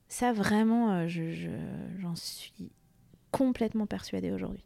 Ça, 0.07 0.33
vraiment, 0.33 0.91
euh, 0.91 1.07
je- 1.07 1.31
je- 1.33 1.99
j'en 1.99 2.15
suis 2.15 2.71
complètement 3.31 3.85
persuadée 3.85 4.31
aujourd'hui. 4.31 4.63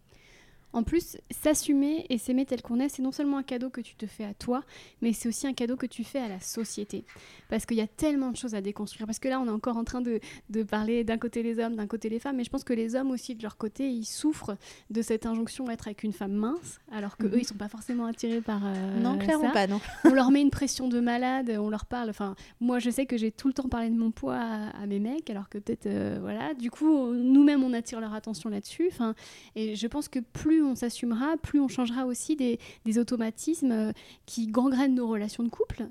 En 0.74 0.84
plus, 0.84 1.18
s'assumer 1.32 2.06
et 2.10 2.18
s'aimer 2.18 2.46
tel 2.46 2.62
qu'on 2.62 2.80
est, 2.80 2.90
c'est 2.90 3.02
non 3.04 3.12
seulement 3.12 3.38
un 3.38 3.44
cadeau 3.44 3.70
que 3.70 3.82
tu 3.82 3.96
te 3.96 4.06
fais 4.08 4.24
à 4.24 4.34
toi, 4.34 4.64
mais 5.02 5.14
c'est 5.14 5.30
aussi 5.30 5.46
un 5.46 5.54
cadeau 5.54 5.76
que 5.76 5.86
tu 5.86 6.04
fais 6.04 6.20
à 6.20 6.28
la 6.28 6.40
société. 6.40 7.06
Parce 7.50 7.66
qu'il 7.66 7.78
y 7.78 7.82
a 7.82 7.88
tellement 7.88 8.32
de 8.32 8.38
choses 8.38 8.56
à 8.56 8.62
déconstruire. 8.62 9.06
Parce 9.06 9.20
que 9.20 9.28
là, 9.28 9.40
on 9.40 9.46
est 9.46 9.52
encore 9.52 9.78
en 9.78 9.84
train 9.84 10.02
de, 10.02 10.20
de 10.50 10.64
parler 10.64 11.04
d'un 11.04 11.18
côté 11.18 11.44
les 11.44 11.60
hommes, 11.60 11.76
d'un 11.76 11.86
côté 11.88 12.10
les 12.10 12.20
femmes, 12.20 12.38
mais 12.38 12.44
je 12.44 12.50
pense 12.50 12.64
que 12.64 12.74
les 12.74 12.96
hommes 12.96 13.12
aussi, 13.12 13.36
de 13.36 13.44
leur 13.44 13.58
côté, 13.58 13.88
ils 13.90 14.06
souffrent 14.06 14.58
de 14.90 15.02
cette 15.02 15.26
injonction 15.26 15.66
d'être 15.66 15.88
avec 15.88 16.04
une 16.04 16.14
femme 16.14 16.34
mince, 16.34 16.80
alors 16.92 17.18
que 17.18 17.28
Mhm. 17.28 17.34
eux, 17.36 17.40
ils 17.40 17.46
sont 17.46 17.54
pas 17.56 17.70
forcément 17.70 18.06
attirés 18.06 18.42
par 18.42 18.62
euh, 18.66 19.00
non, 19.00 19.18
clairement 19.20 19.48
ça. 19.48 19.54
pas, 19.54 19.68
non. 19.68 19.80
on 20.06 20.10
leur 20.14 20.32
met 20.32 20.42
une 20.42 20.50
pression 20.50 20.88
de 20.88 21.00
malade, 21.00 21.52
on 21.60 21.70
leur 21.70 21.86
parle. 21.86 22.10
Enfin, 22.10 22.36
moi, 22.60 22.80
je 22.80 22.90
sais 22.90 23.06
que 23.06 23.18
j'ai 23.18 23.32
tout 23.32 23.48
le 23.48 23.54
temps 23.54 23.70
parlé 23.70 23.90
de 23.90 23.96
mon 23.96 24.10
poids 24.12 24.38
à, 24.38 24.70
à 24.82 24.86
mes 24.88 25.00
mecs, 25.00 25.30
alors 25.30 25.50
que 25.50 25.60
peut-être, 25.60 25.86
euh, 25.86 26.18
voilà. 26.20 26.54
Du 26.56 26.72
coup, 26.72 27.14
nous-mêmes, 27.14 27.64
on 27.64 27.74
attire 27.74 28.00
leur 28.02 28.14
attention 28.16 28.50
là-dessus. 28.50 28.88
Enfin, 28.92 29.14
et 29.56 29.76
je 29.76 29.86
pense 29.88 30.08
que 30.08 30.20
plus 30.20 30.63
on 30.66 30.76
s'assumera, 30.76 31.38
plus 31.38 31.60
on 31.60 31.68
changera 31.68 32.06
aussi 32.06 32.36
des, 32.36 32.60
des 32.86 32.98
automatismes 32.98 33.72
euh, 33.72 33.92
qui 34.26 34.48
gangrènent 34.48 34.96
nos 34.96 35.08
relations 35.08 35.44
de 35.44 35.50
couple, 35.50 35.90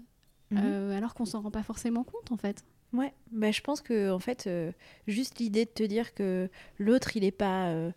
Mhm. 0.51 0.61
euh, 0.64 0.97
alors 0.97 1.14
qu'on 1.14 1.25
s'en 1.25 1.41
rend 1.41 1.51
pas 1.51 1.62
forcément 1.62 2.05
compte 2.05 2.31
en 2.31 2.37
fait. 2.37 2.62
Ouais, 2.93 3.14
bah, 3.31 3.51
je 3.53 3.62
pense 3.62 3.81
que 3.81 4.11
en 4.11 4.18
fait, 4.18 4.47
euh, 4.47 4.70
juste 5.07 5.39
l'idée 5.39 5.64
de 5.64 5.70
te 5.70 5.83
dire 5.83 6.12
que 6.14 6.51
l'autre, 6.79 7.16
il 7.16 7.23
n'est 7.23 7.31
pas 7.31 7.68
euh, 7.70 7.91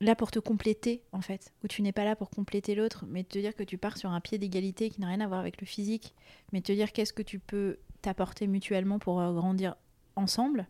là 0.00 0.14
pour 0.14 0.30
te 0.30 0.38
compléter, 0.38 1.02
en 1.10 1.20
fait, 1.20 1.52
ou 1.64 1.66
tu 1.66 1.82
n'es 1.82 1.90
pas 1.90 2.04
là 2.04 2.14
pour 2.14 2.30
compléter 2.30 2.76
l'autre, 2.76 3.04
mais 3.08 3.24
de 3.24 3.28
te 3.28 3.38
dire 3.40 3.56
que 3.56 3.64
tu 3.64 3.78
pars 3.78 3.96
sur 3.96 4.10
un 4.10 4.20
pied 4.20 4.38
d'égalité 4.38 4.90
qui 4.90 5.00
n'a 5.00 5.08
rien 5.08 5.20
à 5.20 5.26
voir 5.26 5.40
avec 5.40 5.60
le 5.60 5.66
physique, 5.66 6.14
mais 6.52 6.60
de 6.60 6.64
te 6.66 6.72
dire 6.72 6.92
qu'est-ce 6.92 7.12
que 7.12 7.22
tu 7.22 7.40
peux 7.40 7.78
t'apporter 8.00 8.46
mutuellement 8.46 9.00
pour 9.00 9.16
grandir 9.32 9.74
ensemble. 10.14 10.68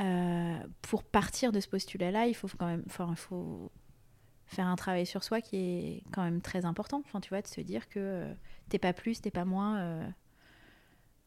Euh, 0.00 0.56
pour 0.82 1.04
partir 1.04 1.52
de 1.52 1.60
ce 1.60 1.68
postulat-là, 1.68 2.26
il 2.26 2.34
faut 2.34 2.48
quand 2.58 2.66
même, 2.66 2.82
enfin, 2.86 3.08
il 3.10 3.16
faut 3.16 3.70
faire 4.46 4.66
un 4.66 4.76
travail 4.76 5.06
sur 5.06 5.22
soi 5.24 5.40
qui 5.40 5.56
est 5.56 6.02
quand 6.12 6.22
même 6.22 6.40
très 6.40 6.64
important. 6.64 7.00
Enfin, 7.06 7.20
tu 7.20 7.28
vois, 7.30 7.42
de 7.42 7.46
se 7.46 7.60
dire 7.60 7.88
que 7.88 7.98
euh, 8.00 8.34
t'es 8.68 8.78
pas 8.78 8.92
plus, 8.92 9.20
t'es 9.20 9.30
pas 9.30 9.44
moins. 9.44 9.78
euh, 9.78 10.08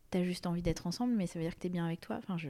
T'as 0.09 0.23
juste 0.23 0.47
envie 0.47 0.61
d'être 0.61 0.87
ensemble, 0.87 1.13
mais 1.15 1.27
ça 1.27 1.37
veut 1.37 1.43
dire 1.43 1.53
que 1.53 1.59
t'es 1.59 1.67
bien 1.67 1.85
avec 1.85 1.99
toi. 1.99 2.15
Enfin, 2.17 2.37
je... 2.37 2.47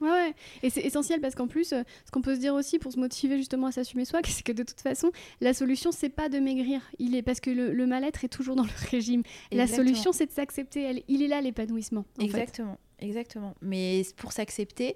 Ouais, 0.00 0.08
ouais. 0.10 0.34
Et 0.62 0.70
c'est 0.70 0.82
essentiel 0.82 1.20
parce 1.20 1.34
qu'en 1.34 1.48
plus, 1.48 1.72
euh, 1.72 1.82
ce 2.06 2.12
qu'on 2.12 2.22
peut 2.22 2.36
se 2.36 2.40
dire 2.40 2.54
aussi 2.54 2.78
pour 2.78 2.92
se 2.92 3.00
motiver 3.00 3.36
justement 3.36 3.66
à 3.66 3.72
s'assumer 3.72 4.04
soi, 4.04 4.20
c'est 4.24 4.44
que 4.44 4.52
de 4.52 4.62
toute 4.62 4.80
façon, 4.80 5.10
la 5.40 5.52
solution, 5.52 5.90
c'est 5.90 6.08
pas 6.08 6.28
de 6.28 6.38
maigrir. 6.38 6.80
Il 7.00 7.16
est 7.16 7.22
parce 7.22 7.40
que 7.40 7.50
le, 7.50 7.72
le 7.72 7.86
mal-être 7.88 8.22
est 8.24 8.28
toujours 8.28 8.54
dans 8.54 8.62
le 8.62 8.70
régime. 8.90 9.24
La 9.50 9.66
solution, 9.66 10.12
c'est 10.12 10.26
de 10.26 10.30
s'accepter. 10.30 11.04
Il 11.08 11.20
est 11.22 11.26
là 11.26 11.40
l'épanouissement. 11.40 12.04
fait. 12.16 12.24
Exactement, 12.26 12.78
exactement. 13.00 13.54
Mais 13.60 14.02
pour 14.16 14.30
s'accepter, 14.30 14.94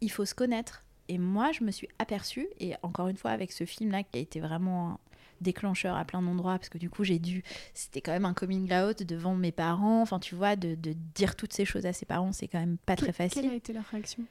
il 0.00 0.10
faut 0.10 0.24
se 0.24 0.34
connaître. 0.34 0.82
Et 1.08 1.18
moi, 1.18 1.52
je 1.52 1.64
me 1.64 1.70
suis 1.70 1.88
aperçue, 1.98 2.46
et 2.60 2.74
encore 2.82 3.08
une 3.08 3.16
fois, 3.18 3.30
avec 3.30 3.52
ce 3.52 3.64
film-là 3.64 4.02
qui 4.04 4.18
a 4.18 4.20
été 4.22 4.40
vraiment 4.40 4.98
déclencheur 5.42 5.96
à 5.96 6.04
plein 6.06 6.22
d'endroits, 6.22 6.56
parce 6.58 6.70
que 6.70 6.78
du 6.78 6.88
coup, 6.88 7.04
j'ai 7.04 7.18
dû. 7.18 7.42
C'était 7.74 8.00
quand 8.00 8.12
même 8.12 8.24
un 8.24 8.32
coming 8.32 8.72
out 8.72 9.02
devant 9.02 9.34
mes 9.34 9.52
parents. 9.52 10.00
Enfin, 10.00 10.18
tu 10.18 10.34
vois, 10.34 10.56
de, 10.56 10.74
de 10.74 10.94
dire 11.14 11.36
toutes 11.36 11.52
ces 11.52 11.66
choses 11.66 11.84
à 11.84 11.92
ses 11.92 12.06
parents, 12.06 12.32
c'est 12.32 12.48
quand 12.48 12.60
même 12.60 12.78
pas 12.86 12.96
très 12.96 13.12
facile. 13.12 13.42
Quelle 13.42 13.50
a 13.50 13.54
été 13.54 13.72
leur 13.74 13.84
réaction? 13.84 14.24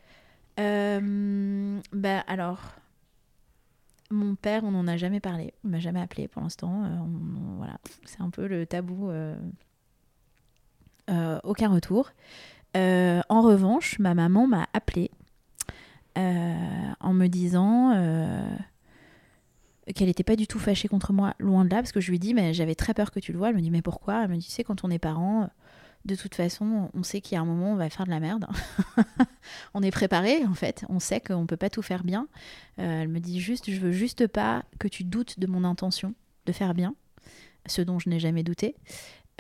Euh, 0.59 1.80
bah 1.91 2.20
alors, 2.28 2.59
mon 4.09 4.34
père, 4.36 4.64
on 4.64 4.72
n'en 4.72 4.88
a 4.88 4.97
jamais 4.97 5.20
parlé. 5.20 5.53
Il 5.64 5.70
m'a 5.70 5.80
jamais 5.80 6.01
appelé 6.01 6.28
pour 6.28 6.41
l'instant. 6.41 6.84
Euh, 6.86 6.88
on- 6.99 7.39
on- 7.53 7.57
voilà, 7.57 7.78
c'est 8.05 8.22
un 8.22 8.30
peu 8.32 8.47
le 8.47 8.66
tabou. 8.66 9.09
euh, 9.11 9.36
aucun 11.43 11.70
retour. 11.70 12.11
En 12.76 13.41
revanche, 13.41 13.99
ma 13.99 14.16
maman 14.16 14.47
m'a 14.47 14.68
appelé 14.74 15.11
en 16.16 17.14
me 17.14 17.28
disant 17.28 17.93
euh, 17.95 18.55
qu'elle 19.95 20.07
n'était 20.07 20.24
pas 20.24 20.36
du 20.36 20.47
tout 20.47 20.59
fâchée 20.59 20.88
contre 20.88 21.14
moi, 21.14 21.36
loin 21.39 21.66
de 21.66 21.70
là, 21.70 21.78
parce 21.78 21.91
que 21.91 22.01
je 22.01 22.11
lui 22.11 22.20
dis, 22.20 22.34
mais 22.34 22.53
j'avais 22.53 22.76
très 22.76 22.93
peur 22.93 23.11
que 23.11 23.20
tu 23.20 23.32
le 23.32 23.38
vois. 23.38 23.49
Elle 23.49 23.55
me 23.55 23.61
dit, 23.61 23.72
mais 23.72 23.82
pourquoi? 23.82 24.24
Elle 24.24 24.30
me 24.30 24.38
dit, 24.38 24.45
tu 24.45 24.51
sais, 24.51 24.64
quand 24.64 24.84
on 24.84 24.89
est 24.89 24.99
parents, 24.99 25.49
de 26.05 26.16
toute 26.16 26.36
façon, 26.36 26.89
on 26.93 27.03
sait 27.03 27.22
qu'il 27.22 27.36
y 27.36 27.38
a 27.38 27.41
un 27.41 27.45
moment 27.45 27.72
on 27.72 27.76
va 27.76 27.89
faire 27.89 28.05
de 28.05 28.11
la 28.11 28.20
merde. 28.20 28.45
on 29.74 29.82
est 29.82 29.91
préparé, 29.91 30.45
en 30.45 30.53
fait. 30.53 30.86
On 30.89 30.99
sait 30.99 31.20
qu'on 31.20 31.45
peut 31.45 31.57
pas 31.57 31.70
tout 31.70 31.82
faire 31.82 32.03
bien. 32.03 32.28
Euh, 32.80 33.01
elle 33.01 33.09
me 33.09 33.20
dit 33.20 33.39
juste, 33.39 33.72
je 33.72 33.80
veux 33.80 33.91
juste 33.91 34.28
pas 34.28 34.64
que 34.80 34.88
tu 34.88 35.03
doutes 35.03 35.39
de 35.39 35.47
mon 35.47 35.64
intention 35.64 36.14
de 36.45 36.51
faire 36.51 36.74
bien, 36.74 36.95
ce 37.66 37.82
dont 37.82 37.99
je 37.99 38.09
n'ai 38.09 38.20
jamais 38.20 38.43
douté. 38.43 38.76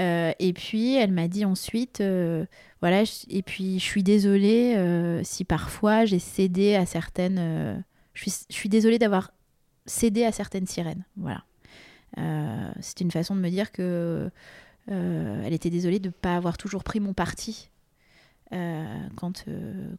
Euh, 0.01 0.31
et 0.39 0.53
puis 0.53 0.95
elle 0.95 1.11
m'a 1.11 1.27
dit 1.27 1.45
ensuite, 1.45 2.01
euh, 2.01 2.45
voilà, 2.81 3.03
je- 3.03 3.25
et 3.29 3.43
puis 3.43 3.77
je 3.79 3.83
suis 3.83 4.01
désolée 4.03 4.73
euh, 4.75 5.21
si 5.23 5.45
parfois 5.45 6.05
j'ai 6.05 6.17
cédé 6.19 6.73
à 6.75 6.85
certaines, 6.87 7.83
je 8.15 8.21
suis, 8.21 8.33
je 8.49 8.55
suis 8.55 8.69
désolée 8.69 8.97
d'avoir 8.97 9.31
cédé 9.85 10.23
à 10.25 10.31
certaines 10.31 10.65
sirènes, 10.67 11.05
voilà. 11.15 11.43
C'est 12.81 13.01
une 13.01 13.11
façon 13.11 13.35
de 13.35 13.41
me 13.41 13.49
dire 13.49 13.71
que 13.71 14.29
elle 14.87 15.53
était 15.53 15.69
désolée 15.69 15.99
de 15.99 16.07
ne 16.09 16.13
pas 16.13 16.35
avoir 16.35 16.57
toujours 16.57 16.83
pris 16.83 16.99
mon 16.99 17.13
parti 17.13 17.69
quand, 18.51 19.45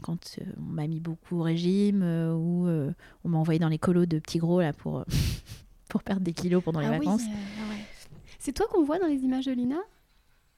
quand 0.02 0.36
on 0.58 0.62
m'a 0.62 0.86
mis 0.86 1.00
beaucoup 1.00 1.38
au 1.40 1.42
régime 1.42 2.02
ou 2.02 2.68
on 3.24 3.28
m'a 3.28 3.38
envoyé 3.38 3.58
dans 3.58 3.68
les 3.68 3.78
colos 3.78 4.06
de 4.06 4.18
petits 4.18 4.38
gros 4.38 4.60
là 4.60 4.72
pour, 4.72 5.04
pour 5.88 6.02
perdre 6.02 6.22
des 6.22 6.32
kilos 6.32 6.62
pendant 6.62 6.80
les 6.80 6.86
Ah 6.86 6.98
vacances. 6.98 7.22
C'est 8.44 8.52
toi 8.52 8.66
qu'on 8.70 8.82
voit 8.84 8.98
dans 8.98 9.06
les 9.06 9.24
images 9.24 9.46
de 9.46 9.52
Lina 9.52 9.78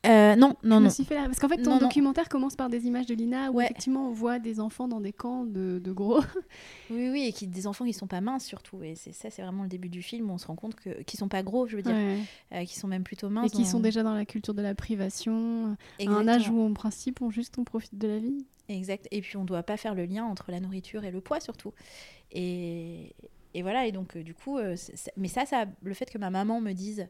Euh, 0.06 0.34
non, 0.34 0.56
non, 0.64 0.76
Je 0.76 0.80
me 0.80 0.84
non. 0.86 0.90
suis 0.90 1.04
fait 1.04 1.14
la- 1.14 1.24
Parce 1.26 1.38
qu'en 1.38 1.48
fait, 1.48 1.58
ton 1.62 1.70
Non, 1.70 1.76
non. 1.76 1.86
documentaire 1.86 2.28
commence 2.28 2.56
par 2.56 2.68
des 2.68 2.84
images 2.86 3.06
de 3.06 3.14
Lina 3.14 3.50
où 3.52 3.54
Ouais. 3.56 3.66
effectivement 3.66 4.08
on 4.08 4.12
voit 4.12 4.40
des 4.40 4.58
enfants 4.58 4.88
dans 4.88 5.00
des 5.00 5.12
camps 5.12 5.44
de, 5.44 5.78
de 5.78 5.92
gros. 5.92 6.18
Oui, 6.90 7.08
oui, 7.10 7.26
et 7.28 7.32
qui, 7.32 7.46
des 7.46 7.68
enfants 7.68 7.84
qui 7.84 7.92
sont 7.92 8.08
pas 8.08 8.20
minces 8.20 8.44
surtout. 8.44 8.82
Et 8.82 8.96
c'est 8.96 9.12
ça, 9.12 9.30
c'est 9.30 9.42
vraiment 9.42 9.62
le 9.62 9.68
début 9.68 9.88
du 9.88 10.02
film 10.02 10.28
où 10.30 10.34
on 10.34 10.38
se 10.38 10.46
rend 10.48 10.56
compte 10.56 10.74
que 10.74 11.00
qui 11.02 11.16
sont 11.16 11.28
pas 11.28 11.44
gros, 11.44 11.68
je 11.68 11.76
veux 11.76 11.82
dire, 11.82 11.94
Ouais. 11.94 12.18
euh, 12.54 12.64
qui 12.64 12.76
sont 12.76 12.88
même 12.88 13.04
plutôt 13.04 13.28
Et 13.28 13.30
minces. 13.30 13.52
qui 13.52 13.62
dans- 13.62 13.68
sont 13.68 13.80
déjà 13.80 14.02
dans 14.02 14.14
la 14.14 14.24
culture 14.24 14.54
de 14.54 14.62
la 14.62 14.74
privation, 14.74 15.66
à 15.66 15.68
un 15.68 15.76
Exactement. 16.00 16.28
âge 16.32 16.50
où 16.50 16.60
en 16.60 16.72
principe 16.72 17.22
on 17.22 17.30
juste 17.30 17.56
on 17.58 17.62
profite 17.64 17.96
de 17.96 18.08
la 18.08 18.18
vie. 18.18 18.44
Exact. 18.68 19.06
Et 19.12 19.20
puis 19.20 19.36
on 19.36 19.44
doit 19.44 19.62
pas 19.62 19.76
faire 19.76 19.94
le 19.94 20.06
lien 20.06 20.24
entre 20.24 20.50
la 20.50 20.58
nourriture 20.58 21.04
et 21.04 21.12
le 21.12 21.20
poids 21.20 21.38
surtout. 21.38 21.72
Et, 22.32 23.14
et 23.54 23.62
voilà. 23.62 23.86
Et 23.86 23.92
donc 23.92 24.16
euh, 24.16 24.22
du 24.24 24.34
coup, 24.34 24.58
mais 25.16 25.28
ça, 25.28 25.46
ça, 25.46 25.66
le 25.82 25.94
fait 25.94 26.10
que 26.10 26.18
ma 26.18 26.30
maman 26.30 26.60
me 26.60 26.72
dise, 26.72 27.08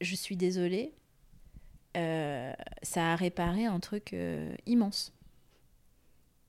je 0.00 0.14
suis 0.14 0.36
désolée, 0.36 0.92
euh, 1.96 2.52
ça 2.82 3.12
a 3.12 3.16
réparé 3.16 3.64
un 3.66 3.80
truc 3.80 4.12
euh, 4.12 4.54
immense. 4.66 5.12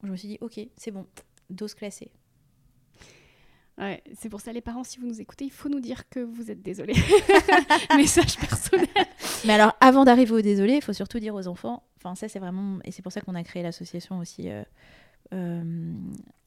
Je 0.04 0.10
me 0.12 0.16
suis 0.16 0.28
dit, 0.28 0.38
ok, 0.42 0.60
c'est 0.76 0.92
bon, 0.92 1.06
dose 1.50 1.74
classée. 1.74 2.12
Ouais, 3.80 4.02
c'est 4.20 4.30
pour 4.30 4.42
ça 4.42 4.52
les 4.52 4.62
parents, 4.62 4.84
si 4.84 4.98
vous 5.00 5.06
nous 5.06 5.22
écoutez, 5.22 5.46
il 5.46 5.52
faut 5.52 5.70
nous 5.70 5.80
dire 5.80 6.10
que 6.10 6.20
vous 6.20 6.50
êtes 6.50 6.64
désolés. 6.64 6.96
Message 7.96 8.38
personnel. 8.38 8.88
Mais 9.46 9.54
alors, 9.54 9.76
avant 9.80 10.04
d'arriver 10.04 10.32
au 10.32 10.42
désolé, 10.42 10.74
il 10.78 10.82
faut 10.82 10.94
surtout 10.94 11.20
dire 11.20 11.36
aux 11.36 11.48
enfants, 11.48 11.84
enfin 11.98 12.16
ça 12.16 12.28
c'est 12.28 12.40
vraiment, 12.40 12.80
et 12.86 12.92
c'est 12.92 13.04
pour 13.04 13.12
ça 13.12 13.22
qu'on 13.22 13.36
a 13.36 13.44
créé 13.44 13.62
l'association 13.62 14.18
aussi, 14.18 14.50
euh, 14.50 14.64
euh, 15.34 15.94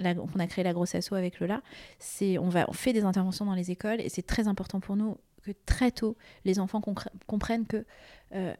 la- 0.01 0.17
qu'on 0.17 0.41
a 0.41 0.47
créé 0.49 0.65
la 0.65 0.73
grosse 0.73 0.97
asso 0.97 1.13
avec 1.13 1.39
Lola, 1.39 1.63
c'est 2.01 2.37
on, 2.39 2.49
va, 2.49 2.69
on 2.69 2.73
fait 2.73 2.93
des 2.93 3.05
interventions 3.05 3.45
dans 3.45 3.55
les 3.55 3.71
écoles 3.71 4.01
et 4.01 4.09
c'est 4.09 4.23
très 4.27 4.49
important 4.49 4.81
pour 4.81 4.97
nous 4.97 5.17
que 5.43 5.53
très 5.67 5.91
tôt, 5.91 6.17
les 6.45 6.59
enfants 6.59 6.83
comprennent 7.27 7.67
que 7.67 7.85
euh, 8.33 8.55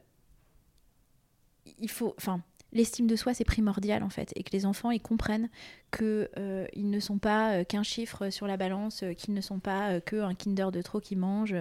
il 1.79 1.89
faut, 1.89 2.13
enfin, 2.17 2.41
l'estime 2.73 3.07
de 3.07 3.15
soi 3.15 3.33
c'est 3.33 3.43
primordial 3.43 4.03
en 4.03 4.09
fait, 4.09 4.31
et 4.35 4.43
que 4.43 4.51
les 4.51 4.65
enfants 4.65 4.91
ils 4.91 5.01
comprennent 5.01 5.49
que 5.91 6.29
euh, 6.37 6.67
ils 6.73 6.89
ne 6.89 6.99
sont 6.99 7.17
pas 7.17 7.53
euh, 7.53 7.63
qu'un 7.63 7.83
chiffre 7.83 8.29
sur 8.29 8.47
la 8.47 8.57
balance, 8.57 9.03
qu'ils 9.17 9.33
ne 9.33 9.41
sont 9.41 9.59
pas 9.59 9.91
euh, 9.91 9.99
que 9.99 10.21
un 10.21 10.33
Kinder 10.33 10.71
de 10.71 10.81
trop 10.81 10.99
qu'ils 10.99 11.17
mangent, 11.19 11.55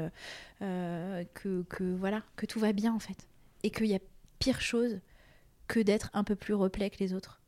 euh, 0.62 1.24
que, 1.34 1.62
que 1.62 1.84
voilà, 1.84 2.22
que 2.36 2.46
tout 2.46 2.60
va 2.60 2.72
bien 2.72 2.94
en 2.94 3.00
fait, 3.00 3.28
et 3.62 3.70
qu'il 3.70 3.86
y 3.86 3.94
a 3.94 4.00
pire 4.38 4.60
chose 4.60 5.00
que 5.66 5.80
d'être 5.80 6.10
un 6.14 6.24
peu 6.24 6.36
plus 6.36 6.54
replay 6.54 6.90
que 6.90 6.98
les 6.98 7.12
autres. 7.12 7.40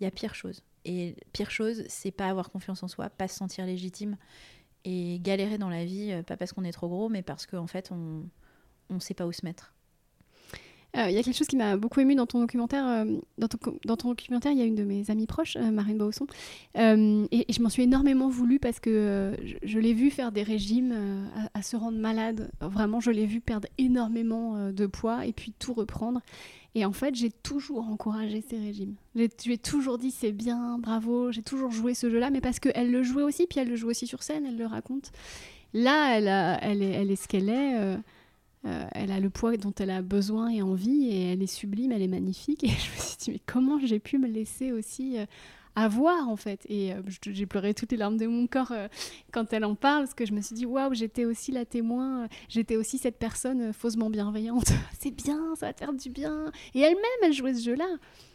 Il 0.00 0.04
y 0.04 0.06
a 0.06 0.10
pire 0.10 0.34
chose. 0.34 0.62
Et 0.84 1.16
pire 1.32 1.50
chose, 1.50 1.84
c'est 1.88 2.10
pas 2.10 2.28
avoir 2.28 2.50
confiance 2.50 2.82
en 2.82 2.88
soi, 2.88 3.10
pas 3.10 3.28
se 3.28 3.36
sentir 3.36 3.66
légitime 3.66 4.16
et 4.86 5.18
galérer 5.20 5.58
dans 5.58 5.68
la 5.70 5.84
vie, 5.84 6.12
euh, 6.12 6.22
pas 6.22 6.36
parce 6.38 6.52
qu'on 6.54 6.64
est 6.64 6.72
trop 6.72 6.88
gros, 6.88 7.08
mais 7.10 7.22
parce 7.22 7.44
qu'en 7.46 7.66
fait 7.66 7.90
on 7.92 8.22
on 8.88 9.00
sait 9.00 9.14
pas 9.14 9.26
où 9.26 9.32
se 9.32 9.44
mettre. 9.44 9.72
Euh, 10.96 11.10
Il 11.10 11.14
y 11.14 11.18
a 11.18 11.22
quelque 11.22 11.36
chose 11.36 11.48
qui 11.48 11.56
m'a 11.56 11.76
beaucoup 11.76 12.00
ému 12.00 12.14
dans 12.14 12.24
ton 12.26 12.40
documentaire. 12.40 12.86
euh, 12.86 13.04
dans, 13.36 13.48
ton, 13.48 13.58
dans 13.84 13.96
ton 13.96 14.08
documentaire, 14.10 14.52
il 14.52 14.58
y 14.58 14.62
a 14.62 14.64
une 14.64 14.76
de 14.76 14.84
mes 14.84 15.10
amies 15.10 15.26
proches, 15.26 15.56
euh, 15.56 15.70
Marine 15.70 15.98
Bausson, 15.98 16.26
euh, 16.78 17.26
et, 17.32 17.44
je 17.52 17.60
m'en 17.60 17.68
suis 17.68 17.82
énormément 17.82 18.30
voulu 18.30 18.58
parce 18.58 18.80
que 18.80 18.88
euh, 18.90 19.36
je, 19.44 19.56
je 19.62 19.78
l'ai 19.78 19.92
vue 19.92 20.10
faire 20.10 20.32
des 20.32 20.42
régimes 20.44 20.92
euh, 20.94 21.26
à, 21.52 21.58
à 21.58 21.62
se 21.62 21.76
rendre 21.76 21.98
malade. 21.98 22.50
Vraiment, 22.60 23.00
je 23.00 23.10
l'ai 23.10 23.26
vue 23.26 23.40
perdre 23.42 23.68
énormément 23.76 24.56
euh, 24.56 24.72
de 24.72 24.86
poids 24.86 25.26
et 25.26 25.32
puis 25.34 25.52
tout 25.58 25.74
reprendre. 25.74 26.20
Et 26.76 26.84
en 26.84 26.92
fait, 26.92 27.14
j'ai 27.14 27.30
toujours 27.30 27.88
encouragé 27.88 28.44
ces 28.46 28.58
régimes. 28.58 28.96
J'ai 29.14 29.56
toujours 29.56 29.96
dit 29.96 30.10
c'est 30.10 30.30
bien, 30.30 30.78
bravo. 30.78 31.32
J'ai 31.32 31.40
toujours 31.42 31.70
joué 31.70 31.94
ce 31.94 32.10
jeu-là, 32.10 32.28
mais 32.28 32.42
parce 32.42 32.60
qu'elle 32.60 32.90
le 32.92 33.02
jouait 33.02 33.22
aussi, 33.22 33.46
puis 33.46 33.60
elle 33.60 33.70
le 33.70 33.76
joue 33.76 33.88
aussi 33.88 34.06
sur 34.06 34.22
scène, 34.22 34.44
elle 34.44 34.58
le 34.58 34.66
raconte. 34.66 35.10
Là, 35.72 36.18
elle, 36.18 36.28
elle, 36.60 36.82
est, 36.82 36.90
elle 36.90 37.10
est 37.10 37.16
ce 37.16 37.28
qu'elle 37.28 37.48
est. 37.48 37.80
euh, 37.80 37.96
euh, 38.66 38.84
elle 38.92 39.10
a 39.10 39.20
le 39.20 39.30
poids 39.30 39.56
dont 39.56 39.72
elle 39.78 39.88
a 39.88 40.02
besoin 40.02 40.50
et 40.50 40.60
envie, 40.60 41.08
et 41.08 41.32
elle 41.32 41.42
est 41.42 41.46
sublime, 41.46 41.92
elle 41.92 42.02
est 42.02 42.08
magnifique. 42.08 42.62
Et 42.64 42.68
je 42.68 42.92
me 42.92 43.00
suis 43.00 43.16
dit, 43.16 43.30
mais 43.30 43.40
comment 43.46 43.78
j'ai 43.82 43.98
pu 43.98 44.18
me 44.18 44.28
laisser 44.28 44.72
aussi 44.72 45.16
euh, 45.76 45.80
avoir, 45.82 46.28
en 46.28 46.36
fait 46.36 46.60
Et 46.68 46.92
euh, 46.92 47.02
j'ai 47.22 47.46
pleuré 47.46 47.74
toutes 47.74 47.92
les 47.92 47.98
larmes 47.98 48.16
de 48.16 48.26
mon 48.26 48.46
corps 48.46 48.72
euh, 48.72 48.88
quand 49.32 49.52
elle 49.52 49.64
en 49.64 49.74
parle, 49.74 50.04
parce 50.04 50.14
que 50.14 50.26
je 50.26 50.32
me 50.32 50.40
suis 50.40 50.54
dit, 50.54 50.66
waouh, 50.66 50.94
j'étais 50.94 51.24
aussi 51.24 51.52
la 51.52 51.64
témoin, 51.64 52.24
euh, 52.24 52.28
j'étais 52.48 52.76
aussi 52.76 52.98
cette 52.98 53.18
personne 53.18 53.72
faussement 53.72 54.10
bienveillante. 54.10 54.72
C'est 54.98 55.10
bien, 55.10 55.54
ça 55.56 55.66
va 55.66 55.72
te 55.72 55.78
faire 55.80 55.92
du 55.92 56.10
bien. 56.10 56.50
Et 56.74 56.80
elle-même, 56.80 57.02
elle 57.22 57.32
jouait 57.32 57.54
ce 57.54 57.62
jeu-là. 57.64 57.88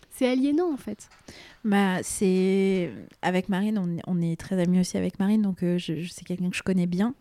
C'est 0.10 0.28
aliénant, 0.28 0.74
en 0.74 0.78
fait. 0.78 1.08
Bah, 1.64 2.04
c'est 2.04 2.92
avec 3.22 3.48
Marine, 3.48 4.02
on, 4.08 4.22
est- 4.22 4.36
très 4.36 4.60
amis 4.60 4.82
aussi 4.82 4.98
avec 4.98 5.20
Marine, 5.20 5.42
donc 5.42 5.60
je, 5.62 5.78
je- 5.78 6.10
c'est 6.12 6.26
quelqu'un 6.26 6.50
que 6.50 6.58
je 6.58 6.64
connais 6.64 6.86
bien 6.88 7.16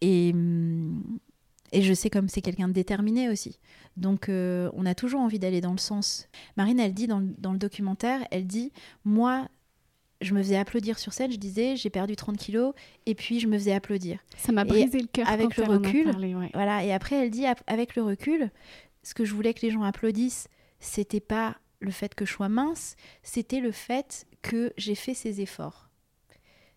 et 0.00 0.30
hum, 0.32 1.02
et 1.72 1.82
je 1.82 1.92
sais 1.92 2.08
comme 2.10 2.28
c'est 2.28 2.40
quelqu'un 2.40 2.68
de 2.68 2.72
déterminé 2.72 3.28
aussi. 3.28 3.58
Donc 3.96 4.28
on 4.30 4.86
a 4.86 4.94
toujours 4.94 5.20
envie 5.20 5.38
d'aller 5.40 5.60
dans 5.60 5.72
le 5.72 5.78
sens. 5.78 6.28
Marine, 6.56 6.78
elle 6.78 6.94
dit 6.94 7.08
dans 7.08 7.18
le 7.52 7.58
documentaire, 7.58 8.20
elle 8.30 8.46
dit 8.46 8.72
moi 9.04 9.48
je 10.20 10.34
me 10.34 10.42
faisais 10.42 10.56
applaudir 10.56 10.98
sur 10.98 11.12
scène, 11.12 11.30
je 11.30 11.36
disais 11.36 11.76
j'ai 11.76 11.90
perdu 11.90 12.16
30 12.16 12.36
kilos 12.36 12.74
et 13.06 13.14
puis 13.14 13.40
je 13.40 13.46
me 13.46 13.56
faisais 13.56 13.72
applaudir. 13.72 14.18
Ça 14.36 14.52
m'a 14.52 14.64
brisé 14.64 15.00
le 15.00 15.06
cœur. 15.06 15.28
Avec 15.28 15.56
le 15.56 15.64
recul, 15.64 16.10
voilà. 16.54 16.84
Et 16.84 16.92
après 16.92 17.16
elle 17.16 17.30
dit 17.30 17.46
avec 17.66 17.94
le 17.94 18.02
recul, 18.02 18.50
ce 19.02 19.14
que 19.14 19.24
je 19.24 19.34
voulais 19.34 19.54
que 19.54 19.64
les 19.64 19.70
gens 19.70 19.82
applaudissent, 19.82 20.48
c'était 20.80 21.20
pas 21.20 21.56
le 21.80 21.90
fait 21.90 22.14
que 22.14 22.26
je 22.26 22.32
sois 22.32 22.48
mince, 22.48 22.96
c'était 23.22 23.60
le 23.60 23.70
fait 23.70 24.26
que 24.42 24.72
j'ai 24.76 24.94
fait 24.94 25.14
ces 25.14 25.40
efforts. 25.40 25.88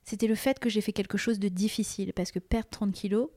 C'était 0.04 0.28
le 0.28 0.36
fait 0.36 0.60
que 0.60 0.70
j'ai 0.70 0.82
fait 0.82 0.94
quelque 0.94 1.18
chose 1.18 1.40
de 1.40 1.48
difficile 1.48 2.14
parce 2.14 2.32
que 2.32 2.40
perdre 2.40 2.70
30 2.70 2.92
kilos, 2.92 3.30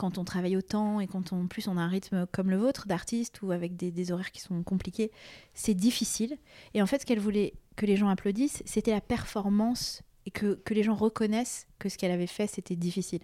quand 0.00 0.16
on 0.16 0.24
travaille 0.24 0.56
autant 0.56 0.98
et 0.98 1.06
quand 1.06 1.34
on, 1.34 1.42
en 1.42 1.46
plus 1.46 1.68
on 1.68 1.76
a 1.76 1.80
un 1.82 1.88
rythme 1.88 2.26
comme 2.32 2.48
le 2.48 2.56
vôtre 2.56 2.86
d'artiste 2.86 3.42
ou 3.42 3.52
avec 3.52 3.76
des, 3.76 4.12
horaires 4.12 4.32
qui 4.32 4.40
sont 4.40 4.62
compliqués, 4.62 5.12
c'est 5.52 5.74
difficile. 5.74 6.38
Et 6.72 6.80
en 6.80 6.86
fait, 6.86 7.02
ce 7.02 7.06
qu'elle 7.06 7.20
voulait 7.20 7.52
que 7.76 7.84
les 7.84 7.96
gens 7.96 8.08
applaudissent, 8.08 8.62
c'était 8.64 8.92
la 8.92 9.02
performance 9.02 10.00
et 10.24 10.30
que, 10.30 10.58
les 10.70 10.82
gens 10.82 10.94
reconnaissent 10.94 11.66
que 11.78 11.90
ce 11.90 11.98
qu'elle 11.98 12.12
avait 12.12 12.26
fait, 12.26 12.46
c'était 12.46 12.76
difficile. 12.76 13.20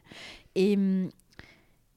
Et, 0.54 0.76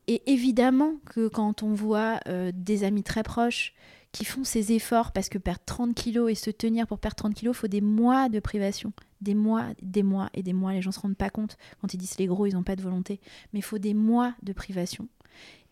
et 0.08 0.32
évidemment 0.32 0.94
que 1.08 1.28
quand 1.28 1.62
on 1.62 1.74
voit 1.74 2.22
euh, 2.30 2.54
des 2.56 2.86
amis 2.86 3.04
très 3.04 3.24
proches 3.24 3.74
qui 4.12 4.26
font 4.26 4.44
ces 4.44 4.72
efforts 4.72 5.12
parce 5.12 5.30
que 5.30 5.38
perdre 5.38 5.62
30 5.66 5.94
kilos 5.94 6.32
et 6.32 6.36
se 6.36 6.50
tenir 6.50 6.88
pour 6.88 7.00
perdre 7.00 7.16
30 7.16 7.36
kilos, 7.36 7.56
il 7.56 7.60
faut 7.60 7.68
des 7.68 7.82
mois 7.82 8.30
de 8.30 8.40
privation. 8.40 8.92
Des 9.22 9.36
mois, 9.36 9.68
des 9.82 10.04
mois 10.04 10.30
et 10.34 10.44
des 10.44 10.54
mois. 10.54 10.74
Les 10.74 10.82
gens 10.82 10.92
se 10.92 11.00
rendent 11.00 11.18
pas 11.18 11.30
compte 11.30 11.58
quand 11.82 11.94
ils 11.94 11.98
disent 11.98 12.18
les 12.18 12.26
gros, 12.26 12.46
ils 12.46 12.54
n'ont 12.54 12.64
pas 12.64 12.76
de 12.76 12.82
volonté. 12.82 13.20
Mais 13.54 13.60
il 13.60 13.64
faut 13.64 13.78
des 13.78 13.94
mois 13.94 14.34
de 14.42 14.54
privation. 14.54 15.08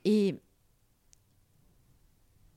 Et, 0.06 0.40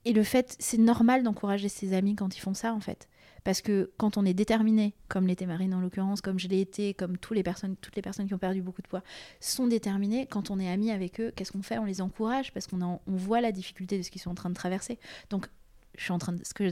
et 0.05 0.13
le 0.13 0.23
fait, 0.23 0.55
c'est 0.59 0.79
normal 0.79 1.23
d'encourager 1.23 1.69
ses 1.69 1.95
amis 1.95 2.15
quand 2.15 2.37
ils 2.37 2.41
font 2.41 2.55
ça, 2.55 2.75
en 2.75 2.81
fait. 2.81 3.09
Parce 3.43 3.63
que 3.63 3.91
quand 3.97 4.19
on 4.19 4.27
est 4.27 4.35
déterminé, 4.35 4.95
comme 5.09 5.27
l'était 5.27 5.47
Marine 5.47 5.73
en 5.73 5.81
l'occurrence, 5.81 6.21
comme 6.21 6.39
je 6.39 6.49
l'ai 6.49 6.61
été, 6.61 6.93
comme 6.93 7.17
toutes 7.17 7.37
les, 7.37 7.43
personnes, 7.43 7.77
toutes 7.77 7.97
les 7.97 8.03
personnes 8.03 8.27
qui 8.27 8.35
ont 8.35 8.39
perdu 8.39 8.61
beaucoup 8.61 8.83
de 8.83 8.89
poids, 8.89 9.03
sont 9.41 9.67
déterminées, 9.67 10.27
quand 10.27 10.51
on 10.51 10.59
est 10.59 10.71
ami 10.71 10.91
avec 10.91 11.21
eux, 11.21 11.33
qu'est-ce 11.35 11.53
qu'on 11.53 11.63
fait? 11.63 11.79
On 11.79 11.87
les 11.87 12.03
encourage 12.03 12.53
parce 12.53 12.67
qu'on 12.67 12.83
on 12.83 13.01
voit 13.07 13.41
la 13.41 13.51
difficulté 13.51 13.97
de 13.97 14.03
ce 14.03 14.11
qu'ils 14.11 14.21
sont 14.21 14.31
en 14.31 14.35
train 14.35 14.51
de 14.51 14.55
traverser. 14.55 14.99
Donc 15.31 15.49
je 15.97 16.05
suis 16.05 16.13
en 16.13 16.19
train 16.19 16.33
de, 16.33 16.43
ce 16.45 16.55
que 16.55 16.71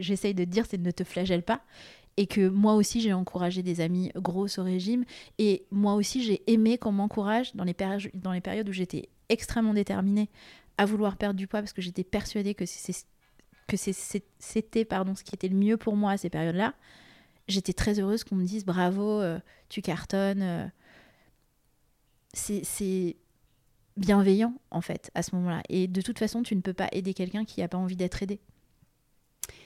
j'essaye 0.00 0.34
de 0.34 0.44
dire, 0.44 0.64
c'est 0.68 0.78
de 0.78 0.86
ne 0.86 0.90
te 0.90 1.04
flagelle 1.04 1.42
pas. 1.42 1.62
Et 2.18 2.26
que 2.26 2.48
moi 2.48 2.74
aussi, 2.74 3.00
j'ai 3.00 3.14
encouragé 3.14 3.62
des 3.62 3.80
amis 3.80 4.10
grosses 4.16 4.58
au 4.58 4.64
régime. 4.64 5.04
Et 5.38 5.64
moi 5.70 5.94
aussi, 5.94 6.22
j'ai 6.22 6.42
aimé 6.50 6.76
qu'on 6.76 6.92
m'encourage 6.92 7.54
dans, 7.54 7.64
les 7.64 7.74
dans 8.14 8.32
les 8.32 8.42
périodes 8.42 8.68
où 8.68 8.72
j'étais 8.72 9.08
extrêmement 9.30 9.72
déterminée 9.72 10.28
à 10.78 10.84
vouloir 10.84 11.16
perdre 11.16 11.38
du 11.38 11.46
poids 11.46 11.60
parce 11.60 11.72
que 11.72 11.82
j'étais 11.82 12.04
persuadée 12.04 12.54
que 12.54 12.64
c'était 14.38 14.84
pardon 14.84 15.14
ce 15.14 15.24
qui 15.24 15.34
était 15.34 15.48
le 15.48 15.56
mieux 15.56 15.76
pour 15.76 15.96
moi 15.96 16.12
à 16.12 16.16
ces 16.16 16.28
périodes-là. 16.28 16.74
J'étais 17.48 17.72
très 17.72 17.98
heureuse 17.98 18.24
qu'on 18.24 18.36
me 18.36 18.44
dise 18.44 18.64
bravo, 18.64 19.20
euh, 19.20 19.38
tu 19.68 19.82
cartonnes. 19.82 20.42
Euh. 20.42 20.66
c'est 22.32 23.16
bienveillant 23.96 24.54
en 24.70 24.80
fait 24.80 25.10
à 25.14 25.22
ce 25.22 25.34
moment-là. 25.36 25.62
Et 25.68 25.88
de 25.88 26.00
toute 26.00 26.18
façon, 26.18 26.42
tu 26.42 26.54
ne 26.56 26.60
peux 26.60 26.72
pas 26.72 26.88
aider 26.92 27.14
quelqu'un 27.14 27.44
qui 27.44 27.60
n'a 27.60 27.68
pas 27.68 27.78
envie 27.78 27.96
d'être 27.96 28.22
aidé. 28.22 28.40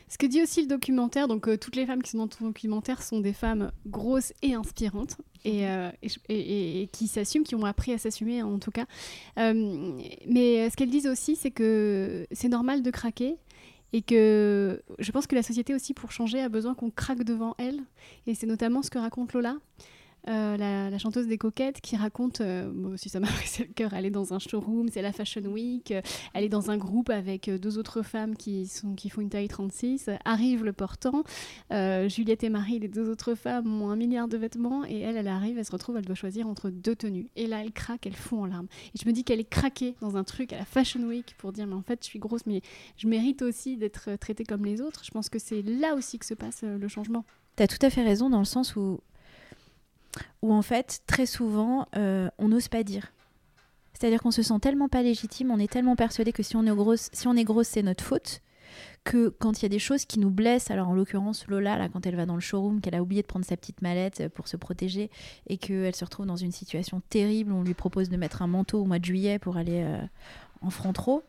Ce 0.08 0.18
que 0.18 0.26
dit 0.26 0.40
aussi 0.40 0.62
le 0.62 0.68
documentaire, 0.68 1.26
donc 1.26 1.48
euh, 1.48 1.56
toutes 1.56 1.74
les 1.74 1.84
femmes 1.84 2.02
qui 2.02 2.10
sont 2.10 2.18
dans 2.18 2.28
ton 2.28 2.46
documentaire 2.46 3.02
sont 3.02 3.20
des 3.20 3.32
femmes 3.32 3.72
grosses 3.86 4.32
et 4.42 4.54
inspirantes 4.54 5.16
et, 5.44 5.62
mhm. 5.62 5.66
euh, 5.68 5.90
et, 6.28 6.88
qui 6.92 7.08
s'assument, 7.08 7.42
qui 7.42 7.56
ont 7.56 7.64
appris 7.64 7.92
à 7.92 7.98
s'assumer 7.98 8.42
en 8.42 8.58
tout 8.58 8.70
cas. 8.70 8.86
Euh, 9.38 9.98
mais 10.28 10.70
ce 10.70 10.76
qu'elles 10.76 10.90
disent 10.90 11.08
aussi, 11.08 11.34
c'est 11.34 11.50
que 11.50 12.26
c'est 12.30 12.48
normal 12.48 12.82
de 12.82 12.90
craquer 12.90 13.36
et 13.92 14.02
que 14.02 14.80
je 14.98 15.10
pense 15.10 15.26
que 15.26 15.34
la 15.34 15.42
société 15.42 15.74
aussi 15.74 15.92
pour 15.92 16.12
changer 16.12 16.40
a 16.40 16.48
besoin 16.48 16.74
qu'on 16.74 16.90
craque 16.90 17.24
devant 17.24 17.54
elle. 17.58 17.80
Et 18.28 18.34
c'est 18.34 18.46
notamment 18.46 18.82
ce 18.82 18.90
que 18.90 18.98
raconte 18.98 19.32
Lola. 19.32 19.56
Euh, 20.28 20.56
la, 20.56 20.98
chanteuse 20.98 21.28
des 21.28 21.38
coquettes 21.38 21.80
qui 21.80 21.96
raconte, 21.96 22.40
euh, 22.40 22.72
aussi 22.92 23.08
ça 23.08 23.20
m'a 23.20 23.26
brisé 23.30 23.64
le 23.64 23.72
cœur, 23.72 23.92
elle 23.94 24.06
est 24.06 24.10
dans 24.10 24.32
un 24.32 24.38
showroom, 24.38 24.88
c'est 24.88 25.02
la 25.02 25.12
Fashion 25.12 25.42
Week, 25.42 25.92
euh, 25.92 26.00
elle 26.34 26.42
est 26.42 26.48
dans 26.48 26.70
un 26.70 26.76
groupe 26.76 27.10
avec 27.10 27.48
deux 27.48 27.78
autres 27.78 28.02
femmes 28.02 28.34
qui, 28.34 28.66
sont, 28.66 28.94
qui 28.94 29.08
font 29.08 29.20
une 29.20 29.28
taille 29.28 29.46
36, 29.46 30.10
arrive 30.24 30.64
le 30.64 30.72
portant, 30.72 31.22
Juliette 31.70 32.44
et 32.44 32.48
Marie, 32.48 32.78
les 32.78 32.88
deux 32.88 33.08
autres 33.08 33.34
femmes, 33.34 33.82
ont 33.82 33.90
un 33.90 33.96
milliard 33.96 34.26
de 34.26 34.36
vêtements 34.36 34.84
et 34.84 35.00
elle, 35.00 35.16
elle 35.16 35.28
arrive, 35.28 35.58
elle 35.58 35.64
se 35.64 35.70
retrouve, 35.70 35.96
elle 35.96 36.04
doit 36.04 36.14
choisir 36.14 36.48
entre 36.48 36.70
deux 36.70 36.96
tenues. 36.96 37.28
Et 37.36 37.46
là, 37.46 37.62
elle 37.62 37.72
craque, 37.72 38.06
elle 38.06 38.14
fond 38.14 38.42
en 38.42 38.46
larmes. 38.46 38.68
Et 38.94 38.98
je 39.00 39.06
me 39.06 39.12
dis 39.12 39.22
qu'elle 39.22 39.40
est 39.40 39.48
craquée 39.48 39.94
dans 40.00 40.16
un 40.16 40.24
truc 40.24 40.52
à 40.52 40.58
la 40.58 40.64
Fashion 40.64 41.02
Week 41.02 41.34
pour 41.38 41.52
dire, 41.52 41.66
mais 41.66 41.74
en 41.74 41.82
fait, 41.82 42.00
je 42.02 42.06
suis 42.06 42.18
grosse, 42.18 42.46
mais 42.46 42.62
je 42.96 43.06
mérite 43.06 43.42
aussi 43.42 43.76
d'être 43.76 44.16
traitée 44.16 44.44
comme 44.44 44.64
les 44.64 44.80
autres. 44.80 45.04
Je 45.04 45.10
pense 45.10 45.28
que 45.28 45.38
c'est 45.38 45.62
là 45.62 45.94
aussi 45.94 46.18
que 46.18 46.26
se 46.26 46.34
passe 46.34 46.62
le 46.62 46.88
changement. 46.88 47.24
Tu 47.56 47.62
as 47.62 47.68
tout 47.68 47.84
à 47.84 47.90
fait 47.90 48.02
raison 48.02 48.30
dans 48.30 48.38
le 48.38 48.44
sens 48.44 48.76
où 48.76 49.00
où 50.42 50.52
en 50.52 50.62
fait, 50.62 51.00
très 51.06 51.26
souvent, 51.26 51.86
euh, 51.96 52.28
on 52.38 52.48
n'ose 52.48 52.68
pas 52.68 52.82
dire. 52.82 53.12
C'est-à-dire 53.92 54.20
qu'on 54.20 54.30
se 54.30 54.42
sent 54.42 54.58
tellement 54.60 54.88
pas 54.88 55.02
légitime, 55.02 55.50
on 55.50 55.58
est 55.58 55.70
tellement 55.70 55.96
persuadé 55.96 56.32
que 56.32 56.42
si 56.42 56.56
on 56.56 56.66
est 56.66 56.74
grosse, 56.74 57.08
si 57.12 57.28
on 57.28 57.34
est 57.34 57.44
grosse, 57.44 57.68
c'est 57.68 57.82
notre 57.82 58.04
faute, 58.04 58.42
que 59.04 59.28
quand 59.28 59.60
il 59.60 59.62
y 59.62 59.66
a 59.66 59.68
des 59.70 59.78
choses 59.78 60.04
qui 60.04 60.18
nous 60.18 60.30
blessent, 60.30 60.70
alors 60.70 60.88
en 60.88 60.94
l'occurrence 60.94 61.46
Lola, 61.46 61.78
là, 61.78 61.88
quand 61.88 62.04
elle 62.06 62.16
va 62.16 62.26
dans 62.26 62.34
le 62.34 62.40
showroom, 62.40 62.80
qu'elle 62.80 62.94
a 62.94 63.02
oublié 63.02 63.22
de 63.22 63.26
prendre 63.26 63.46
sa 63.46 63.56
petite 63.56 63.80
mallette 63.80 64.28
pour 64.34 64.48
se 64.48 64.56
protéger 64.56 65.10
et 65.46 65.56
qu'elle 65.56 65.94
se 65.94 66.04
retrouve 66.04 66.26
dans 66.26 66.36
une 66.36 66.52
situation 66.52 67.00
terrible, 67.08 67.52
on 67.52 67.62
lui 67.62 67.74
propose 67.74 68.10
de 68.10 68.16
mettre 68.16 68.42
un 68.42 68.48
manteau 68.48 68.82
au 68.82 68.84
mois 68.84 68.98
de 68.98 69.04
juillet 69.04 69.38
pour 69.38 69.56
aller 69.56 69.82
euh, 69.82 70.02
en 70.60 70.70
front 70.70 70.92
trop, 70.92 71.22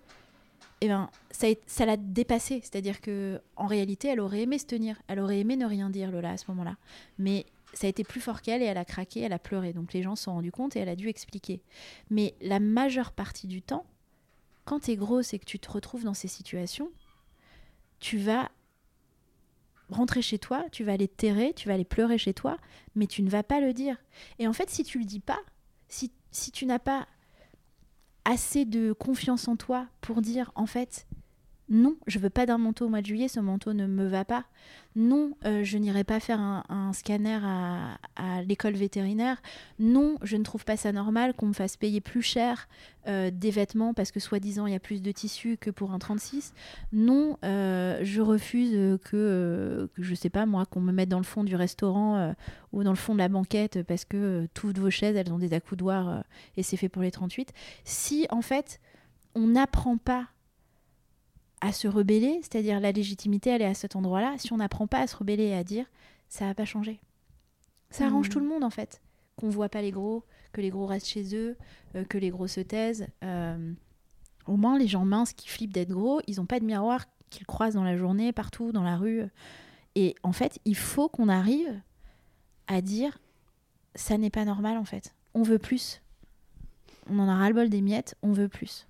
eh 0.82 0.88
ben 0.88 1.10
ça 1.32 1.86
l'a 1.86 1.98
dépassé. 1.98 2.60
C'est-à-dire 2.64 3.02
que 3.02 3.40
en 3.56 3.68
réalité, 3.68 4.10
elle 4.10 4.20
aurait 4.20 4.42
aimé 4.42 4.58
se 4.58 4.66
tenir, 4.66 4.98
elle 5.08 5.20
aurait 5.20 5.40
aimé 5.40 5.56
ne 5.56 5.66
rien 5.66 5.90
dire 5.90 6.12
Lola 6.12 6.32
à 6.32 6.38
ce 6.38 6.46
moment-là, 6.50 6.76
mais 7.18 7.46
ça 7.78 7.86
a 7.86 7.90
été 7.90 8.04
plus 8.04 8.22
fort 8.22 8.42
qu'elle 8.42 8.64
et 8.64 8.66
elle 8.66 8.78
a 8.78 8.86
craqué, 8.86 9.22
elle 9.22 9.34
a 9.34 9.40
pleuré. 9.40 9.72
Donc 9.72 9.94
les 9.94 10.02
gens 10.02 10.16
se 10.16 10.24
sont 10.24 10.34
rendus 10.34 10.52
compte 10.52 10.76
et 10.76 10.80
elle 10.80 10.90
a 10.90 10.96
dû 10.96 11.10
expliquer. 11.10 11.62
Mais 12.10 12.36
la 12.42 12.60
majeure 12.60 13.12
partie 13.12 13.46
du 13.46 13.62
temps, 13.62 13.86
quand 14.66 14.82
tu 14.82 14.92
es 14.92 14.96
grosse 14.96 15.34
et 15.34 15.40
que 15.40 15.46
tu 15.46 15.60
te 15.60 15.72
retrouves 15.72 16.04
dans 16.04 16.16
ces 16.16 16.28
situations, 16.28 16.90
tu 18.00 18.18
vas 18.18 18.50
rentrer 19.90 20.22
chez 20.22 20.40
toi, 20.40 20.66
tu 20.72 20.84
vas 20.84 20.94
aller 20.94 21.08
terrer, 21.08 21.54
tu 21.54 21.68
vas 21.68 21.76
aller 21.76 21.86
pleurer 21.86 22.18
chez 22.18 22.34
toi, 22.34 22.58
mais 22.96 23.08
tu 23.08 23.22
ne 23.22 23.30
vas 23.30 23.44
pas 23.44 23.62
le 23.62 23.74
dire. 23.74 23.96
Et 24.40 24.48
en 24.48 24.54
fait, 24.54 24.70
si 24.70 24.84
tu 24.84 24.98
le 24.98 25.06
dis 25.06 25.20
pas, 25.20 25.40
si, 25.88 26.12
si 26.32 26.52
tu 26.52 26.66
n'as 26.66 26.80
pas 26.80 27.08
assez 28.26 28.66
de 28.66 28.92
confiance 28.92 29.48
en 29.48 29.56
toi 29.56 29.88
pour 30.02 30.22
dire 30.22 30.52
en 30.56 30.66
fait 30.66 31.07
non, 31.70 31.98
je 32.08 32.18
veux 32.18 32.30
pas 32.30 32.46
d'un 32.46 32.58
manteau 32.58 32.86
au 32.86 32.90
mois 32.90 33.02
de 33.02 33.06
juillet, 33.06 33.28
ce 33.28 33.42
manteau 33.42 33.74
ne 33.74 33.88
me 33.88 34.08
va 34.08 34.24
pas. 34.24 34.46
Non, 34.96 35.34
euh, 35.46 35.66
je 35.66 35.78
n'irai 35.78 36.06
pas 36.06 36.22
faire 36.22 36.40
un, 36.40 36.92
scanner 36.94 37.40
à, 37.44 38.42
l'école 38.44 38.74
vétérinaire. 38.74 39.42
Non, 39.78 40.16
je 40.22 40.38
ne 40.38 40.44
trouve 40.44 40.64
pas 40.64 40.78
ça 40.78 40.94
normal 40.94 41.34
qu'on 41.34 41.48
me 41.48 41.54
fasse 41.54 41.76
payer 41.76 42.00
plus 42.00 42.22
cher 42.22 42.70
euh, 43.08 43.32
des 43.32 43.52
vêtements 43.52 43.94
parce 43.94 44.12
que 44.12 44.22
soi-disant 44.22 44.66
il 44.66 44.74
y 44.74 44.76
a 44.76 44.80
plus 44.80 45.02
de 45.02 45.12
tissu 45.12 45.58
que 45.58 45.70
pour 45.70 45.92
un 45.92 46.00
36. 46.00 46.54
Non, 46.94 47.38
euh, 47.44 48.00
je 48.02 48.22
refuse 48.22 48.98
que, 49.04 49.90
que, 49.94 50.02
je 50.02 50.16
sais 50.16 50.30
pas 50.30 50.46
moi, 50.46 50.66
qu'on 50.66 50.82
me 50.82 50.94
mette 50.94 51.10
dans 51.10 51.20
le 51.20 51.24
fond 51.24 51.44
du 51.44 51.56
restaurant 51.58 52.34
ou 52.72 52.84
dans 52.84 52.92
le 52.92 52.98
fond 52.98 53.14
de 53.14 53.20
la 53.20 53.30
banquette 53.30 53.84
parce 53.84 54.06
que 54.06 54.48
toutes 54.54 54.80
vos 54.80 54.90
chaises 54.90 55.18
elles 55.18 55.34
ont 55.34 55.40
des 55.40 55.54
accoudoirs 55.54 56.24
et 56.56 56.64
c'est 56.64 56.78
fait 56.78 56.90
pour 56.90 57.02
les 57.02 57.12
38. 57.12 57.52
Si 57.84 58.26
en 58.30 58.42
fait 58.42 58.80
on 59.36 59.48
n'apprend 59.48 59.98
pas 59.98 60.28
à 61.62 61.72
se 61.72 61.88
rebeller, 61.88 62.40
c'est-à-dire 62.42 62.80
la 62.80 62.92
légitimité, 62.92 63.50
elle 63.50 63.62
est 63.62 63.66
à 63.66 63.74
cet 63.74 63.96
endroit-là. 63.96 64.36
Si 64.38 64.54
on 64.54 64.58
n'apprend 64.58 64.88
pas 64.88 65.00
à 65.00 65.08
se 65.08 65.16
rebeller 65.16 65.46
et 65.46 65.56
à 65.56 65.64
dire, 65.64 65.86
ça 66.30 66.46
va 66.46 66.54
pas 66.54 66.66
changer. 66.66 67.00
Ça 67.90 68.06
arrange 68.06 68.28
hmm. 68.28 68.32
tout 68.32 68.40
le 68.40 68.48
monde 68.48 68.64
en 68.64 68.70
fait. 68.70 69.02
Qu'on 69.36 69.50
voit 69.50 69.70
pas 69.70 69.82
les 69.82 69.92
gros, 69.92 70.24
que 70.52 70.62
les 70.62 70.70
gros 70.70 70.86
restent 70.86 71.08
chez 71.08 71.36
eux, 71.36 71.58
euh, 71.96 72.04
que 72.04 72.18
les 72.18 72.30
gros 72.30 72.48
se 72.48 72.60
taisent. 72.60 73.08
Euh, 73.24 73.74
au 74.48 74.56
moins, 74.56 74.78
les 74.78 74.88
gens 74.88 75.06
minces 75.06 75.34
qui 75.34 75.50
flippent 75.50 75.74
d'être 75.74 75.92
gros, 75.92 76.22
ils 76.28 76.38
n'ont 76.38 76.46
pas 76.46 76.60
de 76.60 76.66
miroir 76.66 77.06
qu'ils 77.30 77.46
croisent 77.46 77.76
dans 77.76 77.84
la 77.84 77.98
journée, 77.98 78.32
partout, 78.32 78.72
dans 78.72 78.84
la 78.84 78.98
rue. 78.98 79.24
Et 79.96 80.16
en 80.24 80.32
fait, 80.32 80.60
il 80.66 80.76
faut 80.76 81.10
qu'on 81.10 81.28
arrive 81.28 81.80
à 82.68 82.82
dire, 82.82 83.20
ça 83.96 84.18
n'est 84.18 84.30
pas 84.30 84.46
normal 84.46 84.78
en 84.78 84.86
fait. 84.86 85.14
On 85.34 85.44
veut 85.44 85.60
plus. 85.60 86.02
On 87.10 87.20
en 87.20 87.28
a 87.28 87.36
ras-le-bol 87.36 87.70
des 87.70 87.82
miettes, 87.82 88.16
on 88.22 88.32
veut 88.32 88.50
plus. 88.50 88.88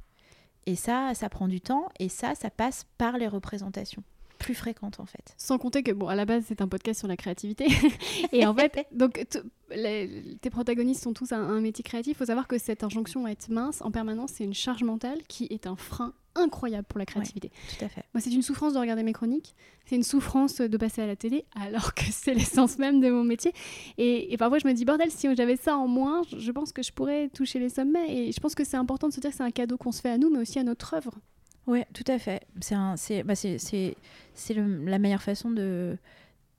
Et 0.68 0.76
ça, 0.76 1.14
ça 1.16 1.30
prend 1.30 1.48
du 1.48 1.62
temps 1.62 1.88
et 1.98 2.10
ça, 2.10 2.36
ça 2.36 2.50
passe 2.50 2.86
par 2.98 3.18
les 3.18 3.30
représentations 3.30 4.04
plus 4.38 4.56
fréquentes 4.56 5.00
en 5.00 5.06
fait. 5.06 5.34
Sans 5.38 5.58
compter 5.58 5.84
que 5.84 5.92
bon 5.92 6.08
à 6.08 6.16
la 6.16 6.26
base 6.26 6.44
c'est 6.48 6.62
un 6.62 6.68
podcast 6.68 7.00
sur 7.00 7.08
la 7.08 7.18
créativité 7.18 7.68
et 8.32 8.46
en 8.46 8.54
fait 8.54 8.88
donc 8.92 9.26
tes 9.70 10.50
protagonistes 10.50 11.04
sont 11.04 11.14
tous 11.14 11.32
un, 11.32 11.42
un 11.42 11.62
métier 11.62 11.84
créatif. 11.84 12.16
Il 12.16 12.18
faut 12.18 12.26
savoir 12.26 12.48
que 12.48 12.58
cette 12.58 12.84
injonction 12.84 13.26
à 13.26 13.32
être 13.32 13.50
mince 13.50 13.82
en 13.82 13.92
permanence 13.92 14.32
c'est 14.36 14.44
une 14.44 14.54
charge 14.54 14.84
mentale 14.84 15.20
qui 15.28 15.48
est 15.50 15.68
un 15.68 15.76
frein 15.76 16.14
incroyable 16.38 16.86
pour 16.88 17.00
la 17.00 17.06
créativité. 17.06 17.52
tout 17.78 17.84
à 17.84 17.90
fait. 17.90 18.04
Moi, 18.14 18.22
c'est 18.22 18.32
une 18.32 18.42
souffrance 18.42 18.74
de 18.74 18.80
regarder 18.80 19.04
mes 19.04 19.14
chroniques, 19.14 19.56
c'est 19.86 19.96
une 19.96 20.04
souffrance 20.04 20.62
de 20.62 20.78
passer 20.78 21.02
à 21.02 21.08
la 21.08 21.16
télé, 21.16 21.46
alors 21.56 21.94
que 21.94 22.04
c'est 22.12 22.34
l'essence 22.34 22.78
même 22.78 23.00
de 23.00 23.10
mon 23.10 23.24
métier. 23.24 23.54
Et, 23.98 24.36
parfois, 24.38 24.60
je 24.60 24.68
me 24.68 24.74
dis, 24.74 24.86
bordel, 24.86 25.12
si 25.12 25.34
j'avais 25.36 25.56
ça 25.56 25.78
en 25.78 25.88
moins, 25.88 26.22
je 26.36 26.52
pense 26.52 26.72
que 26.72 26.84
je 26.84 26.92
pourrais 26.92 27.30
toucher 27.30 27.60
les 27.60 27.70
sommets. 27.70 28.28
Et 28.28 28.32
je 28.32 28.40
pense 28.40 28.56
que 28.56 28.64
c'est 28.64 28.78
important 28.78 29.10
de 29.10 29.14
se 29.14 29.20
dire 29.20 29.32
que 29.32 29.38
c'est 29.38 29.44
un 29.44 29.52
cadeau 29.52 29.78
qu'on 29.78 29.92
se 29.92 30.02
fait 30.02 30.10
à 30.10 30.18
nous, 30.18 30.30
mais 30.30 30.40
aussi 30.40 30.60
à 30.60 30.64
notre 30.64 30.94
œuvre. 30.94 31.14
Oui, 31.68 31.84
tout 31.94 32.06
à 32.08 32.18
fait. 32.18 32.48
C'est 32.62 33.24
bah, 33.24 33.34
la 34.56 35.00
meilleure 35.00 35.22
façon 35.22 35.52
de 35.52 35.98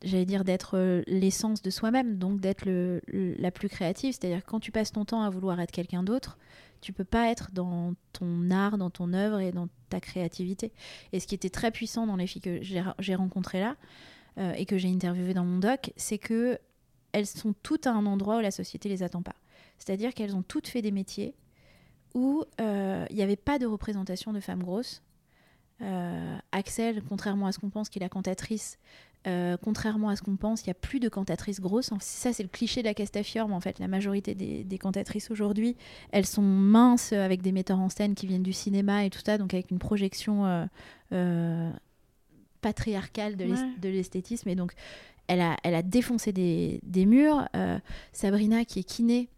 j'allais 0.03 0.27
dire, 0.27 0.45
d'être 0.45 0.77
euh, 0.77 1.03
l'essence 1.07 1.63
de 1.63 1.71
soi-même, 1.71 2.19
donc 2.19 2.41
d'être 2.41 2.67
la 3.13 3.51
plus 3.51 3.69
créative. 3.69 4.13
C'est-à-dire 4.13 4.45
quand 4.45 4.61
tu 4.61 4.71
passes 4.71 4.93
ton 4.93 5.05
temps 5.05 5.23
à 5.23 5.31
vouloir 5.31 5.61
être 5.61 5.73
quelqu'un 5.73 6.03
d'autre, 6.03 6.39
tu 6.81 6.93
peux 6.93 7.05
pas 7.05 7.31
être 7.31 7.51
dans 7.53 7.95
ton 8.13 8.51
art, 8.51 8.79
dans 8.79 8.91
ton 8.91 9.13
œuvre 9.13 9.41
et 9.41 9.51
dans 9.51 9.69
ta 9.89 10.01
créativité. 10.01 10.73
Et 11.13 11.21
ce 11.21 11.27
qui 11.27 11.35
était 11.35 11.51
très 11.51 11.71
puissant 11.71 12.07
dans 12.07 12.17
les 12.17 12.27
filles 12.27 12.43
que 12.43 12.63
j'ai 12.63 12.83
j'ai 13.01 13.15
rencontrées 13.17 13.61
là 13.61 13.77
euh, 14.39 14.53
et 14.53 14.65
que 14.65 14.79
j'ai 14.79 14.89
interviewées 14.89 15.35
dans 15.35 15.45
mon 15.45 15.59
doc, 15.59 15.93
c'est 15.97 16.19
que 16.19 16.59
elles 17.13 17.27
sont 17.27 17.55
toutes 17.63 17.87
à 17.87 17.93
un 17.93 18.07
endroit 18.07 18.37
où 18.37 18.41
la 18.41 18.51
société 18.51 18.89
les 18.89 19.03
attend 19.03 19.23
pas. 19.23 19.35
C'est-à-dire 19.79 20.15
qu'elles 20.15 20.37
ont 20.37 20.43
toutes 20.43 20.69
fait 20.69 20.83
des 20.83 20.93
métiers 20.93 21.35
où 22.19 22.45
euh, 22.61 23.07
il 23.11 23.17
n'y 23.17 23.23
avait 23.23 23.37
pas 23.37 23.59
de 23.59 23.67
représentation 23.67 24.33
de 24.33 24.41
femmes 24.41 24.63
grosses. 24.63 25.03
Euh, 25.81 26.37
Axel, 26.51 27.03
contrairement 27.09 27.47
à 27.47 27.53
ce 27.53 27.59
qu'on 27.61 27.71
pense 27.71 27.89
qu'il 27.89 28.03
est 28.03 28.05
la 28.05 28.09
cantatrice, 28.09 28.79
euh, 29.29 29.57
contrairement 29.63 30.09
à 30.09 30.17
ce 30.17 30.23
qu'on 30.23 30.37
pense, 30.37 30.63
il 30.63 30.67
n'y 30.67 30.73
a 30.73 30.75
plus 30.89 30.99
de 30.99 31.09
cantatrices 31.09 31.61
grosses. 31.61 31.91
Ça, 32.01 32.33
c'est 32.33 32.43
le 32.43 32.49
cliché 32.49 32.83
de 32.83 32.89
la 32.89 32.95
Castafiore, 32.95 33.47
mais 33.49 33.55
en 33.55 33.61
fait, 33.61 33.79
la 33.79 33.87
majorité 33.87 34.35
des, 34.35 34.65
des 34.65 34.79
cantatrices 34.79 35.31
aujourd'hui, 35.31 35.77
elles 36.11 36.27
sont 36.27 36.43
minces 36.43 37.13
avec 37.13 37.43
des 37.43 37.53
metteurs 37.53 37.79
en 37.79 37.89
scène 37.89 38.15
qui 38.17 38.27
viennent 38.27 38.43
du 38.43 38.53
cinéma 38.53 39.05
et 39.05 39.11
tout 39.11 39.21
ça, 39.25 39.39
donc 39.39 39.55
avec 39.55 39.71
une 39.71 39.79
projection 39.79 40.47
euh, 40.47 40.65
euh, 41.13 41.71
patriarcale 42.61 43.37
de 43.37 43.45
Ouais. 43.45 43.91
l'esthétisme. 43.91 44.49
Et 44.49 44.57
donc, 44.57 44.73
elle 45.29 45.41
a, 45.41 45.57
elle 45.63 45.75
a 45.77 45.83
défoncé 45.83 46.33
des, 46.33 46.81
des 46.83 47.07
murs. 47.07 47.49
Sabrina, 48.13 48.65
qui 48.65 48.81
est 48.81 48.85
kiné, 48.85 49.29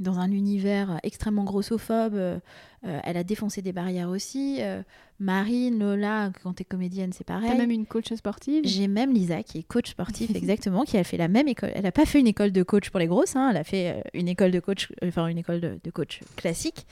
dans 0.00 0.18
un 0.18 0.30
univers 0.30 1.00
extrêmement 1.02 1.44
grossophobe, 1.44 2.14
euh, 2.14 2.38
euh, 2.86 3.00
elle 3.04 3.16
a 3.16 3.24
défoncé 3.24 3.62
des 3.62 3.72
barrières 3.72 4.08
aussi. 4.08 4.58
Euh, 4.60 4.82
Marine, 5.18 5.78
Lola, 5.78 6.30
quand 6.42 6.54
t'es 6.54 6.64
comédienne, 6.64 7.12
c'est 7.12 7.24
pareil. 7.24 7.48
T'as 7.48 7.56
même 7.56 7.70
une 7.70 7.86
coach 7.86 8.12
sportive. 8.12 8.64
J'ai 8.66 8.86
même 8.86 9.12
Lisa 9.12 9.42
qui 9.42 9.58
est 9.58 9.62
coach 9.62 9.90
sportif 9.90 10.30
exactement, 10.34 10.84
qui 10.84 10.96
a 10.96 11.04
fait 11.04 11.16
la 11.16 11.28
même 11.28 11.48
école. 11.48 11.70
Elle 11.74 11.84
n'a 11.84 11.92
pas 11.92 12.06
fait 12.06 12.20
une 12.20 12.26
école 12.26 12.52
de 12.52 12.62
coach 12.62 12.90
pour 12.90 13.00
les 13.00 13.06
grosses, 13.06 13.34
hein, 13.34 13.50
elle 13.50 13.56
a 13.56 13.64
fait 13.64 13.96
euh, 13.96 14.00
une 14.14 14.28
école 14.28 14.50
de 14.50 14.60
coach, 14.60 14.92
enfin 15.02 15.26
une 15.26 15.38
école 15.38 15.60
de, 15.60 15.78
de 15.82 15.90
coach 15.90 16.20
classique. 16.36 16.86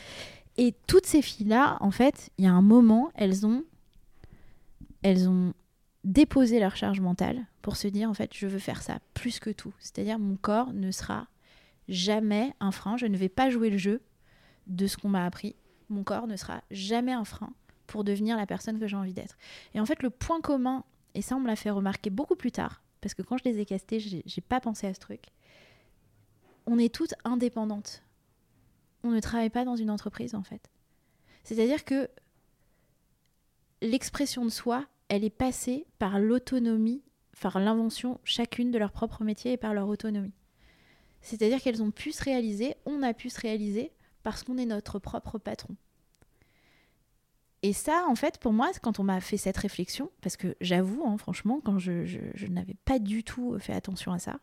Et 0.56 0.74
toutes 0.86 1.06
ces 1.06 1.22
filles-là, 1.22 1.76
en 1.80 1.90
fait, 1.90 2.30
il 2.38 2.44
y 2.44 2.48
a 2.48 2.52
un 2.52 2.62
moment, 2.62 3.10
elles 3.14 3.44
ont, 3.44 3.64
elles 5.02 5.28
ont 5.28 5.52
déposé 6.04 6.60
leur 6.60 6.76
charge 6.76 7.00
mentale 7.00 7.46
pour 7.62 7.76
se 7.76 7.88
dire 7.88 8.08
en 8.08 8.14
fait, 8.14 8.30
je 8.34 8.46
veux 8.46 8.58
faire 8.58 8.82
ça 8.82 8.98
plus 9.14 9.38
que 9.38 9.50
tout. 9.50 9.72
C'est-à-dire 9.78 10.18
mon 10.18 10.36
corps 10.36 10.72
ne 10.72 10.90
sera 10.90 11.26
jamais 11.88 12.54
un 12.60 12.70
frein. 12.70 12.96
Je 12.96 13.06
ne 13.06 13.16
vais 13.16 13.28
pas 13.28 13.50
jouer 13.50 13.70
le 13.70 13.78
jeu 13.78 14.02
de 14.66 14.86
ce 14.86 14.96
qu'on 14.96 15.08
m'a 15.08 15.24
appris. 15.24 15.56
Mon 15.88 16.04
corps 16.04 16.26
ne 16.26 16.36
sera 16.36 16.62
jamais 16.70 17.12
un 17.12 17.24
frein 17.24 17.52
pour 17.86 18.04
devenir 18.04 18.36
la 18.36 18.46
personne 18.46 18.78
que 18.78 18.86
j'ai 18.86 18.96
envie 18.96 19.12
d'être. 19.12 19.36
Et 19.74 19.80
en 19.80 19.86
fait, 19.86 20.02
le 20.02 20.10
point 20.10 20.40
commun, 20.40 20.84
et 21.14 21.22
ça 21.22 21.36
on 21.36 21.40
me 21.40 21.46
l'a 21.46 21.56
fait 21.56 21.70
remarquer 21.70 22.10
beaucoup 22.10 22.36
plus 22.36 22.52
tard, 22.52 22.82
parce 23.00 23.14
que 23.14 23.22
quand 23.22 23.36
je 23.36 23.44
les 23.44 23.60
ai 23.60 23.66
castées, 23.66 24.00
j'ai 24.00 24.22
j'ai 24.24 24.40
pas 24.40 24.60
pensé 24.60 24.86
à 24.86 24.94
ce 24.94 25.00
truc. 25.00 25.26
On 26.66 26.78
est 26.78 26.92
toutes 26.92 27.14
indépendantes. 27.24 28.02
On 29.02 29.10
ne 29.10 29.20
travaille 29.20 29.50
pas 29.50 29.66
dans 29.66 29.76
une 29.76 29.90
entreprise 29.90 30.34
en 30.34 30.42
fait. 30.42 30.70
C'est-à-dire 31.42 31.84
que 31.84 32.08
l'expression 33.82 34.44
de 34.44 34.50
soi, 34.50 34.86
elle 35.08 35.24
est 35.24 35.30
passée 35.30 35.86
par 35.98 36.18
l'autonomie, 36.18 37.02
par 37.38 37.60
l'invention 37.60 38.18
chacune 38.24 38.70
de 38.70 38.78
leur 38.78 38.92
propre 38.92 39.22
métier 39.22 39.52
et 39.52 39.56
par 39.58 39.74
leur 39.74 39.88
autonomie. 39.88 40.32
C'est-à-dire 41.24 41.60
qu'elles 41.62 41.82
ont 41.82 41.90
pu 41.90 42.12
se 42.12 42.22
réaliser, 42.22 42.76
on 42.84 43.02
a 43.02 43.14
pu 43.14 43.30
se 43.30 43.40
réaliser 43.40 43.90
parce 44.22 44.44
qu'on 44.44 44.58
est 44.58 44.66
notre 44.66 44.98
propre 44.98 45.38
patron. 45.38 45.74
Et 47.62 47.72
ça, 47.72 48.04
en 48.08 48.14
fait, 48.14 48.36
pour 48.36 48.52
moi, 48.52 48.70
quand 48.82 49.00
on 49.00 49.04
m'a 49.04 49.22
fait 49.22 49.38
cette 49.38 49.56
réflexion, 49.56 50.10
parce 50.20 50.36
que 50.36 50.54
j'avoue, 50.60 51.02
hein, 51.06 51.16
franchement, 51.16 51.62
quand 51.64 51.78
je, 51.78 52.46
n'avais 52.48 52.76
pas 52.84 52.98
du 52.98 53.24
tout 53.24 53.58
fait 53.58 53.72
attention 53.72 54.12
à 54.12 54.18
ça, 54.18 54.38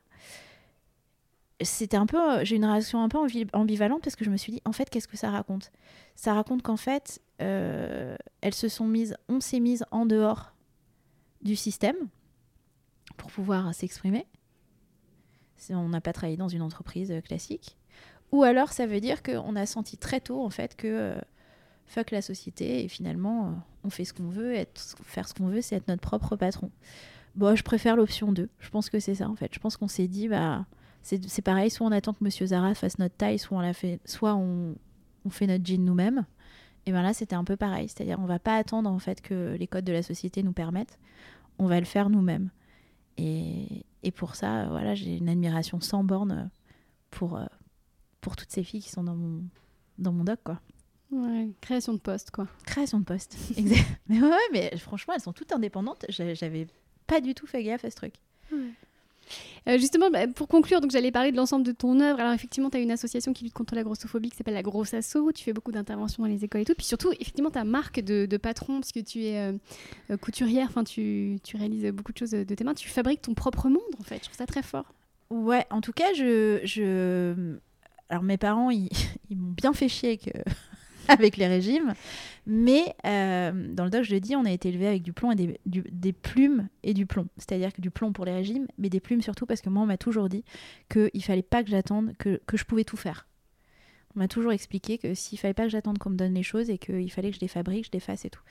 c'était 1.62 1.98
un 1.98 2.08
peu, 2.08 2.44
j'ai 2.44 2.56
une 2.56 2.66
réaction 2.66 3.04
un 3.04 3.10
peu 3.10 3.20
ambi- 3.20 3.48
ambivalente 3.54 4.02
parce 4.02 4.16
que 4.16 4.26
je 4.26 4.32
me 4.32 4.38
suis 4.38 4.54
dit, 4.54 4.62
en 4.66 4.72
fait, 4.72 4.90
qu'est-ce 4.90 5.08
que 5.08 5.18
ça 5.18 5.30
raconte? 5.30 5.72
Ça 6.16 6.34
raconte 6.34 6.64
qu'en 6.64 6.78
fait, 6.78 7.22
euh, 7.44 8.16
elles 8.42 8.56
se 8.56 8.68
sont 8.68 8.88
mises, 8.88 9.16
on 9.30 9.40
s'est 9.40 9.60
mises 9.60 9.86
en 9.92 10.08
dehors 10.08 10.56
du 11.44 11.56
système 11.56 12.10
pour 13.18 13.30
pouvoir 13.30 13.76
s'exprimer. 13.76 14.26
On 15.70 15.90
n'a 15.90 16.02
pas 16.02 16.14
travaillé 16.14 16.38
dans 16.38 16.48
une 16.48 16.62
entreprise 16.62 17.12
euh, 17.12 17.22
classique. 17.22 17.78
Ou 18.32 18.44
alors, 18.44 18.72
ça 18.72 18.88
veut 18.88 19.02
dire 19.02 19.24
qu'on 19.24 19.56
a 19.56 19.66
senti 19.66 19.98
très 19.98 20.22
tôt, 20.22 20.44
en 20.44 20.50
fait, 20.50 20.76
que 20.76 20.88
euh, 20.88 21.22
fuck 21.86 22.12
la 22.12 22.22
société 22.22 22.84
et 22.84 22.88
finalement, 22.88 23.48
euh, 23.48 23.52
on 23.84 23.90
fait 23.90 24.06
ce 24.06 24.14
qu'on 24.14 24.30
veut. 24.30 24.54
Être, 24.56 24.96
faire 25.04 25.28
ce 25.28 25.34
qu'on 25.34 25.48
veut, 25.48 25.62
c'est 25.62 25.76
être 25.76 25.88
notre 25.88 26.02
propre 26.02 26.36
patron. 26.36 26.72
Bon, 27.36 27.56
je 27.56 27.64
préfère 27.64 27.96
l'option 27.96 28.32
2. 28.32 28.50
Je 28.60 28.70
pense 28.70 28.90
que 28.90 29.00
c'est 29.00 29.16
ça, 29.16 29.30
en 29.30 29.36
fait. 29.36 29.54
Je 29.54 29.60
pense 29.60 29.78
qu'on 29.78 29.88
s'est 29.88 30.08
dit, 30.08 30.28
bah, 30.28 30.66
c'est 31.02 31.24
c'est 31.30 31.42
pareil, 31.42 31.70
soit 31.70 31.88
on 31.88 31.92
attend 31.92 32.14
que 32.14 32.24
Monsieur 32.24 32.48
Zara 32.48 32.74
fasse 32.74 33.00
notre 33.00 33.16
taille, 33.16 33.40
soit 33.40 33.58
on, 33.58 33.62
la 33.62 33.74
fait, 33.74 34.00
soit 34.06 34.36
on, 34.36 34.76
on 35.26 35.30
fait 35.30 35.48
notre 35.48 35.66
jean 35.66 35.84
nous-mêmes. 35.84 36.26
Et 36.86 36.92
bien 36.92 37.04
là, 37.04 37.14
c'était 37.14 37.36
un 37.36 37.44
peu 37.44 37.56
pareil. 37.56 37.88
C'est-à-dire, 37.90 38.20
on 38.20 38.26
va 38.26 38.40
pas 38.40 38.56
attendre, 38.56 38.90
en 38.90 39.00
fait, 39.00 39.22
que 39.22 39.56
les 39.60 39.68
codes 39.68 39.86
de 39.86 39.94
la 39.94 40.04
société 40.04 40.44
nous 40.44 40.54
permettent. 40.54 41.00
On 41.60 41.68
va 41.68 41.80
le 41.80 41.86
faire 41.86 42.10
nous-mêmes. 42.10 42.50
Et, 43.18 43.86
et 44.04 44.12
pour 44.12 44.36
ça, 44.36 44.62
euh, 44.64 44.68
voilà, 44.70 44.96
j'ai 44.96 45.18
une 45.18 45.30
admiration 45.30 45.80
sans 45.82 46.04
borne 46.04 46.32
euh, 46.32 46.46
pour, 47.12 47.38
euh, 47.38 47.46
pour 48.22 48.36
toutes 48.36 48.52
ces 48.52 48.64
filles 48.64 48.82
qui 48.82 48.90
sont 48.90 49.04
dans 49.04 49.16
mon, 49.16 49.44
dans 49.98 50.12
mon 50.12 50.24
doc, 50.24 50.40
quoi. 50.44 50.60
Ouais, 51.12 51.50
création 51.62 51.94
de 51.94 52.00
poste, 52.00 52.32
quoi. 52.32 52.48
Création 52.66 53.00
de 53.00 53.04
poste. 53.06 53.36
exact. 53.58 53.86
Mais 54.08 54.22
ouais, 54.22 54.32
mais 54.54 54.78
franchement, 54.78 55.14
elles 55.14 55.22
sont 55.22 55.34
toutes 55.34 55.52
indépendantes. 55.52 56.06
J'a- 56.10 56.34
J'avais 56.34 56.68
pas 57.06 57.20
du 57.22 57.34
tout 57.36 57.46
fait 57.48 57.64
gaffe 57.64 57.84
à 57.86 57.90
ce 57.92 57.96
truc. 57.98 58.16
Euh, 59.68 59.78
justement, 59.78 60.10
bah, 60.10 60.28
pour 60.28 60.48
conclure, 60.48 60.82
donc 60.82 60.92
j'allais 60.92 61.12
parler 61.12 61.32
de 61.32 61.38
l'ensemble 61.38 61.66
de 61.66 61.72
ton 61.72 62.00
œuvre. 62.00 62.20
Alors 62.20 62.34
effectivement, 62.34 62.70
tu 62.70 62.78
as 62.78 62.80
une 62.80 62.92
association 62.92 63.34
qui 63.34 63.44
lutte 63.44 63.54
contre 63.54 63.76
la 63.76 63.84
grossophobie 63.84 64.30
qui 64.30 64.38
s'appelle 64.38 64.54
la 64.54 64.64
Grosse 64.64 64.94
Asso. 64.94 65.32
Tu 65.34 65.44
fais 65.44 65.54
beaucoup 65.54 65.72
d'interventions 65.72 66.24
dans 66.24 66.30
les 66.30 66.44
écoles 66.44 66.62
et 66.62 66.66
tout. 66.66 66.76
Puis 66.76 66.86
surtout, 66.86 67.12
effectivement, 67.20 67.52
ta 67.52 67.64
marque 67.64 68.00
de, 68.00 68.38
patron, 68.38 68.80
parce 68.80 68.92
que 68.92 69.00
tu 69.00 69.24
es 69.24 69.38
euh, 69.38 69.54
euh, 70.10 70.18
couturière, 70.18 70.68
enfin 70.70 70.84
tu, 70.84 71.38
tu 71.44 71.58
réalises 71.58 71.86
beaucoup 71.92 72.12
de 72.12 72.18
choses 72.18 72.32
de 72.32 72.44
tes 72.56 72.64
mains. 72.64 72.74
Tu 72.74 72.90
fabriques 72.90 73.22
ton 73.22 73.34
propre 73.34 73.70
monde, 73.70 73.82
en 74.00 74.04
fait. 74.04 74.18
Je 74.18 74.24
trouve 74.24 74.38
ça 74.38 74.48
très 74.48 74.64
fort. 74.64 74.86
Ouais, 75.30 75.66
en 75.70 75.82
tout 75.82 75.94
cas, 75.94 76.14
je. 76.14 76.60
je... 76.64 77.58
Alors, 78.10 78.24
mes 78.24 78.38
parents, 78.38 78.70
ils, 78.70 78.90
ils 79.30 79.38
m'ont 79.38 79.52
bien 79.52 79.74
fait 79.74 79.88
chier 79.88 80.20
euh, 80.36 80.42
avec 81.08 81.38
les 81.38 81.48
régimes. 81.48 81.94
Mais 82.46 82.96
euh, 83.06 83.74
dans 83.74 83.84
le 83.84 83.90
doc, 83.90 84.04
je 84.04 84.14
le 84.14 84.20
dis, 84.20 84.36
on 84.36 84.46
a 84.46 84.52
été 84.52 84.70
élevé 84.70 84.88
avec 84.88 85.04
du 85.04 85.14
plomb 85.14 85.32
et 85.32 85.60
des, 85.66 86.14
plumes 86.14 86.68
et 86.84 86.94
du 86.94 87.06
plomb. 87.06 87.28
C'est-à-dire 87.38 87.74
que 87.74 87.82
du 87.82 87.92
plomb 87.92 88.12
pour 88.12 88.26
les 88.26 88.34
régimes, 88.34 88.68
mais 88.78 88.90
des 88.90 89.00
plumes 89.00 89.22
surtout 89.22 89.46
parce 89.46 89.62
que 89.62 89.70
moi, 89.70 89.84
on 89.84 89.86
m'a 89.86 89.98
toujours 89.98 90.30
dit 90.30 90.44
qu'il 90.90 91.24
fallait 91.24 91.42
pas 91.42 91.64
que 91.64 91.70
j'attende, 91.70 92.14
que, 92.18 92.42
que 92.46 92.58
je 92.58 92.66
pouvais 92.66 92.84
tout 92.84 92.98
faire. 92.98 93.28
On 94.16 94.20
m'a 94.20 94.28
toujours 94.28 94.52
expliqué 94.52 94.98
que 94.98 95.14
s'il 95.14 95.40
fallait 95.40 95.54
pas 95.54 95.64
que 95.64 95.70
j'attende 95.70 95.98
qu'on 95.98 96.10
me 96.10 96.18
donne 96.18 96.34
les 96.34 96.44
choses 96.44 96.70
et 96.70 96.78
qu'il 96.78 97.10
fallait 97.12 97.30
que 97.30 97.36
je 97.36 97.42
les 97.42 97.48
fabrique, 97.48 97.86
je 97.86 97.92
les 97.94 98.02
fasse 98.02 98.26
et 98.26 98.30
tout. 98.30 98.42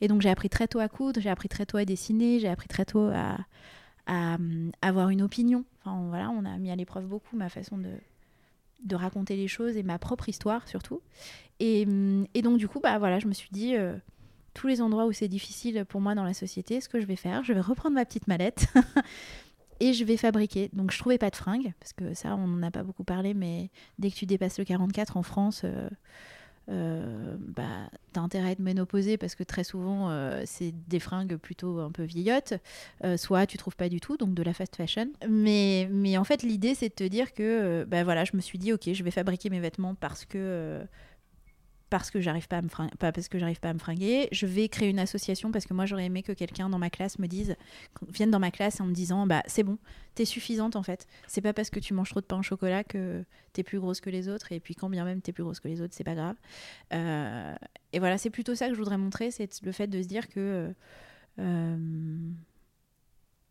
Et 0.00 0.08
donc 0.08 0.22
j'ai 0.22 0.30
appris 0.30 0.48
très 0.48 0.66
tôt 0.66 0.78
à 0.78 0.88
coudre, 0.88 1.20
j'ai 1.20 1.28
appris 1.28 1.48
très 1.48 1.66
tôt 1.66 1.76
à 1.76 1.84
dessiner, 1.84 2.40
j'ai 2.40 2.48
appris 2.48 2.68
très 2.68 2.86
tôt 2.86 3.10
à, 3.12 3.36
à, 4.06 4.36
hum, 4.36 4.70
avoir 4.80 5.10
une 5.10 5.20
opinion. 5.20 5.64
Enfin 5.84 6.06
voilà, 6.08 6.30
on 6.30 6.46
a 6.46 6.56
mis 6.56 6.70
à 6.70 6.76
l'épreuve 6.76 7.04
beaucoup 7.04 7.36
ma 7.36 7.50
façon 7.50 7.76
de, 7.76 7.90
de 8.84 8.96
raconter 8.96 9.36
les 9.36 9.48
choses 9.48 9.76
et 9.76 9.82
ma 9.82 9.98
propre 9.98 10.28
histoire 10.28 10.66
surtout. 10.68 11.00
Et, 11.58 11.84
hum, 11.86 12.26
et 12.34 12.42
donc 12.42 12.58
du 12.58 12.68
coup, 12.68 12.80
bah 12.80 12.98
voilà, 12.98 13.18
je 13.18 13.26
me 13.26 13.32
suis 13.32 13.50
dit, 13.52 13.76
euh, 13.76 13.94
tous 14.54 14.66
les 14.66 14.80
endroits 14.80 15.06
où 15.06 15.12
c'est 15.12 15.28
difficile 15.28 15.84
pour 15.88 16.00
moi 16.00 16.14
dans 16.14 16.24
la 16.24 16.34
société, 16.34 16.80
ce 16.80 16.88
que 16.88 17.00
je 17.00 17.06
vais 17.06 17.16
faire, 17.16 17.44
je 17.44 17.52
vais 17.52 17.60
reprendre 17.60 17.94
ma 17.94 18.04
petite 18.04 18.26
mallette 18.28 18.66
et 19.80 19.92
je 19.92 20.04
vais 20.04 20.16
fabriquer. 20.16 20.70
Donc 20.72 20.90
je 20.90 20.98
trouvais 20.98 21.18
pas 21.18 21.30
de 21.30 21.36
fringues, 21.36 21.72
parce 21.78 21.92
que 21.92 22.14
ça, 22.14 22.34
on 22.34 22.46
n'en 22.46 22.62
a 22.66 22.70
pas 22.70 22.82
beaucoup 22.82 23.04
parlé, 23.04 23.34
mais 23.34 23.70
dès 23.98 24.10
que 24.10 24.16
tu 24.16 24.26
dépasses 24.26 24.58
le 24.58 24.64
44 24.64 25.16
en 25.16 25.22
France... 25.22 25.62
euh, 25.64 25.88
euh, 26.68 27.36
bah, 27.38 27.90
t'as 28.12 28.20
intérêt 28.20 28.48
à 28.48 28.50
être 28.52 28.60
ménopausée 28.60 29.16
parce 29.16 29.34
que 29.34 29.42
très 29.42 29.64
souvent 29.64 30.10
euh, 30.10 30.42
c'est 30.46 30.72
des 30.88 31.00
fringues 31.00 31.36
plutôt 31.36 31.80
un 31.80 31.90
peu 31.90 32.04
vieillottes, 32.04 32.54
Euh, 33.04 33.16
soit 33.16 33.46
tu 33.46 33.56
trouves 33.56 33.76
pas 33.76 33.88
du 33.88 34.00
tout, 34.00 34.16
donc 34.16 34.34
de 34.34 34.42
la 34.42 34.52
fast 34.52 34.76
fashion. 34.76 35.08
Mais, 35.28 35.88
mais 35.90 36.16
en 36.18 36.24
fait 36.24 36.42
l'idée 36.42 36.74
c'est 36.74 36.90
de 36.90 36.94
te 36.94 37.04
dire 37.04 37.32
que 37.32 37.42
euh, 37.42 37.84
bah, 37.86 38.04
voilà, 38.04 38.24
je 38.24 38.32
me 38.34 38.40
suis 38.40 38.58
dit 38.58 38.72
ok 38.72 38.92
je 38.92 39.02
vais 39.02 39.10
fabriquer 39.10 39.50
mes 39.50 39.60
vêtements 39.60 39.94
parce 39.94 40.24
que 40.24 40.82
parce 41.90 42.10
que 42.10 42.20
j'arrive 42.20 42.48
pas 42.48 42.58
à 42.58 42.62
me 42.62 42.68
fringuer, 42.68 42.92
pas 42.98 43.12
parce 43.12 43.28
que 43.28 43.38
j'arrive 43.38 43.60
pas 43.60 43.70
à 43.70 43.74
me 43.74 43.78
fringuer. 43.78 44.28
Je 44.32 44.46
vais 44.46 44.68
créer 44.68 44.88
une 44.88 44.98
association 45.00 45.50
parce 45.52 45.66
que 45.66 45.74
moi 45.74 45.86
j'aurais 45.86 46.06
aimé 46.06 46.22
que 46.22 46.32
quelqu'un 46.32 46.68
dans 46.70 46.78
ma 46.78 46.88
classe 46.88 47.18
me 47.18 47.26
dise, 47.26 47.56
vienne 48.08 48.30
dans 48.30 48.38
ma 48.38 48.50
classe 48.50 48.80
en 48.80 48.86
me 48.86 48.92
disant 48.94 49.26
bah 49.26 49.42
c'est 49.46 49.64
bon, 49.64 49.76
t'es 50.14 50.24
suffisante 50.24 50.76
en 50.76 50.82
fait. 50.82 51.06
C'est 51.26 51.40
pas 51.40 51.52
parce 51.52 51.68
que 51.68 51.80
tu 51.80 51.92
manges 51.92 52.10
trop 52.10 52.20
de 52.20 52.26
pain 52.26 52.38
au 52.38 52.42
chocolat 52.42 52.84
que 52.84 53.24
t'es 53.52 53.62
plus 53.64 53.80
grosse 53.80 54.00
que 54.00 54.08
les 54.08 54.28
autres 54.28 54.52
et 54.52 54.60
puis 54.60 54.74
quand 54.74 54.88
bien 54.88 55.04
même 55.04 55.20
t'es 55.20 55.32
plus 55.32 55.42
grosse 55.42 55.60
que 55.60 55.68
les 55.68 55.80
autres 55.82 55.92
c'est 55.94 56.04
pas 56.04 56.14
grave. 56.14 56.36
Euh, 56.92 57.54
et 57.92 57.98
voilà 57.98 58.16
c'est 58.18 58.30
plutôt 58.30 58.54
ça 58.54 58.68
que 58.68 58.74
je 58.74 58.78
voudrais 58.78 58.96
montrer, 58.98 59.30
c'est 59.30 59.60
le 59.62 59.72
fait 59.72 59.88
de 59.88 60.00
se 60.00 60.06
dire 60.06 60.28
que 60.28 60.72
euh, 61.40 62.30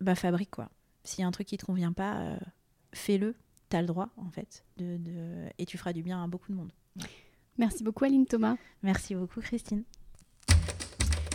bah 0.02 0.16
fabrique 0.16 0.52
quoi. 0.52 0.70
S'il 1.04 1.22
y 1.22 1.24
a 1.26 1.28
un 1.28 1.32
truc 1.32 1.48
qui 1.48 1.58
te 1.58 1.66
convient 1.66 1.94
pas, 1.94 2.20
euh, 2.22 2.38
fais-le. 2.94 3.36
T'as 3.70 3.82
le 3.82 3.88
droit 3.88 4.10
en 4.18 4.32
fait 4.32 4.64
de, 4.78 4.98
de- 4.98 5.46
et 5.60 5.66
tu 5.66 5.78
feras 5.78 5.94
du 5.94 6.02
bien 6.02 6.24
à 6.24 6.28
beaucoup 6.28 6.52
de 6.52 6.58
monde. 6.58 6.72
Merci 7.60 7.84
beaucoup, 7.84 8.06
Aline 8.06 8.26
Thomas. 8.26 8.56
Merci 8.82 9.14
beaucoup 9.14 9.42
Christine. 9.42 9.84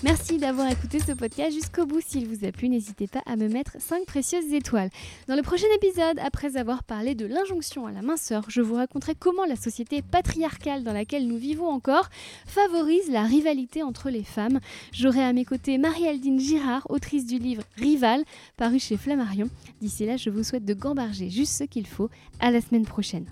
Merci 0.02 0.36
d'avoir 0.36 0.70
écouté 0.70 0.98
ce 0.98 1.12
podcast 1.12 1.54
jusqu'au 1.54 1.86
bout. 1.86 2.00
S'il 2.00 2.28
vous 2.28 2.44
a 2.46 2.52
plu, 2.52 2.68
n'hésitez 2.68 3.06
pas 3.06 3.22
à 3.24 3.36
me 3.36 3.48
mettre 3.48 3.76
5 3.78 4.04
précieuses 4.04 4.52
étoiles. 4.52 4.90
Dans 5.28 5.34
le 5.36 5.42
prochain 5.42 5.66
épisode, 5.76 6.18
après 6.18 6.56
avoir 6.56 6.82
parlé 6.82 7.14
de 7.14 7.24
l'injonction 7.24 7.86
à 7.86 7.92
la 7.92 8.02
minceur, 8.02 8.44
je 8.48 8.60
vous 8.60 8.74
raconterai 8.74 9.14
comment 9.14 9.44
la 9.46 9.56
société 9.56 10.02
patriarcale 10.02 10.82
dans 10.82 10.92
laquelle 10.92 11.26
nous 11.26 11.38
vivons 11.38 11.68
encore 11.68 12.08
favorise 12.46 13.10
la 13.10 13.22
rivalité 13.22 13.82
entre 13.82 14.10
les 14.10 14.24
femmes. 14.24 14.60
J'aurai 14.92 15.24
à 15.24 15.32
mes 15.32 15.46
côtés 15.46 15.78
Marie-Aldine 15.78 16.40
Girard, 16.40 16.86
autrice 16.90 17.24
du 17.24 17.38
livre 17.38 17.62
Rival, 17.76 18.24
paru 18.56 18.78
chez 18.78 18.96
Flammarion. 18.96 19.48
D'ici 19.80 20.04
là, 20.04 20.16
je 20.16 20.28
vous 20.28 20.42
souhaite 20.42 20.66
de 20.66 20.74
gambarger 20.74 21.30
juste 21.30 21.52
ce 21.52 21.64
qu'il 21.64 21.86
faut. 21.86 22.10
À 22.40 22.50
la 22.50 22.60
semaine 22.60 22.84
prochaine. 22.84 23.26